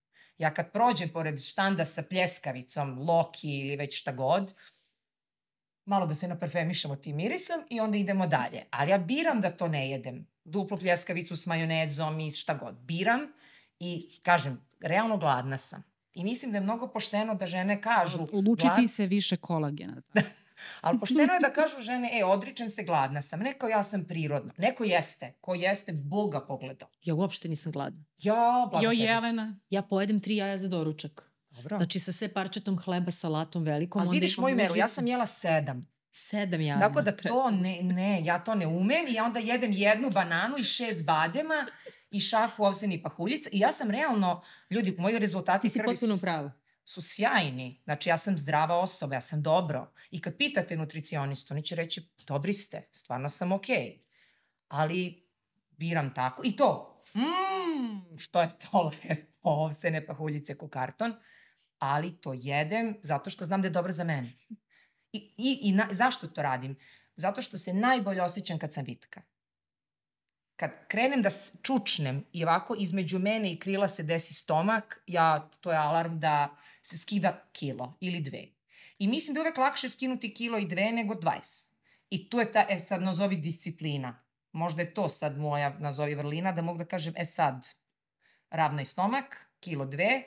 Ja 0.41 0.55
kad 0.55 0.72
prođem 0.72 1.09
pored 1.09 1.41
štanda 1.41 1.84
sa 1.84 2.03
pljeskavicom, 2.03 2.99
loki 2.99 3.59
ili 3.59 3.76
već 3.76 4.01
šta 4.01 4.12
god, 4.12 4.55
malo 5.84 6.07
da 6.07 6.14
se 6.14 6.28
naparfemišemo 6.28 6.97
tim 6.97 7.16
mirisom 7.16 7.61
i 7.70 7.80
onda 7.80 7.99
idemo 7.99 8.26
dalje. 8.26 8.64
Ali 8.70 8.91
ja 8.91 8.99
biram 8.99 9.41
da 9.41 9.51
to 9.51 9.68
ne 9.68 9.91
jedem. 9.91 10.26
Duplu 10.45 10.78
pljeskavicu 10.78 11.36
s 11.36 11.47
majonezom 11.47 12.20
i 12.20 12.30
šta 12.30 12.55
god. 12.55 12.74
Biram 12.74 13.20
i 13.78 14.20
kažem, 14.22 14.66
realno 14.80 15.16
gladna 15.16 15.57
sam. 15.57 15.84
I 16.12 16.24
mislim 16.24 16.53
da 16.53 16.59
je 16.59 16.62
mnogo 16.62 16.88
pošteno 16.88 17.34
da 17.34 17.47
žene 17.47 17.82
kažu... 17.82 18.26
Luči 18.32 18.66
glad- 18.66 18.88
se 18.88 19.07
više 19.07 19.36
kolagena. 19.36 20.03
Ali 20.81 20.99
pošteno 20.99 21.33
je 21.33 21.41
da 21.41 21.53
kažu 21.53 21.81
žene, 21.81 22.11
e, 22.19 22.25
odričem 22.25 22.69
se, 22.69 22.83
gladna 22.83 23.23
sam. 23.23 23.41
Neko 23.41 23.69
ja 23.69 23.83
sam 23.83 24.05
prirodno. 24.05 24.53
Neko 24.57 24.85
jeste. 24.85 25.33
Ko 25.41 25.55
jeste, 25.55 25.93
Boga 25.93 26.41
pogledao. 26.47 26.89
Ja 27.03 27.15
uopšte 27.15 27.49
nisam 27.49 27.73
gladna. 27.73 28.05
Ja, 28.19 28.69
blago 28.70 28.87
Jo. 28.87 28.93
Jelena. 28.93 29.59
Ja 29.70 29.82
pojedem 29.82 30.20
tri 30.20 30.37
jaja 30.37 30.59
za 30.59 30.69
doručak. 30.69 31.31
Dobro. 31.51 31.77
Znači 31.77 32.01
sa 32.01 32.12
sve 32.12 32.28
parčetom 32.28 32.78
hleba, 32.78 33.11
salatom 33.11 33.65
velikom. 33.65 34.03
Ali 34.03 34.11
vidiš 34.11 34.39
moju 34.39 34.57
meru, 34.57 34.77
ja 34.77 34.89
sam 34.89 35.07
jela 35.07 35.27
sedam. 35.27 35.91
Sedam 36.11 36.61
jaja. 36.61 36.81
Tako 36.81 37.03
da 37.03 37.16
to 37.28 37.51
ne, 37.51 37.78
ne, 37.82 38.24
ja 38.24 38.45
to 38.45 38.55
ne 38.55 38.66
umem 38.66 39.09
i 39.09 39.12
ja 39.12 39.24
onda 39.24 39.39
jedem 39.39 39.73
jednu 39.73 40.11
bananu 40.11 40.59
i 40.59 40.65
šest 40.65 41.07
badema 41.07 41.66
i 42.11 42.20
šahu 42.20 42.65
ovseni 42.65 43.03
pahuljica 43.03 43.51
i 43.53 43.59
ja 43.59 43.73
sam 43.73 43.91
realno, 43.91 44.43
ljudi, 44.70 44.97
moji 44.99 45.19
rezultati 45.19 45.62
Ti 45.62 45.69
si 45.69 45.78
krvi 45.78 45.93
potpuno 45.93 46.16
su, 46.16 46.23
pravo. 46.23 46.51
Su 46.91 47.03
sjajni. 47.03 47.81
Znači 47.85 48.09
ja 48.09 48.17
sam 48.17 48.39
zdrava 48.39 48.79
osoba, 48.79 49.15
ja 49.15 49.21
sam 49.21 49.43
dobro. 49.43 49.93
I 50.11 50.21
kad 50.21 50.37
pitate 50.37 50.77
nutricionistu, 50.77 51.55
oni 51.55 51.62
će 51.62 51.75
reći, 51.75 52.09
dobri 52.27 52.53
ste, 52.53 52.89
stvarno 52.93 53.29
sam 53.29 53.53
okej. 53.53 54.03
Ali 54.69 55.29
biram 55.71 56.15
tako. 56.15 56.43
I 56.45 56.57
to, 56.57 57.03
mmm, 57.15 58.19
što 58.19 58.41
je 58.41 58.49
to 58.49 58.83
lepo, 58.83 59.31
ovsene 59.43 60.07
pahuljice 60.07 60.59
ko 60.59 60.69
karton, 60.69 61.15
ali 61.79 62.21
to 62.21 62.33
jedem 62.33 62.99
zato 63.03 63.31
što 63.31 63.45
znam 63.45 63.62
da 63.62 63.69
je 63.69 63.73
dobro 63.73 63.93
za 63.93 64.05
mene. 64.05 64.29
I, 65.12 65.35
i, 65.37 65.59
i 65.62 65.73
na, 65.73 65.89
zašto 65.91 66.27
to 66.27 66.43
radim? 66.43 66.77
Zato 67.17 67.43
što 67.43 67.59
se 67.59 67.73
najbolje 67.73 68.23
osjećam 68.23 68.59
kad 68.59 68.73
sam 68.73 68.85
vitka. 68.85 69.23
Kad 70.57 70.71
krenem 70.89 71.23
da 71.23 71.31
čučnem 71.62 72.25
i 72.33 72.45
ovako 72.45 72.77
između 72.79 73.19
mene 73.19 73.53
i 73.53 73.59
krila 73.59 73.89
se 73.89 74.03
desi 74.03 74.35
stomak, 74.35 75.03
ja, 75.07 75.51
to 75.61 75.71
je 75.71 75.79
alarm 75.79 76.19
da 76.19 76.57
skida 76.99 77.49
kilo 77.53 77.97
ili 78.01 78.21
dve. 78.21 78.47
I 78.99 79.09
mislim 79.09 79.35
da 79.35 79.41
je 79.41 79.43
uvek 79.43 79.59
lakše 79.59 79.89
skinuti 79.89 80.35
kilo 80.35 80.59
i 80.59 80.67
dve 80.67 80.93
nego 80.93 81.15
20. 81.15 81.73
I 82.11 82.31
tu 82.31 82.39
je 82.39 82.53
ta, 82.53 82.67
e 82.69 82.79
sad 82.79 83.03
nazovi 83.03 83.37
disciplina. 83.37 84.23
Možda 84.53 84.83
je 84.83 84.95
to 84.95 85.09
sad 85.09 85.39
moja, 85.39 85.79
nazovi 85.79 86.15
vrlina, 86.15 86.53
da 86.53 86.62
mogu 86.62 86.79
da 86.79 86.85
kažem, 86.85 87.15
e 87.17 87.25
sad, 87.25 87.69
ravnaj 88.51 88.85
stomak, 88.85 89.51
kilo 89.61 89.87
dve 89.87 90.23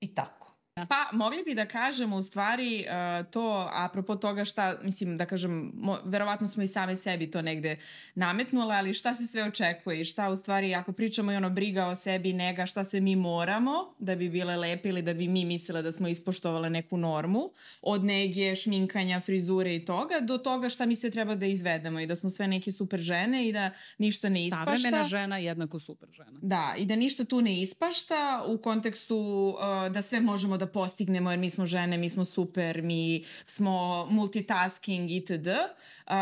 i 0.00 0.14
tako. 0.14 0.53
Pa, 0.74 1.08
mogli 1.12 1.42
bi 1.42 1.54
da 1.54 1.66
kažemo 1.66 2.16
u 2.16 2.22
stvari 2.22 2.86
uh, 2.88 3.30
to, 3.30 3.68
apropo 3.72 4.16
toga 4.16 4.44
šta, 4.44 4.78
mislim, 4.82 5.16
da 5.16 5.26
kažem, 5.26 5.72
mo, 5.74 5.98
verovatno 6.04 6.48
smo 6.48 6.62
i 6.62 6.66
same 6.66 6.96
sebi 6.96 7.30
to 7.30 7.42
negde 7.42 7.76
nametnule, 8.14 8.76
ali 8.76 8.94
šta 8.94 9.14
se 9.14 9.26
sve 9.26 9.44
očekuje 9.44 10.00
i 10.00 10.04
šta 10.04 10.30
u 10.30 10.36
stvari, 10.36 10.74
ako 10.74 10.92
pričamo 10.92 11.32
i 11.32 11.36
ono 11.36 11.50
briga 11.50 11.86
o 11.86 11.94
sebi, 11.94 12.32
nega, 12.32 12.66
šta 12.66 12.84
sve 12.84 13.00
mi 13.00 13.16
moramo 13.16 13.94
da 13.98 14.16
bi 14.16 14.28
bile 14.28 14.56
lepe 14.56 14.88
ili 14.88 15.02
da 15.02 15.14
bi 15.14 15.28
mi 15.28 15.44
mislile 15.44 15.82
da 15.82 15.92
smo 15.92 16.08
ispoštovale 16.08 16.70
neku 16.70 16.96
normu, 16.96 17.50
od 17.82 18.04
nege, 18.04 18.54
šminkanja, 18.54 19.20
frizure 19.20 19.76
i 19.76 19.84
toga, 19.84 20.20
do 20.20 20.38
toga 20.38 20.68
šta 20.68 20.86
mi 20.86 20.96
sve 20.96 21.10
treba 21.10 21.34
da 21.34 21.46
izvedemo 21.46 22.00
i 22.00 22.06
da 22.06 22.16
smo 22.16 22.30
sve 22.30 22.48
neke 22.48 22.72
super 22.72 23.00
žene 23.00 23.48
i 23.48 23.52
da 23.52 23.70
ništa 23.98 24.28
ne 24.28 24.46
ispašta. 24.46 24.76
Savremena 24.76 25.04
žena 25.04 25.38
jednako 25.38 25.78
super 25.78 26.08
žena. 26.12 26.38
Da, 26.42 26.74
i 26.78 26.86
da 26.86 26.96
ništa 26.96 27.24
tu 27.24 27.40
ne 27.40 27.60
ispašta 27.62 28.44
u 28.46 28.58
kontekstu 28.58 29.16
uh, 29.16 29.92
da 29.92 30.02
sve 30.02 30.20
možemo 30.20 30.56
da 30.56 30.63
da 30.64 30.72
postignemo 30.72 31.30
jer 31.30 31.38
mi 31.38 31.50
smo 31.50 31.66
žene, 31.66 31.98
mi 31.98 32.08
smo 32.08 32.24
super, 32.24 32.82
mi 32.82 33.24
smo 33.46 34.06
multitasking 34.10 35.10
itd. 35.10 35.48
Uh, 35.48 36.12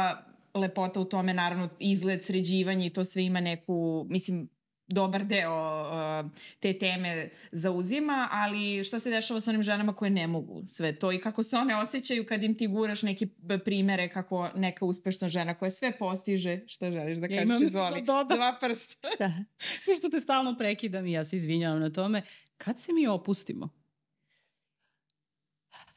lepota 0.54 1.00
u 1.00 1.04
tome 1.04 1.34
naravno 1.34 1.68
izgled, 1.78 2.24
sređivanje 2.24 2.86
i 2.86 2.90
to 2.90 3.04
sve 3.04 3.24
ima 3.24 3.40
neku, 3.40 4.06
mislim, 4.08 4.48
dobar 4.86 5.24
deo 5.24 5.82
uh, 5.82 6.30
te 6.60 6.78
teme 6.78 7.30
zauzima, 7.52 8.28
ali 8.32 8.84
šta 8.84 8.98
se 8.98 9.10
dešava 9.10 9.40
sa 9.40 9.50
onim 9.50 9.62
ženama 9.62 9.94
koje 9.94 10.10
ne 10.10 10.26
mogu 10.26 10.62
sve 10.68 10.98
to 10.98 11.12
i 11.12 11.18
kako 11.18 11.42
se 11.42 11.56
one 11.56 11.76
osjećaju 11.76 12.26
kad 12.26 12.42
im 12.42 12.54
ti 12.54 12.66
guraš 12.66 13.02
neke 13.02 13.26
primere 13.64 14.08
kako 14.08 14.48
neka 14.56 14.84
uspešna 14.84 15.28
žena 15.28 15.54
koja 15.54 15.70
sve 15.70 15.98
postiže, 15.98 16.60
šta 16.66 16.90
želiš 16.90 17.18
da 17.18 17.28
kažeš, 17.28 17.60
ja 17.60 17.66
izvoli, 17.66 18.02
do, 18.02 18.24
do. 18.24 18.34
dva 18.34 18.56
prsta. 18.60 19.08
Šta? 19.14 19.32
Pošto 19.86 20.08
te 20.08 20.20
stalno 20.20 20.58
prekidam 20.58 21.06
i 21.06 21.12
ja 21.12 21.24
se 21.24 21.36
izvinjavam 21.36 21.80
na 21.80 21.90
tome, 21.90 22.22
kad 22.56 22.80
se 22.80 22.92
mi 22.92 23.06
opustimo? 23.06 23.81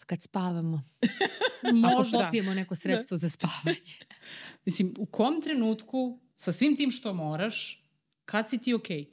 Kad 0.05 0.21
spavamo. 0.21 0.83
Možda. 1.73 2.17
Ako 2.17 2.25
popijemo 2.25 2.53
neko 2.53 2.75
sredstvo 2.75 3.15
da. 3.15 3.19
za 3.19 3.29
spavanje. 3.29 3.97
Mislim, 4.65 4.93
u 4.99 5.05
kom 5.05 5.41
trenutku, 5.41 6.19
sa 6.35 6.51
svim 6.51 6.75
tim 6.77 6.91
što 6.91 7.13
moraš, 7.13 7.83
kad 8.25 8.49
si 8.49 8.57
ti 8.57 8.73
okej? 8.73 8.97
Okay? 8.97 9.07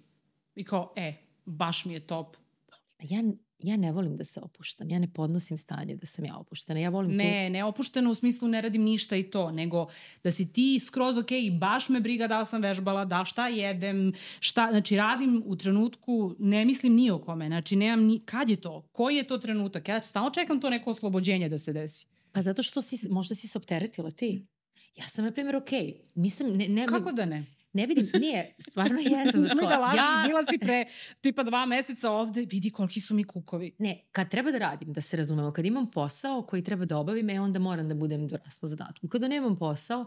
I 0.55 0.65
kao, 0.65 0.93
e, 0.97 1.15
baš 1.45 1.85
mi 1.85 1.93
je 1.93 2.07
top. 2.07 2.37
Ja 3.03 3.23
ja 3.63 3.77
ne 3.77 3.93
volim 3.93 4.17
da 4.17 4.25
se 4.25 4.41
opuštam. 4.41 4.91
Ja 4.91 4.99
ne 4.99 5.13
podnosim 5.13 5.59
stanje 5.59 5.97
da 5.97 6.07
sam 6.07 6.25
ja 6.25 6.37
opuštena. 6.37 6.81
Ja 6.81 6.91
volim 6.91 7.17
ne, 7.17 7.47
tu... 7.47 7.53
ne 7.53 7.65
opuštena 7.65 8.11
u 8.11 8.15
smislu 8.15 8.49
ne 8.49 8.61
radim 8.61 8.83
ništa 8.83 9.17
i 9.17 9.23
to, 9.23 9.51
nego 9.51 9.87
da 10.25 10.31
si 10.31 10.53
ti 10.53 10.79
skroz 10.81 11.19
ok 11.19 11.31
i 11.31 11.51
baš 11.51 11.89
me 11.89 12.01
briga 12.01 12.27
da 12.27 12.39
li 12.39 12.47
sam 12.47 12.63
vežbala, 12.63 13.05
da 13.05 13.25
šta 13.25 13.49
jedem, 13.49 14.13
šta, 14.41 14.69
znači 14.71 14.97
radim 14.97 15.43
u 15.47 15.57
trenutku, 15.57 16.35
ne 16.39 16.65
mislim 16.65 16.95
ni 16.95 17.11
o 17.11 17.19
kome, 17.19 17.47
znači 17.49 17.77
nemam 17.77 18.05
ni, 18.05 18.21
kad 18.25 18.51
je 18.51 18.57
to, 18.57 18.89
koji 18.93 19.17
je 19.17 19.27
to 19.27 19.39
trenutak, 19.39 19.89
ja 19.89 20.03
stalno 20.03 20.31
čekam 20.31 20.61
to 20.61 20.71
neko 20.71 20.91
oslobođenje 20.91 21.49
da 21.49 21.59
se 21.59 21.73
desi. 21.73 22.07
Pa 22.33 22.43
zato 22.43 22.63
što 22.63 22.83
si, 22.83 23.09
možda 23.11 23.35
si 23.35 23.49
se 23.49 23.59
opteretila 23.59 24.11
ti. 24.11 24.47
Ja 24.97 25.09
sam, 25.09 25.25
na 25.25 25.31
primjer, 25.31 25.57
okej. 25.57 25.81
Okay. 25.81 25.95
Nisam, 26.15 26.53
ne, 26.53 26.69
ne, 26.69 26.87
Kako 26.87 27.13
da 27.13 27.25
ne? 27.25 27.47
Ne 27.73 27.87
vidim, 27.87 28.11
nije, 28.21 28.55
stvarno 28.59 28.99
jesam. 29.11 29.43
Znaš 29.43 29.69
da 29.69 29.79
lažiš, 29.79 29.99
ja... 29.99 30.25
bila 30.27 30.45
si 30.51 30.59
pre 30.59 30.85
tipa 31.21 31.43
dva 31.43 31.67
meseca 31.67 32.11
ovde, 32.11 32.47
vidi 32.51 32.71
koliki 32.71 33.01
su 33.01 33.15
mi 33.15 33.25
kukovi. 33.25 33.75
Ne, 33.79 34.09
kad 34.13 34.31
treba 34.31 34.51
da 34.51 34.59
radim, 34.59 34.93
da 34.93 35.01
se 35.01 35.17
razumemo, 35.17 35.53
kad 35.53 35.67
imam 35.67 35.91
posao 35.91 36.43
koji 36.43 36.65
treba 36.65 36.85
da 36.85 36.99
obavim, 36.99 37.31
e 37.31 37.41
onda 37.41 37.59
moram 37.59 37.89
da 37.89 37.95
budem 37.95 38.29
dorasla 38.29 38.69
zadatku. 38.69 39.09
Kada 39.09 39.29
nemam 39.29 39.57
posao, 39.57 40.07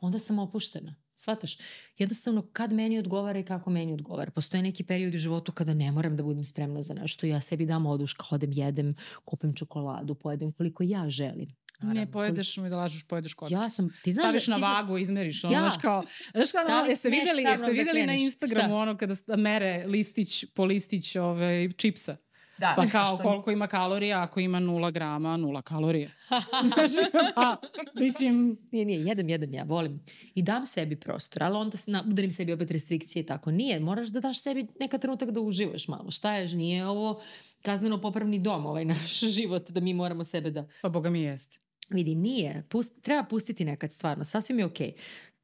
onda 0.00 0.18
sam 0.18 0.38
opuštena. 0.38 0.94
Svataš? 1.16 1.58
Jednostavno, 1.98 2.46
kad 2.52 2.72
meni 2.72 2.98
odgovara 2.98 3.38
i 3.38 3.42
kako 3.42 3.70
meni 3.70 3.92
odgovara. 3.92 4.30
Postoje 4.30 4.62
neki 4.62 4.84
period 4.84 5.14
u 5.14 5.18
životu 5.18 5.52
kada 5.52 5.74
ne 5.74 5.92
moram 5.92 6.16
da 6.16 6.22
budem 6.22 6.44
spremna 6.44 6.82
za 6.82 6.94
nešto. 6.94 7.26
Ja 7.26 7.40
sebi 7.40 7.66
dam 7.66 7.86
oduška, 7.86 8.24
odem, 8.30 8.52
jedem, 8.52 8.94
kupim 9.24 9.54
čokoladu, 9.54 10.14
pojedem 10.14 10.52
koliko 10.52 10.82
ja 10.82 11.10
želim. 11.10 11.48
Naravno. 11.80 12.00
Ne, 12.00 12.10
pojedeš 12.10 12.56
mi 12.56 12.70
da 12.70 12.76
lažeš, 12.76 13.02
pojedeš 13.02 13.34
kockicu. 13.34 13.60
Ja 13.60 13.70
sam, 13.70 13.90
ti 14.02 14.12
znaš, 14.12 14.24
Staviš 14.24 14.46
da, 14.46 14.56
na 14.56 14.66
vagu, 14.66 14.98
izmeriš, 14.98 15.44
ono, 15.44 15.54
ja. 15.54 15.60
znaš 15.60 15.82
kao, 15.82 16.02
znaš 16.34 16.52
kao, 16.52 16.64
da 16.64 16.86
jeste 16.88 17.10
videli, 17.10 17.42
jeste 17.42 17.70
videli 17.70 18.00
da 18.00 18.06
na 18.06 18.14
Instagramu 18.14 18.68
Šta? 18.68 18.76
ono 18.76 18.96
kada 18.96 19.14
mere 19.36 19.84
listić 19.86 20.44
po 20.54 20.64
listić 20.64 21.16
ove, 21.16 21.30
ovaj, 21.30 21.72
čipsa. 21.72 22.16
Da, 22.58 22.74
pa 22.76 22.86
kao 22.86 23.16
koliko 23.16 23.50
ima 23.50 23.66
kalorija, 23.66 24.22
ako 24.22 24.40
ima 24.40 24.60
nula 24.60 24.90
grama, 24.90 25.36
nula 25.36 25.62
kalorija. 25.62 26.10
znači, 26.74 27.10
a, 27.36 27.56
mislim... 27.94 28.58
Nije, 28.70 28.84
nije, 28.84 29.04
jedem, 29.04 29.28
jedem, 29.28 29.54
ja 29.54 29.64
volim. 29.64 30.04
I 30.34 30.42
dam 30.42 30.66
sebi 30.66 30.96
prostor, 30.96 31.42
ali 31.42 31.56
onda 31.56 31.76
na, 31.86 32.04
udarim 32.10 32.30
sebi 32.30 32.52
opet 32.52 32.70
restrikcije 32.70 33.22
i 33.22 33.26
tako. 33.26 33.50
Nije, 33.50 33.80
moraš 33.80 34.08
da 34.08 34.20
daš 34.20 34.42
sebi 34.42 34.66
neka 34.80 34.98
trenutak 34.98 35.30
da 35.30 35.40
uživaš 35.40 35.88
malo. 35.88 36.10
Šta 36.10 36.34
je, 36.34 36.56
nije 36.56 36.86
ovo 36.86 37.20
kazneno 37.62 38.00
popravni 38.00 38.38
dom, 38.38 38.66
ovaj 38.66 38.84
naš 38.84 39.20
život, 39.36 39.70
da 39.70 39.80
mi 39.80 39.94
moramo 39.94 40.24
sebe 40.24 40.50
da... 40.50 40.68
Pa 40.82 40.88
boga 40.88 41.10
mi 41.10 41.22
jeste. 41.22 41.63
Vidi, 41.90 42.14
nije. 42.14 42.64
Pust, 42.68 43.02
treba 43.02 43.24
pustiti 43.24 43.64
nekad 43.64 43.92
stvarno. 43.92 44.24
Sasvim 44.24 44.58
je 44.58 44.64
okej. 44.64 44.92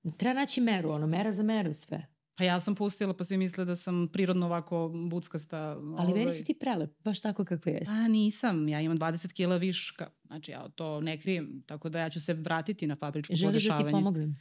Okay. 0.05 0.17
Treba 0.17 0.41
naći 0.41 0.61
meru, 0.61 0.91
ono, 0.91 1.07
mera 1.07 1.33
za 1.33 1.43
meru 1.43 1.75
sve. 1.75 2.07
Pa 2.41 2.45
ja 2.45 2.61
sam 2.61 2.75
pustila, 2.75 3.15
pa 3.15 3.25
svi 3.25 3.37
misle 3.37 3.65
da 3.65 3.77
sam 3.77 4.09
prirodno 4.13 4.47
ovako 4.47 4.89
buckasta. 5.11 5.59
Ali 5.71 6.13
ovaj... 6.13 6.15
meni 6.15 6.33
si 6.33 6.45
ti 6.45 6.55
prelep, 6.55 7.03
baš 7.05 7.21
tako 7.21 7.45
kako 7.45 7.69
jesi. 7.69 7.91
A 7.91 8.09
nisam, 8.09 8.69
ja 8.69 8.81
imam 8.81 8.99
20 8.99 9.33
kila 9.33 9.57
viška. 9.57 10.11
Znači 10.27 10.51
ja 10.51 10.69
to 10.69 11.01
ne 11.01 11.21
krijem, 11.21 11.63
tako 11.67 11.89
da 11.89 11.99
ja 11.99 12.11
ću 12.11 12.21
se 12.21 12.35
vratiti 12.35 12.87
na 12.87 12.97
fabričko 12.97 13.35
Želiš 13.35 13.53
podešavanje. 13.53 13.91
Želiš 13.91 13.93
da 13.93 13.99
ti 13.99 14.03
pomognem? 14.03 14.37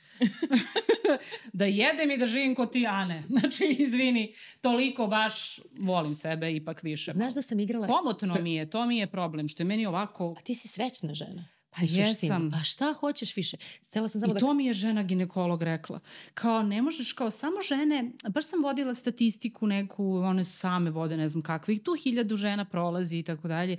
da 1.59 1.65
jedem 1.65 2.11
i 2.11 2.17
da 2.17 2.25
živim 2.25 2.55
kod 2.55 2.71
ti 2.71 2.87
Ane. 2.87 3.23
Znači, 3.39 3.75
izvini, 3.79 4.33
toliko 4.61 5.07
baš 5.07 5.59
volim 5.79 6.15
sebe 6.15 6.55
ipak 6.55 6.83
više. 6.83 7.11
Znaš 7.11 7.33
da 7.33 7.41
sam 7.41 7.59
igrala... 7.59 7.87
Pomotno 7.87 8.41
mi 8.41 8.55
je, 8.55 8.69
to 8.69 8.85
mi 8.85 8.97
je 8.97 9.07
problem, 9.07 9.47
što 9.47 9.63
je 9.63 9.67
meni 9.67 9.85
ovako... 9.85 10.35
A 10.37 10.41
ti 10.41 10.55
si 10.55 10.67
srećna 10.67 11.13
žena. 11.13 11.45
Pa 11.69 11.81
jesam. 11.81 12.51
Pa 12.51 12.63
šta 12.63 12.93
hoćeš 12.93 13.35
više? 13.35 13.57
Stela 13.81 14.07
sam 14.07 14.21
samo 14.21 14.31
I 14.31 14.33
da... 14.33 14.39
to 14.39 14.53
mi 14.53 14.65
je 14.65 14.73
žena 14.73 15.03
ginekolog 15.03 15.63
rekla. 15.63 15.99
Kao 16.33 16.63
ne 16.63 16.81
možeš, 16.81 17.13
kao 17.13 17.29
samo 17.29 17.61
žene, 17.61 18.11
baš 18.29 18.45
sam 18.47 18.63
vodila 18.63 18.93
statistiku 18.93 19.67
neku, 19.67 20.15
one 20.15 20.43
same 20.43 20.89
vode, 20.89 21.17
ne 21.17 21.27
znam 21.27 21.41
kakvih, 21.41 21.81
tu 21.83 21.95
hiljadu 22.03 22.37
žena 22.37 22.65
prolazi 22.65 23.17
i 23.17 23.23
tako 23.23 23.47
dalje. 23.47 23.77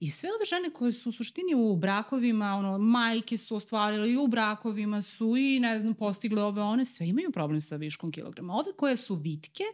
I 0.00 0.10
sve 0.10 0.28
ove 0.36 0.44
žene 0.44 0.70
koje 0.70 0.92
su 0.92 1.08
u 1.08 1.12
suštini 1.12 1.54
u 1.54 1.76
brakovima, 1.76 2.54
ono, 2.54 2.78
majke 2.78 3.36
su 3.36 3.56
ostvarile 3.56 4.10
i 4.10 4.16
u 4.16 4.26
brakovima 4.26 5.02
su 5.02 5.36
i, 5.36 5.60
ne 5.60 5.80
znam, 5.80 5.94
postigle 5.94 6.42
ove, 6.42 6.62
one 6.62 6.84
sve 6.84 7.08
imaju 7.08 7.30
problem 7.30 7.60
sa 7.60 7.76
viškom 7.76 8.12
kilograma. 8.12 8.54
Ove 8.54 8.72
koje 8.76 8.96
su 8.96 9.14
vitke, 9.14 9.64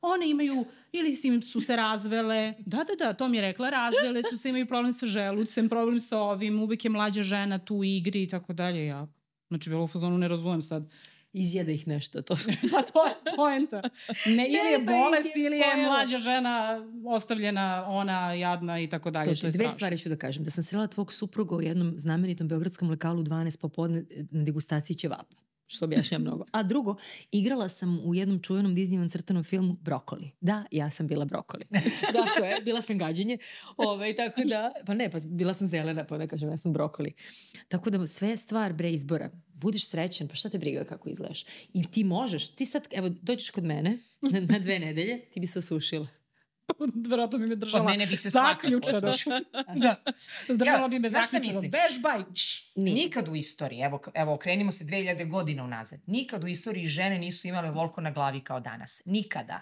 one 0.00 0.30
imaju, 0.30 0.64
ili 0.92 1.12
su 1.42 1.60
se 1.60 1.76
razvele, 1.76 2.54
da, 2.58 2.76
da, 2.84 3.04
da, 3.04 3.12
to 3.12 3.28
mi 3.28 3.36
je 3.36 3.40
rekla, 3.40 3.70
razvele 3.70 4.22
su 4.22 4.38
se, 4.38 4.48
imaju 4.48 4.66
problem 4.66 4.92
sa 4.92 5.06
želucem, 5.06 5.68
problem 5.68 6.00
sa 6.00 6.18
ovim, 6.18 6.62
uvek 6.62 6.84
je 6.84 6.90
mlađa 6.90 7.22
žena 7.22 7.58
tu 7.58 7.76
u 7.76 7.84
igri 7.84 8.22
i 8.22 8.28
tako 8.28 8.52
dalje. 8.52 8.86
Ja, 8.86 9.06
znači, 9.48 9.70
bilo 9.70 9.84
u 9.84 9.88
fazonu 9.88 10.18
ne 10.18 10.28
razumem 10.28 10.62
sad 10.62 10.90
izjede 11.36 11.74
ih 11.74 11.88
nešto. 11.88 12.22
To. 12.22 12.36
pa 12.72 12.82
to 12.82 13.06
je 13.06 13.14
poenta. 13.36 13.82
Ne, 14.26 14.46
ili 14.46 14.72
je 14.72 14.78
bolest, 14.78 15.36
ili 15.36 15.58
je 15.58 15.76
mlađa 15.76 16.18
žena 16.18 16.82
ostavljena, 17.06 17.86
ona 17.88 18.32
jadna 18.32 18.80
i 18.80 18.88
tako 18.88 19.10
dalje. 19.10 19.36
Slušaj, 19.36 19.50
dve 19.50 19.70
stvari 19.70 19.98
ću 19.98 20.08
da 20.08 20.16
kažem. 20.16 20.44
Da 20.44 20.50
sam 20.50 20.64
srela 20.64 20.86
tvog 20.86 21.12
supruga 21.12 21.56
u 21.56 21.62
jednom 21.62 21.94
znamenitom 21.96 22.48
beogradskom 22.48 22.90
lokalu 22.90 23.22
12 23.22 23.60
popodne 23.60 24.04
na 24.30 24.44
degustaciji 24.44 24.96
ćevapa 24.96 25.45
što 25.66 25.84
objašnja 25.84 26.18
mnogo. 26.18 26.44
A 26.52 26.62
drugo, 26.62 26.96
igrala 27.32 27.68
sam 27.68 28.00
u 28.04 28.14
jednom 28.14 28.40
čuvenom 28.42 28.76
Disneyovom 28.76 29.10
crtanom 29.10 29.44
filmu 29.44 29.76
Brokoli. 29.80 30.30
Da, 30.40 30.64
ja 30.70 30.90
sam 30.90 31.06
bila 31.06 31.24
brokoli. 31.24 31.64
dakle, 32.18 32.60
bila 32.64 32.82
sam 32.82 32.98
gađenje. 32.98 33.38
Ove, 33.76 33.88
ovaj, 33.88 34.16
tako 34.16 34.40
da, 34.44 34.72
pa 34.86 34.94
ne, 34.94 35.10
pa 35.10 35.18
bila 35.24 35.54
sam 35.54 35.66
zelena, 35.66 36.04
pa 36.04 36.18
da 36.18 36.26
kažem, 36.26 36.48
ja 36.48 36.56
sam 36.56 36.72
brokoli. 36.72 37.12
Tako 37.68 37.90
da 37.90 38.06
sve 38.06 38.28
je 38.28 38.36
stvar 38.36 38.72
bre 38.72 38.92
izbora. 38.92 39.30
Budiš 39.48 39.88
srećen, 39.88 40.28
pa 40.28 40.34
šta 40.34 40.48
te 40.48 40.58
briga 40.58 40.84
kako 40.84 41.08
izgledaš. 41.08 41.44
I 41.72 41.90
ti 41.90 42.04
možeš, 42.04 42.48
ti 42.48 42.66
sad, 42.66 42.88
evo, 42.90 43.08
dođeš 43.22 43.50
kod 43.50 43.64
mene 43.64 43.98
na, 44.20 44.40
na 44.40 44.58
dve 44.58 44.78
nedelje, 44.78 45.30
ti 45.30 45.40
bi 45.40 45.46
se 45.46 45.58
osušila. 45.58 46.15
Verovatno 47.10 47.38
bi 47.38 47.46
me 47.46 47.56
držala 47.56 47.84
Od 47.84 47.90
mene 47.90 48.06
bi 48.06 48.16
se 48.16 48.30
zaključano. 48.30 49.00
da. 49.82 50.02
Držala 50.48 50.82
ja, 50.82 50.88
bi 50.88 50.98
me 50.98 51.10
zaključano. 51.10 51.60
Vežbaj. 51.60 52.22
Nikad 52.74 53.28
u 53.28 53.36
istoriji, 53.36 53.80
evo, 53.80 54.00
evo 54.14 54.34
okrenimo 54.34 54.72
se 54.72 54.84
2000 54.84 55.30
godina 55.30 55.64
unazad, 55.64 56.00
nikad 56.06 56.44
u 56.44 56.46
istoriji 56.46 56.86
žene 56.86 57.18
nisu 57.18 57.48
imale 57.48 57.70
volko 57.70 58.00
na 58.00 58.10
glavi 58.10 58.40
kao 58.40 58.60
danas. 58.60 59.02
Nikada. 59.04 59.60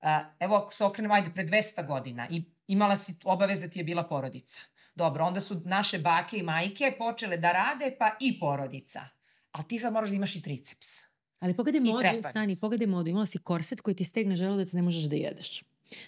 Uh, 0.00 0.08
evo 0.40 0.56
ako 0.56 0.72
se 0.72 0.84
okrenemo, 0.84 1.14
ajde, 1.14 1.30
pre 1.34 1.44
200 1.44 1.86
godina 1.86 2.28
i 2.30 2.44
imala 2.66 2.96
si, 2.96 3.14
obaveza 3.24 3.68
ti 3.68 3.78
je 3.78 3.84
bila 3.84 4.04
porodica. 4.08 4.60
Dobro, 4.94 5.24
onda 5.24 5.40
su 5.40 5.62
naše 5.64 5.98
bake 5.98 6.36
i 6.36 6.42
majke 6.42 6.94
počele 6.98 7.36
da 7.36 7.52
rade, 7.52 7.96
pa 7.98 8.10
i 8.20 8.38
porodica. 8.40 9.08
Ali 9.52 9.64
ti 9.68 9.78
sad 9.78 9.92
moraš 9.92 10.08
da 10.08 10.16
imaš 10.16 10.36
i 10.36 10.42
triceps. 10.42 10.86
Ali 11.38 11.56
pogledaj 11.56 11.80
modu, 11.80 12.28
stani, 12.30 12.56
pogledaj 12.56 12.86
modu. 12.86 13.10
Imala 13.10 13.26
si 13.26 13.38
korset 13.38 13.80
koji 13.80 13.94
ti 13.94 14.04
stegne 14.04 14.36
želudac, 14.36 14.72
ne 14.72 14.82
možeš 14.82 15.04
da 15.04 15.16
jedeš. 15.16 15.62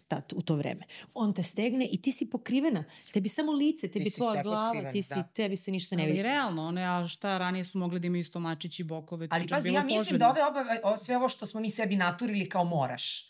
Tad, 0.08 0.32
u 0.36 0.42
to 0.42 0.56
vreme. 0.56 0.84
On 1.14 1.34
te 1.34 1.42
stegne 1.42 1.88
i 1.92 2.02
ti 2.02 2.12
si 2.12 2.30
pokrivena. 2.30 2.84
Tebi 3.12 3.28
samo 3.28 3.52
lice, 3.52 3.88
tebi 3.88 4.10
si 4.10 4.20
tvoja 4.20 4.42
glava, 4.42 4.90
ti 4.90 5.02
si, 5.02 5.14
da. 5.14 5.22
tebi 5.22 5.56
se 5.56 5.70
ništa 5.70 5.96
ne 5.96 6.02
Ali 6.02 6.12
vidi. 6.12 6.22
realno, 6.22 6.66
one, 6.66 6.84
a 6.84 7.08
šta 7.08 7.38
ranije 7.38 7.64
su 7.64 7.78
mogli 7.78 8.00
da 8.00 8.06
imaju 8.06 8.24
stomačići, 8.24 8.84
bokove, 8.84 9.28
Ali 9.30 9.48
pazi, 9.48 9.72
ja 9.72 9.82
mislim 9.84 9.98
poželjno. 9.98 10.18
da 10.18 10.28
ove 10.28 10.44
obave, 10.44 10.80
o, 10.84 10.96
sve 10.96 11.16
ovo 11.16 11.28
što 11.28 11.46
smo 11.46 11.60
mi 11.60 11.70
sebi 11.70 11.96
naturili 11.96 12.48
kao 12.48 12.64
moraš, 12.64 13.28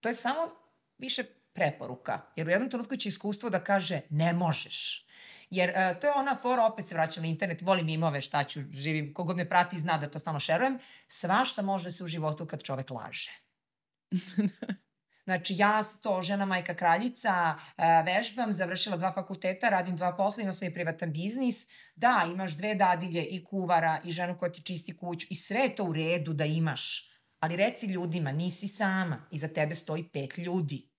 to 0.00 0.08
je 0.08 0.14
samo 0.14 0.50
više 0.98 1.24
preporuka. 1.52 2.20
Jer 2.36 2.46
u 2.46 2.50
jednom 2.50 2.70
trenutku 2.70 2.96
će 2.96 3.08
iskustvo 3.08 3.50
da 3.50 3.64
kaže 3.64 4.00
ne 4.10 4.32
možeš. 4.32 5.06
Jer 5.50 5.70
uh, 5.70 6.00
to 6.00 6.06
je 6.06 6.12
ona 6.12 6.36
fora, 6.42 6.66
opet 6.66 6.88
se 6.88 6.94
vraćam 6.94 7.22
na 7.22 7.28
internet, 7.28 7.62
volim 7.62 7.88
imove, 7.88 8.20
šta 8.20 8.44
ću, 8.44 8.60
živim, 8.70 9.14
kogod 9.14 9.36
me 9.36 9.48
prati 9.48 9.78
zna 9.78 9.98
da 9.98 10.10
to 10.10 10.18
stalno 10.18 10.40
šerujem, 10.40 10.78
svašta 11.06 11.62
može 11.62 11.90
se 11.90 12.04
u 12.04 12.06
životu 12.06 12.46
kad 12.46 12.62
čovek 12.62 12.90
laže. 12.90 13.30
Znači, 15.24 15.54
ja 15.58 15.80
to, 16.02 16.22
žena 16.22 16.44
majka 16.44 16.74
kraljica, 16.74 17.54
e, 17.76 18.02
vežbam, 18.06 18.52
završila 18.52 18.96
dva 18.96 19.12
fakulteta, 19.12 19.68
radim 19.68 19.96
dva 19.96 20.16
posla, 20.16 20.42
imam 20.42 20.52
svoj 20.52 20.74
privatan 20.74 21.12
biznis. 21.12 21.68
Da, 21.96 22.28
imaš 22.32 22.56
dve 22.56 22.74
dadilje 22.74 23.24
i 23.24 23.44
kuvara 23.44 24.00
i 24.04 24.12
ženu 24.12 24.38
koja 24.38 24.52
ti 24.52 24.62
čisti 24.62 24.96
kuću 24.96 25.26
i 25.30 25.34
sve 25.34 25.60
je 25.60 25.76
to 25.76 25.84
u 25.84 25.92
redu 25.92 26.32
da 26.32 26.44
imaš. 26.44 27.10
Ali 27.40 27.56
reci 27.56 27.86
ljudima, 27.86 28.32
nisi 28.32 28.68
sama, 28.68 29.26
iza 29.30 29.48
tebe 29.48 29.74
stoji 29.74 30.08
pet 30.08 30.38
ljudi. 30.38 30.94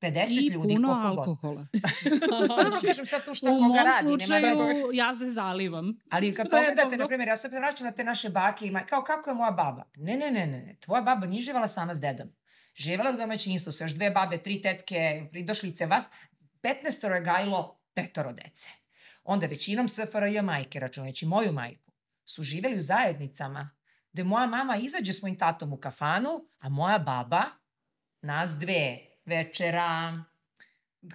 50 0.00 0.26
I 0.30 0.46
ljudi, 0.46 0.74
puno 0.74 0.88
alkohola. 0.92 1.66
Dobro, 2.30 2.72
kažem 2.86 3.06
sad 3.06 3.24
tu 3.24 3.34
šta 3.34 3.50
U 3.50 3.52
koga 3.52 3.66
mom 3.66 3.76
radi, 3.76 3.88
nema 3.88 4.00
slučaju 4.00 4.58
veze. 4.58 4.82
ja 4.92 5.14
se 5.14 5.24
zalivam. 5.24 5.98
Ali 6.10 6.34
kad 6.34 6.50
pogledate, 6.50 6.96
na 6.96 7.06
primjer, 7.06 7.28
ja 7.28 7.36
se 7.36 7.48
opet 7.48 7.58
vraćam 7.58 7.86
na 7.86 7.92
te 7.92 8.04
naše 8.04 8.30
bake 8.30 8.66
i 8.66 8.70
maj, 8.70 8.86
kao 8.86 9.02
kako 9.02 9.30
je 9.30 9.34
moja 9.34 9.50
baba? 9.50 9.84
Ne, 9.96 10.16
ne, 10.16 10.30
ne, 10.30 10.46
ne. 10.46 10.76
tvoja 10.80 11.02
baba 11.02 11.26
nije 11.26 11.42
živala 11.42 11.66
sama 11.66 11.94
s 11.94 12.00
dedom. 12.00 12.28
Živala 12.80 13.10
je 13.10 13.14
u 13.14 13.18
domaćinstvu 13.18 13.72
sa 13.72 13.84
još 13.84 13.92
dve 13.92 14.10
babe, 14.10 14.42
tri 14.42 14.62
tetke, 14.62 15.28
pridošlice 15.30 15.86
vas. 15.86 16.10
15 16.62 17.14
je 17.14 17.20
gajilo 17.20 17.80
petoro 17.94 18.32
dece. 18.32 18.68
Onda 19.24 19.46
većinom 19.46 19.88
SFRJ 19.88 20.40
majke, 20.42 20.80
računajući 20.80 21.26
moju 21.26 21.52
majku, 21.52 21.92
su 22.24 22.42
živeli 22.42 22.78
u 22.78 22.80
zajednicama 22.80 23.70
gde 24.12 24.24
moja 24.24 24.46
mama 24.46 24.76
izađe 24.76 25.12
s 25.12 25.22
mojim 25.22 25.38
tatom 25.38 25.72
u 25.72 25.76
kafanu, 25.76 26.48
a 26.58 26.68
moja 26.68 26.98
baba, 26.98 27.42
nas 28.22 28.50
dve, 28.50 28.98
večera, 29.24 30.24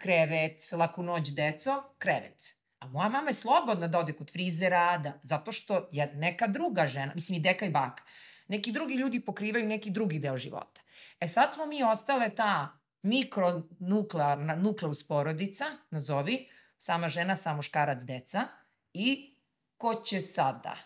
krevet, 0.01 0.69
laku 0.71 1.03
noć, 1.03 1.29
deco, 1.29 1.83
krevet. 1.97 2.55
A 2.79 2.87
moja 2.87 3.09
mama 3.09 3.29
je 3.29 3.33
slobodna 3.33 3.87
da 3.87 3.99
ode 3.99 4.13
kod 4.13 4.31
frizera, 4.31 4.97
da, 4.97 5.19
zato 5.23 5.51
što 5.51 5.89
je 5.91 6.13
neka 6.13 6.47
druga 6.47 6.87
žena, 6.87 7.11
mislim 7.15 7.37
i 7.37 7.41
deka 7.41 7.65
i 7.65 7.69
baka, 7.69 8.03
neki 8.47 8.71
drugi 8.71 8.95
ljudi 8.95 9.25
pokrivaju 9.25 9.67
neki 9.67 9.91
drugi 9.91 10.19
deo 10.19 10.37
života. 10.37 10.81
E 11.19 11.27
sad 11.27 11.53
smo 11.53 11.65
mi 11.65 11.83
ostale 11.83 12.29
ta 12.35 12.77
mikronuklearna, 13.01 14.55
nukleus 14.55 15.07
porodica, 15.07 15.65
nazovi, 15.91 16.49
sama 16.77 17.09
žena, 17.09 17.35
sam 17.35 17.55
muškarac, 17.55 18.03
deca, 18.03 18.47
i 18.93 19.35
ko 19.77 19.95
će 19.95 20.19
sada? 20.19 20.77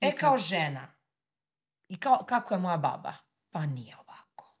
E, 0.00 0.08
I 0.08 0.12
kao 0.12 0.38
žena. 0.38 0.94
I 1.88 1.96
kao, 1.96 2.24
kako 2.28 2.54
je 2.54 2.60
moja 2.60 2.76
baba? 2.76 3.14
Pa 3.50 3.66
nije 3.66 3.96
ovako. 3.96 4.56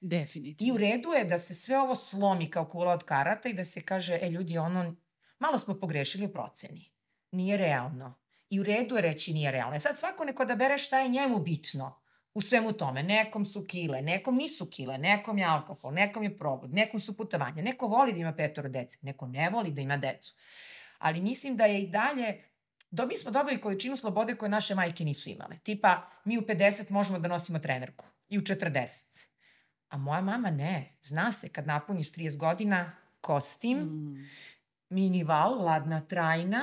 I 0.00 0.08
Definitivno. 0.08 0.74
u 0.74 0.78
redu 0.78 1.08
je 1.08 1.24
da 1.24 1.38
se 1.38 1.54
sve 1.54 1.78
ovo 1.78 1.94
slomi 1.94 2.50
kao 2.50 2.64
kula 2.64 2.92
od 2.92 3.04
karata 3.04 3.48
i 3.48 3.54
da 3.54 3.64
se 3.64 3.82
kaže, 3.82 4.18
e 4.22 4.30
ljudi, 4.30 4.58
ono, 4.58 4.96
malo 5.38 5.58
smo 5.58 5.80
pogrešili 5.80 6.26
u 6.26 6.32
proceni. 6.32 6.92
Nije 7.30 7.56
realno. 7.56 8.14
I 8.50 8.60
u 8.60 8.62
redu 8.62 8.96
je 8.96 9.02
reći 9.02 9.32
nije 9.32 9.50
realno. 9.50 9.76
E 9.76 9.80
sad 9.80 9.98
svako 9.98 10.24
neko 10.24 10.44
da 10.44 10.54
bere 10.54 10.78
šta 10.78 10.98
je 11.00 11.08
njemu 11.08 11.38
bitno 11.38 12.00
u 12.34 12.42
svemu 12.42 12.72
tome. 12.72 13.02
Nekom 13.02 13.44
su 13.44 13.66
kile, 13.66 14.02
nekom 14.02 14.36
nisu 14.36 14.66
kile, 14.70 14.98
nekom 14.98 15.38
je 15.38 15.44
alkohol, 15.44 15.92
nekom 15.92 16.22
je 16.22 16.38
provod, 16.38 16.74
nekom 16.74 17.00
su 17.00 17.16
putovanja. 17.16 17.62
Neko 17.62 17.86
voli 17.86 18.12
da 18.12 18.18
ima 18.18 18.32
petoro 18.34 18.68
dece, 18.68 18.98
neko 19.02 19.26
ne 19.26 19.50
voli 19.50 19.70
da 19.70 19.80
ima 19.80 19.96
decu. 19.96 20.34
Ali 20.98 21.20
mislim 21.20 21.56
da 21.56 21.64
je 21.64 21.82
i 21.82 21.86
dalje 21.86 22.42
Do, 22.90 23.06
mi 23.06 23.16
smo 23.16 23.30
dobili 23.30 23.60
količinu 23.60 23.96
slobode 23.96 24.34
koje 24.34 24.48
naše 24.48 24.74
majke 24.74 25.04
nisu 25.04 25.30
imale. 25.30 25.56
Tipa, 25.62 26.10
mi 26.24 26.38
u 26.38 26.40
50 26.40 26.90
možemo 26.90 27.18
da 27.18 27.28
nosimo 27.28 27.58
trenerku. 27.58 28.04
I 28.28 28.38
u 28.38 28.40
40. 28.40 29.26
A 29.88 29.96
moja 29.96 30.20
mama 30.20 30.50
ne. 30.50 30.98
Zna 31.02 31.32
se, 31.32 31.48
kad 31.48 31.66
napuniš 31.66 32.12
30 32.12 32.36
godina, 32.36 32.92
kostim, 33.20 33.78
Mm. 33.78 34.28
minival, 34.88 35.64
ladna 35.64 36.00
trajna. 36.00 36.62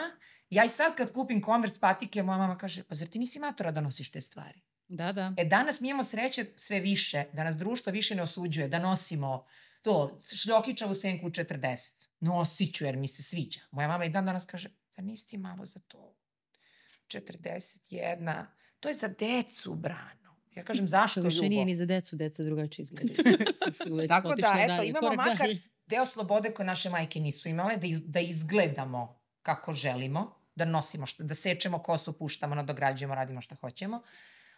Ja 0.53 0.65
i 0.65 0.69
sad 0.69 0.95
kad 0.95 1.11
kupim 1.11 1.41
Converse 1.43 1.80
patike, 1.80 2.23
moja 2.23 2.38
mama 2.38 2.57
kaže, 2.57 2.84
pa 2.84 2.95
zar 2.95 3.07
ti 3.07 3.19
nisi 3.19 3.39
matora 3.39 3.71
da 3.71 3.81
nosiš 3.81 4.11
te 4.11 4.21
stvari? 4.21 4.61
Da, 4.88 5.11
da. 5.11 5.34
E 5.38 5.45
danas 5.45 5.81
mi 5.81 5.89
imamo 5.89 6.03
sreće 6.03 6.45
sve 6.55 6.80
više, 6.80 7.25
da 7.34 7.43
nas 7.43 7.57
društvo 7.57 7.91
više 7.91 8.15
ne 8.15 8.21
osuđuje, 8.21 8.67
da 8.67 8.80
nosimo 8.80 9.45
to, 9.81 10.17
šljokičavu 10.35 10.93
senku 10.93 11.27
u 11.27 11.30
40. 11.30 12.07
Nosit 12.19 12.75
ću 12.75 12.85
jer 12.85 12.95
mi 12.97 13.07
se 13.07 13.23
sviđa. 13.23 13.59
Moja 13.71 13.88
mama 13.88 14.05
i 14.05 14.09
dan 14.09 14.25
danas 14.25 14.45
kaže, 14.45 14.69
da 14.95 15.01
nisi 15.03 15.27
ti 15.27 15.38
malo 15.38 15.65
za 15.65 15.80
to? 15.80 16.15
41. 17.07 18.45
To 18.80 18.89
je 18.89 18.93
za 18.93 19.07
decu, 19.07 19.73
Brano. 19.75 20.35
Ja 20.55 20.63
kažem, 20.63 20.88
zašto 20.88 21.21
To 21.21 21.25
više 21.25 21.38
ljubo? 21.38 21.49
nije 21.49 21.65
ni 21.65 21.75
za 21.75 21.85
decu, 21.85 22.15
deca 22.15 22.43
drugačije 22.43 22.88
već 23.97 24.07
Tako 24.07 24.35
da, 24.35 24.53
eto, 24.57 24.67
dalje, 24.67 24.89
imamo 24.89 25.01
korak 25.07 25.17
makar 25.17 25.38
dalje. 25.38 25.61
deo 25.88 26.05
slobode 26.05 26.53
koje 26.53 26.65
naše 26.65 26.89
majke 26.89 27.19
nisu 27.19 27.49
imale, 27.49 27.77
da, 27.77 27.88
iz, 27.88 28.11
da 28.11 28.19
izgledamo 28.19 29.19
kako 29.41 29.73
želimo, 29.73 30.43
da 30.55 30.65
nosimo, 30.65 31.05
što, 31.05 31.23
da 31.23 31.34
sečemo 31.34 31.80
kosu, 31.80 32.17
puštamo, 32.17 32.55
nadograđujemo, 32.55 33.15
radimo 33.15 33.41
šta 33.41 33.55
hoćemo. 33.55 34.01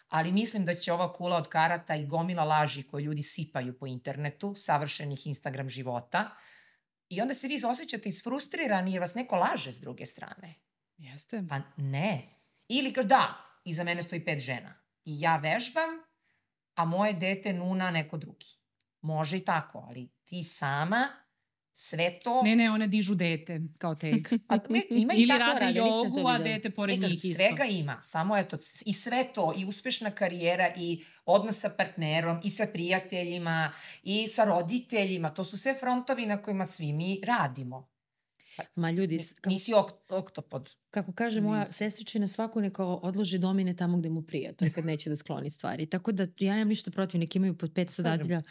Ali 0.09 0.31
mislim 0.31 0.65
da 0.65 0.73
će 0.73 0.93
ova 0.93 1.13
kula 1.13 1.37
od 1.37 1.47
karata 1.49 1.95
i 1.95 2.05
gomila 2.05 2.43
laži 2.43 2.83
koje 2.83 3.03
ljudi 3.03 3.23
sipaju 3.23 3.79
po 3.79 3.87
internetu, 3.87 4.53
savršenih 4.57 5.27
Instagram 5.27 5.69
života, 5.69 6.29
i 7.09 7.21
onda 7.21 7.33
se 7.33 7.47
vi 7.47 7.61
osjećate 7.69 8.09
isfrustrirani 8.09 8.93
jer 8.93 9.01
vas 9.01 9.15
neko 9.15 9.35
laže 9.35 9.71
s 9.71 9.79
druge 9.79 10.05
strane. 10.05 10.55
Jeste. 10.97 11.43
Pa 11.49 11.61
ne. 11.77 12.39
Ili 12.67 12.93
kao 12.93 13.03
da, 13.03 13.45
iza 13.65 13.83
mene 13.83 14.03
stoji 14.03 14.25
pet 14.25 14.39
žena. 14.39 14.73
I 15.05 15.19
ja 15.21 15.37
vežbam, 15.37 15.89
a 16.75 16.85
moje 16.85 17.13
dete 17.13 17.53
nuna 17.53 17.91
neko 17.91 18.17
drugi. 18.17 18.47
Može 19.01 19.37
i 19.37 19.45
tako, 19.45 19.85
ali 19.87 20.09
ti 20.25 20.43
sama 20.43 21.07
sve 21.77 22.19
to... 22.23 22.41
Ne, 22.43 22.55
ne, 22.55 22.71
one 22.71 22.87
dižu 22.87 23.15
dete 23.15 23.61
kao 23.77 23.95
take. 23.95 24.37
A, 24.47 24.57
me, 24.69 24.81
ima 24.89 25.13
i 25.13 25.17
Ili 25.17 25.27
tako 25.27 25.39
rade 25.39 25.65
rade, 25.65 25.77
jogu, 25.79 26.27
a 26.27 26.37
dete 26.37 26.69
pored 26.69 26.99
njih 26.99 27.13
isto. 27.15 27.35
svega 27.35 27.63
ima, 27.63 28.01
samo 28.01 28.37
eto, 28.37 28.57
i 28.85 28.93
sve 28.93 29.27
to, 29.33 29.53
i 29.57 29.65
uspešna 29.65 30.11
karijera, 30.11 30.71
i 30.77 31.03
odnos 31.25 31.59
sa 31.59 31.69
partnerom, 31.69 32.39
i 32.43 32.49
sa 32.49 32.67
prijateljima, 32.73 33.73
i 34.03 34.27
sa 34.27 34.43
roditeljima, 34.43 35.29
to 35.29 35.43
su 35.43 35.57
sve 35.57 35.73
frontovi 35.73 36.25
na 36.25 36.41
kojima 36.41 36.65
svi 36.65 36.93
mi 36.93 37.21
radimo. 37.23 37.87
Ma 38.75 38.91
ljudi, 38.91 39.19
kako, 39.35 39.49
Nisi 39.49 39.73
ok, 39.73 39.89
oktopod. 40.09 40.75
kako 40.89 41.11
kaže 41.13 41.41
moja 41.41 41.59
Nisam. 41.59 41.73
sestričina, 41.73 42.27
svako 42.27 42.61
neka 42.61 42.85
odloži 42.85 43.37
domine 43.37 43.75
tamo 43.75 43.97
gde 43.97 44.09
mu 44.09 44.21
prija. 44.21 44.53
To 44.53 44.65
je 44.65 44.71
kad 44.71 44.85
neće 44.85 45.09
da 45.09 45.15
skloni 45.15 45.49
stvari. 45.49 45.85
Tako 45.85 46.11
da 46.11 46.27
ja 46.39 46.53
nemam 46.53 46.67
ništa 46.67 46.91
protiv, 46.91 47.19
nek 47.19 47.35
imaju 47.35 47.57
pod 47.57 47.71
500 47.71 47.75
Kažem. 47.75 48.03
dadilja, 48.03 48.41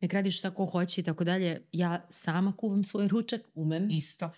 nek 0.00 0.12
radi 0.12 0.30
šta 0.30 0.50
ko 0.50 0.64
hoće 0.66 1.00
i 1.00 1.04
tako 1.04 1.24
dalje. 1.24 1.62
Ja 1.72 2.06
sama 2.08 2.52
kuvam 2.52 2.84
svoj 2.84 3.08
ručak, 3.08 3.40
umem. 3.54 3.90
Isto. 3.90 4.30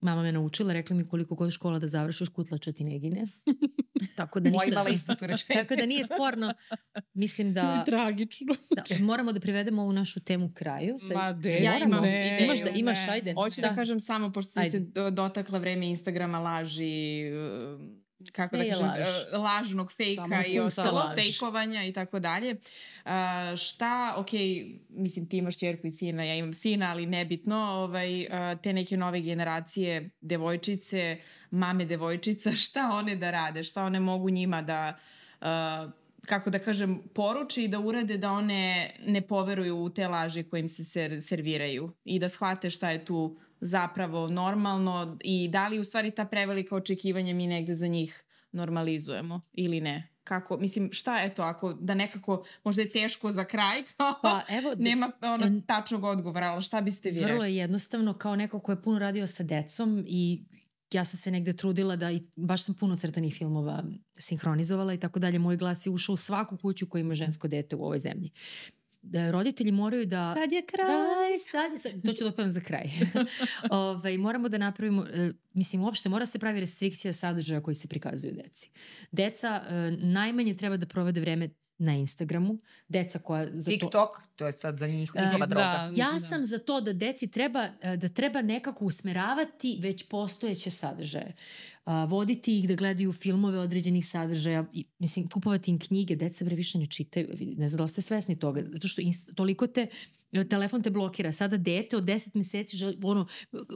Mama 0.00 0.22
me 0.22 0.32
naučila, 0.32 0.72
rekla 0.72 0.96
mi 0.96 1.06
koliko 1.06 1.34
god 1.34 1.50
škola 1.52 1.78
da 1.78 1.86
završiš, 1.86 2.28
kutlača 2.28 2.72
ti 2.72 2.84
ne 2.84 2.98
gine. 2.98 3.26
tako 4.16 4.40
da 4.40 4.50
Moja 4.50 4.56
ništa... 4.56 4.70
imala 4.72 4.88
isto 4.88 5.14
tu 5.14 5.26
rečenicu. 5.26 5.52
Tako 5.54 5.76
da 5.76 5.86
nije 5.86 6.04
sporno. 6.04 6.54
Mislim 7.14 7.52
da, 7.54 7.82
Tragično. 7.86 8.54
da 8.70 9.04
moramo 9.04 9.32
da 9.32 9.40
privedemo 9.40 9.82
ovu 9.82 9.92
našu 9.92 10.20
temu 10.20 10.50
kraju. 10.54 10.98
Sad- 10.98 11.12
Ma 11.12 11.32
de, 11.32 11.52
Ja 11.52 11.72
moramo. 11.72 11.88
imam 11.88 12.02
Ne, 12.02 12.26
ideju. 12.28 12.44
Imaš 12.44 12.60
da 12.60 12.70
imaš, 12.70 12.98
ne. 12.98 13.12
ajde. 13.12 13.34
Hoću 13.34 13.52
šta? 13.52 13.68
da 13.68 13.74
kažem 13.74 14.00
samo, 14.00 14.32
pošto 14.32 14.50
sam 14.50 14.64
se 14.66 14.80
do- 14.80 15.10
dotakla 15.10 15.58
vreme 15.58 15.86
Instagrama, 15.88 16.38
laži, 16.38 17.22
uh, 17.74 17.80
kako 18.32 18.56
Sve 18.56 18.64
da 18.64 18.70
kažem, 18.70 18.86
laž. 18.86 18.98
uh, 19.32 19.42
lažnog 19.42 19.92
fejka 19.92 20.44
i 20.46 20.58
ostalo, 20.58 20.98
laž. 20.98 21.14
fejkovanja 21.14 21.84
i 21.84 21.92
tako 21.92 22.18
dalje. 22.18 22.56
Uh, 23.04 23.10
šta, 23.56 24.14
ok, 24.16 24.28
mislim 24.88 25.28
ti 25.28 25.36
imaš 25.38 25.58
čerku 25.58 25.86
i 25.86 25.90
sina, 25.90 26.24
ja 26.24 26.34
imam 26.34 26.52
sina, 26.52 26.90
ali 26.90 27.06
nebitno, 27.06 27.56
ovaj, 27.56 28.20
uh, 28.20 28.60
te 28.62 28.72
neke 28.72 28.96
nove 28.96 29.20
generacije, 29.20 30.10
devojčice, 30.20 31.18
mame 31.50 31.84
devojčica, 31.84 32.52
šta 32.66 32.90
one 32.92 33.16
da 33.16 33.30
rade, 33.30 33.64
šta 33.64 33.84
one 33.84 34.00
mogu 34.00 34.30
njima 34.30 34.62
da 34.62 34.98
uh, 35.40 35.46
kako 36.26 36.50
da 36.50 36.58
kažem, 36.58 37.02
poruči 37.14 37.64
i 37.64 37.68
da 37.68 37.80
urade 37.80 38.16
da 38.16 38.32
one 38.32 38.90
ne 39.06 39.20
poveruju 39.20 39.76
u 39.76 39.90
te 39.90 40.08
laži 40.08 40.42
koje 40.42 40.60
im 40.60 40.68
se 40.68 40.84
ser, 40.84 41.22
serviraju 41.22 41.92
i 42.04 42.18
da 42.18 42.28
shvate 42.28 42.70
šta 42.70 42.90
je 42.90 43.04
tu 43.04 43.38
zapravo 43.60 44.28
normalno 44.28 45.18
i 45.24 45.48
da 45.48 45.68
li 45.68 45.78
u 45.78 45.84
stvari 45.84 46.10
ta 46.10 46.24
prevelika 46.24 46.76
očekivanja 46.76 47.34
mi 47.34 47.46
negde 47.46 47.74
za 47.74 47.86
njih 47.86 48.24
normalizujemo 48.52 49.40
ili 49.52 49.80
ne. 49.80 50.08
kako, 50.24 50.56
mislim, 50.56 50.88
šta 50.92 51.18
je 51.18 51.34
to 51.34 51.42
ako, 51.42 51.72
da 51.72 51.94
nekako, 51.94 52.44
možda 52.64 52.82
je 52.82 52.90
teško 52.90 53.32
za 53.32 53.44
kraj, 53.44 53.82
kao, 53.96 54.14
Pa 54.22 54.42
evo, 54.48 54.72
nema 54.78 55.12
ono 55.22 55.62
tačnog 55.66 56.04
odgovora, 56.04 56.46
ali 56.46 56.62
šta 56.62 56.80
biste 56.80 57.10
vi 57.10 57.20
Vrlo 57.20 57.44
je 57.44 57.56
jednostavno 57.56 58.14
kao 58.14 58.36
neko 58.36 58.60
ko 58.60 58.72
je 58.72 58.82
puno 58.82 58.98
radio 58.98 59.26
sa 59.26 59.42
decom 59.42 60.04
i 60.08 60.44
ja 60.92 61.04
sam 61.04 61.18
se 61.18 61.30
negde 61.30 61.52
trudila 61.52 61.96
da 61.96 62.10
i 62.10 62.20
baš 62.36 62.64
sam 62.64 62.74
puno 62.74 62.96
crtanih 62.96 63.34
filmova 63.34 63.84
sinhronizovala 64.18 64.94
i 64.94 64.98
tako 64.98 65.18
dalje. 65.18 65.38
Moj 65.38 65.56
glas 65.56 65.86
je 65.86 65.90
ušao 65.90 66.12
u 66.12 66.16
svaku 66.16 66.56
kuću 66.56 66.88
koja 66.88 67.00
ima 67.00 67.14
žensko 67.14 67.48
dete 67.48 67.76
u 67.76 67.84
ovoj 67.84 67.98
zemlji. 67.98 68.30
Da, 69.02 69.30
roditelji 69.30 69.72
moraju 69.72 70.06
da... 70.06 70.22
Sad 70.24 70.52
je 70.52 70.62
kraj. 70.62 70.86
Sad, 71.40 71.72
je- 71.72 71.78
sad, 71.78 71.92
to 72.04 72.12
ću 72.12 72.24
da 72.36 72.48
za 72.48 72.60
kraj. 72.60 72.84
ovaj, 73.70 74.18
moramo 74.18 74.48
da 74.48 74.58
napravimo, 74.58 75.04
e, 75.04 75.32
mislim 75.52 75.82
uopšte 75.82 76.08
mora 76.08 76.26
se 76.26 76.38
pravi 76.38 76.60
restrikcija 76.60 77.12
sadržaja 77.12 77.60
koji 77.60 77.74
se 77.74 77.88
prikazuju 77.88 78.32
deci. 78.34 78.70
Deca 79.12 79.62
e, 79.68 79.74
najmanje 79.92 80.54
treba 80.54 80.76
da 80.76 80.86
provode 80.86 81.20
vreme 81.20 81.48
na 81.78 81.92
Instagramu, 81.92 82.58
deca 82.88 83.18
koja 83.18 83.46
za 83.52 83.64
to... 83.64 83.70
TikTok, 83.70 84.08
to 84.36 84.46
je 84.46 84.52
sad 84.52 84.78
za 84.78 84.86
njih, 84.86 85.10
E, 85.14 85.20
njihova 85.22 85.38
da. 85.38 85.46
droga. 85.46 85.90
Ja 85.96 86.12
Da. 86.12 86.20
sam 86.20 86.44
za 86.44 86.58
to 86.58 86.80
da 86.80 86.92
deci 86.92 87.30
treba, 87.30 87.68
da 87.96 88.08
treba 88.08 88.42
nekako 88.42 88.84
usmeravati 88.84 89.78
već 89.80 90.08
postojeće 90.08 90.70
sadržaje. 90.70 91.34
A, 91.84 92.04
voditi 92.04 92.58
ih 92.58 92.68
da 92.68 92.74
gledaju 92.74 93.12
filmove 93.12 93.58
određenih 93.58 94.06
sadržaja, 94.06 94.64
i, 94.72 94.84
mislim, 94.98 95.28
kupovati 95.28 95.70
im 95.70 95.78
knjige, 95.78 96.16
deca 96.16 96.44
bre 96.44 96.54
više 96.54 96.78
ne 96.78 96.86
čitaju, 96.86 97.28
vidi, 97.30 97.54
ne 97.54 97.68
znam 97.68 97.76
da 97.76 97.82
li 97.82 97.88
ste 97.88 98.02
svesni 98.02 98.38
toga, 98.38 98.62
zato 98.62 98.88
što 98.88 99.00
inst, 99.00 99.30
toliko 99.34 99.66
te, 99.66 99.86
telefon 100.50 100.82
te 100.82 100.90
blokira. 100.90 101.32
Sada 101.32 101.56
dete 101.56 101.96
od 101.96 102.04
10 102.04 102.30
meseci, 102.34 102.76
želi, 102.76 102.98
ono, 103.02 103.26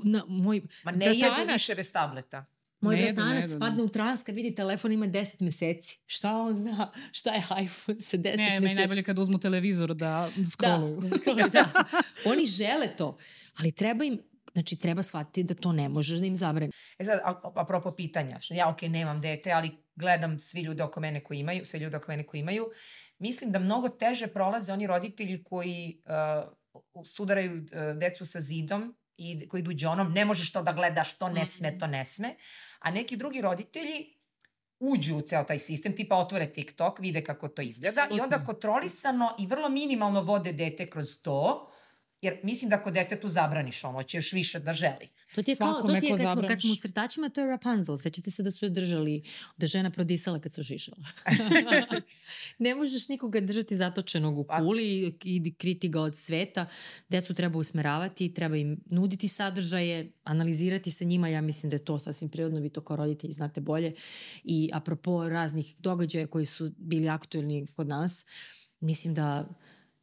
na, 0.03 0.23
moj, 0.29 0.63
Ma 0.85 0.91
ne 0.91 1.07
jedu 1.07 1.19
Bratanac- 1.21 1.53
više 1.53 1.75
bez 1.75 1.93
tableta. 1.93 2.45
moj 2.81 2.95
Ne 2.95 3.03
jedu, 3.03 3.09
ne 3.11 3.15
bratanac 3.15 3.43
jedu, 3.43 3.57
spadne 3.57 3.77
da. 3.77 3.83
u 3.83 3.89
trans 3.89 4.23
kad 4.23 4.35
vidi 4.35 4.55
telefon 4.55 4.93
ima 4.93 5.07
10 5.07 5.41
meseci. 5.41 5.99
Šta 6.07 6.37
on 6.37 6.55
zna? 6.55 6.93
Šta 7.13 7.31
je 7.31 7.39
iPhone 7.63 8.01
sa 8.01 8.17
10 8.17 8.37
Ne, 8.37 8.45
meni 8.45 8.61
meseci? 8.61 8.75
najbolje 8.75 9.03
kad 9.03 9.19
uzmu 9.19 9.39
televizor 9.39 9.95
da 9.95 10.31
scrolluju. 10.47 11.01
Da, 11.01 11.09
da, 11.09 11.17
scrolluju, 11.17 11.49
da. 11.49 11.85
Oni 12.25 12.47
žele 12.47 12.97
to, 12.97 13.17
ali 13.55 13.73
treba 13.73 14.05
im, 14.05 14.19
znači 14.55 14.77
treba 14.77 15.03
shvatiti 15.03 15.45
da 15.45 15.55
to 15.55 15.73
ne 15.73 15.89
možeš 15.89 16.19
da 16.19 16.27
im 16.27 16.37
zabrani. 16.37 16.73
E 16.99 17.05
sad, 17.05 17.21
apropo 17.57 17.95
pitanja, 17.95 18.41
što 18.41 18.55
ja 18.55 18.69
ok, 18.69 18.83
nemam 18.83 19.21
dete, 19.21 19.53
ali 19.53 19.71
gledam 19.95 20.39
svi 20.39 20.63
ljude 20.63 20.83
oko 20.83 21.01
mene 21.01 21.25
koji 21.25 21.39
imaju, 21.39 21.65
sve 21.65 21.81
ljude 21.81 21.97
oko 21.97 22.13
mene 22.13 22.27
koji 22.27 22.41
imaju, 22.41 22.67
mislim 23.19 23.53
da 23.53 23.59
mnogo 23.59 23.89
teže 23.89 24.27
prolaze 24.27 24.73
oni 24.73 24.87
roditelji 24.87 25.45
koji 25.45 26.03
uh, 26.07 27.05
sudaraju 27.05 27.53
uh, 27.53 27.99
decu 27.99 28.27
sa 28.27 28.41
zidom 28.41 28.97
i 29.17 29.49
koji 29.49 29.61
idu 29.61 29.73
džonom, 29.73 30.13
ne 30.13 30.25
možeš 30.25 30.53
to 30.53 30.63
da 30.63 30.73
gledaš, 30.73 31.19
to 31.19 31.29
ne 31.29 31.47
sme, 31.47 31.79
to 31.79 31.87
ne 31.87 32.05
sme, 32.05 32.35
a 32.79 32.91
neki 32.91 33.17
drugi 33.17 33.41
roditelji 33.41 34.15
uđu 34.81 35.17
u 35.17 35.21
ceo 35.21 35.45
taj 35.45 35.59
sistem, 35.59 35.97
tipa 35.97 36.17
otvore 36.17 36.53
TikTok, 36.53 36.99
vide 36.99 37.25
kako 37.25 37.49
to 37.49 37.63
izgleda 37.63 38.09
i 38.13 38.21
onda 38.21 38.45
kontrolisano 38.45 39.37
i 39.39 39.47
vrlo 39.47 39.69
minimalno 39.69 40.23
vode 40.23 40.53
dete 40.53 40.91
kroz 40.91 41.23
to, 41.23 41.71
jer 42.25 42.39
mislim 42.43 42.69
da 42.71 42.77
ako 42.77 42.91
detetu 42.91 43.29
zabraniš 43.29 43.85
ono, 43.85 44.03
će 44.03 44.19
još 44.19 44.33
više 44.33 44.61
da 44.61 44.73
želi. 44.73 45.09
To 45.35 45.43
ti 45.43 45.51
je 45.51 45.57
kao, 45.57 45.83
to 45.83 46.01
ti 46.01 46.07
je 46.07 46.11
kad 46.11 46.21
smo, 46.21 46.49
kad 46.49 46.61
smo 46.61 46.73
u 46.73 46.77
crtačima, 46.77 47.29
to 47.29 47.41
je 47.41 47.47
Rapunzel. 47.47 47.97
Sećate 47.97 48.31
se 48.31 48.43
da 48.43 48.51
su 48.51 48.65
je 48.65 48.71
držali, 48.71 49.23
da 49.57 49.67
žena 49.67 49.91
prodisala 49.91 50.39
kad 50.39 50.53
se 50.53 50.61
ošišala. 50.61 50.97
ne 52.59 52.75
možeš 52.75 53.09
nikoga 53.09 53.41
držati 53.41 53.77
zatočenog 53.77 54.39
u 54.39 54.45
Pa- 54.45 54.59
kuli 54.59 54.85
i, 54.85 55.15
i 55.25 55.55
kriti 55.55 55.89
ga 55.89 56.01
od 56.01 56.17
sveta. 56.17 56.67
Decu 57.09 57.35
treba 57.35 57.59
usmeravati, 57.59 58.35
treba 58.35 58.57
im 58.57 58.81
nuditi 58.87 59.29
sadržaje, 59.29 60.13
analizirati 60.25 60.91
sa 60.91 61.05
njima. 61.05 61.29
Ja 61.29 61.41
mislim 61.41 61.71
da 61.71 61.77
je 61.77 61.85
to 61.85 61.99
sasvim 61.99 62.31
prirodno, 62.31 62.61
vi 62.61 62.71
to 62.71 62.81
kao 62.81 62.97
roditelji 62.97 63.33
znate 63.33 63.61
bolje. 63.61 63.95
I 64.45 64.71
apropo 64.73 65.29
raznih 65.29 65.75
događaja 65.79 66.27
koji 66.27 66.47
su 66.47 66.71
bili 66.77 67.09
aktuelni 67.09 67.67
kod 67.77 67.89
nas, 67.89 68.25
mislim 68.81 69.15
da 69.15 69.49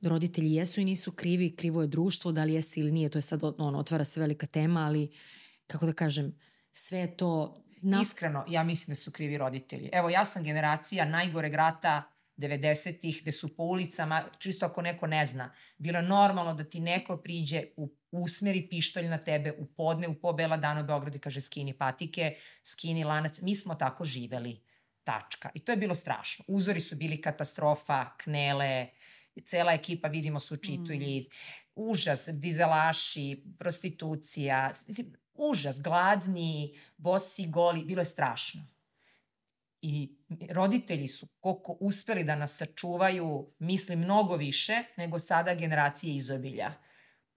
roditelji 0.01 0.53
jesu 0.53 0.81
i 0.81 0.85
nisu 0.85 1.11
krivi, 1.11 1.55
krivo 1.55 1.81
je 1.81 1.87
društvo, 1.87 2.31
da 2.31 2.43
li 2.43 2.53
jeste 2.53 2.79
ili 2.79 2.91
nije, 2.91 3.09
to 3.09 3.17
je 3.17 3.21
sad 3.21 3.43
ono, 3.43 3.79
otvara 3.79 4.03
se 4.03 4.19
velika 4.19 4.47
tema, 4.47 4.85
ali 4.85 5.11
kako 5.67 5.85
da 5.85 5.93
kažem, 5.93 6.39
sve 6.71 6.99
je 6.99 7.17
to 7.17 7.63
na... 7.81 8.01
Iskreno, 8.01 8.45
ja 8.47 8.63
mislim 8.63 8.91
da 8.91 8.95
su 8.95 9.11
krivi 9.11 9.37
roditelji. 9.37 9.89
Evo, 9.93 10.09
ja 10.09 10.25
sam 10.25 10.43
generacija 10.43 11.05
najgoreg 11.05 11.53
rata 11.53 12.03
90-ih, 12.37 13.21
gde 13.21 13.31
su 13.31 13.55
po 13.55 13.63
ulicama, 13.63 14.23
čisto 14.39 14.65
ako 14.65 14.81
neko 14.81 15.07
ne 15.07 15.25
zna, 15.25 15.51
bilo 15.77 15.99
je 15.99 16.07
normalno 16.07 16.53
da 16.53 16.63
ti 16.63 16.79
neko 16.79 17.17
priđe 17.17 17.63
u 17.77 17.93
usmeri 18.11 18.67
pištolj 18.69 19.07
na 19.07 19.17
tebe 19.17 19.53
u 19.57 19.65
podne, 19.65 20.07
u 20.07 20.19
po 20.19 20.33
bela 20.33 20.57
dana 20.57 20.81
u 20.81 20.83
Beogradu 20.83 21.17
i 21.17 21.19
kaže 21.19 21.41
skini 21.41 21.73
patike, 21.73 22.35
skini 22.63 23.03
lanac. 23.03 23.41
Mi 23.41 23.55
smo 23.55 23.75
tako 23.75 24.05
živeli. 24.05 24.61
Tačka. 25.03 25.49
I 25.53 25.59
to 25.59 25.71
je 25.71 25.77
bilo 25.77 25.95
strašno. 25.95 26.45
Uzori 26.47 26.79
su 26.79 26.95
bili 26.95 27.21
katastrofa, 27.21 28.05
knele, 28.17 28.87
cela 29.45 29.73
ekipa, 29.73 30.07
vidimo, 30.07 30.39
su 30.39 30.57
čitulji, 30.57 31.19
mm. 31.19 31.25
užas, 31.75 32.29
dizelaši, 32.33 33.43
prostitucija, 33.59 34.71
mislim, 34.87 35.13
užas, 35.33 35.81
gladni, 35.81 36.79
bosi, 36.97 37.47
goli, 37.47 37.85
bilo 37.85 38.01
je 38.01 38.05
strašno. 38.05 38.67
I 39.81 40.17
roditelji 40.49 41.07
su 41.07 41.27
koliko 41.39 41.77
uspeli 41.79 42.23
da 42.23 42.35
nas 42.35 42.57
sačuvaju, 42.57 43.53
mislim, 43.59 43.99
mnogo 43.99 44.35
više 44.35 44.83
nego 44.97 45.19
sada 45.19 45.53
generacije 45.53 46.15
izobilja. 46.15 46.73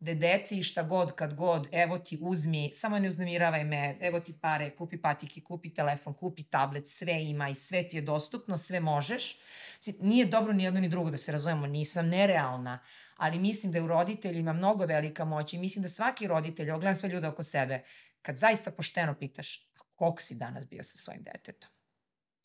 Gde 0.05 0.14
deci 0.14 0.62
šta 0.62 0.82
god, 0.82 1.14
kad 1.14 1.35
god, 1.35 1.68
evo 1.72 1.98
ti 1.98 2.18
uzmi, 2.20 2.70
samo 2.72 2.98
ne 2.98 3.09
uznemiravaj 3.09 3.64
me, 3.64 3.98
evo 4.01 4.20
ti 4.20 4.35
pare, 4.40 4.70
kupi 4.70 5.02
patike, 5.02 5.40
kupi 5.40 5.74
telefon, 5.74 6.14
kupi 6.14 6.43
tablet, 6.43 6.89
sve 6.89 7.24
ima 7.24 7.48
i 7.48 7.55
sve 7.55 7.89
ti 7.89 7.97
je 7.97 8.02
dostupno, 8.02 8.56
sve 8.56 8.81
možeš. 8.81 9.40
Mislim, 9.76 9.97
nije 10.01 10.26
dobro 10.26 10.52
ni 10.52 10.64
jedno 10.64 10.81
ni 10.81 10.89
drugo 10.89 11.10
da 11.10 11.16
se 11.16 11.32
razumemo, 11.32 11.66
nisam 11.66 12.09
nerealna, 12.09 12.78
ali 13.16 13.39
mislim 13.39 13.72
da 13.72 13.78
je 13.78 13.82
u 13.82 13.86
roditeljima 13.86 14.52
mnogo 14.52 14.86
velika 14.86 15.24
moć 15.24 15.52
i 15.52 15.59
mislim 15.59 15.82
da 15.82 15.89
svaki 15.89 16.26
roditelj, 16.26 16.70
ogledam 16.70 16.97
sve 16.97 17.09
ljude 17.09 17.28
oko 17.28 17.43
sebe, 17.43 17.82
kad 18.22 18.36
zaista 18.36 18.70
pošteno 18.70 19.14
pitaš, 19.14 19.70
"A 19.76 19.82
koliko 19.94 20.22
si 20.22 20.36
danas 20.36 20.66
bio 20.66 20.82
sa 20.82 20.98
svojim 20.98 21.22
detetom? 21.22 21.70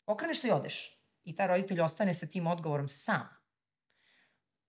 Okreneš 0.06 0.40
se 0.40 0.48
i 0.48 0.50
odeš. 0.50 1.02
I 1.24 1.34
taj 1.34 1.46
roditelj 1.46 1.80
ostane 1.80 2.14
sa 2.14 2.26
tim 2.26 2.46
odgovorom 2.46 2.88
sam. 2.88 3.28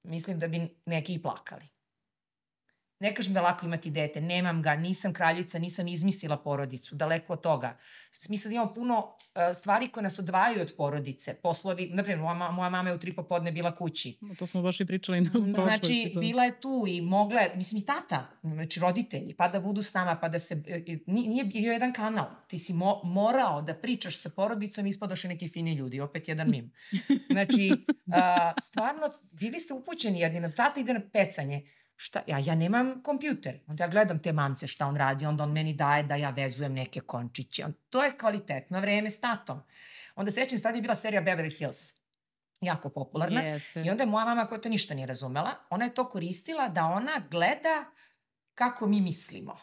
Mislim 0.03 0.39
da 0.39 0.47
bi 0.47 0.81
neki 0.85 1.13
i 1.13 1.22
plakali. 1.22 1.70
Ne 3.01 3.15
kažem 3.15 3.33
da 3.33 3.39
je 3.39 3.43
lako 3.43 3.65
imati 3.65 3.89
dete, 3.89 4.21
nemam 4.21 4.61
ga, 4.61 4.75
nisam 4.75 5.13
kraljica, 5.13 5.59
nisam 5.59 5.87
izmislila 5.87 6.37
porodicu, 6.37 6.95
daleko 6.95 7.33
od 7.33 7.41
toga. 7.41 7.77
Mislim 8.29 8.49
da 8.51 8.55
imamo 8.55 8.73
puno 8.73 8.97
uh, 8.99 9.41
stvari 9.55 9.87
koje 9.87 10.03
nas 10.03 10.19
odvajaju 10.19 10.61
od 10.61 10.73
porodice. 10.77 11.33
Poslovi, 11.33 11.89
naprimjer, 11.93 12.19
moja, 12.19 12.51
moja 12.51 12.69
mama 12.69 12.89
je 12.89 12.95
u 12.95 12.99
tri 12.99 13.15
popodne 13.15 13.51
bila 13.51 13.75
kući. 13.75 14.17
To 14.37 14.45
smo 14.45 14.61
baš 14.61 14.79
i 14.79 14.85
pričali 14.85 15.21
na 15.21 15.29
prošloj 15.31 15.53
Znači, 15.53 16.01
epizodi. 16.01 16.27
bila 16.27 16.43
je 16.43 16.61
tu 16.61 16.85
i 16.87 17.01
mogla 17.01 17.41
je, 17.41 17.51
mislim 17.55 17.81
i 17.81 17.85
tata, 17.85 18.27
znači 18.41 18.79
roditelji, 18.79 19.33
pa 19.33 19.47
da 19.47 19.59
budu 19.59 19.81
s 19.81 19.93
nama, 19.93 20.15
pa 20.15 20.29
da 20.29 20.39
se, 20.39 20.63
e, 20.67 20.83
e, 20.87 20.97
nije 21.07 21.43
bio 21.43 21.71
jedan 21.71 21.93
kanal. 21.93 22.25
Ti 22.47 22.57
si 22.57 22.73
mo, 22.73 23.01
morao 23.03 23.61
da 23.61 23.73
pričaš 23.73 24.17
sa 24.17 24.29
porodicom, 24.29 24.87
ispadoše 24.87 25.27
neki 25.27 25.49
fini 25.49 25.73
ljudi, 25.73 26.01
opet 26.01 26.27
jedan 26.27 26.49
mim. 26.49 26.71
Znači, 27.31 27.71
a, 28.13 28.51
stvarno, 28.61 29.09
bili 29.31 29.59
ste 29.59 29.73
upućeni 29.73 30.19
jedni 30.19 30.55
tata 30.55 30.79
ide 30.79 30.93
na 30.93 31.01
pecanje. 31.13 31.67
Šta, 32.03 32.21
ja, 32.27 32.39
ja 32.39 32.55
nemam 32.55 33.03
kompjuter. 33.03 33.59
Onda 33.67 33.83
ja 33.83 33.87
gledam 33.89 34.19
te 34.19 34.33
mamce 34.33 34.67
šta 34.67 34.87
on 34.87 34.95
radi, 34.95 35.25
onda 35.25 35.43
on 35.43 35.51
meni 35.51 35.73
daje 35.73 36.03
da 36.03 36.15
ja 36.15 36.29
vezujem 36.29 36.73
neke 36.73 36.99
končiće. 36.99 37.65
On, 37.65 37.73
to 37.89 38.03
je 38.03 38.17
kvalitetno 38.17 38.79
vreme 38.79 39.09
s 39.09 39.21
tatom. 39.21 39.61
Onda 40.15 40.31
sećam 40.31 40.57
se, 40.57 40.63
tada 40.63 40.75
je 40.75 40.81
bila 40.81 40.95
serija 40.95 41.21
Beverly 41.21 41.57
Hills. 41.59 41.93
Jako 42.61 42.89
popularna. 42.89 43.41
Jeste. 43.41 43.83
I 43.85 43.89
onda 43.89 44.03
je 44.03 44.09
moja 44.09 44.25
mama 44.25 44.45
koja 44.45 44.61
to 44.61 44.69
ništa 44.69 44.93
nije 44.93 45.07
razumela, 45.07 45.51
ona 45.69 45.85
je 45.85 45.93
to 45.93 46.09
koristila 46.09 46.67
da 46.69 46.85
ona 46.85 47.21
gleda 47.31 47.85
kako 48.55 48.87
mi 48.87 49.01
mislimo. 49.01 49.57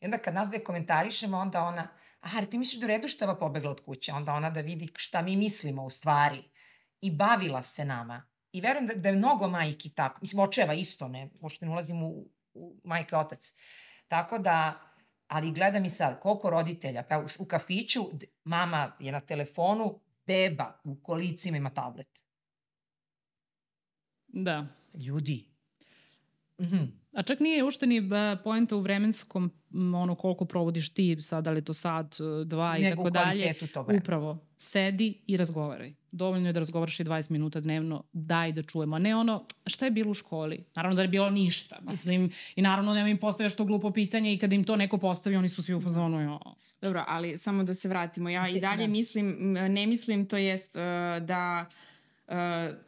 I 0.00 0.04
onda 0.04 0.18
kad 0.18 0.34
nas 0.34 0.48
dve 0.48 0.64
komentarišemo, 0.64 1.38
onda 1.38 1.62
ona, 1.62 1.88
aha, 2.20 2.44
ti 2.44 2.58
misliš 2.58 2.80
da 2.80 2.86
u 2.86 2.88
redu 2.88 3.08
što 3.08 3.24
je 3.24 3.28
ova 3.28 3.38
pobegla 3.38 3.70
od 3.70 3.84
kuće? 3.84 4.12
Onda 4.12 4.34
ona 4.34 4.50
da 4.50 4.60
vidi 4.60 4.88
šta 4.96 5.22
mi 5.22 5.36
mislimo 5.36 5.84
u 5.84 5.90
stvari. 5.90 6.44
I 7.00 7.10
bavila 7.10 7.62
se 7.62 7.84
nama. 7.84 8.33
I 8.54 8.60
verujem 8.60 8.86
da, 8.86 8.94
da 8.94 9.08
je 9.08 9.16
mnogo 9.16 9.48
majki 9.48 9.90
tako. 9.90 10.18
Mislim, 10.20 10.42
očeva 10.42 10.74
isto, 10.74 11.08
ne, 11.08 11.30
možda 11.40 11.66
ne 11.66 11.72
ulazim 11.72 12.02
u, 12.02 12.28
u 12.54 12.76
majka 12.84 13.16
i 13.16 13.20
otac. 13.20 13.54
Tako 14.08 14.38
da, 14.38 14.80
ali 15.28 15.52
gledam 15.52 15.84
i 15.84 15.90
sad, 15.90 16.20
koliko 16.20 16.50
roditelja, 16.50 17.02
pa 17.02 17.18
u, 17.18 17.24
u 17.40 17.44
kafiću, 17.44 18.04
mama 18.44 18.92
je 19.00 19.12
na 19.12 19.20
telefonu, 19.20 20.00
beba 20.26 20.80
u 20.84 20.96
kolicima 21.02 21.56
ima 21.56 21.70
tablet. 21.70 22.24
Da. 24.28 24.66
Ljudi. 24.94 25.44
Mhm. 26.60 26.84
A 27.12 27.22
čak 27.22 27.40
nije 27.40 27.64
ušte 27.64 27.86
ni 27.86 28.10
poenta 28.44 28.76
u 28.76 28.80
vremenskom, 28.80 29.50
ono 29.94 30.14
koliko 30.14 30.44
provodiš 30.44 30.94
ti, 30.94 31.20
sad, 31.20 31.44
da 31.44 31.50
li 31.50 31.64
to 31.64 31.74
sad, 31.74 32.16
dva 32.46 32.78
i 32.78 32.82
Nego 32.82 32.94
tako 32.96 33.06
u 33.06 33.10
dalje. 33.10 33.40
kvalitetu 33.40 33.66
tog 33.66 33.86
vremena. 33.86 34.02
Upravo. 34.02 34.38
Sedi 34.64 35.22
i 35.26 35.36
razgovaraj. 35.36 35.94
Dovoljno 36.12 36.48
je 36.48 36.52
da 36.52 36.58
razgovaraš 36.58 37.00
i 37.00 37.04
20 37.04 37.30
minuta 37.30 37.60
dnevno, 37.60 38.02
daj 38.12 38.52
da 38.52 38.62
čujemo. 38.62 38.96
A 38.96 38.98
ne 38.98 39.16
ono, 39.16 39.44
šta 39.66 39.84
je 39.84 39.90
bilo 39.90 40.10
u 40.10 40.14
školi? 40.14 40.64
Naravno 40.76 40.96
da 40.96 41.02
je 41.02 41.08
bilo 41.08 41.30
ništa. 41.30 41.78
Mislim, 41.82 42.30
i 42.56 42.62
naravno 42.62 42.94
nema 42.94 43.08
im 43.08 43.18
postavljaš 43.18 43.56
to 43.56 43.64
glupo 43.64 43.90
pitanje 43.90 44.34
i 44.34 44.38
kada 44.38 44.54
im 44.54 44.64
to 44.64 44.76
neko 44.76 44.98
postavi, 44.98 45.36
oni 45.36 45.48
su 45.48 45.62
svi 45.62 45.74
u 45.74 45.80
fazonu. 45.80 46.20
Jo. 46.20 46.38
Dobro, 46.80 47.04
ali 47.08 47.38
samo 47.38 47.64
da 47.64 47.74
se 47.74 47.88
vratimo. 47.88 48.28
Ja 48.28 48.48
i 48.48 48.60
dalje 48.60 48.86
da. 48.86 48.92
mislim, 48.92 49.52
ne 49.52 49.86
mislim 49.86 50.26
to 50.26 50.36
jest 50.36 50.76
uh, 50.76 51.26
da 51.26 51.66
Uh, 52.28 52.34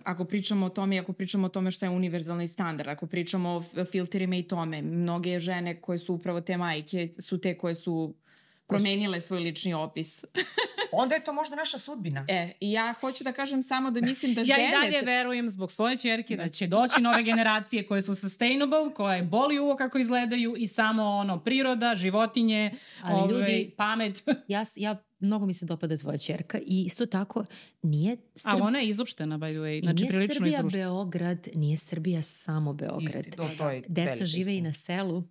ako 0.04 0.24
pričamo 0.24 0.66
o 0.66 0.68
tome, 0.68 0.98
ako 0.98 1.12
pričamo 1.12 1.46
o 1.46 1.48
tome 1.48 1.70
šta 1.70 1.86
je 1.86 1.90
univerzalni 1.90 2.48
standard, 2.48 2.88
ako 2.88 3.06
pričamo 3.06 3.50
o 3.50 3.84
filterima 3.84 4.36
i 4.36 4.42
tome, 4.42 4.82
mnoge 4.82 5.38
žene 5.38 5.80
koje 5.80 5.98
su 5.98 6.14
upravo 6.14 6.40
te 6.40 6.56
majke 6.56 7.08
su 7.18 7.40
te 7.40 7.58
koje 7.58 7.74
su 7.74 8.14
promenile 8.68 9.20
svoj 9.20 9.40
lični 9.40 9.74
opis. 9.74 10.24
Onda 10.92 11.14
je 11.14 11.24
to 11.24 11.32
možda 11.32 11.56
naša 11.56 11.78
sudbina. 11.78 12.24
E, 12.28 12.52
i 12.60 12.72
ja 12.72 12.94
hoću 13.00 13.24
da 13.24 13.32
kažem 13.32 13.62
samo 13.62 13.90
da 13.90 14.00
mislim 14.00 14.34
da 14.34 14.44
žene... 14.44 14.62
ja 14.62 14.68
i 14.68 14.70
dalje 14.70 15.02
verujem 15.02 15.48
zbog 15.48 15.72
svoje 15.72 15.98
čerke 15.98 16.36
da 16.36 16.48
će 16.48 16.66
doći 16.66 17.00
nove 17.00 17.22
generacije 17.22 17.86
koje 17.86 18.02
su 18.02 18.14
sustainable, 18.14 18.94
koje 18.94 19.22
boli 19.22 19.58
uvo 19.58 19.76
kako 19.76 19.98
izgledaju 19.98 20.54
i 20.58 20.66
samo 20.66 21.04
ono 21.04 21.40
priroda, 21.40 21.94
životinje, 21.96 22.70
Ali 23.02 23.14
ove, 23.14 23.22
ovaj, 23.22 23.34
ljudi, 23.34 23.74
pamet. 23.76 24.22
ja, 24.48 24.64
ja 24.76 24.96
mnogo 25.18 25.46
mi 25.46 25.54
se 25.54 25.64
dopada 25.64 25.96
tvoja 25.96 26.18
čerka 26.18 26.58
i 26.58 26.84
isto 26.86 27.06
tako 27.06 27.44
nije 27.82 28.16
Srb... 28.34 28.52
Ali 28.52 28.62
ona 28.62 28.78
je 28.78 28.88
izopštena, 28.88 29.38
by 29.38 29.52
the 29.52 29.58
way. 29.58 29.82
Znači, 29.82 30.04
nije 30.04 30.28
Srbija 30.28 30.62
Beograd, 30.72 31.48
nije 31.54 31.76
Srbija 31.76 32.22
samo 32.22 32.72
Beograd. 32.72 33.26
Isti, 33.26 33.30
to, 33.30 33.48
to 33.58 33.70
je 33.70 33.82
Deca 33.88 34.24
žive 34.24 34.56
i 34.56 34.60
na 34.60 34.72
selu 34.72 35.24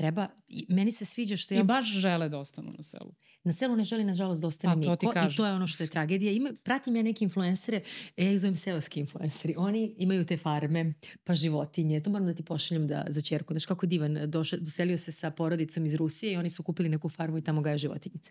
treba, 0.00 0.28
meni 0.68 0.92
se 0.92 1.04
sviđa 1.04 1.36
što 1.36 1.54
ja... 1.54 1.60
I 1.60 1.64
baš 1.64 1.84
žele 1.84 2.28
da 2.28 2.38
ostanu 2.38 2.72
na 2.76 2.82
selu. 2.82 3.12
Na 3.44 3.52
selu 3.52 3.76
ne 3.76 3.84
želi, 3.84 4.04
nažalost, 4.04 4.40
da 4.40 4.46
ostane 4.46 4.76
niko. 4.76 4.92
I 4.92 5.36
to 5.36 5.46
je 5.46 5.52
ono 5.52 5.66
što 5.66 5.84
je 5.84 5.90
tragedija. 5.90 6.32
Ima, 6.32 6.52
pratim 6.62 6.96
ja 6.96 7.02
neke 7.02 7.24
influencere, 7.24 7.82
ja 8.16 8.30
ih 8.30 8.40
zovem 8.40 8.56
seoski 8.56 9.00
influenceri. 9.00 9.54
Oni 9.58 9.94
imaju 9.98 10.24
te 10.24 10.36
farme, 10.36 10.94
pa 11.24 11.34
životinje. 11.34 12.00
To 12.00 12.10
moram 12.10 12.26
da 12.26 12.34
ti 12.34 12.42
pošaljem 12.42 12.86
da, 12.86 13.04
za 13.08 13.20
čerku. 13.22 13.52
Znaš 13.54 13.66
kako 13.66 13.86
divan, 13.86 14.18
došao, 14.30 14.58
doselio 14.58 14.98
se 14.98 15.12
sa 15.12 15.30
porodicom 15.30 15.86
iz 15.86 15.94
Rusije 15.94 16.32
i 16.32 16.36
oni 16.36 16.50
su 16.50 16.62
kupili 16.62 16.88
neku 16.88 17.08
farmu 17.08 17.38
i 17.38 17.44
tamo 17.44 17.62
gaje 17.62 17.78
životinjice. 17.78 18.30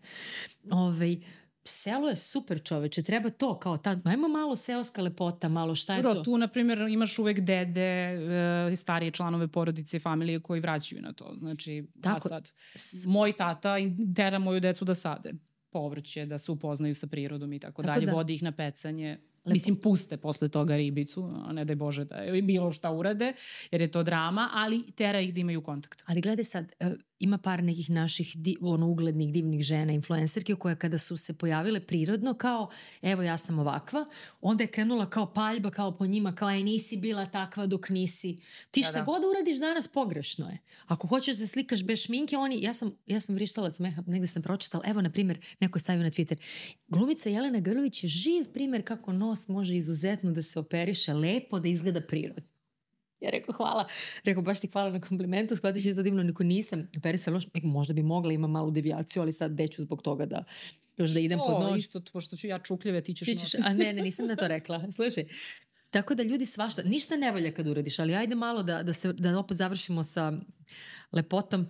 Ove, 0.71 0.81
ovaj, 0.81 1.17
selo 1.69 2.09
je 2.09 2.15
super 2.15 2.63
čoveče, 2.63 3.03
treba 3.03 3.29
to 3.29 3.59
kao 3.59 3.77
ta, 3.77 3.97
ajmo 4.03 4.27
malo 4.27 4.55
seoska 4.55 5.01
lepota, 5.01 5.49
malo 5.49 5.75
šta 5.75 5.95
je 5.95 6.01
Dobro, 6.01 6.17
to? 6.17 6.23
tu 6.23 6.37
na 6.37 6.47
primjer 6.47 6.79
imaš 6.79 7.19
uvek 7.19 7.39
dede, 7.39 7.81
e, 8.71 8.75
starije 8.75 9.11
članove 9.11 9.47
porodice 9.47 9.99
familije 9.99 10.39
koji 10.39 10.61
vraćaju 10.61 11.01
na 11.01 11.13
to. 11.13 11.35
Znači, 11.39 11.87
Tako. 12.01 12.17
a 12.17 12.19
sad, 12.19 12.49
moj 13.07 13.33
tata 13.33 13.75
tera 14.15 14.39
moju 14.39 14.59
decu 14.59 14.85
da 14.85 14.93
sade 14.93 15.33
povrće, 15.69 16.25
da 16.25 16.37
se 16.37 16.51
upoznaju 16.51 16.95
sa 16.95 17.07
prirodom 17.07 17.53
i 17.53 17.59
tako, 17.59 17.81
tako 17.81 17.93
dalje, 17.93 18.05
da. 18.05 18.11
vodi 18.11 18.33
ih 18.33 18.43
na 18.43 18.51
pecanje. 18.51 19.17
Lepo. 19.45 19.53
Mislim, 19.53 19.75
puste 19.75 20.17
posle 20.17 20.49
toga 20.49 20.75
ribicu, 20.75 21.31
a 21.45 21.53
ne 21.53 21.65
daj 21.65 21.75
Bože 21.75 22.05
da 22.05 22.15
je 22.15 22.41
bilo 22.41 22.71
šta 22.71 22.91
urade, 22.91 23.33
jer 23.71 23.81
je 23.81 23.91
to 23.91 24.03
drama, 24.03 24.49
ali 24.53 24.91
tera 24.91 25.19
ih 25.19 25.33
da 25.33 25.39
imaju 25.39 25.61
kontakt. 25.61 26.03
Ali 26.05 26.21
gledaj 26.21 26.43
sad, 26.43 26.71
e, 26.79 26.91
ima 27.19 27.37
par 27.37 27.63
nekih 27.63 27.89
naših 27.89 28.37
di, 28.37 28.55
ono, 28.61 28.87
uglednih 28.87 29.33
divnih 29.33 29.63
žena, 29.63 29.93
influencerke 29.93 30.55
koje 30.55 30.75
kada 30.75 30.97
su 30.97 31.17
se 31.17 31.33
pojavile 31.37 31.79
prirodno 31.79 32.33
kao 32.33 32.69
evo 33.01 33.23
ja 33.23 33.37
sam 33.37 33.59
ovakva, 33.59 34.05
onda 34.41 34.63
je 34.63 34.67
krenula 34.67 35.09
kao 35.09 35.33
paljba 35.33 35.71
kao 35.71 35.97
po 35.97 36.05
njima, 36.05 36.35
kao 36.35 36.47
aj 36.47 36.63
nisi 36.63 36.97
bila 36.97 37.25
takva 37.25 37.65
dok 37.65 37.89
nisi. 37.89 38.39
Ti 38.71 38.81
da, 38.81 38.83
šta 38.83 38.93
da, 38.93 38.99
da. 38.99 39.05
god 39.05 39.21
uradiš 39.25 39.59
danas 39.59 39.87
pogrešno 39.87 40.49
je. 40.49 40.57
Ako 40.85 41.07
hoćeš 41.07 41.37
da 41.37 41.47
slikaš 41.47 41.83
bez 41.83 41.99
šminke, 41.99 42.37
oni, 42.37 42.61
ja 42.61 42.73
sam, 42.73 42.91
ja 43.07 43.19
sam 43.19 43.35
vrištalac 43.35 43.75
smeha, 43.75 44.03
negde 44.07 44.27
sam 44.27 44.41
pročitala, 44.41 44.83
evo 44.87 45.01
na 45.01 45.09
primjer, 45.09 45.39
neko 45.59 45.77
je 45.77 45.81
stavio 45.81 46.03
na 46.03 46.09
Twitter, 46.09 46.35
glumica 46.87 47.29
Jelena 47.29 47.59
Grlović 47.59 48.03
je 48.03 48.07
živ 48.07 48.45
primjer 48.53 48.85
kako 48.85 49.13
nos 49.13 49.47
može 49.47 49.75
izuzetno 49.75 50.31
da 50.31 50.43
se 50.43 50.59
operiše 50.59 51.13
lepo, 51.13 51.59
da 51.59 51.67
izgleda 51.67 52.01
prirodno. 52.01 52.58
Ja 53.21 53.29
rekao 53.29 53.55
hvala. 53.55 53.87
Rekao 54.23 54.43
baš 54.43 54.61
ti 54.61 54.67
hvala 54.67 54.89
na 54.89 55.01
komplimentu, 55.01 55.55
shvatit 55.55 55.83
ćeš 55.83 55.93
da 55.93 56.03
divno, 56.03 56.23
neko 56.23 56.43
nisam. 56.43 56.87
Peri 57.03 57.17
se 57.17 57.31
loš, 57.31 57.43
možda 57.63 57.93
bi 57.93 58.03
mogla 58.03 58.33
ima 58.33 58.47
malu 58.47 58.71
devijaciju, 58.71 59.21
ali 59.21 59.33
sad 59.33 59.51
deću 59.51 59.81
zbog 59.81 60.01
toga 60.01 60.25
da 60.25 60.43
još 60.97 61.11
da 61.11 61.19
idem 61.19 61.39
pod 61.47 61.61
noć. 61.61 61.79
Isto, 61.79 62.01
pošto 62.13 62.37
ću 62.37 62.47
ja 62.47 62.59
čukljeve, 62.59 63.03
ti 63.03 63.13
ćeš, 63.13 63.27
ti 63.27 63.35
ćeš 63.35 63.53
A 63.63 63.73
ne, 63.73 63.93
ne, 63.93 64.01
nisam 64.01 64.27
da 64.27 64.35
to 64.35 64.47
rekla. 64.47 64.83
Slušaj, 64.95 65.25
tako 65.89 66.15
da 66.15 66.23
ljudi 66.23 66.45
svašta, 66.45 66.83
ništa 66.83 67.15
ne 67.15 67.31
valja 67.31 67.51
kad 67.51 67.67
uradiš, 67.67 67.99
ali 67.99 68.15
ajde 68.15 68.35
malo 68.35 68.63
da, 68.63 68.83
da, 68.83 68.93
se, 68.93 69.13
da 69.13 69.39
opet 69.39 69.57
završimo 69.57 70.03
sa 70.03 70.33
lepotom. 71.11 71.67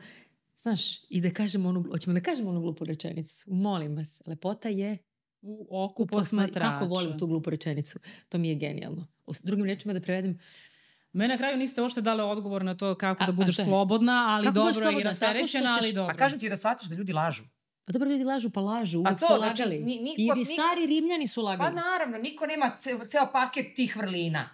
Znaš, 0.57 1.03
i 1.09 1.21
da 1.21 1.31
kažemo 1.31 1.69
onu, 1.69 1.85
hoćemo 1.91 2.13
da 2.13 2.21
kažemo 2.21 2.49
onu 2.49 2.61
glupu 2.61 2.85
rečenicu. 2.85 3.43
Molim 3.47 3.95
vas, 3.95 4.21
lepota 4.25 4.69
je 4.69 4.97
u 5.41 5.67
oku 5.83 6.07
posmatrača. 6.07 6.69
Kako 6.69 6.85
volim 6.85 7.17
tu 7.17 7.27
glupu 7.27 7.49
rečenicu. 7.49 7.99
To 8.29 8.37
mi 8.37 8.49
je 8.49 8.55
genijalno. 8.55 9.07
O 9.25 9.31
drugim 9.43 9.65
rečima 9.65 9.93
da 9.93 10.01
prevedem, 10.01 10.39
Me 11.13 11.27
na 11.27 11.37
kraju 11.37 11.57
niste 11.57 11.81
uopšte 11.81 12.01
dali 12.01 12.21
odgovor 12.21 12.63
na 12.63 12.77
to 12.77 12.95
kako 12.95 13.23
a, 13.23 13.25
da 13.25 13.31
budeš 13.31 13.55
slobodna, 13.55 14.25
ali 14.29 14.45
kako 14.45 14.53
dobro 14.53 14.99
i 14.99 15.03
rasterećena, 15.03 15.77
ali 15.81 15.93
dobro. 15.93 16.13
A 16.13 16.17
kažem 16.17 16.39
ti 16.39 16.49
da 16.49 16.55
shvatiš 16.55 16.87
da 16.87 16.95
ljudi 16.95 17.13
lažu. 17.13 17.43
Pa 17.85 17.93
dobro, 17.93 18.09
ljudi 18.09 18.23
lažu, 18.23 18.49
pa 18.49 18.61
lažu, 18.61 18.99
uvijek 18.99 19.19
su 19.19 19.25
znači, 19.27 19.61
lagali. 19.61 19.79
Ni, 19.79 19.99
niko, 20.17 20.39
I 20.39 20.45
stari 20.45 20.85
rimljani 20.85 21.27
su 21.27 21.41
lagali. 21.41 21.75
Pa 21.75 21.81
naravno, 21.81 22.17
niko 22.17 22.45
nema 22.45 22.75
ceo, 22.77 23.05
ceo 23.05 23.31
paket 23.31 23.75
tih 23.75 23.97
vrlina. 23.97 24.49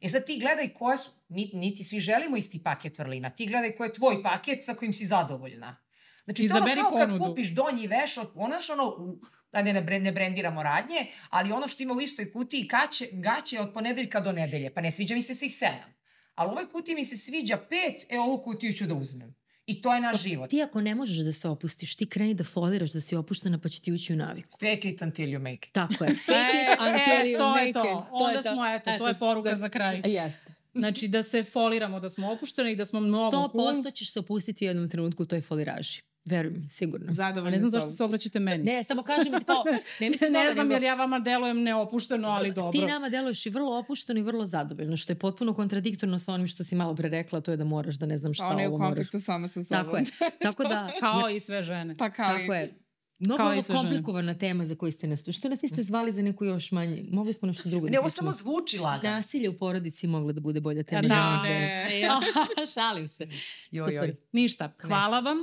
E 0.00 0.08
sad 0.08 0.26
ti 0.26 0.38
gledaj 0.40 0.68
koje 0.68 0.96
su, 0.96 1.10
niti, 1.28 1.56
niti 1.56 1.84
svi 1.84 2.00
želimo 2.00 2.36
isti 2.36 2.62
paket 2.62 2.98
vrlina. 2.98 3.30
Ti 3.30 3.46
gledaj 3.46 3.74
koji 3.74 3.88
je 3.88 3.92
tvoj 3.92 4.22
paket 4.22 4.64
sa 4.64 4.74
kojim 4.74 4.92
si 4.92 5.04
zadovoljna. 5.04 5.76
Znači, 6.24 6.48
to 6.48 6.56
ono 6.56 6.74
kao 6.74 6.90
ponudu. 6.90 7.18
kad 7.18 7.28
kupiš 7.28 7.48
donji 7.54 7.86
veš, 7.86 8.18
od, 8.18 8.30
ono 8.34 8.56
ono, 8.72 9.16
da 9.52 9.62
ne, 9.62 10.00
ne 10.00 10.12
brendiramo 10.12 10.62
radnje, 10.62 11.06
ali 11.28 11.52
ono 11.52 11.68
što 11.68 11.82
ima 11.82 11.94
u 11.94 12.00
istoj 12.00 12.32
kutiji 12.32 12.68
kaće, 12.68 13.08
gaće 13.12 13.60
od 13.60 13.72
ponedeljka 13.74 14.20
do 14.20 14.32
nedelje, 14.32 14.74
pa 14.74 14.80
ne 14.80 14.90
sviđa 14.90 15.14
mi 15.14 15.22
se 15.22 15.34
svih 15.34 15.54
sedam 15.54 15.99
ali 16.34 16.50
ovoj 16.50 16.68
kutiji 16.68 16.94
mi 16.94 17.04
se 17.04 17.16
sviđa 17.16 17.56
pet, 17.56 18.06
e 18.08 18.18
ovu 18.18 18.42
kutiju 18.42 18.72
ću 18.72 18.86
da 18.86 18.94
uzmem. 18.94 19.34
I 19.66 19.82
to 19.82 19.94
je 19.94 20.00
naš 20.00 20.16
so, 20.16 20.28
život. 20.28 20.50
Ti 20.50 20.62
ako 20.62 20.80
ne 20.80 20.94
možeš 20.94 21.16
da 21.16 21.32
se 21.32 21.48
opustiš, 21.48 21.96
ti 21.96 22.06
kreni 22.06 22.34
da 22.34 22.44
foliraš 22.44 22.92
da 22.92 23.00
si 23.00 23.16
opuštena 23.16 23.58
pa 23.58 23.68
će 23.68 23.80
ti 23.80 23.92
ući 23.92 24.12
u 24.12 24.16
naviku. 24.16 24.58
Fake 24.58 24.88
it 24.88 25.02
until 25.02 25.26
you 25.26 25.38
make 25.38 25.68
it. 25.68 25.72
Tako 25.72 26.04
je. 26.04 26.16
Fake 26.16 26.58
it 26.62 26.80
e, 26.80 26.90
until 26.90 27.32
you 27.32 27.38
to 27.38 27.50
make 27.50 27.68
it. 27.68 27.74
To. 27.74 28.08
Onda 28.10 28.42
to 28.42 28.52
smo, 28.52 28.66
eto, 28.66 28.90
to 28.98 29.08
je 29.08 29.14
poruka 29.14 29.54
za 29.56 29.68
kraj. 29.68 30.02
Jeste. 30.18 30.54
Znači 30.74 31.08
da 31.08 31.22
se 31.22 31.44
foliramo, 31.44 32.00
da 32.00 32.08
smo 32.08 32.32
opušteni 32.32 32.72
i 32.72 32.76
da 32.76 32.84
smo 32.84 33.00
mnogo... 33.00 33.36
100% 33.36 33.94
ćeš 33.94 34.12
se 34.12 34.18
opustiti 34.18 34.64
u 34.64 34.68
jednom 34.68 34.88
trenutku 34.88 35.22
u 35.22 35.26
toj 35.26 35.40
foliraži. 35.40 36.00
Verujem, 36.30 36.68
sigurno. 36.70 37.12
Zadovoljno. 37.12 37.50
Ne 37.50 37.58
znam 37.58 37.70
zašto 37.70 37.90
se 37.90 38.04
obraćate 38.04 38.40
meni. 38.40 38.64
Ne, 38.64 38.84
samo 38.84 39.02
kažem 39.02 39.32
to. 39.32 39.64
Ne, 40.00 40.10
mislim 40.10 40.32
ne 40.32 40.52
znam 40.52 40.68
nego... 40.68 40.74
jer 40.74 40.82
ja 40.82 40.94
vama 40.94 41.18
delujem 41.18 41.62
neopušteno, 41.62 42.28
ali 42.28 42.52
dobro. 42.52 42.72
Ti 42.72 42.86
nama 42.86 43.08
deluješ 43.08 43.46
i 43.46 43.50
vrlo 43.50 43.78
opušteno 43.78 44.20
i 44.20 44.22
vrlo 44.22 44.46
zadovoljno, 44.46 44.96
što 44.96 45.12
je 45.12 45.18
potpuno 45.18 45.54
kontradiktorno 45.54 46.18
sa 46.18 46.32
onim 46.32 46.46
što 46.46 46.64
si 46.64 46.74
malo 46.74 46.94
pre 46.94 47.08
rekla, 47.08 47.40
to 47.40 47.50
je 47.50 47.56
da 47.56 47.64
moraš 47.64 47.94
da 47.94 48.06
ne 48.06 48.16
znam 48.16 48.34
šta 48.34 48.46
ovo 48.46 48.54
moraš. 48.54 48.68
Pa 48.68 48.74
ona 48.74 48.84
je 48.84 48.86
u 48.86 48.88
konfliktu 48.88 49.20
sama 49.20 49.48
sa 49.48 49.64
sobom. 49.64 49.84
Tako 49.84 49.96
je. 49.96 50.04
Tako 50.42 50.64
da, 50.64 50.92
kao 51.00 51.30
i 51.30 51.40
sve 51.40 51.62
žene. 51.62 51.96
Pa 51.96 52.10
kao 52.10 52.38
tako 52.38 52.54
i... 52.54 52.56
je. 52.56 52.80
Mnogo 53.20 53.42
ovo 53.42 53.62
komplikovana 53.62 54.32
žene. 54.32 54.38
tema 54.38 54.64
za 54.64 54.74
koju 54.74 54.92
ste 54.92 55.06
nas... 55.06 55.24
Što 55.28 55.48
nas 55.48 55.62
niste 55.62 55.82
zvali 55.82 56.12
za 56.12 56.22
neku 56.22 56.44
još 56.44 56.72
manje? 56.72 57.04
Mogli 57.12 57.32
smo 57.32 57.46
nešto 57.46 57.68
drugo 57.68 57.86
da 57.86 57.92
Ne, 57.92 57.98
ovo 57.98 58.08
samo 58.08 58.32
zvuči 58.32 58.78
lagano. 58.78 59.14
Nasilje 59.14 59.48
u 59.48 59.58
porodici 59.58 60.06
moglo 60.06 60.32
da 60.32 60.40
bude 60.40 60.60
bolja 60.60 60.82
tema. 60.82 61.08
Da, 61.08 61.42
ne. 61.42 62.08
Šalim 62.74 63.08
se. 63.08 63.28
Joj, 63.70 63.94
joj. 63.94 64.16
Ništa. 64.32 64.72
Hvala 64.80 65.20
vam. 65.20 65.38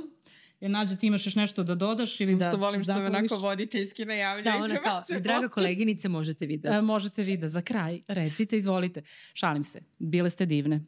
Jel 0.60 0.70
nađe 0.70 0.96
ti 0.96 1.06
imaš 1.06 1.26
još 1.26 1.34
nešto 1.34 1.64
da 1.64 1.74
dodaš 1.74 2.20
ili 2.20 2.36
da, 2.36 2.46
što 2.46 2.56
volim 2.56 2.84
što 2.84 2.94
me 2.94 3.06
onako 3.06 3.36
voditeljski 3.36 4.04
najavljaju. 4.04 4.44
Da, 4.44 4.64
ona 4.64 4.80
kao, 4.80 5.02
draga 5.20 5.48
koleginice, 5.48 6.08
možete 6.08 6.46
vi 6.46 6.56
da. 6.56 6.74
E, 6.74 6.82
možete 6.82 7.22
vi 7.22 7.36
da, 7.36 7.48
za 7.48 7.62
kraj, 7.62 8.00
recite, 8.08 8.56
izvolite. 8.56 9.02
Šalim 9.34 9.64
se, 9.64 9.80
bile 9.98 10.30
ste 10.30 10.46
divne. 10.46 10.80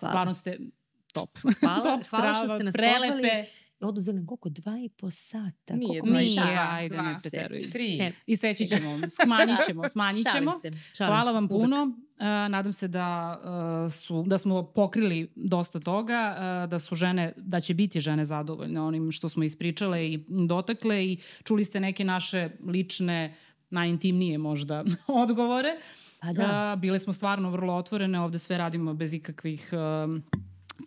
Hvala. 0.00 0.12
Stvarno 0.12 0.34
ste 0.34 0.58
top. 1.12 1.38
Hvala, 1.60 1.82
top 1.98 2.06
hvala 2.10 2.34
što 2.34 2.54
ste 2.54 2.64
nas 2.64 2.74
prelepe. 2.74 3.06
pozvali 3.06 3.63
oduzeli 3.86 4.16
nam 4.16 4.26
koliko? 4.26 4.48
Dva 4.48 4.78
i 4.78 4.88
po 4.88 5.10
sata? 5.10 5.74
Nije, 5.74 6.00
koliko 6.00 6.18
nije, 6.18 6.58
ajde, 6.70 6.96
ne 6.96 7.14
preteruj. 7.22 7.70
Tri. 7.70 7.96
Ne. 7.96 8.12
I 8.26 8.36
seći 8.36 8.68
ćemo, 8.68 8.90
smanjit 9.16 9.58
ćemo, 9.66 9.88
smanjit 9.88 10.26
ćemo. 10.36 10.52
Se, 10.52 10.70
Hvala 11.06 11.32
vam 11.32 11.48
puno. 11.48 11.82
Uh, 11.84 12.20
nadam 12.24 12.72
se 12.72 12.88
da, 12.88 13.40
uh, 13.84 13.92
su, 13.92 14.24
da 14.26 14.38
smo 14.38 14.62
pokrili 14.62 15.32
dosta 15.34 15.80
toga, 15.80 16.36
uh, 16.36 16.70
da 16.70 16.78
su 16.78 16.96
žene, 16.96 17.32
da 17.36 17.60
će 17.60 17.74
biti 17.74 18.00
žene 18.00 18.24
zadovoljne 18.24 18.80
onim 18.80 19.12
što 19.12 19.28
smo 19.28 19.44
ispričale 19.44 20.06
i 20.06 20.24
dotakle 20.28 21.04
i 21.04 21.18
čuli 21.44 21.64
ste 21.64 21.80
neke 21.80 22.04
naše 22.04 22.50
lične, 22.66 23.34
najintimnije 23.70 24.38
možda 24.38 24.84
odgovore. 25.22 25.68
Pa 26.20 26.32
da. 26.32 26.72
Uh, 26.74 26.80
bile 26.80 26.98
smo 26.98 27.12
stvarno 27.12 27.50
vrlo 27.50 27.74
otvorene, 27.74 28.20
ovde 28.20 28.38
sve 28.38 28.58
radimo 28.58 28.94
bez 28.94 29.14
ikakvih 29.14 29.70
uh, 29.72 30.20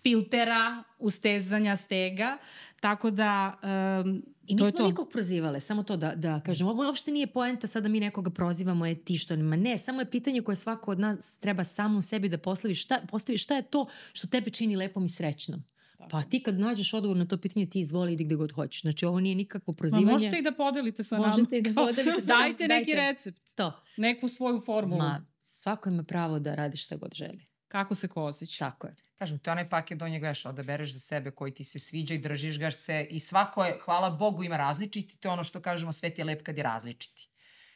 filtera, 0.04 0.84
ustezanja, 1.00 1.76
stega, 1.76 2.38
tako 2.80 3.12
da 3.12 3.60
um, 4.06 4.24
I 4.48 4.56
nismo 4.56 4.88
nikog 4.88 5.10
prozivale, 5.10 5.60
samo 5.60 5.84
to 5.84 5.98
da, 5.98 6.16
da 6.16 6.40
kažem. 6.40 6.68
Ovo 6.68 6.86
uopšte 6.86 7.12
nije 7.12 7.28
poenta 7.28 7.68
sada 7.68 7.84
da 7.84 7.90
mi 7.90 8.00
nekoga 8.00 8.30
prozivamo 8.30 8.86
je 8.86 8.96
ti 9.04 9.18
što 9.18 9.36
nema. 9.36 9.56
Ne, 9.56 9.78
samo 9.78 10.02
je 10.02 10.10
pitanje 10.12 10.42
koje 10.42 10.56
svako 10.56 10.92
od 10.92 11.00
nas 11.00 11.38
treba 11.38 11.64
samo 11.64 11.98
u 11.98 12.02
sebi 12.02 12.30
da 12.30 12.38
postavi 12.38 12.76
šta, 12.76 13.00
postavi 13.12 13.38
šta 13.38 13.56
je 13.56 13.62
to 13.62 13.86
što 14.14 14.28
tebe 14.28 14.50
čini 14.50 14.76
lepom 14.76 15.06
i 15.06 15.10
srećnom. 15.10 15.64
Pa 16.10 16.24
ti 16.24 16.44
kad 16.44 16.60
nađeš 16.60 16.94
odgovor 16.94 17.18
na 17.18 17.26
to 17.26 17.38
pitanje, 17.38 17.66
ti 17.66 17.80
izvoli 17.80 18.14
idi 18.14 18.24
gde 18.24 18.36
god 18.36 18.52
hoćeš. 18.52 18.82
Znači, 18.82 19.06
ovo 19.06 19.20
nije 19.20 19.36
nikakvo 19.36 19.74
prozivanje. 19.74 20.06
Ma 20.06 20.12
možete 20.12 20.38
i 20.38 20.42
da 20.42 20.52
podelite 20.52 21.04
sa 21.04 21.16
nama. 21.18 21.28
Možete 21.28 21.58
i 21.58 21.62
da 21.62 21.74
podelite 21.82 22.22
sa 22.22 22.28
nama, 22.34 22.44
Dajte 22.44 22.68
neki 22.68 22.92
dajte. 22.96 23.12
recept, 23.12 23.56
To. 23.56 23.72
neku 23.98 24.28
svoju 24.28 24.62
formulu. 24.66 24.98
Ma, 25.00 25.26
svako 25.42 25.90
ima 25.90 26.04
pravo 26.04 26.40
da 26.40 26.56
radi 26.56 26.78
šta 26.78 26.96
god 26.98 27.14
želi. 27.14 27.46
Kako 27.68 27.96
se 27.96 28.08
ko 28.08 28.24
osjeća. 28.24 28.66
Tako 28.66 28.88
je. 28.88 28.96
Kažem, 29.18 29.40
to 29.40 29.50
je 29.50 29.52
onaj 29.52 29.70
paket 29.70 29.98
donjeg 29.98 30.24
veša, 30.24 30.50
odabereš 30.50 30.94
za 30.94 31.00
sebe 31.00 31.32
koji 31.32 31.54
ti 31.54 31.64
se 31.64 31.80
sviđa 31.80 32.14
i 32.14 32.18
držiš 32.18 32.60
ga 32.60 32.72
se 32.72 33.08
i 33.10 33.20
svako 33.20 33.64
je, 33.66 33.78
hvala 33.82 34.10
Bogu, 34.10 34.44
ima 34.44 34.58
različiti, 34.58 35.18
to 35.18 35.28
je 35.28 35.34
ono 35.34 35.44
što 35.44 35.62
kažemo, 35.62 35.92
svet 35.92 36.20
je 36.20 36.26
lep 36.26 36.44
kad 36.44 36.58
je 36.58 36.64
različiti. 36.64 37.30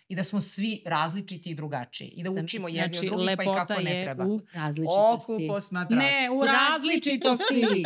I 0.07 0.15
da 0.15 0.23
smo 0.23 0.41
svi 0.41 0.84
različiti 0.85 1.49
i 1.49 1.55
drugačiji. 1.55 2.07
I 2.07 2.23
da 2.23 2.31
učimo 2.31 2.61
Zamisli, 2.61 2.80
jedni 2.80 2.93
znači, 2.93 3.07
od 3.07 3.18
drugih, 3.18 3.38
pa 3.38 3.43
i 3.43 3.45
kako 3.45 3.73
ne 3.81 3.95
je 3.95 4.03
treba. 4.03 4.26
u 4.26 4.39
Različitosti. 4.53 5.34
Oku 5.34 5.39
posmatrač. 5.47 5.99
Ne, 5.99 6.30
u 6.31 6.43
različitosti. 6.45 7.61
različitosti. 7.61 7.84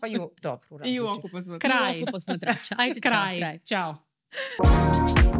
Pa 0.00 0.06
i 0.06 0.18
u, 0.18 0.30
dobro, 0.42 0.68
u 0.70 0.74
I 0.84 1.00
u 1.00 1.06
različitosti. 1.06 1.18
oku 1.18 1.28
posmatrača. 2.12 2.74
Kraj. 2.74 2.86
Ajde, 2.86 3.00
čao, 3.00 3.10
Kraj. 3.10 3.36
kraj. 3.38 3.58
Ćao. 3.58 5.39